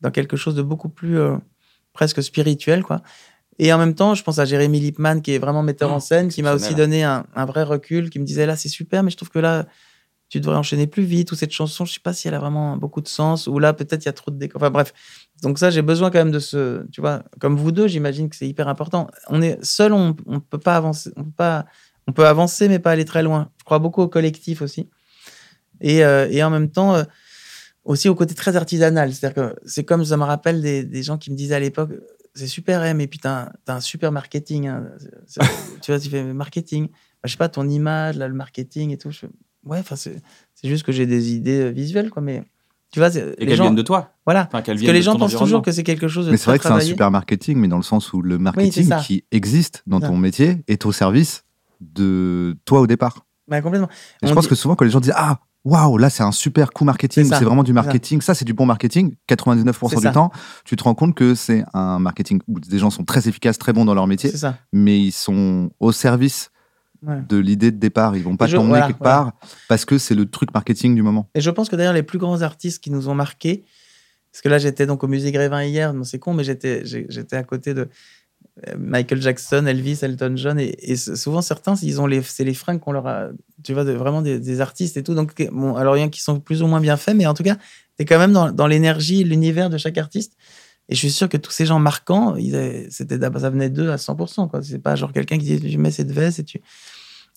dans 0.00 0.10
quelque 0.10 0.36
chose 0.36 0.54
de 0.54 0.62
beaucoup 0.62 0.88
plus 0.88 1.18
euh, 1.18 1.36
presque 1.92 2.22
spirituel, 2.22 2.82
quoi. 2.82 3.02
Et 3.58 3.72
en 3.72 3.78
même 3.78 3.94
temps, 3.94 4.14
je 4.14 4.22
pense 4.22 4.38
à 4.38 4.44
Jérémy 4.44 4.78
Lipman, 4.78 5.20
qui 5.20 5.32
est 5.32 5.38
vraiment 5.38 5.62
metteur 5.62 5.92
en 5.92 6.00
scène, 6.00 6.28
qui 6.28 6.42
m'a 6.42 6.54
aussi 6.54 6.74
donné 6.74 7.02
un, 7.02 7.26
un, 7.34 7.44
vrai 7.44 7.64
recul, 7.64 8.08
qui 8.08 8.20
me 8.20 8.24
disait 8.24 8.46
là, 8.46 8.54
c'est 8.56 8.68
super, 8.68 9.02
mais 9.02 9.10
je 9.10 9.16
trouve 9.16 9.30
que 9.30 9.40
là, 9.40 9.66
tu 10.28 10.40
devrais 10.40 10.56
enchaîner 10.56 10.86
plus 10.86 11.02
vite, 11.02 11.32
ou 11.32 11.34
cette 11.34 11.50
chanson, 11.50 11.84
je 11.84 11.94
sais 11.94 12.00
pas 12.00 12.12
si 12.12 12.28
elle 12.28 12.34
a 12.34 12.38
vraiment 12.38 12.76
beaucoup 12.76 13.00
de 13.00 13.08
sens, 13.08 13.46
ou 13.46 13.58
là, 13.58 13.72
peut-être 13.72 14.04
il 14.04 14.06
y 14.06 14.10
a 14.10 14.12
trop 14.12 14.30
de 14.30 14.36
décor. 14.36 14.60
Enfin 14.60 14.70
bref. 14.70 14.92
Donc 15.42 15.58
ça, 15.58 15.70
j'ai 15.70 15.82
besoin 15.82 16.10
quand 16.10 16.18
même 16.18 16.30
de 16.30 16.38
ce, 16.38 16.86
tu 16.92 17.00
vois, 17.00 17.24
comme 17.40 17.56
vous 17.56 17.72
deux, 17.72 17.88
j'imagine 17.88 18.28
que 18.28 18.36
c'est 18.36 18.46
hyper 18.46 18.68
important. 18.68 19.08
On 19.28 19.40
est 19.40 19.58
seul, 19.64 19.92
on, 19.92 20.14
on 20.26 20.40
peut 20.40 20.58
pas 20.58 20.76
avancer, 20.76 21.10
on 21.16 21.24
peut 21.24 21.30
pas, 21.36 21.66
on 22.06 22.12
peut 22.12 22.26
avancer, 22.26 22.68
mais 22.68 22.78
pas 22.78 22.90
aller 22.92 23.06
très 23.06 23.22
loin. 23.22 23.50
Je 23.58 23.64
crois 23.64 23.78
beaucoup 23.78 24.02
au 24.02 24.08
collectif 24.08 24.62
aussi. 24.62 24.88
Et, 25.80 26.04
euh, 26.04 26.28
et 26.30 26.42
en 26.42 26.50
même 26.50 26.70
temps, 26.70 26.94
euh, 26.94 27.04
aussi 27.84 28.08
au 28.08 28.14
côté 28.14 28.34
très 28.34 28.56
artisanal. 28.56 29.14
C'est-à-dire 29.14 29.50
que 29.50 29.56
c'est 29.64 29.84
comme 29.84 30.04
ça 30.04 30.16
me 30.16 30.24
rappelle 30.24 30.60
des, 30.60 30.84
des, 30.84 31.02
gens 31.02 31.16
qui 31.16 31.30
me 31.30 31.36
disaient 31.36 31.54
à 31.54 31.60
l'époque, 31.60 31.90
c'est 32.34 32.46
super, 32.46 32.80
hein, 32.80 32.94
mais 32.94 33.06
puis 33.06 33.18
t'as 33.18 33.50
as 33.66 33.74
un 33.74 33.80
super 33.80 34.12
marketing. 34.12 34.68
Hein. 34.68 34.88
tu 35.82 35.90
vois, 35.90 36.00
tu 36.00 36.08
fais 36.08 36.22
marketing. 36.32 36.88
Bah, 36.88 36.94
je 37.24 37.32
sais 37.32 37.36
pas, 37.36 37.48
ton 37.48 37.68
image, 37.68 38.16
là, 38.16 38.28
le 38.28 38.34
marketing 38.34 38.90
et 38.90 38.98
tout. 38.98 39.10
Je 39.10 39.26
ouais, 39.64 39.78
enfin, 39.78 39.96
c'est 39.96 40.20
juste 40.64 40.84
que 40.84 40.92
j'ai 40.92 41.06
des 41.06 41.32
idées 41.32 41.60
euh, 41.60 41.70
visuelles, 41.70 42.10
quoi, 42.10 42.22
mais. 42.22 42.44
Tu 42.90 43.00
vois, 43.00 43.14
et 43.14 43.46
qu'elles 43.46 43.60
viennent 43.60 43.74
de 43.74 43.82
toi. 43.82 44.14
Voilà. 44.24 44.46
Parce 44.46 44.64
que 44.64 44.72
les 44.72 45.02
gens 45.02 45.16
pensent 45.16 45.36
toujours 45.36 45.60
que 45.60 45.72
c'est 45.72 45.82
quelque 45.82 46.08
chose 46.08 46.24
de 46.24 46.30
Mais 46.30 46.38
c'est 46.38 46.46
vrai 46.46 46.58
que 46.58 46.64
c'est 46.64 46.70
un 46.70 46.80
super 46.80 47.10
marketing, 47.10 47.58
mais 47.58 47.68
dans 47.68 47.76
le 47.76 47.82
sens 47.82 48.14
où 48.14 48.22
le 48.22 48.38
marketing 48.38 48.94
qui 49.02 49.24
existe 49.30 49.82
dans 49.86 50.00
ton 50.00 50.16
métier 50.16 50.64
est 50.68 50.86
au 50.86 50.92
service 50.92 51.44
de 51.80 52.56
toi 52.64 52.80
au 52.80 52.86
départ. 52.86 53.26
Bah, 53.46 53.62
complètement. 53.62 53.88
je 54.22 54.32
pense 54.32 54.46
que 54.46 54.54
souvent, 54.54 54.74
quand 54.74 54.84
les 54.84 54.90
gens 54.90 55.00
disent 55.00 55.12
Ah, 55.14 55.40
waouh, 55.64 55.98
là, 55.98 56.10
c'est 56.10 56.22
un 56.22 56.32
super 56.32 56.72
coup 56.72 56.84
marketing, 56.84 57.24
c'est 57.24 57.44
vraiment 57.44 57.62
du 57.62 57.72
marketing, 57.72 58.20
ça, 58.20 58.34
c'est 58.34 58.44
du 58.44 58.54
bon 58.54 58.66
marketing, 58.66 59.14
99% 59.28 60.00
du 60.00 60.12
temps, 60.12 60.30
tu 60.64 60.76
te 60.76 60.84
rends 60.84 60.94
compte 60.94 61.14
que 61.14 61.34
c'est 61.34 61.64
un 61.74 61.98
marketing 61.98 62.40
où 62.48 62.58
des 62.60 62.78
gens 62.78 62.90
sont 62.90 63.04
très 63.04 63.28
efficaces, 63.28 63.58
très 63.58 63.72
bons 63.72 63.84
dans 63.84 63.94
leur 63.94 64.06
métier, 64.06 64.32
mais 64.72 64.98
ils 64.98 65.12
sont 65.12 65.70
au 65.80 65.92
service 65.92 66.50
de 67.02 67.36
l'idée 67.36 67.70
de 67.70 67.78
départ. 67.78 68.16
Ils 68.16 68.24
vont 68.24 68.36
pas 68.36 68.48
t'emmener 68.48 68.80
quelque 68.86 69.02
part 69.02 69.32
parce 69.68 69.84
que 69.84 69.98
c'est 69.98 70.14
le 70.14 70.28
truc 70.28 70.52
marketing 70.52 70.94
du 70.94 71.02
moment. 71.02 71.28
Et 71.34 71.40
je 71.40 71.50
pense 71.50 71.68
que 71.68 71.76
d'ailleurs, 71.76 71.92
les 71.92 72.02
plus 72.02 72.18
grands 72.18 72.42
artistes 72.42 72.82
qui 72.82 72.90
nous 72.90 73.08
ont 73.08 73.14
marqués, 73.14 73.64
parce 74.32 74.42
que 74.42 74.48
là, 74.48 74.58
j'étais 74.58 74.86
donc 74.86 75.04
au 75.04 75.08
musée 75.08 75.32
Grévin 75.32 75.64
hier, 75.64 75.94
c'est 76.04 76.18
con, 76.18 76.34
mais 76.34 76.44
j'étais, 76.44 76.82
à 77.32 77.42
côté 77.42 77.74
de 77.74 77.88
Michael 78.78 79.20
Jackson, 79.22 79.66
Elvis, 79.66 80.00
Elton 80.02 80.34
John, 80.36 80.58
et, 80.58 80.96
souvent 80.96 81.42
certains, 81.42 81.74
ont 81.98 82.06
les, 82.06 82.22
c'est 82.22 82.44
les 82.44 82.54
fringues 82.54 82.80
qu'on 82.80 82.92
leur 82.92 83.06
a, 83.06 83.28
tu 83.62 83.72
vois, 83.72 83.84
vraiment 83.84 84.22
des, 84.22 84.60
artistes 84.60 84.96
et 84.96 85.02
tout. 85.02 85.14
Donc, 85.14 85.34
bon, 85.52 85.76
alors 85.76 85.96
il 85.96 86.00
y 86.00 86.02
en 86.02 86.06
a 86.06 86.10
qui 86.10 86.20
sont 86.20 86.40
plus 86.40 86.62
ou 86.62 86.66
moins 86.66 86.80
bien 86.80 86.96
faits, 86.96 87.16
mais 87.16 87.26
en 87.26 87.34
tout 87.34 87.42
cas, 87.42 87.56
tu 87.56 88.02
es 88.02 88.04
quand 88.04 88.18
même 88.18 88.32
dans, 88.32 88.66
l'énergie, 88.66 89.24
l'univers 89.24 89.70
de 89.70 89.78
chaque 89.78 89.98
artiste. 89.98 90.34
Et 90.88 90.94
je 90.94 91.00
suis 91.00 91.10
sûr 91.10 91.28
que 91.28 91.36
tous 91.36 91.50
ces 91.50 91.66
gens 91.66 91.78
marquants, 91.78 92.34
c'était, 92.88 93.18
ça 93.20 93.50
venait 93.50 93.68
d'eux 93.68 93.90
à 93.90 93.96
100%. 93.96 94.48
Quoi. 94.48 94.62
C'est 94.62 94.78
pas 94.78 94.96
genre 94.96 95.12
quelqu'un 95.12 95.38
qui 95.38 95.44
dit, 95.44 95.60
tu 95.60 95.78
mets 95.78 95.90
cette 95.90 96.10
veste 96.10 96.38
et 96.38 96.44
tu. 96.44 96.62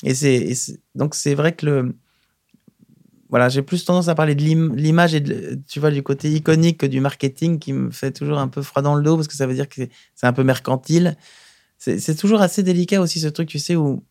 Et 0.03 0.15
c'est, 0.15 0.55
donc 0.95 1.15
c'est 1.15 1.36
vrai 1.36 1.53
que 1.53 1.65
le. 1.65 1.95
Voilà, 3.32 3.47
j'ai 3.47 3.61
plus 3.61 3.86
tendance 3.86 4.09
à 4.09 4.13
parler 4.13 4.36
de 4.36 4.43
l'image 4.43 5.15
et 5.15 5.21
de, 5.21 5.57
tu 5.65 5.79
vois, 5.79 5.89
du 5.89 6.03
côté 6.03 6.29
iconique 6.29 6.77
que 6.77 6.86
du 6.86 6.99
marketing 6.99 7.59
qui 7.59 7.71
me 7.71 7.89
fait 7.89 8.11
toujours 8.11 8.38
un 8.38 8.49
peu 8.49 8.61
froid 8.61 8.82
dans 8.82 8.93
le 8.93 9.01
dos 9.01 9.15
parce 9.15 9.29
que 9.29 9.36
ça 9.36 9.47
veut 9.47 9.53
dire 9.53 9.69
que 9.69 9.82
c'est 10.15 10.27
un 10.27 10.34
peu 10.34 10.43
mercantile. 10.43 11.15
C'est 11.77 12.15
toujours 12.15 12.41
assez 12.41 12.61
délicat 12.61 13.01
aussi 13.01 13.19
ce 13.21 13.27
truc, 13.27 13.47
tu 13.47 13.57
sais, 13.57 13.75
où 13.75 14.03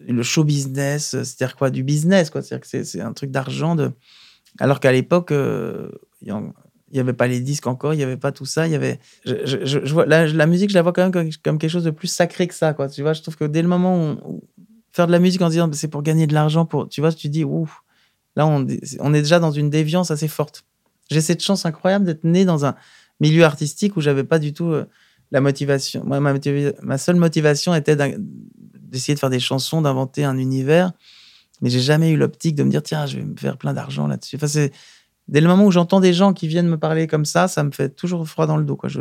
le 0.00 0.22
show 0.22 0.44
business, 0.44 1.10
c'est-à-dire 1.10 1.56
quoi 1.56 1.70
Du 1.70 1.82
business, 1.82 2.30
quoi. 2.30 2.42
C'est-à-dire 2.42 2.66
que 2.66 2.84
c'est 2.84 3.00
un 3.00 3.12
truc 3.12 3.30
d'argent. 3.30 3.74
De... 3.74 3.90
Alors 4.60 4.78
qu'à 4.80 4.92
l'époque, 4.92 5.32
euh, 5.32 5.90
il 6.22 6.32
n'y 6.92 7.00
avait 7.00 7.12
pas 7.12 7.26
les 7.26 7.40
disques 7.40 7.66
encore, 7.66 7.92
il 7.92 7.96
n'y 7.96 8.04
avait 8.04 8.16
pas 8.16 8.30
tout 8.30 8.46
ça. 8.46 8.66
Il 8.68 8.72
y 8.72 8.76
avait, 8.76 9.00
je, 9.24 9.92
vois, 9.92 10.06
la, 10.06 10.46
musique, 10.46 10.70
je 10.70 10.74
la 10.74 10.82
vois 10.82 10.92
quand 10.92 11.10
même 11.10 11.32
comme, 11.42 11.58
quelque 11.58 11.68
chose 11.68 11.84
de 11.84 11.90
plus 11.90 12.08
sacré 12.08 12.46
que 12.46 12.54
ça. 12.54 12.72
Quoi. 12.72 12.88
Tu 12.88 13.02
vois, 13.02 13.14
je 13.14 13.22
trouve 13.22 13.36
que 13.36 13.44
dès 13.44 13.62
le 13.62 13.68
moment 13.68 14.12
où, 14.12 14.44
faire 14.92 15.08
de 15.08 15.12
la 15.12 15.18
musique 15.18 15.42
en 15.42 15.48
disant 15.48 15.68
c'est 15.72 15.88
pour 15.88 16.02
gagner 16.02 16.26
de 16.26 16.34
l'argent, 16.34 16.64
pour, 16.64 16.88
tu 16.88 17.00
vois, 17.00 17.12
tu 17.12 17.28
dis, 17.28 17.44
ouf, 17.44 17.82
là, 18.36 18.46
on, 18.46 18.66
est 18.66 19.22
déjà 19.22 19.40
dans 19.40 19.50
une 19.50 19.70
déviance 19.70 20.10
assez 20.10 20.28
forte. 20.28 20.64
J'ai 21.10 21.20
cette 21.20 21.42
chance 21.42 21.66
incroyable 21.66 22.04
d'être 22.04 22.24
né 22.24 22.44
dans 22.44 22.64
un 22.64 22.74
milieu 23.20 23.44
artistique 23.44 23.96
où 23.96 24.00
j'avais 24.00 24.24
pas 24.24 24.38
du 24.38 24.52
tout 24.52 24.66
euh, 24.66 24.86
la 25.32 25.40
motivation. 25.40 26.04
Moi, 26.04 26.20
ma, 26.20 26.98
seule 26.98 27.16
motivation 27.16 27.74
était 27.74 27.96
d'essayer 27.96 29.14
de 29.14 29.18
faire 29.18 29.30
des 29.30 29.40
chansons, 29.40 29.82
d'inventer 29.82 30.24
un 30.24 30.36
univers. 30.36 30.92
Mais 31.62 31.70
j'ai 31.70 31.80
jamais 31.80 32.10
eu 32.10 32.16
l'optique 32.16 32.54
de 32.54 32.62
me 32.62 32.70
dire, 32.70 32.82
tiens, 32.82 33.06
je 33.06 33.16
vais 33.16 33.24
me 33.24 33.36
faire 33.36 33.56
plein 33.56 33.72
d'argent 33.72 34.06
là-dessus. 34.06 34.36
Enfin, 34.36 34.46
c'est 34.46 34.72
dès 35.26 35.40
le 35.40 35.48
moment 35.48 35.64
où 35.64 35.70
j'entends 35.70 36.00
des 36.00 36.12
gens 36.12 36.34
qui 36.34 36.48
viennent 36.48 36.68
me 36.68 36.78
parler 36.78 37.06
comme 37.06 37.24
ça, 37.24 37.48
ça 37.48 37.64
me 37.64 37.70
fait 37.70 37.88
toujours 37.88 38.28
froid 38.28 38.46
dans 38.46 38.58
le 38.58 38.64
dos. 38.64 38.76
Quoi. 38.76 38.90
Je, 38.90 39.00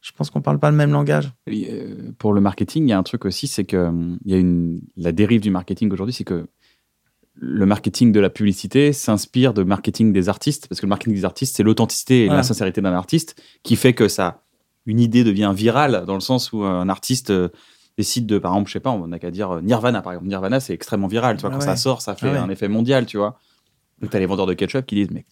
je 0.00 0.12
pense 0.12 0.30
qu'on 0.30 0.40
parle 0.40 0.58
pas 0.58 0.70
le 0.70 0.76
même 0.76 0.92
langage. 0.92 1.30
Euh, 1.48 2.12
pour 2.18 2.32
le 2.32 2.40
marketing, 2.40 2.84
il 2.84 2.90
y 2.90 2.92
a 2.92 2.98
un 2.98 3.02
truc 3.02 3.24
aussi, 3.24 3.46
c'est 3.46 3.64
que 3.64 3.76
hum, 3.76 4.18
il 4.24 4.32
y 4.32 4.34
a 4.34 4.38
une 4.38 4.80
la 4.96 5.12
dérive 5.12 5.40
du 5.40 5.50
marketing 5.50 5.92
aujourd'hui, 5.92 6.14
c'est 6.14 6.24
que 6.24 6.48
le 7.40 7.66
marketing 7.66 8.12
de 8.12 8.20
la 8.20 8.30
publicité 8.30 8.92
s'inspire 8.92 9.54
de 9.54 9.62
marketing 9.62 10.12
des 10.12 10.28
artistes, 10.28 10.66
parce 10.68 10.80
que 10.80 10.86
le 10.86 10.90
marketing 10.90 11.14
des 11.14 11.24
artistes, 11.24 11.56
c'est 11.56 11.62
l'authenticité 11.62 12.24
et 12.24 12.28
la 12.28 12.42
sincérité 12.42 12.80
d'un 12.80 12.92
artiste 12.92 13.40
qui 13.62 13.76
fait 13.76 13.92
que 13.92 14.08
ça, 14.08 14.42
une 14.86 15.00
idée 15.00 15.22
devient 15.22 15.52
virale 15.54 16.04
dans 16.06 16.14
le 16.14 16.20
sens 16.20 16.52
où 16.52 16.64
un 16.64 16.88
artiste 16.88 17.30
euh, 17.30 17.48
décide 17.96 18.26
de, 18.26 18.38
par 18.38 18.52
exemple, 18.52 18.68
je 18.68 18.72
sais 18.72 18.80
pas, 18.80 18.90
on 18.90 19.06
n'a 19.08 19.18
qu'à 19.18 19.30
dire 19.30 19.60
Nirvana, 19.62 20.02
par 20.02 20.12
exemple. 20.12 20.28
Nirvana, 20.28 20.60
c'est 20.60 20.72
extrêmement 20.72 21.06
viral, 21.06 21.36
tu 21.36 21.42
vois, 21.42 21.50
quand 21.50 21.60
ça 21.60 21.76
sort, 21.76 22.00
ça 22.00 22.14
fait 22.14 22.28
un 22.28 22.48
effet 22.48 22.68
mondial, 22.68 23.06
tu 23.06 23.18
vois. 23.18 23.38
Donc, 24.00 24.10
t'as 24.10 24.18
les 24.18 24.26
vendeurs 24.26 24.46
de 24.46 24.54
ketchup 24.54 24.86
qui 24.86 24.94
disent, 24.94 25.10
mais. 25.10 25.24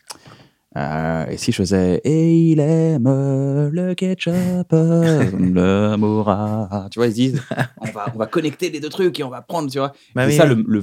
Euh, 0.77 1.27
et 1.29 1.39
si 1.39 1.53
je 1.53 1.57
faisais 1.57 2.03
Et 2.05 2.51
il 2.51 2.61
aime 2.61 3.05
le 3.05 3.95
ketchup, 3.95 4.35
le 4.73 5.97
moura. 5.97 6.89
Tu 6.91 6.99
vois, 6.99 7.07
ils 7.07 7.15
disent 7.15 7.43
on 7.81 7.87
va, 7.87 8.13
on 8.15 8.19
va 8.19 8.27
connecter 8.27 8.71
les 8.71 8.81
deux 8.81 8.91
trucs 8.91 9.19
et 9.19 9.25
on 9.25 9.31
va 9.31 9.41
prendre, 9.41 9.71
tu 9.71 9.79
vois. 9.79 9.93
Bah 10.15 10.29
c'est 10.29 10.37
ça, 10.37 10.45
le, 10.45 10.63
le, 10.67 10.83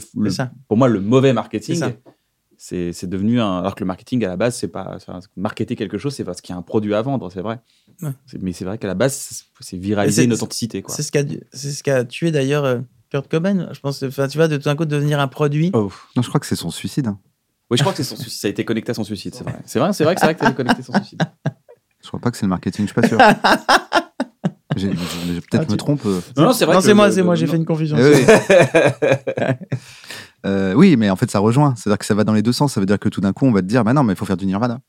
pour 0.68 0.78
moi, 0.78 0.88
le 0.88 1.00
mauvais 1.00 1.32
marketing. 1.32 1.80
c'est 2.58 3.06
devenu 3.06 3.39
un. 3.39 3.60
Alors 3.60 3.76
que 3.76 3.82
le 3.82 3.86
marketing, 3.86 4.26
à 4.26 4.30
la 4.30 4.38
base, 4.38 4.56
c'est 4.56 4.68
pas. 4.68 4.98
Marketer 5.36 5.76
quelque 5.76 6.00
chose, 6.00 6.16
c'est 6.16 6.24
parce 6.24 6.41
qu'il 6.41 6.54
y 6.54 6.56
a 6.56 6.60
un 6.60 6.64
produit 6.64 6.96
à 6.96 7.02
vendre, 7.04 7.32
c'est 7.32 7.41
vrai. 7.41 7.60
Mais 8.41 8.54
c'est 8.54 8.66
vrai 8.66 8.80
qu'à 8.80 8.88
la 8.88 8.96
base, 8.96 9.46
c'est 9.60 9.78
viraliser 9.78 10.24
une 10.24 10.34
authenticité. 10.34 10.84
C'est 10.88 11.04
ce 11.04 11.12
qu'a 11.12 11.24
ce 11.54 11.89
a 11.91 12.04
tué 12.04 12.32
d'ailleurs 12.32 12.66
euh, 12.66 12.80
Kurt 13.12 13.28
Cobain. 13.30 13.70
Je 13.72 13.80
pense, 13.80 14.02
enfin, 14.02 14.28
tu 14.28 14.39
vois, 14.39 14.48
de 14.48 14.58
tout 14.58 14.64
d'un 14.64 14.76
coup, 14.76 14.86
devenir 14.86 15.20
un 15.20 15.28
produit. 15.28 15.70
Oh. 15.74 15.91
Non, 16.16 16.24
je 16.24 16.30
crois 16.30 16.39
que 16.39 16.48
c'est 16.48 16.56
son 16.56 16.72
suicide. 16.72 17.06
Hein. 17.06 17.20
Oui, 17.74 17.78
je 17.78 17.82
crois 17.82 17.91
que 17.91 17.97
c'est 17.97 18.03
son 18.03 18.15
suicide. 18.15 18.39
Ça 18.39 18.47
a 18.47 18.51
été 18.51 18.65
connecté 18.65 18.91
à 18.91 18.93
son 18.93 19.03
suicide, 19.03 19.34
c'est 19.34 19.43
vrai. 19.43 19.55
C'est 19.65 19.80
vrai, 19.80 19.93
c'est 19.93 20.03
vrai 20.03 20.13
que 20.13 20.19
c'est 20.19 20.28
vrai 20.28 20.36
que 20.36 20.41
ça 20.41 20.45
a 20.45 20.49
été 20.49 20.55
connecté 20.55 20.82
à 20.82 20.86
son 20.86 20.93
suicide. 20.93 21.24
Je 22.03 22.07
crois 22.07 22.19
pas 22.19 22.30
que 22.30 22.38
c'est 22.38 22.45
le 22.45 22.49
marketing, 22.49 22.86
je 22.86 22.91
suis 22.91 23.01
pas 23.01 23.07
sûr. 23.07 23.17
Peut-être 24.76 25.71
me 25.71 25.76
trompe. 25.76 26.05
Euh. 26.05 26.21
Non, 26.38 26.43
non 26.43 26.53
c'est 26.53 26.65
vrai. 26.65 26.76
Non, 26.76 26.82
c'est 26.82 26.93
moi, 26.93 27.11
c'est 27.11 27.24
moi, 27.24 27.34
j'ai 27.34 27.47
fait 27.47 27.57
une 27.57 27.65
confusion. 27.65 27.97
Oui. 27.97 28.03
euh, 30.45 30.76
oui, 30.76 30.97
mais 30.97 31.09
en 31.09 31.15
fait, 31.15 31.32
ça 31.32 31.39
rejoint. 31.39 31.74
C'est-à-dire 31.76 31.97
que 31.97 32.05
ça 32.05 32.13
va 32.13 32.24
dans 32.24 32.34
les 32.34 32.43
deux 32.43 32.51
sens. 32.51 32.74
Ça 32.74 32.80
veut 32.80 32.86
dire 32.86 32.99
que 32.99 33.09
tout 33.09 33.21
d'un 33.21 33.34
coup, 33.34 33.47
on 33.47 33.51
va 33.51 33.63
te 33.63 33.67
dire, 33.67 33.84
bah 33.84 33.93
non, 33.93 34.03
mais 34.03 34.13
il 34.13 34.15
faut 34.15 34.26
faire 34.26 34.38
du 34.38 34.45
Nirvana. 34.45 34.80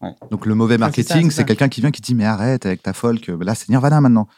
Ouais. 0.00 0.14
Donc 0.30 0.46
le 0.46 0.54
mauvais 0.54 0.78
marketing, 0.78 1.30
c'est 1.30 1.44
quelqu'un 1.44 1.68
qui 1.68 1.82
vient 1.82 1.90
qui 1.90 2.00
dit, 2.00 2.14
mais 2.14 2.24
arrête 2.24 2.64
avec 2.64 2.82
ta 2.82 2.94
folk. 2.94 3.30
Là, 3.38 3.54
c'est 3.54 3.68
Nirvana 3.68 4.00
maintenant. 4.00 4.28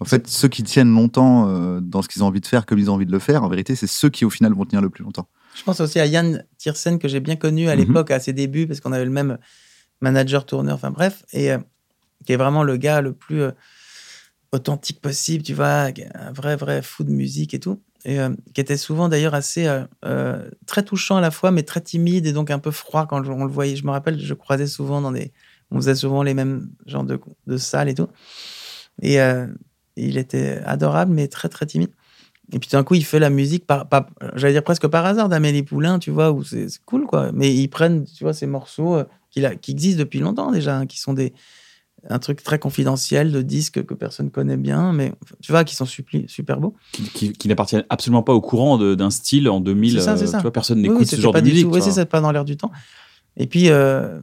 En 0.00 0.06
fait, 0.06 0.26
ceux 0.26 0.48
qui 0.48 0.64
tiennent 0.64 0.92
longtemps 0.92 1.48
euh, 1.48 1.78
dans 1.80 2.02
ce 2.02 2.08
qu'ils 2.08 2.24
ont 2.24 2.26
envie 2.26 2.40
de 2.40 2.46
faire, 2.46 2.66
comme 2.66 2.80
ils 2.80 2.90
ont 2.90 2.94
envie 2.94 3.06
de 3.06 3.12
le 3.12 3.20
faire, 3.20 3.44
en 3.44 3.48
vérité, 3.48 3.76
c'est 3.76 3.86
ceux 3.86 4.08
qui 4.08 4.24
au 4.24 4.30
final 4.30 4.52
vont 4.52 4.64
tenir 4.64 4.80
le 4.80 4.90
plus 4.90 5.04
longtemps. 5.04 5.28
Je 5.58 5.64
pense 5.64 5.80
aussi 5.80 5.98
à 5.98 6.06
Yann 6.06 6.44
Tiersen 6.56 7.00
que 7.00 7.08
j'ai 7.08 7.18
bien 7.18 7.34
connu 7.34 7.68
à 7.68 7.74
mhm. 7.74 7.80
l'époque, 7.80 8.10
à 8.12 8.20
ses 8.20 8.32
débuts, 8.32 8.68
parce 8.68 8.80
qu'on 8.80 8.92
avait 8.92 9.04
le 9.04 9.10
même 9.10 9.38
manager 10.00 10.46
tourneur, 10.46 10.76
enfin 10.76 10.92
bref, 10.92 11.24
et 11.32 11.50
euh, 11.50 11.58
qui 12.24 12.32
est 12.32 12.36
vraiment 12.36 12.62
le 12.62 12.76
gars 12.76 13.00
le 13.00 13.12
plus 13.12 13.42
euh, 13.42 13.50
authentique 14.52 15.00
possible, 15.00 15.42
tu 15.42 15.54
vois, 15.54 15.90
un 16.14 16.32
vrai, 16.32 16.54
vrai 16.54 16.80
fou 16.80 17.02
de 17.02 17.10
musique 17.10 17.54
et 17.54 17.58
tout. 17.58 17.82
Et 18.04 18.20
euh, 18.20 18.30
qui 18.54 18.60
était 18.60 18.76
souvent 18.76 19.08
d'ailleurs 19.08 19.34
assez 19.34 19.68
très 20.66 20.84
touchant 20.84 21.16
à 21.16 21.20
la 21.20 21.32
fois, 21.32 21.50
mais 21.50 21.64
très 21.64 21.80
timide 21.80 22.26
et 22.26 22.32
donc 22.32 22.52
un 22.52 22.60
peu 22.60 22.70
froid 22.70 23.06
quand 23.06 23.26
on 23.26 23.44
le 23.44 23.50
voyait. 23.50 23.74
Je 23.74 23.84
me 23.84 23.90
rappelle, 23.90 24.20
je 24.20 24.34
croisais 24.34 24.68
souvent 24.68 25.00
dans 25.00 25.10
des. 25.10 25.32
On 25.72 25.76
faisait 25.76 25.96
souvent 25.96 26.22
les 26.22 26.32
mêmes 26.32 26.70
genres 26.86 27.04
de, 27.04 27.20
de 27.48 27.56
salles 27.56 27.88
et 27.88 27.94
tout. 27.94 28.08
Et 29.02 29.18
il 29.96 30.16
était 30.16 30.62
adorable, 30.64 31.12
mais 31.12 31.26
très, 31.26 31.48
très 31.48 31.66
timide. 31.66 31.90
Et 32.52 32.58
puis 32.58 32.70
d'un 32.70 32.82
coup, 32.82 32.94
il 32.94 33.04
fait 33.04 33.18
la 33.18 33.30
musique, 33.30 33.66
par, 33.66 33.86
j'allais 34.34 34.54
dire 34.54 34.64
presque 34.64 34.86
par 34.86 35.04
hasard, 35.04 35.28
d'Amélie 35.28 35.62
Poulain, 35.62 35.98
tu 35.98 36.10
vois, 36.10 36.32
où 36.32 36.42
c'est 36.44 36.66
cool, 36.86 37.06
quoi. 37.06 37.30
Mais 37.32 37.54
ils 37.54 37.68
prennent, 37.68 38.04
tu 38.04 38.24
vois, 38.24 38.32
ces 38.32 38.46
morceaux 38.46 39.02
qui, 39.30 39.42
qui 39.60 39.72
existent 39.72 39.98
depuis 39.98 40.20
longtemps 40.20 40.50
déjà, 40.50 40.78
hein, 40.78 40.86
qui 40.86 40.98
sont 40.98 41.12
des, 41.12 41.34
un 42.08 42.18
truc 42.18 42.42
très 42.42 42.58
confidentiel 42.58 43.32
de 43.32 43.42
disques 43.42 43.84
que 43.84 43.94
personne 43.94 44.30
connaît 44.30 44.56
bien, 44.56 44.92
mais 44.92 45.12
tu 45.42 45.52
vois, 45.52 45.64
qui 45.64 45.74
sont 45.74 45.86
super 45.86 46.60
beaux. 46.60 46.74
Qui, 46.92 47.32
qui, 47.32 47.48
n'appartiennent 47.48 47.84
absolument 47.90 48.22
pas 48.22 48.32
au 48.32 48.40
courant 48.40 48.78
d'un 48.78 49.10
style 49.10 49.48
en 49.48 49.60
2000. 49.60 50.00
Ça, 50.00 50.12
euh, 50.12 50.26
ça. 50.26 50.38
Tu 50.38 50.42
vois, 50.42 50.52
personne 50.52 50.80
n'écoute 50.80 51.06
ce 51.06 51.20
genre 51.20 51.32
de 51.32 51.40
musique. 51.40 51.66
Oui, 51.70 51.80
c'est 51.82 52.06
pas 52.06 52.20
dans 52.20 52.30
l'air 52.30 52.44
du 52.44 52.56
temps. 52.56 52.70
Et 53.36 53.46
puis, 53.46 53.70
euh, 53.70 54.20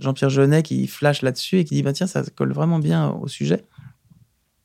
Jean-Pierre 0.00 0.30
Jeunet 0.30 0.62
qui 0.62 0.86
flash 0.86 1.22
là-dessus 1.22 1.58
et 1.58 1.64
qui 1.64 1.74
dit, 1.74 1.82
bah, 1.82 1.92
tiens, 1.92 2.06
ça 2.06 2.22
colle 2.34 2.52
vraiment 2.52 2.78
bien 2.78 3.10
au 3.10 3.28
sujet. 3.28 3.64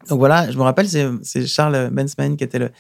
Donc 0.09 0.19
voilà, 0.19 0.49
je 0.49 0.57
me 0.57 0.63
rappelle, 0.63 0.87
c'est 0.87 1.45
Charles 1.47 1.89
Bensman 1.91 2.37
qui 2.37 2.43
était 2.43 2.71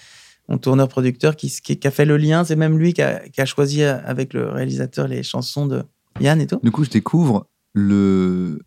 mon 0.47 0.57
tourneur-producteur 0.57 1.35
qui, 1.35 1.79
a 1.83 1.91
fait 1.91 2.05
le 2.05 2.17
lien. 2.17 2.43
C'est 2.43 2.55
même 2.55 2.77
lui 2.77 2.93
qui 2.93 3.01
a, 3.01 3.45
choisi 3.45 3.83
avec 3.83 4.33
le 4.33 4.49
réalisateur 4.49 5.07
les 5.07 5.23
chansons 5.23 5.65
de 5.65 5.83
Yann 6.19 6.39
et 6.41 6.47
tout. 6.47 6.59
Du 6.63 6.71
coup, 6.71 6.83
je 6.83 6.89
découvre 6.89 7.47
le, 7.73 8.59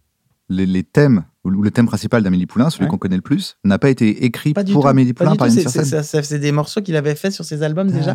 les, 0.49 0.83
thèmes, 0.83 1.25
ou 1.45 1.51
le 1.51 1.71
thème 1.71 1.87
principal 1.87 2.23
d'Amélie 2.23 2.45
Poulain, 2.45 2.69
celui 2.69 2.87
qu'on 2.87 2.99
connaît 2.99 3.17
le 3.17 3.23
plus, 3.23 3.57
n'a 3.65 3.79
pas 3.79 3.89
été 3.89 4.25
écrit 4.25 4.53
pour 4.53 4.87
Amélie 4.87 5.15
Poulain 5.15 5.37
par. 5.37 5.49
C'est 5.51 6.39
des 6.39 6.53
morceaux 6.53 6.83
qu'il 6.83 6.97
avait 6.97 7.15
fait 7.15 7.31
sur 7.31 7.45
ses 7.45 7.63
albums 7.63 7.91
déjà. 7.91 8.15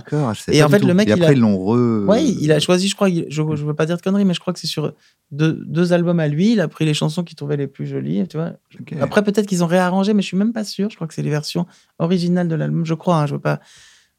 Et 0.52 0.64
en 0.64 0.70
fait, 0.70 0.84
le 0.84 0.94
mec. 0.94 1.08
Et 1.10 1.12
après, 1.12 1.34
ils 1.34 1.40
l'ont 1.40 1.58
re. 1.58 2.08
Oui, 2.08 2.38
il 2.40 2.52
a 2.52 2.60
choisi, 2.60 2.88
je 2.88 2.96
crois, 2.96 3.10
je, 3.10 3.24
je 3.30 3.42
veux 3.42 3.74
pas 3.74 3.86
dire 3.86 3.98
de 3.98 4.02
conneries, 4.02 4.26
mais 4.26 4.34
je 4.34 4.40
crois 4.40 4.54
que 4.54 4.60
c'est 4.60 4.68
sur 4.68 4.94
deux, 5.32 5.64
deux, 5.66 5.94
albums 5.94 6.20
à 6.20 6.28
lui. 6.28 6.52
Il 6.52 6.62
a 6.62 6.68
pris 6.68 6.86
les 6.86 6.94
chansons 6.94 7.24
qu'il 7.24 7.36
trouvait 7.36 7.58
les 7.58 7.68
plus 7.68 7.88
jolies, 7.88 8.28
tu 8.28 8.38
vois. 8.38 8.54
Après, 9.02 9.24
peut-être 9.24 9.48
qu'ils 9.48 9.64
ont 9.64 9.68
réarrangé, 9.68 10.14
mais 10.14 10.22
je 10.22 10.28
suis 10.28 10.38
même 10.38 10.54
pas 10.54 10.64
sûr. 10.64 10.90
Je 10.90 10.96
crois 10.96 11.08
que 11.08 11.14
c'est 11.14 11.24
les 11.24 11.30
versions 11.30 11.66
originales 11.98 12.48
de 12.48 12.56
l'album, 12.56 12.86
je 12.86 12.94
crois. 12.94 13.18
Hein, 13.18 13.26
je 13.26 13.34
veux 13.34 13.42
pas. 13.42 13.60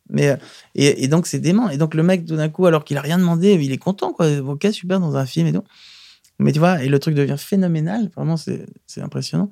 Mais 0.09 0.29
euh, 0.29 0.37
et, 0.75 1.05
et 1.05 1.09
donc 1.09 1.27
c'est 1.27 1.39
dément. 1.39 1.69
Et 1.71 1.79
donc 1.79 1.95
le 1.95 2.03
mec, 2.03 2.27
tout 2.27 2.37
d'un 2.37 2.49
coup, 2.49 2.67
alors 2.67 2.85
qu'il 2.85 2.97
a 2.97 3.01
rien 3.01 3.19
demandé, 3.19 3.55
il 3.61 3.73
est 3.73 3.79
content, 3.79 4.13
quoi. 4.13 4.29
Ok, 4.39 4.67
super 4.73 4.99
dans 4.99 5.17
un 5.17 5.27
film 5.27 5.47
et 5.47 5.53
tout. 5.53 5.65
Mais 6.39 6.53
tu 6.53 6.59
vois, 6.59 6.83
et 6.83 6.89
le 6.89 6.99
truc 6.99 7.15
devient 7.15 7.37
phénoménal, 7.39 8.11
vraiment, 8.15 8.37
c'est 8.37 8.67
impressionnant. 8.99 9.51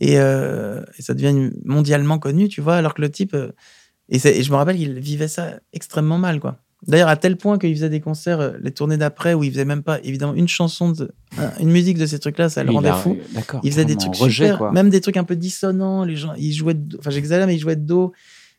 Et, 0.00 0.18
euh, 0.18 0.82
et, 0.98 1.02
ça 1.02 1.14
devient 1.14 1.50
mondialement 1.64 2.18
connu, 2.18 2.48
tu 2.48 2.60
vois, 2.60 2.76
alors 2.76 2.94
que 2.94 3.02
le 3.02 3.10
type. 3.10 3.34
Euh, 3.34 3.52
et, 4.08 4.16
et, 4.16 4.42
je 4.42 4.50
me 4.50 4.56
rappelle 4.56 4.76
qu'il 4.76 4.98
vivait 4.98 5.28
ça 5.28 5.60
extrêmement 5.72 6.18
mal, 6.18 6.40
quoi. 6.40 6.58
D'ailleurs, 6.86 7.08
à 7.08 7.16
tel 7.16 7.36
point 7.36 7.58
qu'il 7.58 7.74
faisait 7.74 7.88
des 7.88 8.00
concerts, 8.00 8.40
euh, 8.40 8.52
les 8.60 8.70
tournées 8.70 8.96
d'après, 8.96 9.32
où 9.32 9.44
il 9.44 9.50
faisait 9.50 9.64
même 9.64 9.82
pas, 9.82 10.00
évidemment, 10.02 10.34
une 10.34 10.48
chanson, 10.48 10.90
de, 10.90 11.12
une 11.60 11.70
musique 11.70 11.96
de 11.96 12.06
ces 12.06 12.18
trucs-là, 12.18 12.48
ça 12.48 12.64
le 12.64 12.72
rendait 12.72 12.92
fou. 12.92 13.16
Il 13.62 13.70
faisait 13.70 13.84
des 13.84 13.96
trucs 13.96 14.16
super, 14.16 14.58
quoi. 14.58 14.72
même 14.72 14.90
des 14.90 15.00
trucs 15.00 15.16
un 15.16 15.24
peu 15.24 15.36
dissonants. 15.36 16.04
Les 16.04 16.16
gens, 16.16 16.34
ils 16.36 16.52
jouaient, 16.52 16.76
enfin, 16.98 17.10
j'exagère, 17.10 17.46
mais 17.46 17.54
ils 17.54 17.60
jouaient 17.60 17.76
de 17.76 17.86
dos. 17.86 18.12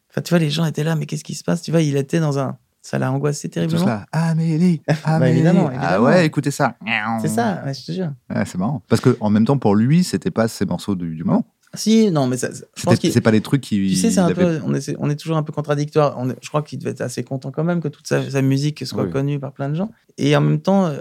Enfin, 0.10 0.22
tu 0.22 0.30
vois, 0.30 0.40
les 0.40 0.50
gens 0.50 0.66
étaient 0.66 0.84
là, 0.84 0.96
mais 0.96 1.06
qu'est-ce 1.06 1.24
qui 1.24 1.36
se 1.36 1.44
passe? 1.44 1.62
Tu 1.62 1.72
vois, 1.72 1.82
il 1.82 1.98
était 1.98 2.20
dans 2.20 2.40
un, 2.40 2.58
ça 2.86 3.00
l'a 3.00 3.12
angoissé 3.12 3.50
terriblement. 3.50 3.84
Ça. 3.84 4.06
Amélie, 4.12 4.80
bah, 4.88 4.94
Amélie. 5.06 5.40
évidemment, 5.40 5.72
Ah 5.76 6.00
ouais, 6.00 6.24
écoutez 6.24 6.52
ça. 6.52 6.78
C'est 7.20 7.28
ça, 7.28 7.64
je 7.74 7.84
te 7.84 7.92
jure. 7.92 8.14
c'est 8.46 8.58
marrant. 8.60 8.84
Parce 8.88 9.02
qu'en 9.02 9.30
même 9.32 9.44
temps, 9.44 9.58
pour 9.58 9.76
lui, 9.76 10.04
c'était 10.04 10.30
pas 10.30 10.48
ses 10.48 10.66
morceaux 10.66 10.94
du, 10.94 11.24
moment. 11.24 11.48
Si, 11.74 12.12
non, 12.12 12.28
mais 12.28 12.38
ça, 12.38 12.50
c'est 12.76 13.22
pas 13.22 13.32
les 13.32 13.42
trucs 13.42 13.62
qui. 13.62 13.90
Tu 13.90 13.96
sais, 13.96 14.12
c'est 14.12 14.20
un 14.20 14.32
peu, 14.32 14.62
on 14.64 14.74
est, 14.76 14.96
on 15.00 15.10
est 15.10 15.16
toujours 15.16 15.36
un 15.36 15.42
peu 15.42 15.52
contradictoire. 15.52 16.16
On 16.20 16.30
je 16.30 16.48
crois 16.48 16.62
qu'il 16.62 16.78
devait 16.78 16.92
être 16.92 17.02
assez 17.02 17.24
content 17.24 17.52
quand 17.52 17.64
même 17.64 17.82
que 17.82 17.88
toute 17.88 18.08
sa, 18.08 18.42
musique 18.44 18.86
soit 18.86 19.08
connue 19.08 19.40
par 19.40 19.52
plein 19.52 19.70
de 19.70 19.74
gens. 19.74 19.90
Et 20.20 20.36
en 20.36 20.42
même 20.42 20.62
temps, 20.62 20.86
euh, 20.86 21.00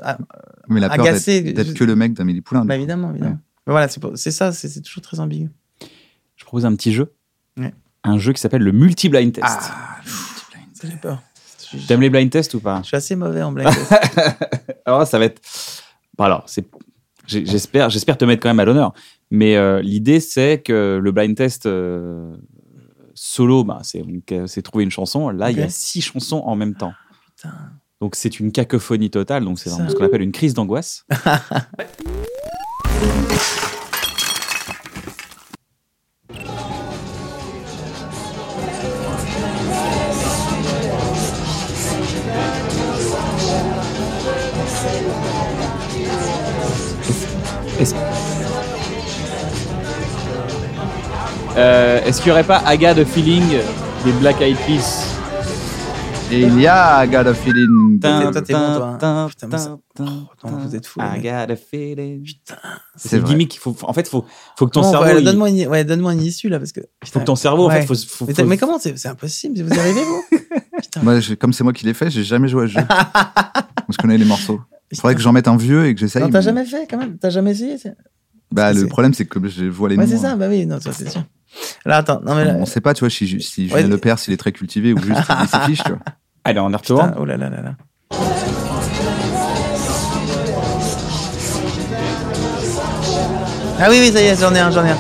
mais 0.69 0.81
la 0.81 0.91
agacé. 0.91 1.43
D'être 1.43 1.75
que 1.75 1.85
le 1.85 1.95
mec 1.95 2.15
d'Amélie 2.15 2.41
Poulain. 2.41 2.65
Bah, 2.65 2.77
évidemment, 2.77 3.11
évidemment. 3.11 3.39
Mais 3.67 3.73
voilà, 3.73 3.89
c'est 3.89 4.31
ça, 4.31 4.53
c'est 4.53 4.81
toujours 4.81 5.03
très 5.03 5.21
ambigu. 5.21 5.51
Je 6.37 6.45
propose 6.45 6.65
un 6.65 6.75
petit 6.75 6.93
jeu. 6.95 7.13
Un 8.07 8.19
jeu 8.19 8.33
qui 8.33 8.41
s'appelle 8.41 8.63
le 8.63 8.73
multi-blind 8.73 9.33
test. 9.33 9.47
Ah, 9.47 9.99
multi-blind 10.03 10.73
test. 10.73 10.91
J'ai 10.91 10.99
peur. 10.99 11.23
T'aimes 11.87 12.01
les 12.01 12.11
blind 12.11 12.31
tests 12.31 12.55
ou 12.55 12.61
pas 12.61 12.81
Je 12.83 12.89
suis 12.89 12.97
assez 12.97 13.17
mauvais 13.17 13.43
en 13.43 13.53
blind 13.53 13.69
test. 13.75 13.93
Alors 14.85 15.07
ça 15.07 15.19
va 15.19 15.27
être. 15.27 15.41
Alors, 16.19 16.45
c'est. 16.47 16.67
J'espère, 17.27 17.89
j'espère 17.89 18.19
te 18.19 18.25
mettre 18.27 18.43
quand 18.43 18.51
même 18.51 18.61
à 18.61 18.67
l'honneur. 18.67 18.93
Mais 19.31 19.57
euh, 19.57 19.81
l'idée, 19.81 20.21
c'est 20.21 20.61
que 20.63 21.01
le 21.03 21.13
blind 21.13 21.35
test 21.35 21.65
euh, 21.65 22.37
solo, 23.15 23.65
bah, 23.65 23.81
c'est 23.83 24.63
trouver 24.63 24.85
une 24.85 24.91
chanson. 24.91 25.31
Là, 25.31 25.51
il 25.51 25.57
y 25.59 25.63
a 25.63 25.69
six 25.71 26.03
chansons 26.03 26.43
en 26.45 26.55
même 26.55 26.75
temps. 26.75 26.93
Putain. 27.37 27.55
Donc 28.01 28.17
c'est 28.17 28.39
une 28.39 28.53
cacophonie 28.53 29.11
totale. 29.11 29.45
Donc 29.45 29.59
c'est 29.59 29.71
ce 29.71 29.95
qu'on 29.95 30.05
appelle 30.05 30.23
une 30.23 30.33
crise 30.33 30.53
d'angoisse. 30.53 31.07
Euh, 51.57 52.05
est-ce 52.05 52.19
qu'il 52.19 52.27
n'y 52.27 52.33
aurait 52.33 52.45
pas 52.45 52.59
Aga 52.59 52.95
de 52.95 53.05
Feeling 53.05 53.45
des 54.05 54.13
Black 54.13 54.41
Eyed 54.41 54.57
Peas 54.67 55.15
Et 56.33 56.41
il 56.41 56.61
y 56.61 56.67
a 56.67 56.97
Aga 56.97 57.23
de 57.23 57.33
Feeling. 57.33 58.01
Toi, 58.01 58.33
t'es 58.43 58.53
bon, 58.53 58.99
toi. 58.99 59.29
Putain, 59.29 59.79
vous 60.43 60.75
êtes 60.75 60.87
fous. 60.87 61.01
Aga 61.01 61.47
de 61.47 61.55
Feeling. 61.55 62.25
Putain. 62.25 62.57
C'est 62.97 63.19
une 63.19 63.25
gimmick. 63.25 63.59
Faut, 63.61 63.77
en 63.83 63.93
fait, 63.93 64.09
faut, 64.09 64.25
faut 64.57 64.67
que 64.67 64.73
ton 64.73 64.83
cerveau. 64.83 65.05
Ouais, 65.07 65.23
donne-moi 65.23 65.51
une, 65.51 65.69
ouais, 65.69 65.85
donne 65.85 66.05
une 66.05 66.23
issue, 66.23 66.49
là, 66.49 66.59
parce 66.59 66.73
que. 66.73 66.81
Il 67.05 67.09
faut 67.09 67.21
que 67.21 67.25
ton 67.25 67.37
cerveau, 67.37 67.67
en 67.67 67.71
fait, 67.71 67.87
faut. 67.87 67.95
faut, 67.95 68.27
mais, 68.27 68.45
mais, 68.45 68.59
comment 68.59 68.79
C'est 68.79 69.07
impossible. 69.07 69.63
Vous 69.63 69.79
arrivez, 69.79 70.03
vous 70.03 70.25
Putain. 70.83 71.03
Moi, 71.03 71.21
comme 71.39 71.53
c'est 71.53 71.63
moi 71.63 71.73
qui 71.73 71.87
l'ai 71.87 71.95
fait, 71.95 72.11
j'ai 72.11 72.25
jamais 72.25 72.49
joué 72.49 72.65
à 72.65 72.67
ce 72.67 72.73
jeu. 72.73 72.81
je 73.89 73.97
connais 73.97 74.19
les 74.19 74.25
morceaux. 74.25 74.61
Il 74.93 75.01
faudrait 75.01 75.15
que 75.15 75.21
j'en 75.21 75.33
mette 75.33 75.49
un 75.49 75.57
vieux 75.57 75.87
et 75.87 75.95
que 75.95 76.01
j'essaye. 76.01 76.23
Non, 76.23 76.31
t'as 76.31 76.41
jamais 76.41 76.65
fait, 76.65 76.87
quand 76.89 76.99
même 76.99 77.19
T'as 77.19 77.31
jamais 77.31 77.53
essayé 77.53 77.77
bah, 78.55 78.73
le 78.73 78.87
problème, 78.87 79.15
c'est 79.15 79.25
que 79.25 79.41
je 79.49 79.65
vois 79.65 79.89
les 79.89 79.97
ouais, 79.97 80.05
noms. 80.05 80.11
c'est 80.11 80.19
ça, 80.19 80.33
hein. 80.33 80.37
bah 80.37 80.47
oui, 80.49 80.65
non, 80.65 80.79
ça, 80.79 80.93
c'est 80.93 81.09
sûr. 81.09 81.25
Là, 81.85 81.97
attends, 81.97 82.21
non, 82.25 82.37
mais 82.37 82.45
là... 82.45 82.55
On 82.57 82.67
sait 82.67 82.81
pas, 82.81 82.95
tu 82.95 83.01
vois, 83.01 83.11
si, 83.11 83.41
si 83.41 83.69
Julien 83.69 83.89
Le 83.89 83.99
Père, 83.99 84.19
s'il 84.19 84.33
est 84.33 84.37
très 84.37 84.53
cultivé 84.53 84.93
ou 84.93 84.99
juste 84.99 85.21
il 85.43 85.49
s'affiche, 85.49 85.83
tu 85.83 85.91
vois. 85.91 86.01
Allez, 86.45 86.61
on 86.61 86.71
y 86.71 86.77
retourne. 86.77 87.15
Oh 87.19 87.25
là 87.25 87.37
là 87.37 87.51
là 87.51 87.63
là. 87.63 87.77
Ah 93.81 93.89
oui, 93.91 93.99
oui, 94.01 94.13
ça 94.13 94.23
y 94.23 94.27
est, 94.27 94.41
j'en 94.41 94.55
ai 94.55 94.61
un, 94.61 94.71
j'en 94.71 94.85
ai 94.85 94.91
un. 94.91 94.99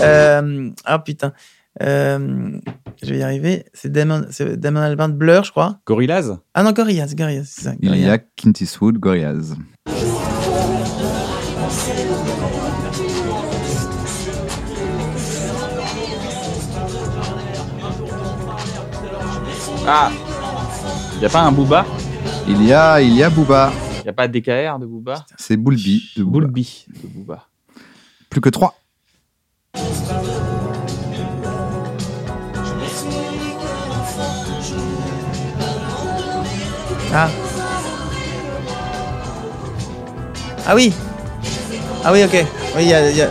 Euh, 0.00 0.70
ah 0.84 0.98
putain. 0.98 1.32
Euh, 1.82 2.58
je 3.02 3.10
vais 3.10 3.18
y 3.18 3.22
arriver. 3.22 3.64
C'est 3.72 3.90
Damon, 3.92 4.24
Damon 4.56 4.80
Albarn 4.80 5.12
Blur, 5.12 5.44
je 5.44 5.50
crois. 5.50 5.78
Gorillaz 5.86 6.38
Ah 6.54 6.62
non, 6.62 6.72
Gorillaz, 6.72 7.14
Gorillaz, 7.14 7.44
c'est 7.46 7.62
ça. 7.62 7.72
Il 7.80 7.94
y 7.96 8.08
a 8.08 8.18
Clint 8.18 8.52
Eastwood, 8.60 8.98
Gorillaz. 8.98 9.54
Ah 19.86 20.10
Il 21.14 21.18
n'y 21.20 21.24
a 21.24 21.28
pas 21.28 21.42
un 21.42 21.52
Booba? 21.52 21.86
Il 22.46 22.64
y 22.64 22.72
a, 22.72 23.00
il 23.00 23.14
y 23.14 23.22
a 23.22 23.30
Booba. 23.30 23.72
Il 24.00 24.02
n'y 24.04 24.08
a 24.08 24.12
pas 24.12 24.28
DKR 24.28 24.78
de 24.78 24.86
Booba? 24.86 25.24
C'est 25.36 25.56
Boulby 25.56 26.10
de 26.16 26.24
Booba. 26.24 26.40
Boulby 26.46 26.86
de 27.02 27.08
Booba. 27.08 27.46
Plus 28.30 28.40
que 28.40 28.48
trois. 28.48 28.74
Ah. 37.12 37.28
Ah 40.66 40.74
oui. 40.74 40.92
Ah 42.04 42.12
oui, 42.12 42.22
ok. 42.24 42.44
Oui, 42.76 42.82
il 42.82 42.88
y 42.88 42.94
a, 42.94 43.10
y 43.10 43.22
a... 43.22 43.30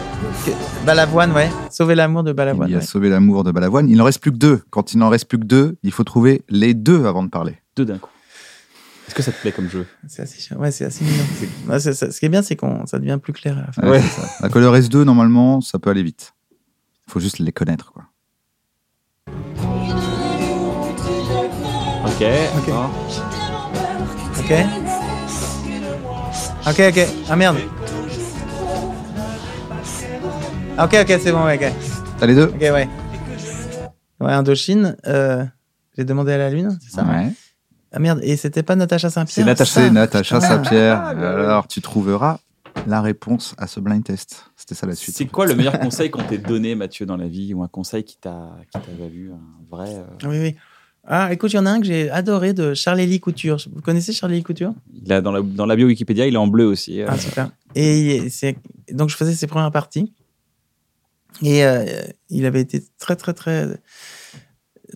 Balavoine, 0.86 1.32
ouais. 1.34 1.50
Sauver 1.70 1.96
l'amour 1.96 2.24
de 2.24 2.32
Balavoine. 2.34 2.70
Il 2.70 2.74
y 2.74 2.76
a 2.76 2.82
Sauver 2.82 3.10
l'amour 3.10 3.44
de 3.44 3.52
Balavoine. 3.52 3.90
Il 3.90 3.98
n'en 3.98 4.06
reste 4.06 4.22
plus 4.22 4.32
que 4.32 4.38
deux. 4.38 4.64
Quand 4.70 4.94
il 4.94 4.98
n'en 4.98 5.10
reste 5.10 5.28
plus 5.28 5.38
que 5.38 5.44
deux, 5.46 5.78
il 5.84 5.92
faut 5.92 6.04
trouver 6.04 6.44
les 6.50 6.74
deux 6.74 7.06
avant 7.06 7.24
de 7.24 7.30
parler. 7.30 7.58
Deux 7.76 7.86
d'un 7.86 7.98
coup. 7.98 8.10
Est-ce 9.08 9.16
que 9.16 9.22
ça 9.22 9.32
te 9.32 9.40
plaît 9.40 9.52
comme 9.52 9.70
jeu? 9.70 9.86
C'est 10.08 10.24
assez, 10.24 10.56
ouais, 10.56 10.72
c'est 10.72 10.86
assez 10.86 11.04
mignon. 11.06 11.24
ce 11.80 12.20
qui 12.20 12.26
est 12.26 12.30
bien, 12.30 12.42
c'est 12.42 12.56
qu'on 12.56 12.86
ça 12.86 13.00
devient 13.00 13.20
plus 13.22 13.34
clair. 13.34 13.70
ouais. 13.84 14.02
À 14.42 14.50
Color 14.50 14.76
S2, 14.76 15.04
normalement, 15.04 15.62
ça 15.62 15.80
peut 15.80 15.90
aller 15.90 16.04
vite. 16.04 16.34
Il 17.08 17.12
faut 17.12 17.20
juste 17.20 17.40
les 17.40 17.52
connaître, 17.52 17.94
quoi. 17.94 18.04
Ok. 22.06 22.24
Ok. 22.58 22.74
Ok. 24.50 24.54
Ok, 26.68 26.80
ok. 26.80 27.08
Ah 27.30 27.36
merde. 27.36 27.58
Ok, 30.80 30.96
ok, 31.02 31.20
c'est 31.22 31.32
bon, 31.34 31.44
ouais, 31.44 31.58
ok. 31.58 31.74
T'as 32.18 32.26
les 32.26 32.34
deux 32.36 32.46
Ok, 32.46 32.62
ouais. 32.62 32.88
Ouais, 34.22 34.32
Indochine. 34.32 34.96
Euh, 35.06 35.44
J'ai 35.98 36.06
demandé 36.06 36.32
à 36.32 36.38
la 36.38 36.50
lune, 36.50 36.78
c'est 36.82 36.96
ça 36.96 37.04
Ouais. 37.04 37.34
Ah 37.92 38.00
merde, 38.00 38.20
et 38.24 38.38
c'était 38.38 38.64
pas 38.64 38.78
Natacha 38.78 39.10
Saint-Pierre 39.10 39.44
C'est 39.44 39.44
Natacha, 39.44 39.90
Natacha 39.90 40.40
Saint-Pierre. 40.40 41.04
Alors, 41.04 41.68
tu 41.68 41.82
trouveras 41.82 42.40
la 42.86 43.02
réponse 43.02 43.54
à 43.58 43.68
ce 43.68 43.82
blind 43.82 44.04
test. 44.06 44.46
C'était 44.56 44.76
ça 44.76 44.88
la 44.88 44.96
suite. 44.96 45.14
C'est 45.18 45.26
quoi 45.26 45.46
le 45.46 45.56
meilleur 45.56 45.78
conseil 45.78 46.10
qu'on 46.10 46.24
t'ait 46.24 46.38
donné, 46.38 46.74
Mathieu, 46.76 47.06
dans 47.06 47.18
la 47.18 47.28
vie 47.28 47.54
Ou 47.54 47.64
un 47.64 47.68
conseil 47.68 48.06
qui 48.06 48.18
t'a 48.18 48.52
valu 48.98 49.32
un 49.34 49.76
vrai. 49.76 49.94
Euh, 49.94 50.30
oui, 50.30 50.40
oui. 50.40 50.56
Ah, 51.10 51.32
écoute, 51.32 51.54
il 51.54 51.56
y 51.56 51.60
en 51.60 51.66
a 51.66 51.72
un 51.72 51.80
que 51.80 51.88
j'ai 51.88 52.10
adoré 52.10 52.54
de 52.54 52.74
Charlie 52.74 53.20
Couture. 53.22 53.58
Vous 53.74 53.82
connaissez 53.82 54.12
Charlie 54.12 54.44
Couture? 54.44 54.74
Il 55.06 55.14
a, 55.14 55.22
dans, 55.22 55.32
la, 55.32 55.42
dans 55.42 55.66
la 55.66 55.78
bio 55.78 55.88
Wikipédia, 55.88 56.28
il 56.28 56.34
est 56.34 56.38
en 56.38 56.48
bleu 56.48 56.66
aussi. 56.66 57.02
Euh. 57.02 57.08
Ah, 57.08 57.18
super. 57.18 57.50
Et 57.76 58.28
donc, 58.92 59.10
je 59.10 59.16
faisais 59.16 59.34
ses 59.34 59.48
premières 59.48 59.72
parties. 59.72 60.12
Et 61.42 61.64
euh, 61.64 61.86
il 62.30 62.46
avait 62.46 62.60
été 62.60 62.84
très, 63.00 63.16
très, 63.16 63.34
très 63.34 63.80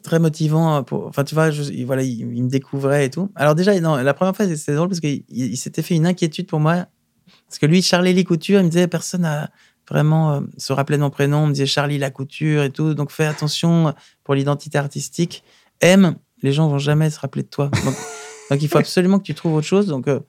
très 0.04 0.20
motivant 0.20 0.84
pour 0.84 1.06
enfin 1.08 1.26
tu 1.26 1.36
vois 1.36 1.50
voilà 1.86 2.02
il, 2.02 2.26
me 2.26 2.50
découvrait 2.50 3.06
et 3.06 3.10
tout 3.10 3.30
alors 3.36 3.56
déjà 3.56 3.78
non 3.82 3.98
la 3.98 4.14
première 4.14 4.34
fois 4.34 4.48
c'était 4.48 4.74
drôle 4.74 4.88
parce 4.88 5.02
qu'il 5.02 5.24
il, 5.28 5.58
s'était 5.58 5.82
fait 5.82 5.96
une 5.96 6.08
inquiétude 6.08 6.48
pour 6.48 6.62
moi 6.62 6.88
parce 7.48 7.60
que 7.60 7.66
lui 7.66 7.82
Charlie 7.82 8.14
Licouture 8.14 8.62
il 8.62 8.64
me 8.64 8.70
disait 8.70 8.88
personne 8.88 9.22
n'a 9.22 9.52
vraiment 9.90 10.32
euh, 10.32 10.42
se 10.58 10.72
rappelait 10.72 10.96
de 10.96 11.02
mon 11.02 11.10
prénom 11.10 11.40
on 11.40 11.48
me 11.48 11.52
disait 11.52 11.66
Charlie 11.66 11.98
la 11.98 12.10
couture 12.10 12.64
et 12.64 12.72
tout 12.72 12.94
donc 12.94 13.12
fais 13.12 13.26
attention 13.26 13.94
pour 14.24 14.34
l'identité 14.34 14.78
artistique 14.78 15.44
M 15.82 16.16
les 16.44 16.54
gens 16.54 16.68
vont 16.68 16.80
jamais 16.80 17.10
se 17.10 17.20
rappeler 17.20 17.44
de 17.44 17.50
toi 17.50 17.70
donc, 18.50 18.62
il 18.62 18.68
faut 18.68 18.78
absolument 18.78 19.20
que 19.20 19.24
tu 19.24 19.36
trouves 19.36 19.54
autre 19.56 19.68
chose 19.68 19.88
donc 19.88 20.08
euh, 20.08 20.20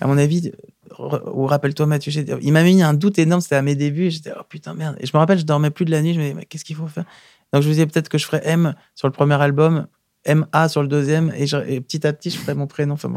à 0.00 0.06
mon 0.06 0.16
avis 0.18 0.52
ou 0.98 1.46
rappelle-toi 1.46 1.86
Mathieu 1.86 2.12
il 2.40 2.52
m'a 2.52 2.62
mis 2.62 2.82
un 2.82 2.94
doute 2.94 3.18
énorme 3.18 3.40
c'était 3.40 3.56
à 3.56 3.62
mes 3.62 3.74
débuts 3.74 4.10
j'étais 4.10 4.32
oh 4.38 4.42
putain 4.48 4.74
merde 4.74 4.96
et 5.00 5.06
je 5.06 5.12
me 5.14 5.18
rappelle 5.18 5.38
je 5.38 5.44
dormais 5.44 5.70
plus 5.70 5.84
de 5.84 5.90
la 5.90 6.02
nuit 6.02 6.14
je 6.14 6.20
me 6.20 6.30
disais 6.30 6.44
qu'est-ce 6.46 6.64
qu'il 6.64 6.76
faut 6.76 6.86
faire? 6.86 7.04
Donc 7.52 7.62
je 7.62 7.68
me 7.68 7.72
disais 7.72 7.86
peut-être 7.86 8.08
que 8.08 8.18
je 8.18 8.26
ferais 8.26 8.42
M 8.44 8.74
sur 8.94 9.08
le 9.08 9.12
premier 9.12 9.40
album, 9.40 9.86
MA 10.26 10.68
sur 10.68 10.82
le 10.82 10.88
deuxième, 10.88 11.32
et, 11.36 11.80
petit 11.80 12.06
à 12.06 12.12
petit, 12.12 12.30
je 12.30 12.38
ferais 12.38 12.54
mon 12.54 12.66
prénom. 12.66 12.94
Enfin, 12.94 13.10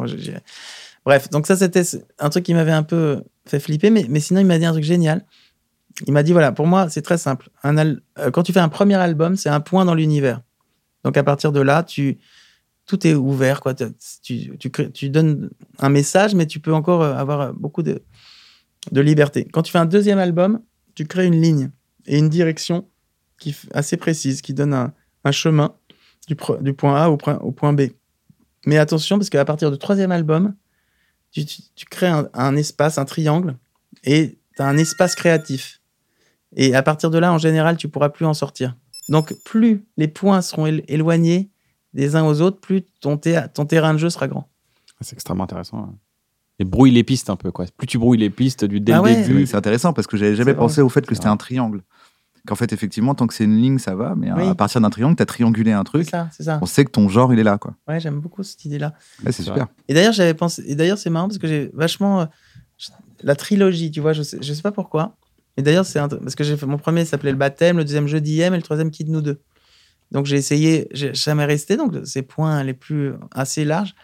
Bref, 1.05 1.29
donc 1.29 1.47
ça, 1.47 1.57
c'était 1.57 1.83
un 2.19 2.29
truc 2.29 2.45
qui 2.45 2.53
m'avait 2.53 2.71
un 2.71 2.83
peu 2.83 3.23
fait 3.45 3.59
flipper, 3.59 3.89
mais, 3.89 4.05
mais 4.09 4.21
sinon, 4.21 4.39
il 4.39 4.45
m'a 4.45 4.57
dit 4.57 4.65
un 4.65 4.71
truc 4.71 4.85
génial. 4.85 5.25
Il 6.07 6.13
m'a 6.13 6.23
dit 6.23 6.31
voilà, 6.31 6.51
pour 6.51 6.65
moi, 6.65 6.89
c'est 6.89 7.01
très 7.01 7.17
simple. 7.17 7.49
Euh, 7.65 8.31
quand 8.31 8.43
tu 8.43 8.53
fais 8.53 8.61
un 8.61 8.69
premier 8.69 8.95
album, 8.95 9.35
c'est 9.35 9.49
un 9.49 9.59
point 9.59 9.85
dans 9.85 9.93
l'univers. 9.93 10.41
Donc 11.03 11.17
à 11.17 11.23
partir 11.23 11.51
de 11.51 11.59
là, 11.59 11.85
tout 12.85 13.07
est 13.07 13.13
ouvert. 13.13 13.61
Quoi. 13.61 13.73
Tu, 13.73 15.09
donnes 15.09 15.49
un 15.79 15.89
message, 15.89 16.35
mais 16.35 16.45
tu 16.45 16.59
peux 16.59 16.73
encore 16.73 17.01
euh, 17.01 17.15
avoir 17.15 17.53
beaucoup 17.53 17.83
de, 17.83 18.03
liberté. 18.91 19.47
Quand 19.51 19.61
tu 19.61 19.71
fais 19.71 19.79
un 19.79 19.85
deuxième 19.85 20.19
album, 20.19 20.61
tu 20.95 21.05
crées 21.05 21.25
une 21.25 21.41
ligne 21.41 21.71
et 22.05 22.17
une 22.17 22.29
direction 22.29 22.87
qui, 23.39 23.55
assez 23.73 23.97
précise, 23.97 24.41
qui 24.41 24.53
donne 24.53 24.73
un, 24.73 25.31
chemin 25.31 25.75
du, 26.27 26.35
point 26.35 27.01
A 27.01 27.09
au 27.09 27.17
point, 27.17 27.73
B. 27.73 27.81
Mais 28.65 28.77
attention, 28.77 29.17
parce 29.17 29.29
qu'à 29.29 29.45
partir 29.45 29.71
du 29.71 29.77
troisième 29.77 30.11
album, 30.11 30.55
tu, 31.31 31.45
crées 31.89 32.07
un, 32.07 32.29
un, 32.33 32.55
espace, 32.55 32.97
un 32.97 33.05
triangle, 33.05 33.57
et 34.03 34.37
tu 34.55 34.61
as 34.61 34.67
un 34.67 34.77
espace 34.77 35.15
créatif. 35.15 35.81
Et 36.55 36.75
à 36.75 36.83
partir 36.83 37.09
de 37.09 37.17
là, 37.17 37.33
en 37.33 37.37
général, 37.37 37.77
tu 37.77 37.87
pourras 37.87 38.09
plus 38.09 38.25
en 38.25 38.33
sortir. 38.33 38.75
Donc, 39.09 39.33
plus 39.43 39.83
les 39.97 40.07
points 40.07 40.41
seront 40.41 40.65
éloignés 40.65 41.49
des 41.93 42.15
uns 42.15 42.25
aux 42.25 42.41
autres, 42.41 42.59
plus 42.59 42.83
ton, 43.01 43.19
ton 43.53 43.65
terrain 43.65 43.93
de 43.93 43.99
jeu 43.99 44.09
sera 44.09 44.27
grand. 44.27 44.47
C'est 45.01 45.13
extrêmement 45.13 45.43
intéressant. 45.43 45.93
Et 46.59 46.65
brouille 46.65 46.91
les 46.91 47.03
pistes 47.03 47.29
un 47.29 47.35
peu. 47.35 47.51
Quoi. 47.51 47.65
Plus 47.77 47.87
tu 47.87 47.97
brouilles 47.97 48.19
les 48.19 48.29
pistes 48.29 48.65
du 48.65 48.79
dès 48.79 48.93
ah 48.93 49.01
début. 49.01 49.45
C'est 49.45 49.57
intéressant 49.57 49.93
parce 49.93 50.07
que 50.07 50.17
j'avais 50.17 50.35
jamais 50.35 50.53
pensé 50.53 50.81
au 50.81 50.89
fait 50.89 51.05
que 51.05 51.15
c'était 51.15 51.27
un 51.27 51.37
triangle 51.37 51.83
qu'en 52.47 52.55
fait, 52.55 52.73
effectivement, 52.73 53.15
tant 53.15 53.27
que 53.27 53.33
c'est 53.33 53.45
une 53.45 53.61
ligne, 53.61 53.79
ça 53.79 53.95
va, 53.95 54.15
mais 54.15 54.29
à 54.29 54.55
partir 54.55 54.81
d'un 54.81 54.89
triangle, 54.89 55.15
tu 55.15 55.23
as 55.23 55.25
triangulé 55.25 55.71
un 55.71 55.83
truc. 55.83 56.05
C'est 56.05 56.11
ça, 56.11 56.29
c'est 56.31 56.43
ça. 56.43 56.59
On 56.61 56.65
sait 56.65 56.85
que 56.85 56.91
ton 56.91 57.07
genre, 57.09 57.33
il 57.33 57.39
est 57.39 57.43
là, 57.43 57.57
quoi. 57.57 57.75
Ouais, 57.87 57.99
j'aime 57.99 58.19
beaucoup 58.19 58.43
cette 58.43 58.63
idée-là. 58.65 58.93
c'est 59.25 59.43
super. 59.43 59.67
Et 59.87 59.93
d'ailleurs, 59.93 60.13
j'avais 60.13 60.33
pensé. 60.33 60.63
Et 60.67 60.75
d'ailleurs, 60.75 60.97
c'est 60.97 61.09
marrant 61.09 61.27
parce 61.27 61.37
que 61.37 61.47
j'ai 61.47 61.71
vachement. 61.73 62.21
Euh, 62.21 62.25
la 63.21 63.35
trilogie, 63.35 63.89
tu 63.89 64.01
vois, 64.01 64.11
je 64.11 64.21
sais, 64.21 64.37
je 64.41 64.53
sais 64.53 64.61
pas 64.61 64.73
pourquoi. 64.73 65.15
Et 65.57 65.61
d'ailleurs, 65.61 65.85
c'est 65.85 65.99
parce 65.99 66.35
que 66.35 66.43
j'ai 66.43 66.57
fait 66.57 66.65
mon 66.65 66.77
premier 66.77 67.05
s'appelait 67.05 67.31
le 67.31 67.37
baptême, 67.37 67.77
le 67.77 67.83
deuxième 67.83 68.07
jeudi 68.07 68.41
M 68.41 68.53
et 68.53 68.57
le 68.57 68.63
troisième 68.63 68.91
Kid 68.91 69.09
nous 69.09 69.21
deux. 69.21 69.39
Donc 70.11 70.25
j'ai 70.25 70.35
essayé, 70.35 70.87
j'ai 70.91 71.13
jamais 71.13 71.45
resté, 71.45 71.77
donc 71.77 71.95
ces 72.05 72.21
points 72.21 72.63
les 72.63 72.73
plus 72.73 73.13
assez 73.31 73.65
larges. 73.65 73.95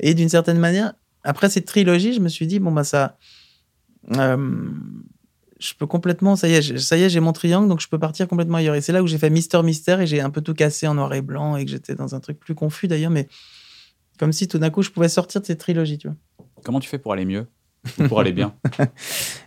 Et 0.00 0.14
d'une 0.14 0.28
certaine 0.28 0.58
manière, 0.58 0.94
après 1.24 1.50
cette 1.50 1.66
trilogie, 1.66 2.12
je 2.14 2.20
me 2.20 2.28
suis 2.28 2.46
dit, 2.46 2.58
bon, 2.58 2.72
bah 2.72 2.84
ça. 2.84 3.16
Euh, 4.16 4.70
je 5.58 5.74
peux 5.74 5.86
complètement, 5.86 6.36
ça 6.36 6.48
y 6.48 6.54
est, 6.54 6.78
ça 6.78 6.96
y 6.96 7.02
est, 7.02 7.10
j'ai 7.10 7.18
mon 7.20 7.32
triangle, 7.32 7.68
donc 7.68 7.80
je 7.80 7.88
peux 7.88 7.98
partir 7.98 8.28
complètement 8.28 8.58
ailleurs. 8.58 8.76
Et 8.76 8.80
c'est 8.80 8.92
là 8.92 9.02
où 9.02 9.06
j'ai 9.08 9.18
fait 9.18 9.30
Mister 9.30 9.60
Mystère 9.62 10.00
et 10.00 10.06
j'ai 10.06 10.20
un 10.20 10.30
peu 10.30 10.40
tout 10.40 10.54
cassé 10.54 10.86
en 10.86 10.94
noir 10.94 11.12
et 11.14 11.20
blanc 11.20 11.56
et 11.56 11.64
que 11.64 11.70
j'étais 11.70 11.96
dans 11.96 12.14
un 12.14 12.20
truc 12.20 12.38
plus 12.38 12.54
confus 12.54 12.86
d'ailleurs, 12.86 13.10
mais 13.10 13.28
comme 14.18 14.32
si 14.32 14.46
tout 14.46 14.58
d'un 14.58 14.70
coup 14.70 14.82
je 14.82 14.90
pouvais 14.90 15.08
sortir 15.08 15.40
de 15.40 15.46
cette 15.46 15.58
trilogie, 15.58 15.98
tu 15.98 16.08
vois. 16.08 16.16
Comment 16.64 16.78
tu 16.78 16.88
fais 16.88 16.98
pour 16.98 17.12
aller 17.12 17.24
mieux? 17.24 17.46
Pour 18.08 18.20
aller 18.20 18.32
bien 18.32 18.54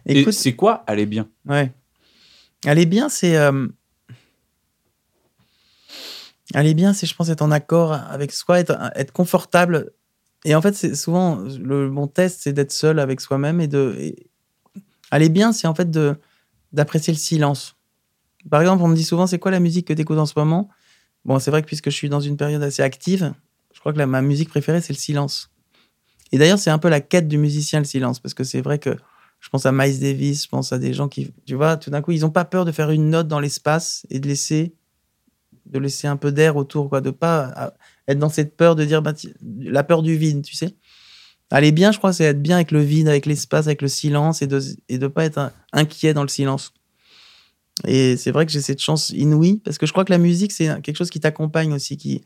Écoute, 0.05 0.33
c'est 0.33 0.55
quoi 0.55 0.83
aller 0.87 1.05
bien? 1.05 1.27
Ouais. 1.45 1.71
Aller 2.65 2.85
bien, 2.85 3.09
c'est. 3.09 3.37
Euh, 3.37 3.67
aller 6.53 6.73
bien, 6.73 6.93
c'est, 6.93 7.07
je 7.07 7.15
pense, 7.15 7.29
être 7.29 7.41
en 7.41 7.51
accord 7.51 7.93
avec 7.93 8.31
soi, 8.31 8.59
être, 8.59 8.91
être 8.95 9.11
confortable. 9.11 9.91
Et 10.45 10.55
en 10.55 10.61
fait, 10.61 10.73
c'est 10.73 10.95
souvent 10.95 11.37
le 11.37 11.89
bon 11.89 12.07
test, 12.07 12.41
c'est 12.43 12.53
d'être 12.53 12.71
seul 12.71 12.99
avec 12.99 13.21
soi-même 13.21 13.61
et 13.61 13.67
de. 13.67 14.15
Aller 15.11 15.29
bien, 15.29 15.51
c'est 15.51 15.67
en 15.67 15.75
fait 15.75 15.89
de 15.91 16.15
d'apprécier 16.71 17.11
le 17.11 17.19
silence. 17.19 17.75
Par 18.49 18.61
exemple, 18.61 18.81
on 18.81 18.87
me 18.87 18.95
dit 18.95 19.03
souvent, 19.03 19.27
c'est 19.27 19.39
quoi 19.39 19.51
la 19.51 19.59
musique 19.59 19.87
que 19.87 19.93
tu 19.93 20.01
écoutes 20.01 20.17
en 20.17 20.25
ce 20.25 20.33
moment? 20.37 20.69
Bon, 21.25 21.37
c'est 21.37 21.51
vrai 21.51 21.61
que 21.61 21.67
puisque 21.67 21.89
je 21.89 21.95
suis 21.95 22.09
dans 22.09 22.21
une 22.21 22.37
période 22.37 22.63
assez 22.63 22.81
active, 22.81 23.33
je 23.73 23.79
crois 23.79 23.93
que 23.93 24.01
ma 24.01 24.21
musique 24.21 24.49
préférée, 24.49 24.81
c'est 24.81 24.93
le 24.93 24.97
silence. 24.97 25.50
Et 26.31 26.37
d'ailleurs, 26.37 26.59
c'est 26.59 26.69
un 26.69 26.79
peu 26.79 26.89
la 26.89 27.01
quête 27.01 27.27
du 27.27 27.37
musicien, 27.37 27.79
le 27.79 27.85
silence, 27.85 28.19
parce 28.19 28.33
que 28.33 28.43
c'est 28.43 28.61
vrai 28.61 28.79
que 28.79 28.95
je 29.39 29.49
pense 29.49 29.65
à 29.65 29.71
Miles 29.71 29.99
Davis, 29.99 30.43
je 30.43 30.49
pense 30.49 30.71
à 30.71 30.79
des 30.79 30.93
gens 30.93 31.09
qui, 31.09 31.33
tu 31.45 31.55
vois, 31.55 31.75
tout 31.77 31.89
d'un 31.89 32.01
coup, 32.01 32.11
ils 32.11 32.21
n'ont 32.21 32.29
pas 32.29 32.45
peur 32.45 32.63
de 32.63 32.71
faire 32.71 32.91
une 32.91 33.09
note 33.09 33.27
dans 33.27 33.39
l'espace 33.39 34.05
et 34.09 34.19
de 34.19 34.27
laisser, 34.27 34.73
de 35.65 35.79
laisser 35.79 36.07
un 36.07 36.17
peu 36.17 36.31
d'air 36.31 36.55
autour, 36.55 36.89
quoi, 36.89 37.01
de 37.01 37.09
pas 37.09 37.73
être 38.07 38.19
dans 38.19 38.29
cette 38.29 38.55
peur 38.55 38.75
de 38.75 38.85
dire, 38.85 39.01
bah, 39.01 39.13
la 39.59 39.83
peur 39.83 40.03
du 40.03 40.15
vide, 40.15 40.43
tu 40.43 40.55
sais. 40.55 40.75
Aller 41.49 41.73
bien, 41.73 41.91
je 41.91 41.97
crois, 41.97 42.13
c'est 42.13 42.23
être 42.23 42.41
bien 42.41 42.55
avec 42.55 42.71
le 42.71 42.81
vide, 42.81 43.09
avec 43.09 43.25
l'espace, 43.25 43.67
avec 43.67 43.81
le 43.81 43.89
silence 43.89 44.41
et 44.41 44.47
de 44.47 44.61
et 44.87 44.99
pas 44.99 45.25
être 45.25 45.51
inquiet 45.73 46.13
dans 46.13 46.21
le 46.21 46.29
silence. 46.29 46.73
Et 47.85 48.15
c'est 48.15 48.31
vrai 48.31 48.45
que 48.45 48.51
j'ai 48.51 48.61
cette 48.61 48.79
chance 48.79 49.09
inouïe 49.09 49.57
parce 49.63 49.77
que 49.77 49.85
je 49.85 49.91
crois 49.91 50.05
que 50.05 50.11
la 50.11 50.17
musique 50.17 50.51
c'est 50.51 50.67
quelque 50.81 50.95
chose 50.95 51.09
qui 51.09 51.19
t'accompagne 51.19 51.73
aussi. 51.73 51.97
Qui 51.97 52.23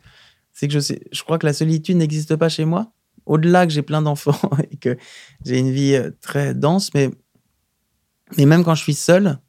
c'est 0.54 0.68
que 0.68 0.80
je 0.80 1.24
crois 1.24 1.40
que 1.40 1.46
la 1.46 1.54
solitude 1.54 1.98
n'existe 1.98 2.36
pas 2.36 2.50
chez 2.50 2.66
moi. 2.66 2.92
Au-delà 3.26 3.66
que 3.66 3.74
j'ai 3.74 3.82
plein 3.82 4.02
d'enfants 4.02 4.50
et 4.72 4.78
que 4.78 4.98
j'ai 5.46 5.60
une 5.60 5.72
vie 5.72 5.96
euh, 5.96 6.12
très 6.22 6.54
dense, 6.54 6.94
mais 6.94 7.10
mais 8.38 8.46
même 8.46 8.64
quand 8.64 8.74
je 8.74 8.82
suis 8.82 8.96
seul, 8.96 9.40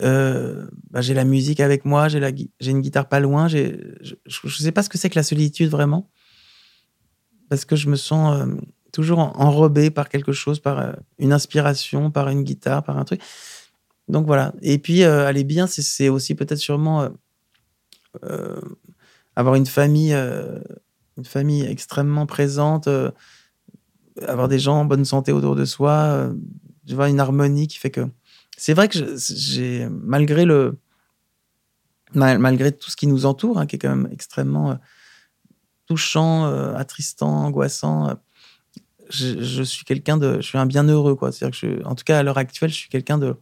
euh, 0.00 0.66
bah, 0.90 1.00
j'ai 1.00 1.14
la 1.14 1.24
musique 1.24 1.60
avec 1.60 1.84
moi, 1.84 2.08
j'ai 2.08 2.70
une 2.70 2.80
guitare 2.80 3.08
pas 3.08 3.20
loin. 3.20 3.46
Je, 3.46 3.94
je, 4.26 4.62
sais 4.62 4.72
pas 4.72 4.82
ce 4.82 4.88
que 4.88 4.98
c'est 4.98 5.08
que 5.08 5.14
la 5.14 5.22
solitude 5.22 5.70
vraiment 5.70 6.10
parce 7.48 7.64
que 7.64 7.76
je 7.76 7.88
me 7.88 7.94
sens 7.94 8.40
euh, 8.40 8.56
toujours 8.92 9.20
enrobé 9.20 9.90
par 9.90 10.08
quelque 10.08 10.32
chose, 10.32 10.58
par 10.58 10.96
une 11.20 11.32
inspiration, 11.32 12.10
par 12.10 12.28
une 12.28 12.42
guitare, 12.42 12.82
par 12.82 12.98
un 12.98 13.04
truc. 13.04 13.20
Donc 14.08 14.26
voilà. 14.26 14.52
Et 14.62 14.78
puis, 14.78 15.04
aller 15.04 15.44
bien, 15.44 15.68
c'est 15.68 16.08
aussi 16.08 16.34
peut-être 16.34 16.58
sûrement 16.58 17.08
avoir 19.36 19.54
une 19.54 19.66
famille, 19.66 20.16
une 21.16 21.24
famille 21.24 21.64
extrêmement 21.64 22.26
présente, 22.26 22.88
avoir 24.26 24.48
des 24.48 24.58
gens 24.58 24.80
en 24.80 24.84
bonne 24.84 25.04
santé 25.04 25.32
autour 25.32 25.56
de 25.56 25.64
soi, 25.64 26.30
tu 26.86 26.94
vois, 26.94 27.08
une 27.08 27.20
harmonie 27.20 27.68
qui 27.68 27.78
fait 27.78 27.90
que. 27.90 28.08
C'est 28.56 28.74
vrai 28.74 28.88
que 28.88 29.16
j'ai, 29.16 29.88
malgré 29.90 30.44
le. 30.44 30.78
Malgré 32.14 32.72
tout 32.72 32.90
ce 32.90 32.96
qui 32.96 33.06
nous 33.06 33.26
entoure, 33.26 33.58
hein, 33.58 33.66
qui 33.66 33.76
est 33.76 33.78
quand 33.78 33.94
même 33.94 34.08
extrêmement 34.12 34.78
touchant, 35.86 36.44
attristant, 36.74 37.44
angoissant, 37.44 38.16
je, 39.10 39.62
suis 39.62 39.84
quelqu'un 39.84 40.16
de. 40.16 40.36
Je 40.36 40.46
suis 40.46 40.58
un 40.58 40.66
bienheureux, 40.66 41.14
quoi. 41.14 41.32
C'est-à-dire 41.32 41.58
que, 41.58 41.84
en 41.84 41.94
tout 41.94 42.04
cas, 42.04 42.18
à 42.18 42.22
l'heure 42.22 42.38
actuelle, 42.38 42.70
je 42.70 42.76
suis 42.76 42.88
quelqu'un 42.88 43.18
de. 43.18 43.36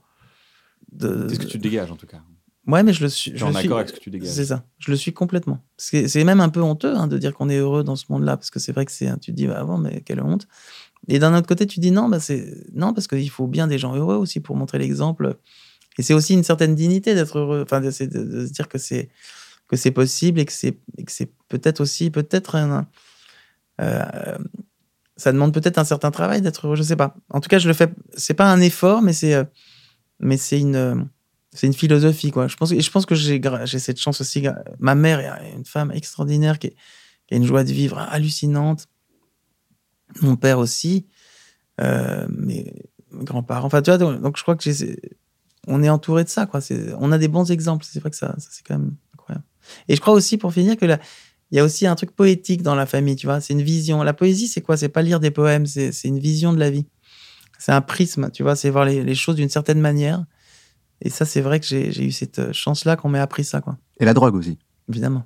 de 0.93 1.27
c'est 1.29 1.37
ce 1.37 1.41
que 1.41 1.47
tu 1.47 1.59
dégages, 1.59 1.91
en 1.91 1.97
tout 1.97 2.07
cas? 2.07 2.23
Ouais, 2.67 2.83
mais 2.83 2.93
je 2.93 3.03
le 3.03 3.09
suis. 3.09 3.33
Je 3.35 3.45
suis 3.45 3.53
d'accord 3.53 3.79
avec 3.79 3.91
ce 3.91 3.95
que 3.95 4.01
tu 4.01 4.11
dégages. 4.11 4.31
C'est 4.31 4.47
ça. 4.47 4.65
Je 4.79 4.91
le 4.91 4.97
suis 4.97 5.13
complètement. 5.13 5.63
C'est 5.77 6.25
même 6.25 6.41
un 6.41 6.49
peu 6.49 6.63
honteux 6.63 6.95
hein, 6.97 7.07
de 7.07 7.19
dire 7.19 7.35
qu'on 7.35 7.49
est 7.49 7.59
heureux 7.59 7.85
dans 7.85 7.97
ce 7.97 8.07
monde-là, 8.09 8.37
parce 8.37 8.51
que 8.51 8.59
c'est 8.59 8.73
vrai 8.73 8.85
que 8.85 8.93
c'est. 8.93 9.09
Tu 9.21 9.33
te 9.33 9.37
dis, 9.37 9.47
bah, 9.47 9.59
avant, 9.59 9.79
mais 9.79 10.01
quelle 10.01 10.23
honte. 10.23 10.47
Et 11.09 11.19
d'un 11.19 11.37
autre 11.37 11.47
côté, 11.47 11.67
tu 11.67 11.81
dis 11.81 11.91
non, 11.91 12.09
bah, 12.09 12.21
c'est 12.21 12.67
non, 12.73 12.95
parce 12.95 13.07
qu'il 13.07 13.29
faut 13.29 13.47
bien 13.47 13.67
des 13.67 13.79
gens 13.79 13.95
heureux 13.95 14.17
aussi 14.17 14.41
pour 14.41 14.57
montrer 14.57 14.79
l'exemple. 14.79 15.37
Et 15.99 16.03
c'est 16.03 16.15
aussi 16.15 16.35
une 16.35 16.45
certaine 16.45 16.75
dignité 16.75 17.15
d'être 17.15 17.39
heureux, 17.39 17.63
enfin, 17.63 17.81
de, 17.81 17.91
se 17.91 18.05
dire 18.53 18.69
que 18.69 18.79
c'est 18.79 19.09
que 19.69 19.77
c'est 19.77 19.93
possible 19.93 20.41
et 20.41 20.45
que 20.45 20.53
c'est 20.53 20.79
peut-être 21.49 21.81
aussi 21.81 22.11
peut-être 22.11 22.55
un, 22.57 22.87
euh, 23.81 24.37
ça 25.17 25.33
demande 25.33 25.53
peut-être 25.53 25.79
un 25.79 25.85
certain 25.85 26.11
travail 26.11 26.43
d'être 26.43 26.67
heureux, 26.67 26.77
je 26.77 26.83
sais 26.83 26.97
pas. 26.97 27.15
En 27.31 27.41
tout 27.41 27.49
cas, 27.49 27.59
je 27.59 27.69
le 27.69 27.75
fais. 27.75 27.89
C'est 28.17 28.35
pas 28.35 28.51
un 28.51 28.61
effort, 28.61 29.03
mais 29.03 29.13
c'est, 29.13 29.35
euh, 29.35 29.45
mais 30.21 30.37
c'est 30.37 30.59
une, 30.59 30.77
euh, 30.77 30.95
c'est 31.55 31.67
une 31.67 31.75
philosophie, 31.75 32.31
quoi. 32.31 32.49
Je 32.49 32.57
pense, 32.57 32.75
je 32.75 32.91
pense 32.91 33.07
que 33.07 33.15
j'ai, 33.15 33.41
cette 33.67 34.01
chance 34.01 34.21
aussi. 34.21 34.47
Ma 34.81 34.95
mère 34.95 35.21
est 35.21 35.53
une 35.53 35.65
femme 35.65 35.93
extraordinaire 35.93 36.59
qui, 36.59 36.75
a 37.31 37.37
une 37.37 37.47
joie 37.47 37.65
de 37.65 37.73
vivre 37.73 37.99
hallucinante. 37.99 38.89
Mon 40.21 40.37
père 40.37 40.59
aussi, 40.59 41.07
euh, 41.81 42.27
mes, 42.29 42.73
grands-parents. 43.13 43.67
Enfin, 43.67 43.83
tu 43.83 43.91
vois, 43.91 43.99
donc, 43.99 44.37
je 44.37 44.43
crois 44.43 44.57
que 44.57 44.71
on 45.67 45.83
est 45.83 45.89
entouré 45.89 46.25
de 46.25 46.29
ça, 46.29 46.47
quoi. 46.47 46.61
On 46.99 47.13
a 47.13 47.19
des 47.19 47.29
bons 47.29 47.51
exemples. 47.51 47.87
C'est 47.89 48.01
vrai 48.01 48.11
que 48.11 48.17
ça, 48.17 48.35
c'est 48.39 48.67
quand 48.67 48.79
même 48.79 48.97
incroyable. 49.15 49.45
Et 49.89 49.97
je 49.97 50.01
crois 50.01 50.13
aussi, 50.13 50.37
pour 50.37 50.53
finir, 50.53 50.77
que 50.77 50.85
il 51.51 51.57
y 51.57 51.61
a 51.61 51.65
aussi 51.65 51.87
un 51.87 51.95
truc 51.95 52.11
poétique 52.11 52.63
dans 52.63 52.75
la 52.75 52.85
famille, 52.85 53.17
tu 53.17 53.27
vois. 53.27 53.41
C'est 53.41 53.53
une 53.53 53.63
vision. 53.63 54.03
La 54.03 54.13
poésie, 54.13 54.49
c'est 54.49 54.61
quoi? 54.61 54.77
C'est 54.77 54.89
pas 54.89 55.03
lire 55.03 55.21
des 55.21 55.31
poèmes, 55.31 55.67
c'est 55.67 55.93
une 56.05 56.19
vision 56.19 56.53
de 56.53 56.59
la 56.59 56.69
vie. 56.69 56.87
C'est 57.59 57.73
un 57.73 57.81
prisme, 57.81 58.31
tu 58.33 58.43
vois. 58.43 58.57
C'est 58.57 58.71
voir 58.71 58.85
les, 58.85 59.15
choses 59.15 59.37
d'une 59.37 59.49
certaine 59.49 59.81
manière. 59.81 60.25
Et 61.01 61.11
ça, 61.11 61.25
c'est 61.25 61.41
vrai 61.41 61.61
que 61.61 61.67
j'ai 61.67 62.05
eu 62.05 62.13
cette 62.13 62.39
euh, 62.39 62.53
chance-là 62.53 62.97
qu'on 62.97 63.09
m'ait 63.09 63.19
appris 63.19 63.45
ça, 63.45 63.61
quoi. 63.61 63.77
Et 63.99 64.05
la 64.05 64.15
drogue 64.15 64.35
aussi. 64.35 64.59
Évidemment. 64.89 65.25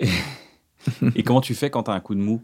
Et, 0.00 1.22
comment 1.22 1.40
tu 1.40 1.54
fais 1.54 1.70
quand 1.70 1.84
tu 1.84 1.90
as 1.90 1.94
un 1.94 2.00
coup 2.00 2.14
de 2.14 2.20
mou? 2.20 2.42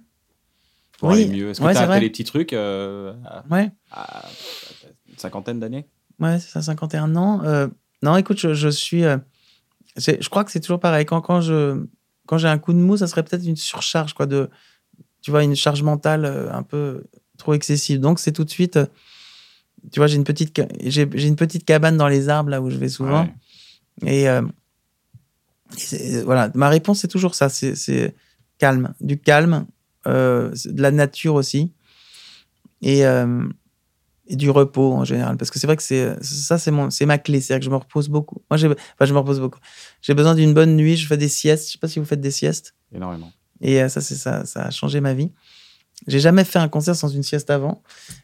Pour 0.98 1.10
aller 1.10 1.28
mieux? 1.28 1.50
Est-ce 1.50 1.60
que 1.60 1.70
tu 1.70 1.76
as 1.76 1.86
fait 1.86 2.00
les 2.00 2.10
petits 2.10 2.24
trucs 2.24 2.52
euh, 2.52 3.14
à, 3.24 3.44
ouais. 3.50 3.70
une 5.08 5.18
cinquantaine 5.18 5.60
d'années? 5.60 5.86
Ouais, 6.18 6.38
c'est 6.38 6.50
ça, 6.50 6.62
51 6.62 7.16
ans. 7.16 7.42
Euh, 7.44 7.68
non, 8.02 8.16
écoute, 8.16 8.38
je, 8.38 8.68
suis. 8.68 9.02
je 9.96 10.28
crois 10.28 10.44
que 10.44 10.50
c'est 10.50 10.60
toujours 10.60 10.80
pareil. 10.80 11.06
Quand, 11.06 11.20
quand 11.20 11.40
je 11.40 11.84
quand 12.26 12.38
j'ai 12.38 12.48
un 12.48 12.58
coup 12.58 12.72
de 12.72 12.78
mou, 12.78 12.96
ça 12.96 13.08
serait 13.08 13.24
peut-être 13.24 13.44
une 13.44 13.56
surcharge, 13.56 14.14
quoi, 14.14 14.26
de, 14.26 14.50
tu 15.20 15.32
vois, 15.32 15.42
une 15.42 15.56
charge 15.56 15.82
mentale 15.82 16.24
un 16.52 16.62
peu 16.62 17.02
trop 17.40 17.54
excessive. 17.54 17.98
Donc, 17.98 18.20
c'est 18.20 18.30
tout 18.30 18.44
de 18.44 18.50
suite, 18.50 18.76
euh, 18.76 18.86
tu 19.92 20.00
vois, 20.00 20.06
j'ai 20.06 20.16
une 20.16 20.24
petite, 20.24 20.60
j'ai, 20.84 21.02
une 21.02 21.36
petite 21.36 21.64
cabane 21.64 21.96
dans 21.96 22.08
les 22.08 22.28
arbres 22.28 22.50
là 22.50 22.60
où 22.60 22.70
je 22.70 22.76
vais 22.76 22.88
souvent. 22.88 23.28
Et, 24.06 24.28
euh, 24.28 24.42
voilà, 26.24 26.50
ma 26.54 26.68
réponse 26.68 27.00
c'est 27.00 27.08
toujours 27.08 27.34
ça, 27.34 27.48
c'est, 27.48 28.14
calme, 28.58 28.94
du 29.00 29.18
calme, 29.18 29.66
de 30.04 30.52
la 30.82 30.90
nature 30.90 31.34
aussi, 31.34 31.72
et, 32.82 33.00
et, 33.00 34.36
du 34.36 34.50
repos 34.50 34.92
en 34.92 35.04
général. 35.04 35.36
Parce 35.36 35.50
que 35.50 35.58
c'est 35.58 35.66
vrai 35.66 35.76
que 35.76 35.82
c'est 35.82 36.22
ça, 36.22 36.58
c'est 36.58 36.70
mon, 36.70 36.90
c'est 36.90 37.06
ma 37.06 37.18
clé, 37.18 37.40
c'est-à-dire 37.40 37.60
que 37.60 37.66
je 37.66 37.70
me 37.70 37.76
repose 37.76 38.08
beaucoup. 38.08 38.42
Moi, 38.50 38.58
j'ai, 38.58 38.68
enfin, 38.68 39.04
je 39.04 39.12
me 39.12 39.18
repose 39.18 39.40
beaucoup. 39.40 39.60
J'ai 40.02 40.14
besoin 40.14 40.34
d'une 40.34 40.54
bonne 40.54 40.76
nuit. 40.76 40.96
Je 40.96 41.06
fais 41.06 41.16
des 41.16 41.28
siestes. 41.28 41.66
Je 41.66 41.72
sais 41.72 41.78
pas 41.78 41.88
si 41.88 41.98
vous 41.98 42.04
faites 42.04 42.20
des 42.20 42.30
siestes. 42.30 42.74
Énormément. 42.94 43.32
Et 43.60 43.82
euh, 43.82 43.88
ça, 43.88 44.00
c'est 44.00 44.14
ça, 44.14 44.44
ça 44.46 44.64
a 44.64 44.70
changé 44.70 45.00
ma 45.00 45.14
vie. 45.14 45.30
J'ai 46.06 46.20
jamais 46.20 46.44
fait 46.44 46.58
un 46.58 46.68
concert 46.68 46.96
sans 46.96 47.08
une 47.08 47.22
sieste 47.22 47.50
avant. 47.50 47.82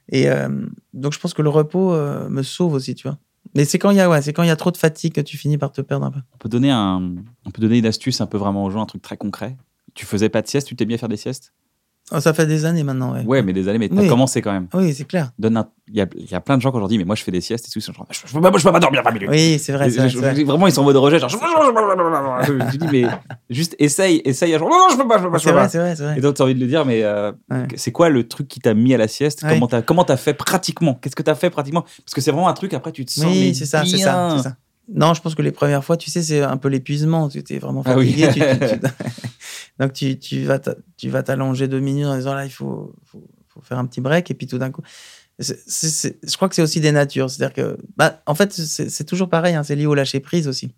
Et 0.08 0.28
euh, 0.28 0.48
donc, 0.94 1.12
je 1.12 1.18
pense 1.18 1.34
que 1.34 1.42
le 1.42 1.50
repos 1.50 1.92
euh, 1.92 2.28
me 2.28 2.42
sauve 2.42 2.74
aussi, 2.74 2.94
tu 2.94 3.08
vois. 3.08 3.18
Mais 3.54 3.64
c'est 3.64 3.78
quand 3.78 3.90
il 3.90 3.96
y 3.96 4.00
a, 4.00 4.08
ouais, 4.08 4.20
quand 4.32 4.42
y 4.42 4.50
a 4.50 4.56
trop 4.56 4.70
de 4.70 4.76
fatigue 4.76 5.14
que 5.14 5.20
tu 5.20 5.36
finis 5.36 5.58
par 5.58 5.72
te 5.72 5.80
perdre 5.80 6.06
un 6.06 6.10
peu. 6.10 6.20
On 6.34 6.38
peut 6.38 6.48
donner 6.48 6.70
un, 6.70 7.14
on 7.44 7.50
peut 7.50 7.62
donner 7.62 7.78
une 7.78 7.86
astuce 7.86 8.20
un 8.20 8.26
peu 8.26 8.38
vraiment 8.38 8.64
aux 8.64 8.70
gens, 8.70 8.82
un 8.82 8.86
truc 8.86 9.02
très 9.02 9.16
concret. 9.16 9.56
Tu 9.94 10.04
faisais 10.04 10.28
pas 10.28 10.42
de 10.42 10.46
sieste, 10.46 10.68
tu 10.68 10.76
t'es 10.76 10.84
bien 10.84 10.98
faire 10.98 11.08
des 11.08 11.16
siestes? 11.16 11.52
Oh, 12.12 12.20
ça 12.20 12.32
fait 12.32 12.46
des 12.46 12.64
années 12.64 12.84
maintenant, 12.84 13.14
ouais. 13.14 13.24
Ouais, 13.24 13.42
mais 13.42 13.52
des 13.52 13.66
années, 13.68 13.78
mais 13.78 13.88
t'as 13.88 14.06
commencé 14.08 14.40
quand 14.40 14.52
même. 14.52 14.68
Oui, 14.74 14.94
c'est 14.94 15.06
clair. 15.06 15.32
Donne 15.40 15.64
Il 15.88 15.96
y, 15.96 16.00
a, 16.00 16.06
y 16.14 16.34
a 16.36 16.40
plein 16.40 16.56
de 16.56 16.62
gens 16.62 16.70
qui 16.70 16.76
aujourd'hui, 16.76 16.98
mais 16.98 17.04
moi 17.04 17.16
je 17.16 17.24
fais 17.24 17.32
des 17.32 17.40
siestes 17.40 17.66
et 17.66 17.70
tout. 17.70 17.80
Genre, 17.80 18.06
je, 18.10 18.32
peux 18.32 18.40
pas, 18.40 18.52
je 18.56 18.64
peux 18.64 18.72
pas 18.72 18.78
dormir 18.78 19.02
20 19.02 19.10
minutes. 19.10 19.28
Oui, 19.28 19.58
c'est 19.58 19.72
vrai, 19.72 19.90
c'est 19.90 20.08
vrai, 20.08 20.44
Vraiment, 20.44 20.68
ils 20.68 20.72
sont 20.72 20.82
en 20.82 20.84
mode 20.84 20.96
rejet. 20.96 21.18
Genre, 21.18 21.28
je 21.28 22.76
dis, 22.76 22.86
mais 22.92 23.06
juste 23.50 23.74
essaye, 23.80 24.22
essaye. 24.24 24.52
Genre, 24.52 24.68
non, 24.68 24.76
non, 24.76 24.86
je 24.92 24.96
peux 24.98 25.08
pas, 25.08 25.18
je 25.18 25.24
peux 25.24 25.30
pas. 25.32 25.38
C'est 25.40 25.50
vrai, 25.50 25.68
c'est 25.68 25.78
vrai, 25.78 25.94
vrai. 25.94 26.18
Et 26.18 26.20
donc, 26.20 26.34
t'as 26.34 26.44
envie 26.44 26.54
de 26.54 26.60
le 26.60 26.66
dire, 26.68 26.84
mais 26.84 27.02
euh, 27.02 27.32
c'est 27.74 27.90
quoi 27.90 28.08
le 28.08 28.28
truc 28.28 28.46
qui 28.46 28.60
t'a 28.60 28.74
mis 28.74 28.94
à 28.94 28.98
la 28.98 29.08
sieste 29.08 29.44
Comment 29.48 29.66
t'as 29.66 29.82
comment 29.82 30.04
as 30.04 30.16
fait 30.16 30.34
pratiquement 30.34 30.94
Qu'est-ce 30.94 31.16
que 31.16 31.22
t'as 31.22 31.34
fait 31.34 31.50
pratiquement 31.50 31.82
Parce 31.82 32.14
que 32.14 32.20
c'est 32.20 32.30
vraiment 32.30 32.48
un 32.48 32.54
truc, 32.54 32.72
après, 32.72 32.92
tu 32.92 33.04
te 33.04 33.10
sens. 33.10 33.24
Oui, 33.24 33.52
c'est 33.54 33.66
ça, 33.66 33.84
c'est 33.84 33.98
ça. 33.98 34.56
Non, 34.88 35.14
je 35.14 35.20
pense 35.20 35.34
que 35.34 35.42
les 35.42 35.52
premières 35.52 35.84
fois, 35.84 35.96
tu 35.96 36.10
sais, 36.10 36.22
c'est 36.22 36.42
un 36.42 36.56
peu 36.56 36.68
l'épuisement. 36.68 37.28
Tu 37.28 37.38
étais 37.38 37.58
vraiment 37.58 37.82
fatigué. 37.82 38.28
Ah 38.28 38.56
oui. 38.60 38.90
Donc, 39.80 39.92
tu, 39.92 40.18
tu 40.18 40.44
vas 40.44 40.60
tu 40.96 41.08
vas 41.08 41.22
t'allonger 41.22 41.68
deux 41.68 41.80
minutes 41.80 42.06
en 42.06 42.16
disant 42.16 42.34
là, 42.34 42.44
il 42.44 42.52
faut, 42.52 42.94
faut, 43.04 43.26
faut, 43.48 43.60
faire 43.60 43.78
un 43.78 43.86
petit 43.86 44.00
break. 44.00 44.30
Et 44.30 44.34
puis 44.34 44.46
tout 44.46 44.58
d'un 44.58 44.70
coup, 44.70 44.82
je 45.38 46.36
crois 46.36 46.48
que 46.48 46.54
c'est 46.54 46.62
aussi 46.62 46.80
des 46.80 46.92
natures. 46.92 47.28
C'est-à-dire 47.28 47.54
que, 47.54 47.78
bah, 47.96 48.22
en 48.26 48.34
fait, 48.34 48.52
c'est 48.52 49.04
toujours 49.04 49.28
pareil. 49.28 49.54
Hein, 49.54 49.64
c'est 49.64 49.74
lié 49.74 49.86
au 49.86 49.94
lâcher 49.94 50.20
prise 50.20 50.46
aussi. 50.46 50.70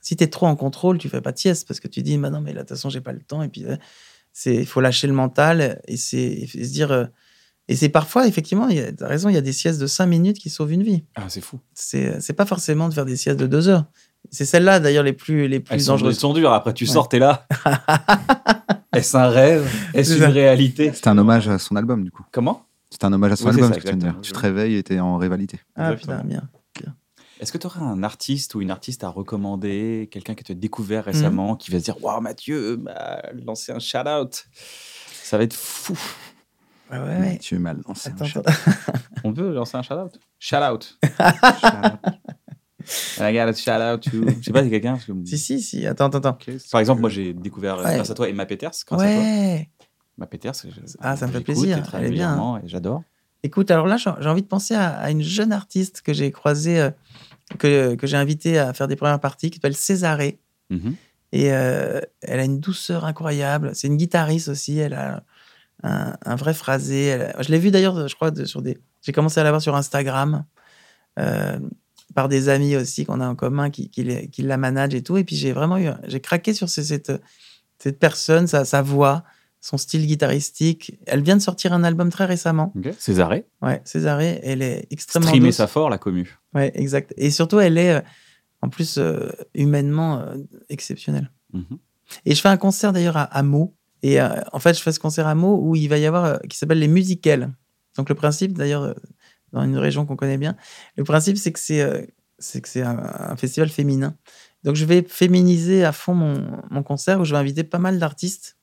Si 0.00 0.16
tu 0.16 0.24
es 0.24 0.28
trop 0.28 0.46
en 0.46 0.56
contrôle, 0.56 0.98
tu 0.98 1.08
fais 1.08 1.20
pas 1.20 1.32
de 1.32 1.38
sieste 1.38 1.68
parce 1.68 1.78
que 1.78 1.88
tu 1.88 2.02
dis, 2.02 2.16
bah 2.18 2.30
non, 2.30 2.40
mais 2.40 2.52
là, 2.52 2.62
de 2.62 2.68
toute 2.68 2.76
façon, 2.76 2.88
j'ai 2.88 3.00
pas 3.00 3.12
le 3.12 3.20
temps. 3.20 3.42
Et 3.42 3.48
puis, 3.48 3.64
euh, 3.66 3.76
il 4.46 4.66
faut 4.66 4.80
lâcher 4.80 5.06
le 5.06 5.12
mental 5.12 5.82
et, 5.86 5.94
et 5.94 5.96
se 5.96 6.72
dire. 6.72 7.10
Et 7.72 7.74
c'est 7.74 7.88
parfois, 7.88 8.28
effectivement, 8.28 8.68
tu 8.68 9.02
as 9.02 9.08
raison, 9.08 9.30
il 9.30 9.34
y 9.34 9.38
a 9.38 9.40
des 9.40 9.54
siestes 9.54 9.80
de 9.80 9.86
5 9.86 10.04
minutes 10.04 10.38
qui 10.38 10.50
sauvent 10.50 10.72
une 10.72 10.82
vie. 10.82 11.04
Ah, 11.14 11.24
c'est 11.28 11.40
fou. 11.40 11.58
C'est 11.72 12.36
pas 12.36 12.44
forcément 12.44 12.86
de 12.90 12.92
faire 12.92 13.06
des 13.06 13.16
siestes 13.16 13.40
de 13.40 13.46
2 13.46 13.68
heures. 13.68 13.86
C'est 14.30 14.44
celles-là, 14.44 14.78
d'ailleurs, 14.78 15.04
les 15.04 15.14
plus, 15.14 15.48
les 15.48 15.58
plus 15.58 15.86
dangereuses. 15.86 16.16
Elles 16.16 16.20
sont 16.20 16.34
dures. 16.34 16.52
Après, 16.52 16.74
tu 16.74 16.86
sors, 16.86 17.08
t'es 17.08 17.18
là. 17.18 17.46
Est-ce 18.92 19.16
un 19.16 19.28
rêve? 19.28 19.66
Est-ce 19.94 20.18
une 20.18 20.24
réalité? 20.24 20.92
C'est 20.92 21.06
un 21.06 21.16
hommage 21.16 21.48
à 21.48 21.58
son 21.58 21.74
album, 21.76 22.04
du 22.04 22.10
coup. 22.10 22.22
Comment? 22.30 22.66
C'est 22.90 23.04
un 23.04 23.12
hommage 23.14 23.32
à 23.32 23.36
son 23.36 23.48
album, 23.48 23.72
tu, 24.20 24.32
te 24.32 24.38
réveilles 24.38 24.76
et 24.76 24.82
t'es 24.82 25.00
en 25.00 25.16
rivalité. 25.16 25.58
Ah, 25.74 25.94
putain, 25.94 26.22
bien. 26.24 26.42
Est-ce 27.40 27.52
que 27.52 27.58
tu 27.58 27.66
aurais 27.66 27.80
un 27.80 28.02
artiste 28.02 28.54
ou 28.54 28.60
une 28.60 28.70
artiste 28.70 29.02
à 29.02 29.08
recommander, 29.08 30.10
quelqu'un 30.12 30.34
que 30.34 30.44
tu 30.44 30.52
as 30.52 30.54
découvert 30.54 31.06
récemment, 31.06 31.56
qui 31.56 31.70
va 31.70 31.78
se 31.78 31.84
dire 31.84 31.96
Waouh, 32.04 32.20
Mathieu 32.20 32.76
m'a 32.76 33.22
lancé 33.32 33.72
un 33.72 33.78
shout-out 33.78 34.44
Ça 35.24 35.38
va 35.38 35.44
être 35.44 35.54
fou. 35.54 35.98
Ouais, 36.92 36.98
ouais, 36.98 37.38
Tu 37.38 37.54
es 37.54 37.58
mal 37.58 37.80
lancé. 37.86 38.10
On 39.24 39.32
peut 39.32 39.52
lancer 39.52 39.76
un 39.76 39.82
shout-out? 39.82 40.18
Shout-out. 40.38 40.98
I 43.18 43.32
got 43.32 43.48
a 43.48 43.54
shout 43.54 43.80
out 43.80 44.02
to. 44.10 44.28
Je 44.28 44.44
sais 44.44 44.52
pas, 44.52 44.62
c'est 44.62 44.70
quelqu'un. 44.70 44.98
Que... 44.98 45.12
Si, 45.24 45.38
si, 45.38 45.60
si. 45.60 45.86
Attends, 45.86 46.06
attends, 46.06 46.18
attends. 46.18 46.38
Par 46.70 46.80
exemple, 46.80 47.00
moi, 47.00 47.10
j'ai 47.10 47.32
découvert 47.32 47.76
grâce 47.76 48.10
à 48.10 48.14
toi 48.14 48.28
Emma 48.28 48.44
Peters. 48.46 48.72
Grâce 48.86 49.00
ouais. 49.00 49.06
à 49.06 49.14
toi. 49.14 49.86
Emma 50.18 50.26
Peters. 50.26 50.54
Ah, 51.00 51.16
ça 51.16 51.26
me 51.26 51.32
fait 51.32 51.40
plaisir. 51.40 51.82
Elle 51.94 52.04
est 52.04 52.10
bien. 52.10 52.60
Et 52.64 52.68
j'adore. 52.68 53.02
Écoute, 53.44 53.70
alors 53.70 53.86
là, 53.86 53.96
j'ai 53.96 54.28
envie 54.28 54.42
de 54.42 54.46
penser 54.46 54.74
à, 54.74 55.10
une 55.10 55.22
jeune 55.22 55.52
artiste 55.52 56.02
que 56.02 56.12
j'ai 56.12 56.30
croisée, 56.30 56.80
euh, 56.80 56.90
que, 57.58 57.96
que 57.96 58.06
j'ai 58.06 58.16
invitée 58.16 58.56
à 58.58 58.72
faire 58.72 58.86
des 58.86 58.94
premières 58.94 59.18
parties, 59.18 59.50
qui 59.50 59.56
s'appelle 59.56 59.74
Césarée. 59.74 60.38
Mm-hmm. 60.70 60.94
Et 61.32 61.52
euh, 61.52 62.00
elle 62.20 62.38
a 62.38 62.44
une 62.44 62.60
douceur 62.60 63.04
incroyable. 63.04 63.72
C'est 63.74 63.88
une 63.88 63.96
guitariste 63.96 64.48
aussi. 64.48 64.78
Elle 64.78 64.94
a 64.94 65.24
un, 65.82 66.36
vrai 66.36 66.54
phrasé. 66.54 67.18
je 67.40 67.50
l'ai 67.50 67.58
vu 67.58 67.70
d'ailleurs, 67.70 68.08
je 68.08 68.14
crois, 68.14 68.32
sur 68.44 68.62
des. 68.62 68.78
J'ai 69.02 69.12
commencé 69.12 69.40
à 69.40 69.42
la 69.42 69.50
voir 69.50 69.60
sur 69.60 69.74
Instagram. 69.74 70.44
Euh, 71.18 71.58
par 72.14 72.28
des 72.28 72.48
amis 72.48 72.76
aussi 72.76 73.04
qu'on 73.04 73.20
a 73.20 73.28
en 73.28 73.34
commun 73.34 73.70
qui, 73.70 73.88
qui, 73.88 74.42
la 74.42 74.56
managent 74.56 74.94
et 74.94 75.02
tout. 75.02 75.16
Et 75.16 75.24
puis 75.24 75.36
j'ai 75.36 75.52
vraiment 75.52 75.78
eu, 75.78 75.88
j'ai 76.04 76.20
craqué 76.20 76.54
sur 76.54 76.68
cette, 76.68 77.12
cette 77.78 77.98
personne, 77.98 78.46
sa, 78.46 78.64
sa, 78.64 78.82
voix, 78.82 79.24
son 79.60 79.78
style 79.78 80.06
guitaristique. 80.06 80.98
Elle 81.06 81.22
vient 81.22 81.36
de 81.36 81.42
sortir 81.42 81.72
un 81.72 81.84
album 81.84 82.10
très 82.10 82.24
récemment. 82.24 82.72
Okay. 82.76 82.92
Césarée. 82.98 83.46
Ouais, 83.60 83.80
Césarée. 83.84 84.40
Elle 84.42 84.62
est 84.62 84.86
extrêmement. 84.90 85.28
Streamer 85.28 85.52
sa 85.52 85.66
fort, 85.66 85.90
la 85.90 85.98
commu. 85.98 86.38
Ouais, 86.54 86.70
exact. 86.74 87.14
Et 87.16 87.30
surtout, 87.30 87.60
elle 87.60 87.78
est, 87.78 87.94
euh, 87.94 88.00
en 88.60 88.68
plus, 88.68 88.98
euh, 88.98 89.30
humainement 89.54 90.20
euh, 90.20 90.36
exceptionnelle. 90.68 91.30
Mhm. 91.52 91.78
Et 92.26 92.34
je 92.34 92.40
fais 92.40 92.48
un 92.48 92.56
concert 92.56 92.92
d'ailleurs 92.92 93.16
à, 93.16 93.22
à 93.22 93.42
Meaux. 93.42 93.74
Et 94.02 94.20
en 94.20 94.58
fait, 94.58 94.74
je 94.74 94.82
fais 94.82 94.92
ce 94.92 94.98
concert 94.98 95.26
à 95.26 95.34
Meaux 95.34 95.58
où 95.62 95.76
il 95.76 95.88
va 95.88 95.98
y 95.98 96.06
avoir, 96.06 96.40
qui 96.42 96.58
s'appelle 96.58 96.80
les 96.80 96.88
musicales. 96.88 97.52
Donc 97.96 98.08
le 98.08 98.14
principe, 98.14 98.58
d'ailleurs, 98.58 98.94
dans 99.52 99.62
une 99.62 99.78
région 99.78 100.06
qu'on 100.06 100.16
connaît 100.16 100.38
bien. 100.38 100.56
Le 100.96 101.04
principe, 101.04 101.36
c'est 101.36 101.52
que 101.52 101.58
c'est 101.58 101.82
euh, 101.82 102.02
c'est 102.38 102.60
que 102.60 102.68
c'est 102.68 102.82
un, 102.82 103.36
festival 103.36 103.68
féminin. 103.68 104.16
Donc, 104.64 104.74
je 104.74 104.84
vais 104.84 105.04
féminiser 105.06 105.84
à 105.84 105.92
fond 105.92 106.14
mon, 106.14 106.44
mon, 106.70 106.82
concert 106.82 107.20
où 107.20 107.24
je 107.24 107.32
vais 107.32 107.38
inviter 107.38 107.62
pas 107.62 107.78
mal 107.78 108.00
d'artistes, 108.00 108.56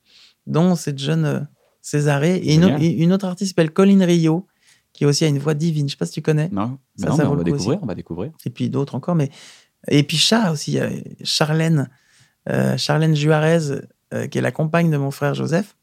dont 0.46 0.74
cette 0.74 0.98
jeune, 0.98 1.24
euh, 1.24 1.40
Césarée. 1.80 2.36
Et 2.36 2.54
une, 2.56 3.12
autre 3.12 3.24
artiste 3.24 3.52
s'appelle 3.52 3.70
Colin 3.70 4.04
Rio, 4.04 4.46
qui 4.92 5.06
aussi 5.06 5.24
a 5.24 5.28
une 5.28 5.38
voix 5.38 5.54
divine. 5.54 5.88
Je 5.88 5.92
sais 5.92 5.96
pas 5.96 6.04
si 6.04 6.12
tu 6.12 6.20
connais. 6.20 6.50
Non, 6.50 6.78
ça, 6.96 7.10
on 7.10 7.36
va 7.36 7.42
découvrir, 7.42 7.78
on 7.80 7.86
va 7.86 7.94
découvrir. 7.94 8.32
Et 8.44 8.50
puis 8.50 8.68
d'autres 8.68 8.96
encore, 8.96 9.14
mais 9.14 9.30
et 9.88 10.02
puis 10.02 10.18
Chat 10.18 10.52
aussi, 10.52 10.78
Charlène, 11.24 11.88
euh, 12.50 12.76
Charlène 12.76 13.16
Juarez, 13.16 13.80
euh, 14.14 14.26
qui 14.26 14.38
est 14.38 14.42
la 14.42 14.52
compagne 14.52 14.90
de 14.90 14.96
mon 14.96 15.10
frère 15.10 15.34
Joseph 15.34 15.76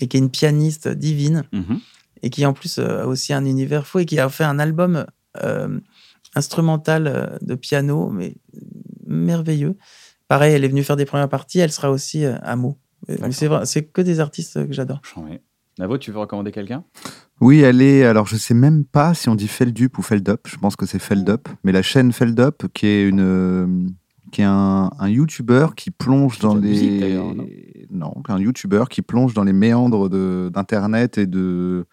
et 0.00 0.08
qui 0.08 0.16
est 0.16 0.20
une 0.20 0.30
pianiste 0.30 0.88
divine 0.88 1.44
mhm. 1.52 1.80
et 2.22 2.30
qui 2.30 2.44
en 2.46 2.52
plus 2.52 2.78
euh, 2.78 3.02
a 3.02 3.06
aussi 3.06 3.32
un 3.32 3.44
univers 3.44 3.86
fou 3.86 4.00
et 4.00 4.06
qui 4.06 4.18
a 4.18 4.28
fait 4.28 4.44
un 4.44 4.58
album 4.58 5.06
instrumental 6.34 7.38
de 7.40 7.54
piano, 7.54 8.10
mais 8.10 8.34
merveilleux. 9.06 9.76
Pareil, 10.26 10.54
elle 10.54 10.64
est 10.64 10.68
venue 10.68 10.82
faire 10.82 10.96
des 10.96 11.04
premières 11.04 11.28
parties, 11.28 11.60
elle 11.60 11.70
sera 11.70 11.90
aussi 11.90 12.24
à 12.24 12.56
Meaux. 12.56 12.76
C'est 13.64 13.84
que 13.84 14.02
des 14.02 14.18
artistes 14.18 14.66
que 14.66 14.72
j'adore. 14.72 15.00
Navo, 15.78 15.98
tu 15.98 16.12
veux 16.12 16.18
recommander 16.18 16.52
quelqu'un? 16.52 16.84
Oui, 17.40 17.60
elle 17.60 17.80
est. 17.80 18.04
Alors, 18.04 18.26
je 18.26 18.36
sais 18.36 18.54
même 18.54 18.84
pas 18.84 19.14
si 19.14 19.28
on 19.30 19.34
dit 19.34 19.48
Feldup 19.48 19.96
ou 19.96 20.02
Feldup. 20.02 20.46
Je 20.46 20.56
pense 20.58 20.76
que 20.76 20.84
c'est 20.84 20.98
Feldup. 20.98 21.48
Mais 21.64 21.72
la 21.72 21.80
chaîne 21.80 22.12
Feldup, 22.12 22.66
qui 22.74 22.86
est 22.86 23.08
une, 23.08 23.94
qui 24.30 24.42
est 24.42 24.44
un, 24.44 24.90
un 24.98 25.08
YouTuber 25.08 25.68
qui 25.76 25.90
plonge 25.90 26.38
dans 26.38 26.54
les. 26.54 27.18
non, 27.90 28.14
un 28.28 28.38
YouTuber 28.38 28.84
qui 28.90 29.02
plonge 29.02 29.34
dans 29.34 29.44
les 29.44 29.52
méandres 29.52 30.08
d'Internet 30.50 31.18
et 31.18 31.26
de. 31.26 31.86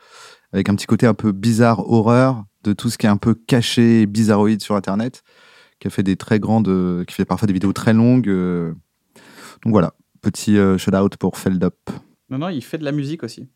avec 0.54 0.70
un 0.70 0.76
petit 0.76 0.88
côté 0.88 1.08
un 1.08 1.14
peu 1.14 1.32
bizarre, 1.32 1.90
horreur 1.90 2.46
de 2.64 2.74
tout 2.74 2.90
ce 2.90 2.98
qui 2.98 3.06
est 3.06 3.10
un 3.10 3.18
peu 3.18 3.34
caché, 3.34 4.06
bizarroïde 4.06 4.62
sur 4.62 4.76
Internet, 4.76 5.24
qui 5.80 5.88
a 5.88 5.90
fait 5.90 6.04
des 6.04 6.16
très 6.16 6.40
grandes, 6.40 7.06
qui 7.08 7.14
fait 7.14 7.26
parfois 7.26 7.48
des 7.48 7.54
vidéos 7.54 7.74
très 7.74 7.94
longues. 7.94 8.30
Euh. 8.30 8.74
Donc 9.64 9.72
voilà, 9.72 9.94
petit 10.22 10.58
euh, 10.58 10.78
shout 10.78 10.96
out 10.96 11.18
pour 11.18 11.38
Feldup. 11.38 11.90
Non, 12.30 12.38
non, 12.38 12.50
il 12.50 12.64
fait 12.64 12.78
de 12.78 12.84
la 12.84 12.92
musique 12.92 13.24
aussi. 13.24 13.48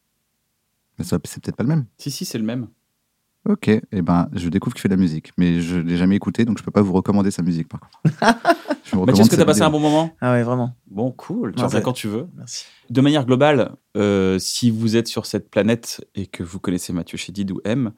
Mais 0.97 1.05
c'est 1.05 1.19
peut-être 1.19 1.55
pas 1.55 1.63
le 1.63 1.69
même. 1.69 1.85
Si, 1.97 2.11
si, 2.11 2.25
c'est 2.25 2.37
le 2.37 2.43
même. 2.43 2.67
Ok, 3.49 3.69
et 3.69 3.81
eh 3.91 4.01
ben, 4.03 4.29
je 4.33 4.49
découvre 4.49 4.75
qu'il 4.75 4.81
fait 4.81 4.87
de 4.87 4.93
la 4.93 4.99
musique, 4.99 5.31
mais 5.35 5.61
je 5.61 5.77
l'ai 5.77 5.97
jamais 5.97 6.15
écouté, 6.15 6.45
donc 6.45 6.59
je 6.59 6.63
peux 6.63 6.69
pas 6.69 6.83
vous 6.83 6.93
recommander 6.93 7.31
sa 7.31 7.41
musique 7.41 7.67
par 7.67 7.79
contre. 7.79 7.95
Mathieu, 9.05 9.21
est-ce 9.21 9.29
que 9.31 9.35
tu 9.35 9.41
as 9.41 9.45
passé 9.45 9.61
un 9.61 9.71
bon 9.71 9.79
moment? 9.79 10.15
Ah 10.21 10.33
ouais, 10.33 10.43
vraiment. 10.43 10.75
Bon, 10.87 11.11
cool, 11.11 11.55
tu 11.55 11.63
reviens 11.63 11.81
quand 11.81 11.93
tu 11.93 12.07
veux. 12.07 12.27
Merci. 12.37 12.65
De 12.91 13.01
manière 13.01 13.25
globale, 13.25 13.71
euh, 13.97 14.37
si 14.37 14.69
vous 14.69 14.95
êtes 14.95 15.07
sur 15.07 15.25
cette 15.25 15.49
planète 15.49 16.05
et 16.13 16.27
que 16.27 16.43
vous 16.43 16.59
connaissez 16.59 16.93
Mathieu 16.93 17.17
Chédid 17.17 17.49
ou 17.49 17.61
M, 17.63 17.93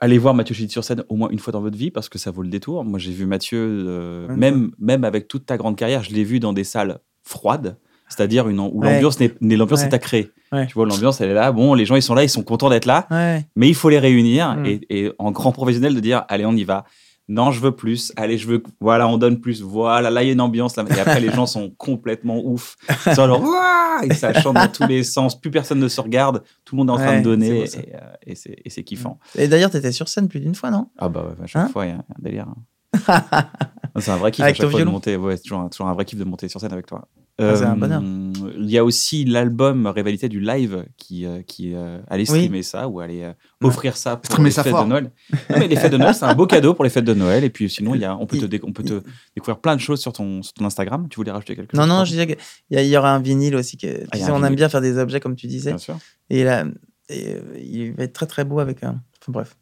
allez 0.00 0.16
voir 0.16 0.32
Mathieu 0.32 0.54
Chédid 0.54 0.70
sur 0.70 0.82
scène 0.82 1.04
au 1.10 1.16
moins 1.16 1.28
une 1.28 1.40
fois 1.40 1.52
dans 1.52 1.60
votre 1.60 1.76
vie 1.76 1.90
parce 1.90 2.08
que 2.08 2.18
ça 2.18 2.30
vaut 2.30 2.42
le 2.42 2.48
détour. 2.48 2.84
Moi, 2.84 2.98
j'ai 2.98 3.12
vu 3.12 3.26
Mathieu, 3.26 3.58
euh, 3.60 4.34
même, 4.34 4.70
même 4.78 5.04
avec 5.04 5.28
toute 5.28 5.44
ta 5.44 5.58
grande 5.58 5.76
carrière, 5.76 6.02
je 6.02 6.14
l'ai 6.14 6.24
vu 6.24 6.40
dans 6.40 6.54
des 6.54 6.64
salles 6.64 7.00
froides 7.22 7.76
c'est-à-dire 8.14 8.48
une 8.48 8.60
où 8.60 8.80
l'ambiance 8.82 9.20
n'est 9.20 9.32
l'ambiance 9.40 9.82
est 9.82 9.94
à 9.94 9.98
créer. 9.98 10.30
Tu 10.68 10.74
vois, 10.74 10.86
l'ambiance 10.86 11.20
elle 11.20 11.30
est 11.30 11.34
là. 11.34 11.52
Bon, 11.52 11.74
les 11.74 11.84
gens 11.84 11.96
ils 11.96 12.02
sont 12.02 12.14
là, 12.14 12.22
ils 12.22 12.30
sont 12.30 12.42
contents 12.42 12.70
d'être 12.70 12.86
là, 12.86 13.08
mais 13.56 13.68
il 13.68 13.74
faut 13.74 13.88
les 13.88 13.98
réunir 13.98 14.54
mm. 14.54 14.66
et, 14.90 15.12
en 15.18 15.30
grand 15.32 15.52
professionnel 15.52 15.94
de 15.94 16.00
dire 16.00 16.24
allez 16.28 16.46
on 16.46 16.52
y 16.52 16.64
va. 16.64 16.84
Non, 17.26 17.50
je 17.50 17.60
veux 17.60 17.72
plus. 17.72 18.12
Allez, 18.16 18.36
je 18.36 18.46
veux. 18.46 18.62
Voilà, 18.80 19.08
on 19.08 19.16
donne 19.16 19.40
plus. 19.40 19.62
Voilà, 19.62 20.10
là 20.10 20.22
il 20.22 20.26
y 20.26 20.28
a 20.28 20.32
une 20.34 20.42
ambiance 20.42 20.76
là. 20.76 20.84
Et 20.94 21.00
après 21.00 21.20
les 21.20 21.30
gens 21.30 21.46
sont 21.46 21.70
complètement 21.78 22.38
ouf. 22.44 22.76
Ils 23.06 23.14
sont 23.14 23.42
et 24.02 24.14
ça 24.14 24.34
chante 24.34 24.56
dans 24.56 24.68
tous 24.68 24.86
les 24.86 25.02
sens. 25.04 25.40
Plus 25.40 25.50
personne 25.50 25.78
ne 25.78 25.88
se 25.88 26.00
regarde. 26.00 26.42
Tout 26.64 26.76
le 26.76 26.84
monde 26.84 26.90
est 26.90 26.92
en 26.92 26.96
train 27.04 27.18
de 27.18 27.24
donner 27.24 27.64
euh, 27.64 27.98
et, 28.26 28.34
c'est 28.70 28.84
kiffant. 28.84 29.18
Et 29.36 29.48
d'ailleurs, 29.48 29.70
tu 29.70 29.78
étais 29.78 29.92
sur 29.92 30.08
scène 30.08 30.28
plus 30.28 30.40
d'une 30.40 30.54
fois, 30.54 30.70
non? 30.70 30.88
Ah 30.98 31.08
bah 31.08 31.34
à 31.42 31.46
chaque 31.46 31.62
hein? 31.62 31.68
fois 31.68 31.86
il 31.86 31.90
y 31.90 31.92
a 31.92 31.96
un 31.96 32.02
délire. 32.18 32.46
Hein. 32.48 33.48
c'est 33.98 34.10
un 34.10 34.16
vrai 34.16 34.30
kiff 34.30 34.44
à 34.44 34.52
chaque 34.52 34.68
fois 34.68 34.80
de 34.80 34.84
monter. 34.84 35.16
Ouais, 35.16 35.38
toujours, 35.38 35.68
toujours 35.70 35.88
un 35.88 35.94
vrai 35.94 36.04
kiff 36.04 36.18
de 36.18 36.24
monter 36.24 36.48
sur 36.48 36.60
scène 36.60 36.72
avec 36.72 36.86
toi. 36.86 37.08
Ah, 37.38 37.56
c'est 37.56 37.64
un 37.64 37.76
bonheur. 37.76 38.00
Euh, 38.00 38.52
il 38.58 38.70
y 38.70 38.78
a 38.78 38.84
aussi 38.84 39.24
l'album 39.24 39.88
Rivalité 39.88 40.28
du 40.28 40.38
live 40.40 40.84
qui, 40.96 41.26
euh, 41.26 41.42
qui 41.42 41.74
euh, 41.74 41.98
allait 42.08 42.24
streamer 42.24 42.62
ça 42.62 42.86
ou 42.86 43.00
allait 43.00 43.34
offrir 43.60 43.96
ça 43.96 44.16
pour 44.16 44.42
les 44.42 44.50
fêtes 44.50 44.66
de 44.66 44.84
Noël. 44.84 45.10
mais 45.50 45.66
les 45.66 45.76
fêtes 45.76 45.92
de 45.92 45.96
Noël, 45.96 46.14
c'est 46.14 46.24
un 46.24 46.34
beau 46.34 46.46
cadeau 46.48 46.74
pour 46.74 46.84
les 46.84 46.90
fêtes 46.90 47.04
de 47.04 47.14
Noël. 47.14 47.42
Et 47.42 47.50
puis 47.50 47.68
sinon, 47.68 47.94
il 47.94 48.02
y 48.02 48.04
a, 48.04 48.16
on 48.16 48.26
peut, 48.26 48.38
te, 48.38 48.64
on 48.64 48.72
peut 48.72 48.84
te 48.84 49.02
découvrir 49.34 49.58
plein 49.58 49.74
de 49.74 49.80
choses 49.80 50.00
sur 50.00 50.12
ton, 50.12 50.42
sur 50.42 50.52
ton 50.52 50.64
Instagram. 50.64 51.08
Tu 51.08 51.16
voulais 51.16 51.32
rajouter 51.32 51.56
quelque 51.56 51.76
chose 51.76 51.80
Non, 51.80 51.92
non, 51.92 52.04
je 52.04 52.12
disais 52.12 52.26
qu'il 52.26 52.80
y, 52.80 52.96
aura 52.96 53.12
un 53.12 53.20
vinyle 53.20 53.56
aussi. 53.56 53.76
Que, 53.76 54.04
ah, 54.12 54.18
on 54.30 54.44
aime 54.44 54.54
bien 54.54 54.68
faire 54.68 54.80
des 54.80 54.98
objets, 54.98 55.18
comme 55.18 55.34
tu 55.34 55.48
disais. 55.48 55.70
Bien 55.70 55.78
sûr. 55.78 55.98
Et, 56.30 56.44
là, 56.44 56.64
il 57.10 57.94
va 57.94 58.04
être 58.04 58.12
très 58.12 58.26
très 58.26 58.44
beau 58.44 58.60
avec 58.60 58.84
un. 58.84 59.00
Enfin, 59.20 59.32
bref. 59.32 59.56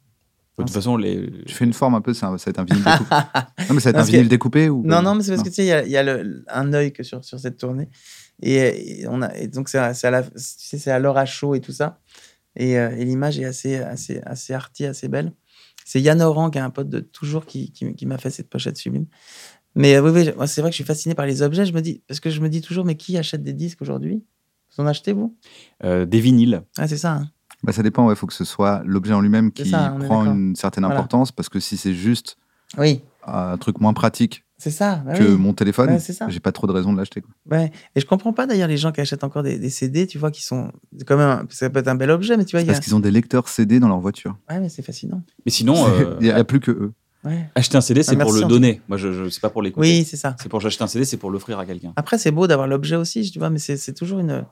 De 0.59 0.65
toute 0.65 0.71
façon, 0.71 0.99
les... 0.99 1.31
tu 1.47 1.55
fais 1.55 1.65
une 1.65 1.73
forme 1.73 1.95
un 1.95 2.03
peu, 2.03 2.13
ça, 2.13 2.29
va 2.29 2.37
être 2.37 2.59
un 2.59 2.65
vinyle 2.65 2.85
découpé. 2.85 3.15
non, 3.69 3.75
mais 3.75 3.81
ça 3.81 3.91
va 3.91 3.99
être 4.01 4.07
un 4.07 4.11
vinyle 4.11 4.29
découpé 4.29 4.69
ou... 4.69 4.83
Non, 4.85 5.01
non, 5.01 5.15
mais 5.15 5.23
c'est 5.23 5.33
parce 5.33 5.43
que 5.43 5.49
tu 5.49 5.55
sais, 5.55 5.85
il 5.87 5.91
y 5.91 5.97
a, 5.97 6.19
un 6.49 6.73
œil 6.75 6.93
que 6.93 7.03
sur, 7.03 7.25
sur 7.25 7.41
cette 7.41 7.57
tournée. 7.57 7.89
Et, 8.43 9.05
on 9.09 9.23
a, 9.23 9.47
donc, 9.47 9.71
c'est 9.71 9.79
à, 9.79 10.11
la, 10.11 10.25
sais, 10.37 10.91
à 10.91 10.99
l'heure 10.99 11.17
à 11.17 11.25
chaud 11.25 11.55
et 11.55 11.61
tout 11.61 11.73
ça. 11.73 12.01
Et, 12.55 12.79
euh, 12.79 12.91
et 12.91 13.05
l'image 13.05 13.39
est 13.39 13.47
assez, 13.47 13.77
assez, 13.77 14.21
assez 14.27 14.53
arty, 14.53 14.85
assez 14.85 15.09
belle. 15.09 15.33
C'est 15.85 16.01
Yann 16.01 16.21
Oran, 16.21 16.51
qui 16.51 16.59
est 16.59 16.63
un 16.63 16.71
pote 16.71 16.89
de 16.89 17.01
toujours, 17.01 17.47
qui, 17.47 17.73
qui, 17.73 18.07
m'a 18.07 18.19
fait 18.19 18.31
cette 18.31 18.51
pochette 18.51 18.77
sublime. 18.77 19.07
Mais 19.75 19.97
euh, 19.97 20.03
oui, 20.03 20.11
oui 20.37 20.49
c'est 20.49 20.61
vrai 20.61 20.71
que 20.71 20.75
je 20.75 20.83
suis 20.83 20.85
fasciné 20.85 21.15
par 21.15 21.27
les 21.27 21.43
objets. 21.43 21.65
Je 21.65 21.73
me 21.73 21.81
dis, 21.81 22.03
parce 22.07 22.21
que 22.21 22.31
je 22.31 22.41
me 22.41 22.49
dis 22.49 22.61
toujours, 22.61 22.85
mais 22.85 22.97
qui 22.97 23.17
achète 23.17 23.43
des 23.43 23.55
disques 23.55 23.81
aujourd'hui? 23.81 24.23
Vous 24.77 24.83
en 24.83 24.87
achetez, 24.87 25.13
vous? 25.13 25.37
Euh, 25.85 26.07
Des 26.07 26.21
vinyles. 26.21 26.63
Ah, 26.79 26.89
c'est 26.89 26.97
ça. 26.97 27.13
Hein. 27.13 27.31
Bah, 27.63 27.73
ça 27.73 27.83
dépend, 27.83 28.11
il 28.11 28.17
faut 28.17 28.27
que 28.27 28.33
ce 28.33 28.45
soit 28.45 28.83
l'objet 28.85 29.15
en 29.15 29.21
lui-même 29.21 29.53
qui 29.53 29.71
prend 29.71 30.25
une 30.27 30.57
certaine 30.57 30.85
importance, 30.85 31.33
parce 31.33 31.49
que 31.49 31.61
si 31.61 31.77
c'est 31.77 31.95
juste 31.95 32.37
oui. 32.79 33.03
un 33.27 33.57
truc 33.59 33.81
moins 33.81 33.93
pratique 33.93 34.45
ça, 34.71 35.03
bah 35.05 35.15
que 35.15 35.25
mon 35.25 35.53
téléphone, 35.55 35.99
j'ai 36.29 36.41
pas 36.41 36.53
trop 36.53 36.67
de 36.67 36.73
raison 36.73 36.93
de 36.93 36.99
l'acheter. 36.99 37.23
Ouais. 37.51 37.73
Et 37.97 38.01
je 38.01 38.07
comprends 38.07 38.33
pas 38.33 38.47
d'ailleurs 38.47 38.69
les 38.69 38.77
gens 38.77 38.93
qui 38.93 39.01
achètent 39.01 39.25
encore 39.25 39.43
des, 39.43 39.71
CD, 39.71 40.07
tu 40.07 40.19
vois, 40.19 40.31
qui 40.31 40.43
sont 40.43 40.71
quand 41.07 41.17
même, 41.17 41.47
ça 41.51 41.71
peut 41.71 41.81
être 41.81 41.89
un 41.89 41.95
bel 41.95 42.11
objet, 42.11 42.37
mais 42.37 42.45
tu 42.45 42.57
vois, 42.57 42.65
parce 42.65 42.81
qu'ils 42.81 42.95
ont 42.95 43.01
des 43.01 43.11
lecteurs 43.11 43.49
CD 43.49 43.81
dans 43.81 43.89
leur 43.89 43.99
voiture. 43.99 44.37
Ouais, 44.51 44.61
mais 44.61 44.69
c'est 44.69 44.83
fascinant. 44.83 45.23
Mais 45.45 45.51
sinon, 45.53 45.87
il 46.21 46.27
n'y 46.27 46.31
a, 46.31 46.45
plus 46.45 46.61
que 46.61 46.71
eux. 46.71 46.93
Acheter 47.55 47.77
un 47.77 47.81
CD, 47.81 48.03
c'est 48.03 48.17
ah, 48.21 48.25
pour 48.25 48.33
le 48.33 48.43
donner. 48.45 48.81
Moi, 48.89 48.99
je, 48.99 49.13
je 49.13 49.29
sais 49.29 49.41
pas 49.41 49.51
pour 49.51 49.63
l'écouter. 49.63 49.89
Oui, 49.89 50.05
c'est 50.05 50.17
ça. 50.17 50.37
C'est 50.41 50.49
pour 50.49 50.61
j'achète 50.61 50.83
un 50.83 50.87
CD, 50.87 51.05
c'est 51.05 51.17
pour 51.17 51.31
l'offrir 51.31 51.59
à 51.59 51.67
quelqu'un. 51.67 51.93
Après, 51.97 52.19
c'est 52.19 52.31
beau 52.31 52.47
d'avoir 52.47 52.67
l'objet 52.67 52.97
aussi, 52.97 53.31
tu 53.31 53.39
vois, 53.39 53.51
mais 53.51 53.59
c'est 53.59 53.95
toujours 53.95 54.19
une 54.19 54.45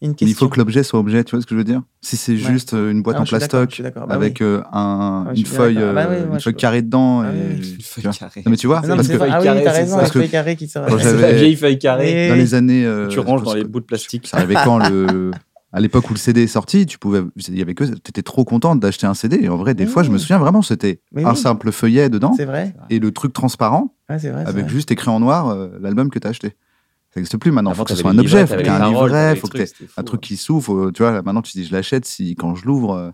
il 0.00 0.34
faut 0.34 0.48
que 0.48 0.58
l'objet 0.58 0.82
soit 0.82 0.98
objet, 0.98 1.24
tu 1.24 1.34
vois 1.34 1.42
ce 1.42 1.46
que 1.46 1.54
je 1.54 1.58
veux 1.58 1.64
dire? 1.64 1.82
Si 2.00 2.16
c'est 2.16 2.36
juste 2.36 2.74
euh, 2.74 2.90
une 2.90 3.02
boîte 3.02 3.18
en 3.18 3.24
plastoc 3.24 3.80
bah 3.82 4.06
avec 4.10 4.40
euh, 4.40 4.62
un, 4.72 5.26
une, 5.34 5.46
feuille, 5.46 5.78
euh, 5.78 5.92
bah 5.92 6.08
une 6.32 6.40
feuille 6.40 6.54
carrée 6.54 6.82
dedans. 6.82 7.22
Ah 7.22 7.32
et, 7.32 7.56
une 7.56 7.80
feuille 7.80 8.12
carrée. 8.12 8.42
Non, 8.44 8.50
mais 8.50 8.56
tu 8.56 8.66
vois 8.66 8.80
non, 8.82 8.96
parce 8.96 9.08
que, 9.08 9.16
Ah 9.20 9.40
oui, 9.40 9.62
t'as 9.64 9.72
raison, 9.72 9.96
la 9.96 10.06
feuille 10.06 10.28
carrée 10.28 10.56
qui 10.56 10.68
sera. 10.68 10.88
La 10.88 11.32
vieille 11.32 11.56
feuille 11.56 11.78
carrée. 11.78 12.28
Dans 12.28 12.34
les 12.34 12.54
années. 12.54 12.86
Tu 13.10 13.18
ranges 13.20 13.42
dans 13.42 13.54
les 13.54 13.64
bouts 13.64 13.80
de 13.80 13.86
plastique. 13.86 14.26
Ça 14.26 14.38
arrivait 14.38 14.56
quand 14.64 14.78
le. 14.78 15.30
À 15.76 15.80
l'époque 15.80 16.08
où 16.08 16.14
le 16.14 16.18
CD 16.20 16.44
est 16.44 16.46
sorti, 16.46 16.86
tu 16.86 17.00
pouvais, 17.00 17.20
il 17.48 17.58
y 17.58 17.60
avait 17.60 17.74
que, 17.74 17.82
t'étais 17.82 18.22
trop 18.22 18.44
contente 18.44 18.78
d'acheter 18.78 19.08
un 19.08 19.14
CD. 19.14 19.40
Et 19.42 19.48
en 19.48 19.56
vrai, 19.56 19.74
des 19.74 19.86
fois, 19.86 20.04
je 20.04 20.10
me 20.12 20.18
souviens 20.18 20.38
vraiment, 20.38 20.62
c'était 20.62 21.00
un 21.16 21.34
simple 21.34 21.72
feuillet 21.72 22.08
dedans. 22.08 22.32
C'est 22.36 22.44
vrai. 22.44 22.76
Et 22.90 23.00
le 23.00 23.10
truc 23.10 23.32
transparent. 23.32 23.92
Avec 24.08 24.68
juste 24.68 24.92
écrit 24.92 25.10
en 25.10 25.18
noir 25.18 25.56
l'album 25.80 26.10
que 26.10 26.20
t'as 26.20 26.28
acheté. 26.28 26.54
Ça 27.14 27.20
n'existe 27.20 27.36
plus 27.36 27.52
maintenant. 27.52 27.70
Il 27.70 27.76
faut 27.76 27.84
que 27.84 27.90
ce 27.90 27.96
soit 27.96 28.10
un 28.10 28.18
objet, 28.18 28.40
il 28.40 28.46
faut 28.48 28.56
qu'il 28.56 28.66
y 28.66 28.68
ait 28.68 28.72
un 28.72 28.88
livret, 28.88 29.34
il 29.34 29.38
faut 29.38 29.46
que 29.46 29.56
tu 29.56 29.88
un 29.96 30.02
truc 30.02 30.20
qui 30.20 30.36
s'ouvre. 30.36 30.90
Tu 30.90 31.02
vois, 31.02 31.22
maintenant, 31.22 31.42
tu 31.42 31.52
dis, 31.52 31.64
je 31.64 31.72
l'achète 31.72 32.04
si 32.06 32.34
quand 32.34 32.56
je 32.56 32.66
l'ouvre, 32.66 32.92
euh, 32.92 33.10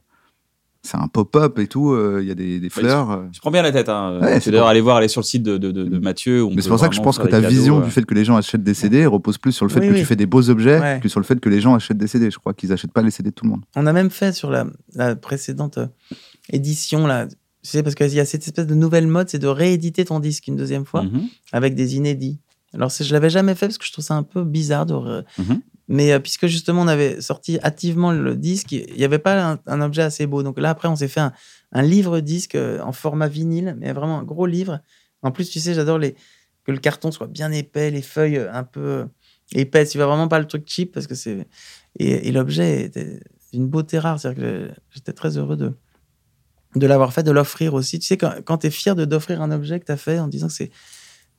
c'est 0.80 0.96
un 0.96 1.06
pop-up 1.06 1.58
et 1.58 1.66
tout, 1.66 1.90
euh, 1.90 2.20
il 2.22 2.26
y 2.26 2.30
a 2.30 2.34
des, 2.34 2.60
des 2.60 2.70
fleurs. 2.70 3.10
Euh. 3.10 3.24
Je 3.30 3.40
prends 3.40 3.50
bien 3.50 3.60
la 3.60 3.72
tête. 3.72 3.90
Hein. 3.90 4.18
c'est 4.40 4.50
d'ailleurs 4.50 4.68
aller 4.68 4.80
voir, 4.80 4.96
aller 4.96 5.08
sur 5.08 5.20
le 5.20 5.26
site 5.26 5.42
de, 5.42 5.58
de, 5.58 5.70
de, 5.70 5.98
Mathieu. 5.98 6.46
Mais 6.46 6.62
c'est 6.62 6.70
pour 6.70 6.78
ça 6.78 6.88
que 6.88 6.94
je 6.94 7.02
pense 7.02 7.18
que 7.18 7.28
ta 7.28 7.40
vision 7.40 7.80
du 7.80 7.90
fait 7.90 8.06
que 8.06 8.14
les 8.14 8.24
gens 8.24 8.36
achètent 8.36 8.64
des 8.64 8.72
CD 8.72 9.04
repose 9.04 9.36
plus 9.36 9.52
sur 9.52 9.66
le 9.66 9.70
fait 9.70 9.80
que 9.86 9.94
tu 9.94 10.06
fais 10.06 10.16
des 10.16 10.24
beaux 10.24 10.48
objets 10.48 10.98
que 11.02 11.10
sur 11.10 11.20
le 11.20 11.26
fait 11.26 11.38
que 11.38 11.50
les 11.50 11.60
gens 11.60 11.74
achètent 11.74 11.98
des 11.98 12.06
CD. 12.06 12.30
Je 12.30 12.38
crois 12.38 12.54
qu'ils 12.54 12.70
n'achètent 12.70 12.94
pas 12.94 13.02
les 13.02 13.10
CD 13.10 13.28
de 13.28 13.34
tout 13.34 13.44
le 13.44 13.50
monde. 13.50 13.64
On 13.76 13.86
a 13.86 13.92
même 13.92 14.08
fait 14.08 14.32
sur 14.32 14.50
la, 14.50 14.64
la 14.94 15.14
précédente 15.14 15.78
édition, 16.50 17.06
là, 17.06 17.26
tu 17.26 17.36
sais, 17.62 17.82
parce 17.82 17.94
qu'il 17.94 18.08
y 18.14 18.20
a 18.20 18.24
cette 18.24 18.44
espèce 18.44 18.66
de 18.66 18.74
nouvelle 18.74 19.06
mode, 19.06 19.28
c'est 19.28 19.38
de 19.38 19.46
rééditer 19.46 20.06
ton 20.06 20.20
disque 20.20 20.46
une 20.48 20.56
deuxième 20.56 20.86
fois 20.86 21.02
mm-hmm. 21.02 21.28
avec 21.52 21.74
des 21.74 21.96
inédits. 21.96 22.38
Alors, 22.74 22.90
je 22.90 23.12
l'avais 23.12 23.30
jamais 23.30 23.54
fait 23.54 23.66
parce 23.66 23.78
que 23.78 23.84
je 23.84 23.92
trouve 23.92 24.04
ça 24.04 24.14
un 24.14 24.22
peu 24.22 24.44
bizarre. 24.44 24.86
De... 24.86 25.24
Mhm. 25.38 25.62
Mais 25.88 26.12
euh, 26.12 26.20
puisque 26.20 26.46
justement, 26.46 26.82
on 26.82 26.88
avait 26.88 27.20
sorti 27.20 27.58
activement 27.62 28.12
le 28.12 28.36
disque, 28.36 28.72
il 28.72 28.94
n'y 28.94 29.04
avait 29.04 29.18
pas 29.18 29.58
un, 29.66 29.80
objet 29.80 30.02
assez 30.02 30.26
beau. 30.26 30.42
Donc 30.42 30.58
là, 30.58 30.70
après, 30.70 30.86
on 30.86 30.96
s'est 30.96 31.08
fait 31.08 31.20
un, 31.20 31.82
livre-disque 31.82 32.54
euh, 32.54 32.80
en 32.80 32.92
format 32.92 33.26
vinyle, 33.26 33.76
mais 33.78 33.92
vraiment 33.92 34.20
un 34.20 34.22
gros 34.22 34.46
livre. 34.46 34.80
En 35.22 35.32
plus, 35.32 35.50
tu 35.50 35.58
sais, 35.58 35.74
j'adore 35.74 35.98
les... 35.98 36.14
que 36.64 36.70
le 36.70 36.78
carton 36.78 37.10
soit 37.10 37.26
bien 37.26 37.50
épais, 37.50 37.90
les 37.90 38.02
feuilles 38.02 38.38
un 38.38 38.62
peu 38.62 39.06
épaisses. 39.52 39.90
Tu 39.90 39.98
vois 39.98 40.06
vraiment 40.06 40.28
pas 40.28 40.38
le 40.38 40.46
truc 40.46 40.62
cheap 40.66 40.92
parce 40.92 41.08
que 41.08 41.16
c'est. 41.16 41.48
Et, 41.98 42.30
l'objet 42.30 42.84
était 42.84 43.20
d'une 43.52 43.66
beauté 43.66 43.98
rare. 43.98 44.20
C'est-à-dire 44.20 44.42
que 44.44 44.70
j'étais 44.90 45.12
très 45.12 45.38
heureux 45.38 45.56
de, 45.56 45.72
de 46.76 46.86
l'avoir 46.86 47.12
fait, 47.12 47.24
de 47.24 47.32
l'offrir 47.32 47.74
aussi. 47.74 47.98
Tu 47.98 48.06
sais, 48.06 48.16
quand, 48.16 48.34
quand 48.44 48.58
tu 48.58 48.68
es 48.68 48.70
fier 48.70 48.94
d'offrir 48.94 49.42
un 49.42 49.50
objet 49.50 49.80
que 49.80 49.86
tu 49.86 49.92
as 49.92 49.96
fait 49.96 50.20
en 50.20 50.28
disant 50.28 50.46
que 50.46 50.52
c'est 50.52 50.70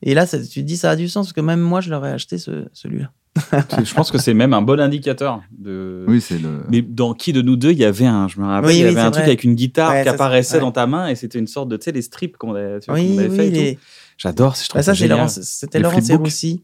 et 0.02 0.14
là, 0.14 0.26
tu 0.26 0.36
te 0.38 0.60
dis, 0.60 0.76
ça 0.76 0.90
a 0.90 0.96
du 0.96 1.08
sens, 1.08 1.26
parce 1.26 1.32
que 1.32 1.40
même 1.40 1.60
moi, 1.60 1.80
je 1.80 1.90
l'aurais 1.90 2.12
acheté, 2.12 2.38
ce, 2.38 2.66
celui-là. 2.72 3.10
je 3.82 3.94
pense 3.94 4.10
que 4.10 4.18
c'est 4.18 4.34
même 4.34 4.52
un 4.52 4.60
bon 4.60 4.78
indicateur 4.78 5.42
de. 5.50 6.04
Oui, 6.06 6.20
c'est 6.20 6.38
le. 6.38 6.64
Mais 6.68 6.82
dans 6.82 7.14
qui 7.14 7.32
de 7.32 7.40
nous 7.40 7.56
deux, 7.56 7.72
il 7.72 7.78
y 7.78 7.84
avait 7.84 8.04
un, 8.04 8.28
je 8.28 8.38
me 8.38 8.44
rappelle, 8.44 8.72
il 8.72 8.80
y 8.80 8.84
avait 8.84 9.00
un 9.00 9.10
truc 9.10 9.24
avec 9.24 9.42
une 9.42 9.54
guitare 9.54 10.02
qui 10.02 10.08
apparaissait 10.08 10.60
dans 10.60 10.72
ta 10.72 10.86
main 10.86 11.08
et 11.08 11.14
c'était 11.14 11.38
une 11.38 11.46
sorte 11.46 11.68
de, 11.70 11.78
tu 11.78 11.84
sais, 11.84 11.92
les 11.92 12.02
strips 12.02 12.36
qu'on 12.36 12.54
avait, 12.54 12.78
avait 12.88 13.30
fait 13.30 13.78
J'adore, 14.18 14.54
je 14.54 14.68
trouve 14.68 14.82
ça, 14.82 14.94
ça 14.94 15.28
C'était 15.28 15.80
Laurent 15.80 16.00
Serroussi. 16.00 16.62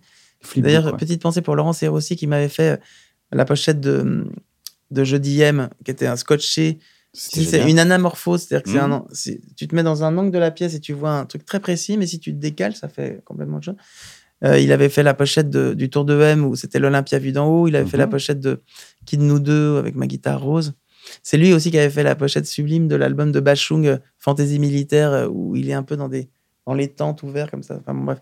D'ailleurs, 0.56 0.94
petite 0.96 1.22
pensée 1.22 1.40
pour 1.40 1.56
Laurent 1.56 1.72
Serroussi 1.72 2.16
qui 2.16 2.26
m'avait 2.26 2.50
fait 2.50 2.72
euh, 2.72 2.76
la 3.32 3.44
pochette 3.44 3.80
de 3.80 4.26
de 4.90 5.04
Jeudi 5.04 5.40
M, 5.40 5.68
qui 5.84 5.90
était 5.90 6.06
un 6.06 6.16
scotché. 6.16 6.78
C'est 7.18 7.68
une 7.68 7.78
anamorphose, 7.78 8.42
c'est-à-dire 8.42 8.72
que 8.72 8.78
mmh. 8.78 9.04
c'est 9.12 9.40
tu 9.56 9.66
te 9.66 9.74
mets 9.74 9.82
dans 9.82 10.04
un 10.04 10.16
angle 10.16 10.30
de 10.30 10.38
la 10.38 10.50
pièce 10.50 10.74
et 10.74 10.80
tu 10.80 10.92
vois 10.92 11.10
un 11.10 11.26
truc 11.26 11.44
très 11.44 11.58
précis, 11.58 11.96
mais 11.98 12.06
si 12.06 12.20
tu 12.20 12.32
te 12.32 12.38
décales, 12.38 12.76
ça 12.76 12.88
fait 12.88 13.22
complètement 13.24 13.56
autre 13.56 13.66
chose. 13.66 13.76
Euh, 14.44 14.58
il 14.58 14.70
avait 14.70 14.88
fait 14.88 15.02
la 15.02 15.14
pochette 15.14 15.50
du 15.50 15.90
Tour 15.90 16.04
de 16.04 16.20
M 16.20 16.44
où 16.44 16.54
c'était 16.54 16.78
l'Olympia 16.78 17.18
vue 17.18 17.32
d'en 17.32 17.48
haut. 17.48 17.66
Il 17.66 17.74
avait 17.74 17.88
fait 17.88 17.96
la 17.96 18.06
mmh. 18.06 18.10
pochette 18.10 18.40
de 18.40 18.62
Kid 19.04 19.20
Nous 19.20 19.40
Deux 19.40 19.78
avec 19.78 19.96
ma 19.96 20.06
guitare 20.06 20.40
rose. 20.40 20.74
C'est 21.22 21.38
lui 21.38 21.52
aussi 21.52 21.70
qui 21.70 21.78
avait 21.78 21.90
fait 21.90 22.04
la 22.04 22.14
pochette 22.14 22.46
sublime 22.46 22.86
de 22.86 22.94
l'album 22.94 23.32
de 23.32 23.40
Bachung, 23.40 23.86
euh, 23.86 23.98
Fantasy 24.18 24.58
militaire, 24.60 25.10
euh, 25.12 25.28
où 25.28 25.56
il 25.56 25.68
est 25.68 25.74
un 25.74 25.82
peu 25.82 25.96
dans, 25.96 26.08
des, 26.08 26.30
dans 26.66 26.74
les 26.74 26.88
tentes 26.88 27.22
ouvertes 27.24 27.50
comme 27.50 27.64
ça. 27.64 27.78
Enfin 27.80 27.94
bon, 27.94 28.04
bref, 28.04 28.20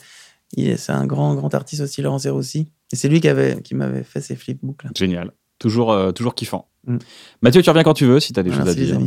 c'est 0.56 0.92
un 0.92 1.06
grand, 1.06 1.34
grand 1.34 1.52
artiste 1.54 1.82
aussi, 1.82 2.00
Laurent 2.00 2.24
aussi. 2.26 2.72
Et 2.92 2.96
c'est 2.96 3.08
lui 3.08 3.20
qui, 3.20 3.28
avait, 3.28 3.60
qui 3.62 3.74
m'avait 3.74 4.04
fait 4.04 4.20
ces 4.20 4.36
flipbooks. 4.36 4.84
Là. 4.84 4.90
Génial. 4.94 5.32
Toujours, 5.58 5.92
euh, 5.92 6.12
toujours 6.12 6.34
kiffant. 6.34 6.68
Mm. 6.86 6.98
Mathieu, 7.42 7.62
tu 7.62 7.70
reviens 7.70 7.82
quand 7.82 7.94
tu 7.94 8.04
veux 8.04 8.20
si 8.20 8.32
tu 8.32 8.40
as 8.40 8.42
des 8.42 8.52
choses 8.52 8.68
à 8.68 8.74
dire. 8.74 8.98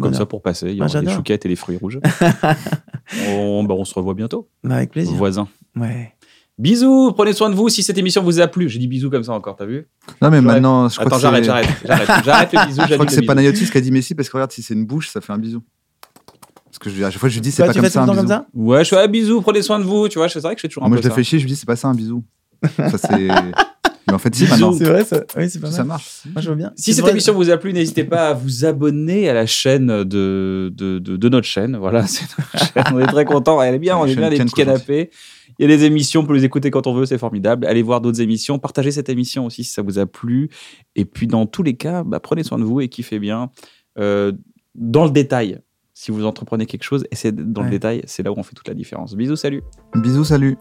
comme 0.00 0.14
ça 0.14 0.26
pour 0.26 0.42
passer. 0.42 0.70
Il 0.70 0.76
y 0.76 0.82
aura 0.82 1.00
des 1.00 1.10
chouquettes 1.10 1.46
et 1.46 1.48
des 1.48 1.56
fruits 1.56 1.76
rouges. 1.76 2.00
on, 3.28 3.64
bah, 3.64 3.74
on, 3.76 3.84
se 3.84 3.94
revoit 3.94 4.14
bientôt. 4.14 4.48
Bah, 4.64 4.76
avec 4.76 4.90
plaisir. 4.90 5.14
Voisins. 5.14 5.48
Ouais. 5.74 6.12
Bisous, 6.58 7.12
prenez 7.12 7.34
soin 7.34 7.50
de 7.50 7.54
vous. 7.54 7.68
Si 7.68 7.82
cette 7.82 7.98
émission 7.98 8.22
vous 8.22 8.40
a 8.40 8.46
plu, 8.46 8.68
j'ai 8.70 8.78
dit 8.78 8.88
bisous 8.88 9.10
comme 9.10 9.24
ça 9.24 9.32
encore, 9.32 9.56
t'as 9.56 9.66
vu? 9.66 9.88
Non, 10.22 10.30
mais 10.30 10.40
maintenant, 10.40 10.88
je 10.88 10.98
Attends, 11.00 11.18
j'arrête, 11.18 11.44
j'arrête, 11.44 11.68
j'arrête, 11.84 12.24
j'arrête 12.24 12.52
le 12.52 12.66
bisou. 12.66 12.82
Je 12.88 12.94
crois 12.94 13.04
que 13.04 13.12
c'est 13.12 13.22
Panayotis 13.22 13.70
qui 13.70 13.76
a 13.76 13.80
dit 13.82 13.90
Messi 13.90 14.14
parce 14.14 14.30
que 14.30 14.36
regarde, 14.36 14.52
si 14.52 14.62
c'est 14.62 14.72
une 14.72 14.86
bouche, 14.86 15.10
ça 15.10 15.20
fait 15.20 15.34
un 15.34 15.38
bisou. 15.38 15.62
Parce 16.64 16.78
que 16.78 16.88
je, 16.88 17.04
à 17.04 17.10
chaque 17.10 17.20
fois, 17.20 17.28
je 17.28 17.34
lui 17.34 17.42
dis, 17.42 17.50
c'est 17.50 17.66
pas 17.66 17.74
comme 17.74 17.86
ça 17.88 18.02
un 18.02 18.06
bisou. 18.06 18.16
Comme 18.16 18.28
ça? 18.28 18.46
Ouais, 18.54 18.84
je 18.84 18.88
fais 18.88 18.98
un 18.98 19.06
bisou, 19.06 19.42
prenez 19.42 19.60
soin 19.60 19.78
de 19.78 19.84
vous. 19.84 20.08
Tu 20.08 20.18
vois, 20.18 20.30
c'est 20.30 20.40
vrai 20.40 20.54
que 20.54 20.60
je 20.60 20.62
fais 20.62 20.68
toujours 20.68 20.84
un 20.84 20.88
Moi, 20.88 20.96
je 20.96 21.02
te 21.02 21.12
fais 21.12 21.22
chier, 21.22 21.38
je 21.38 21.44
lui 21.44 21.52
dis, 21.52 21.56
c'est 21.56 21.66
pas 21.66 21.76
ça 21.76 21.88
un 21.88 21.94
bisou. 21.94 22.24
ça, 22.76 22.96
c'est. 22.96 23.28
Mais 24.06 24.14
en 24.14 24.18
fait, 24.18 24.34
si, 24.34 24.44
maintenant. 24.46 24.72
C'est 24.72 24.84
vrai, 24.84 25.04
ça, 25.04 25.24
oui, 25.36 25.50
c'est 25.50 25.58
pas 25.58 25.70
ça 25.70 25.82
marche. 25.82 26.22
Moi, 26.32 26.40
je 26.40 26.46
vois 26.46 26.56
bien. 26.56 26.72
Si 26.76 26.94
cette 26.94 27.08
émission 27.08 27.34
vous 27.34 27.50
a 27.50 27.56
plu, 27.56 27.72
n'hésitez 27.72 28.04
pas 28.04 28.28
à 28.28 28.34
vous 28.34 28.64
abonner 28.64 29.28
à 29.28 29.34
la 29.34 29.46
chaîne 29.46 30.04
de, 30.04 30.72
de, 30.74 30.98
de, 30.98 31.28
notre 31.28 31.46
chaîne. 31.46 31.76
Voilà, 31.76 32.06
c'est 32.06 32.24
notre 32.38 32.72
chaîne. 32.72 32.94
On 32.94 33.00
est 33.00 33.06
très 33.06 33.24
contents. 33.24 33.60
Elle 33.60 33.74
est 33.74 33.78
bien, 33.80 33.96
on 33.98 34.06
est 34.06 34.14
bien, 34.14 34.30
les 34.30 34.38
petits 34.38 34.54
canapés. 34.54 35.10
Il 35.58 35.68
y 35.68 35.72
a 35.72 35.76
des 35.76 35.84
émissions, 35.84 36.20
on 36.20 36.26
peut 36.26 36.34
les 36.34 36.44
écouter 36.44 36.70
quand 36.70 36.86
on 36.86 36.94
veut, 36.94 37.06
c'est 37.06 37.18
formidable. 37.18 37.66
Allez 37.66 37.82
voir 37.82 38.00
d'autres 38.00 38.20
émissions, 38.20 38.58
partagez 38.58 38.90
cette 38.90 39.08
émission 39.08 39.46
aussi 39.46 39.64
si 39.64 39.72
ça 39.72 39.82
vous 39.82 39.98
a 39.98 40.06
plu. 40.06 40.50
Et 40.94 41.04
puis, 41.04 41.26
dans 41.26 41.46
tous 41.46 41.62
les 41.62 41.74
cas, 41.74 42.04
bah, 42.04 42.20
prenez 42.20 42.44
soin 42.44 42.58
de 42.58 42.64
vous 42.64 42.80
et 42.80 42.88
kiffez 42.88 43.18
bien. 43.18 43.50
Euh, 43.98 44.32
dans 44.74 45.04
le 45.04 45.10
détail, 45.10 45.58
si 45.94 46.10
vous 46.10 46.26
entreprenez 46.26 46.66
quelque 46.66 46.84
chose, 46.84 47.06
et 47.10 47.16
c'est 47.16 47.34
dans 47.34 47.62
le 47.62 47.70
détail, 47.70 48.02
c'est 48.04 48.22
là 48.22 48.30
où 48.30 48.34
on 48.36 48.42
fait 48.42 48.54
toute 48.54 48.68
la 48.68 48.74
différence. 48.74 49.16
Bisous, 49.16 49.36
salut. 49.36 49.62
Bisous, 49.94 50.24
salut. 50.24 50.58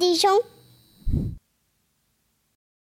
de 0.00 0.04
rigoler 0.04 0.14
des 0.14 0.14
gens 0.14 0.55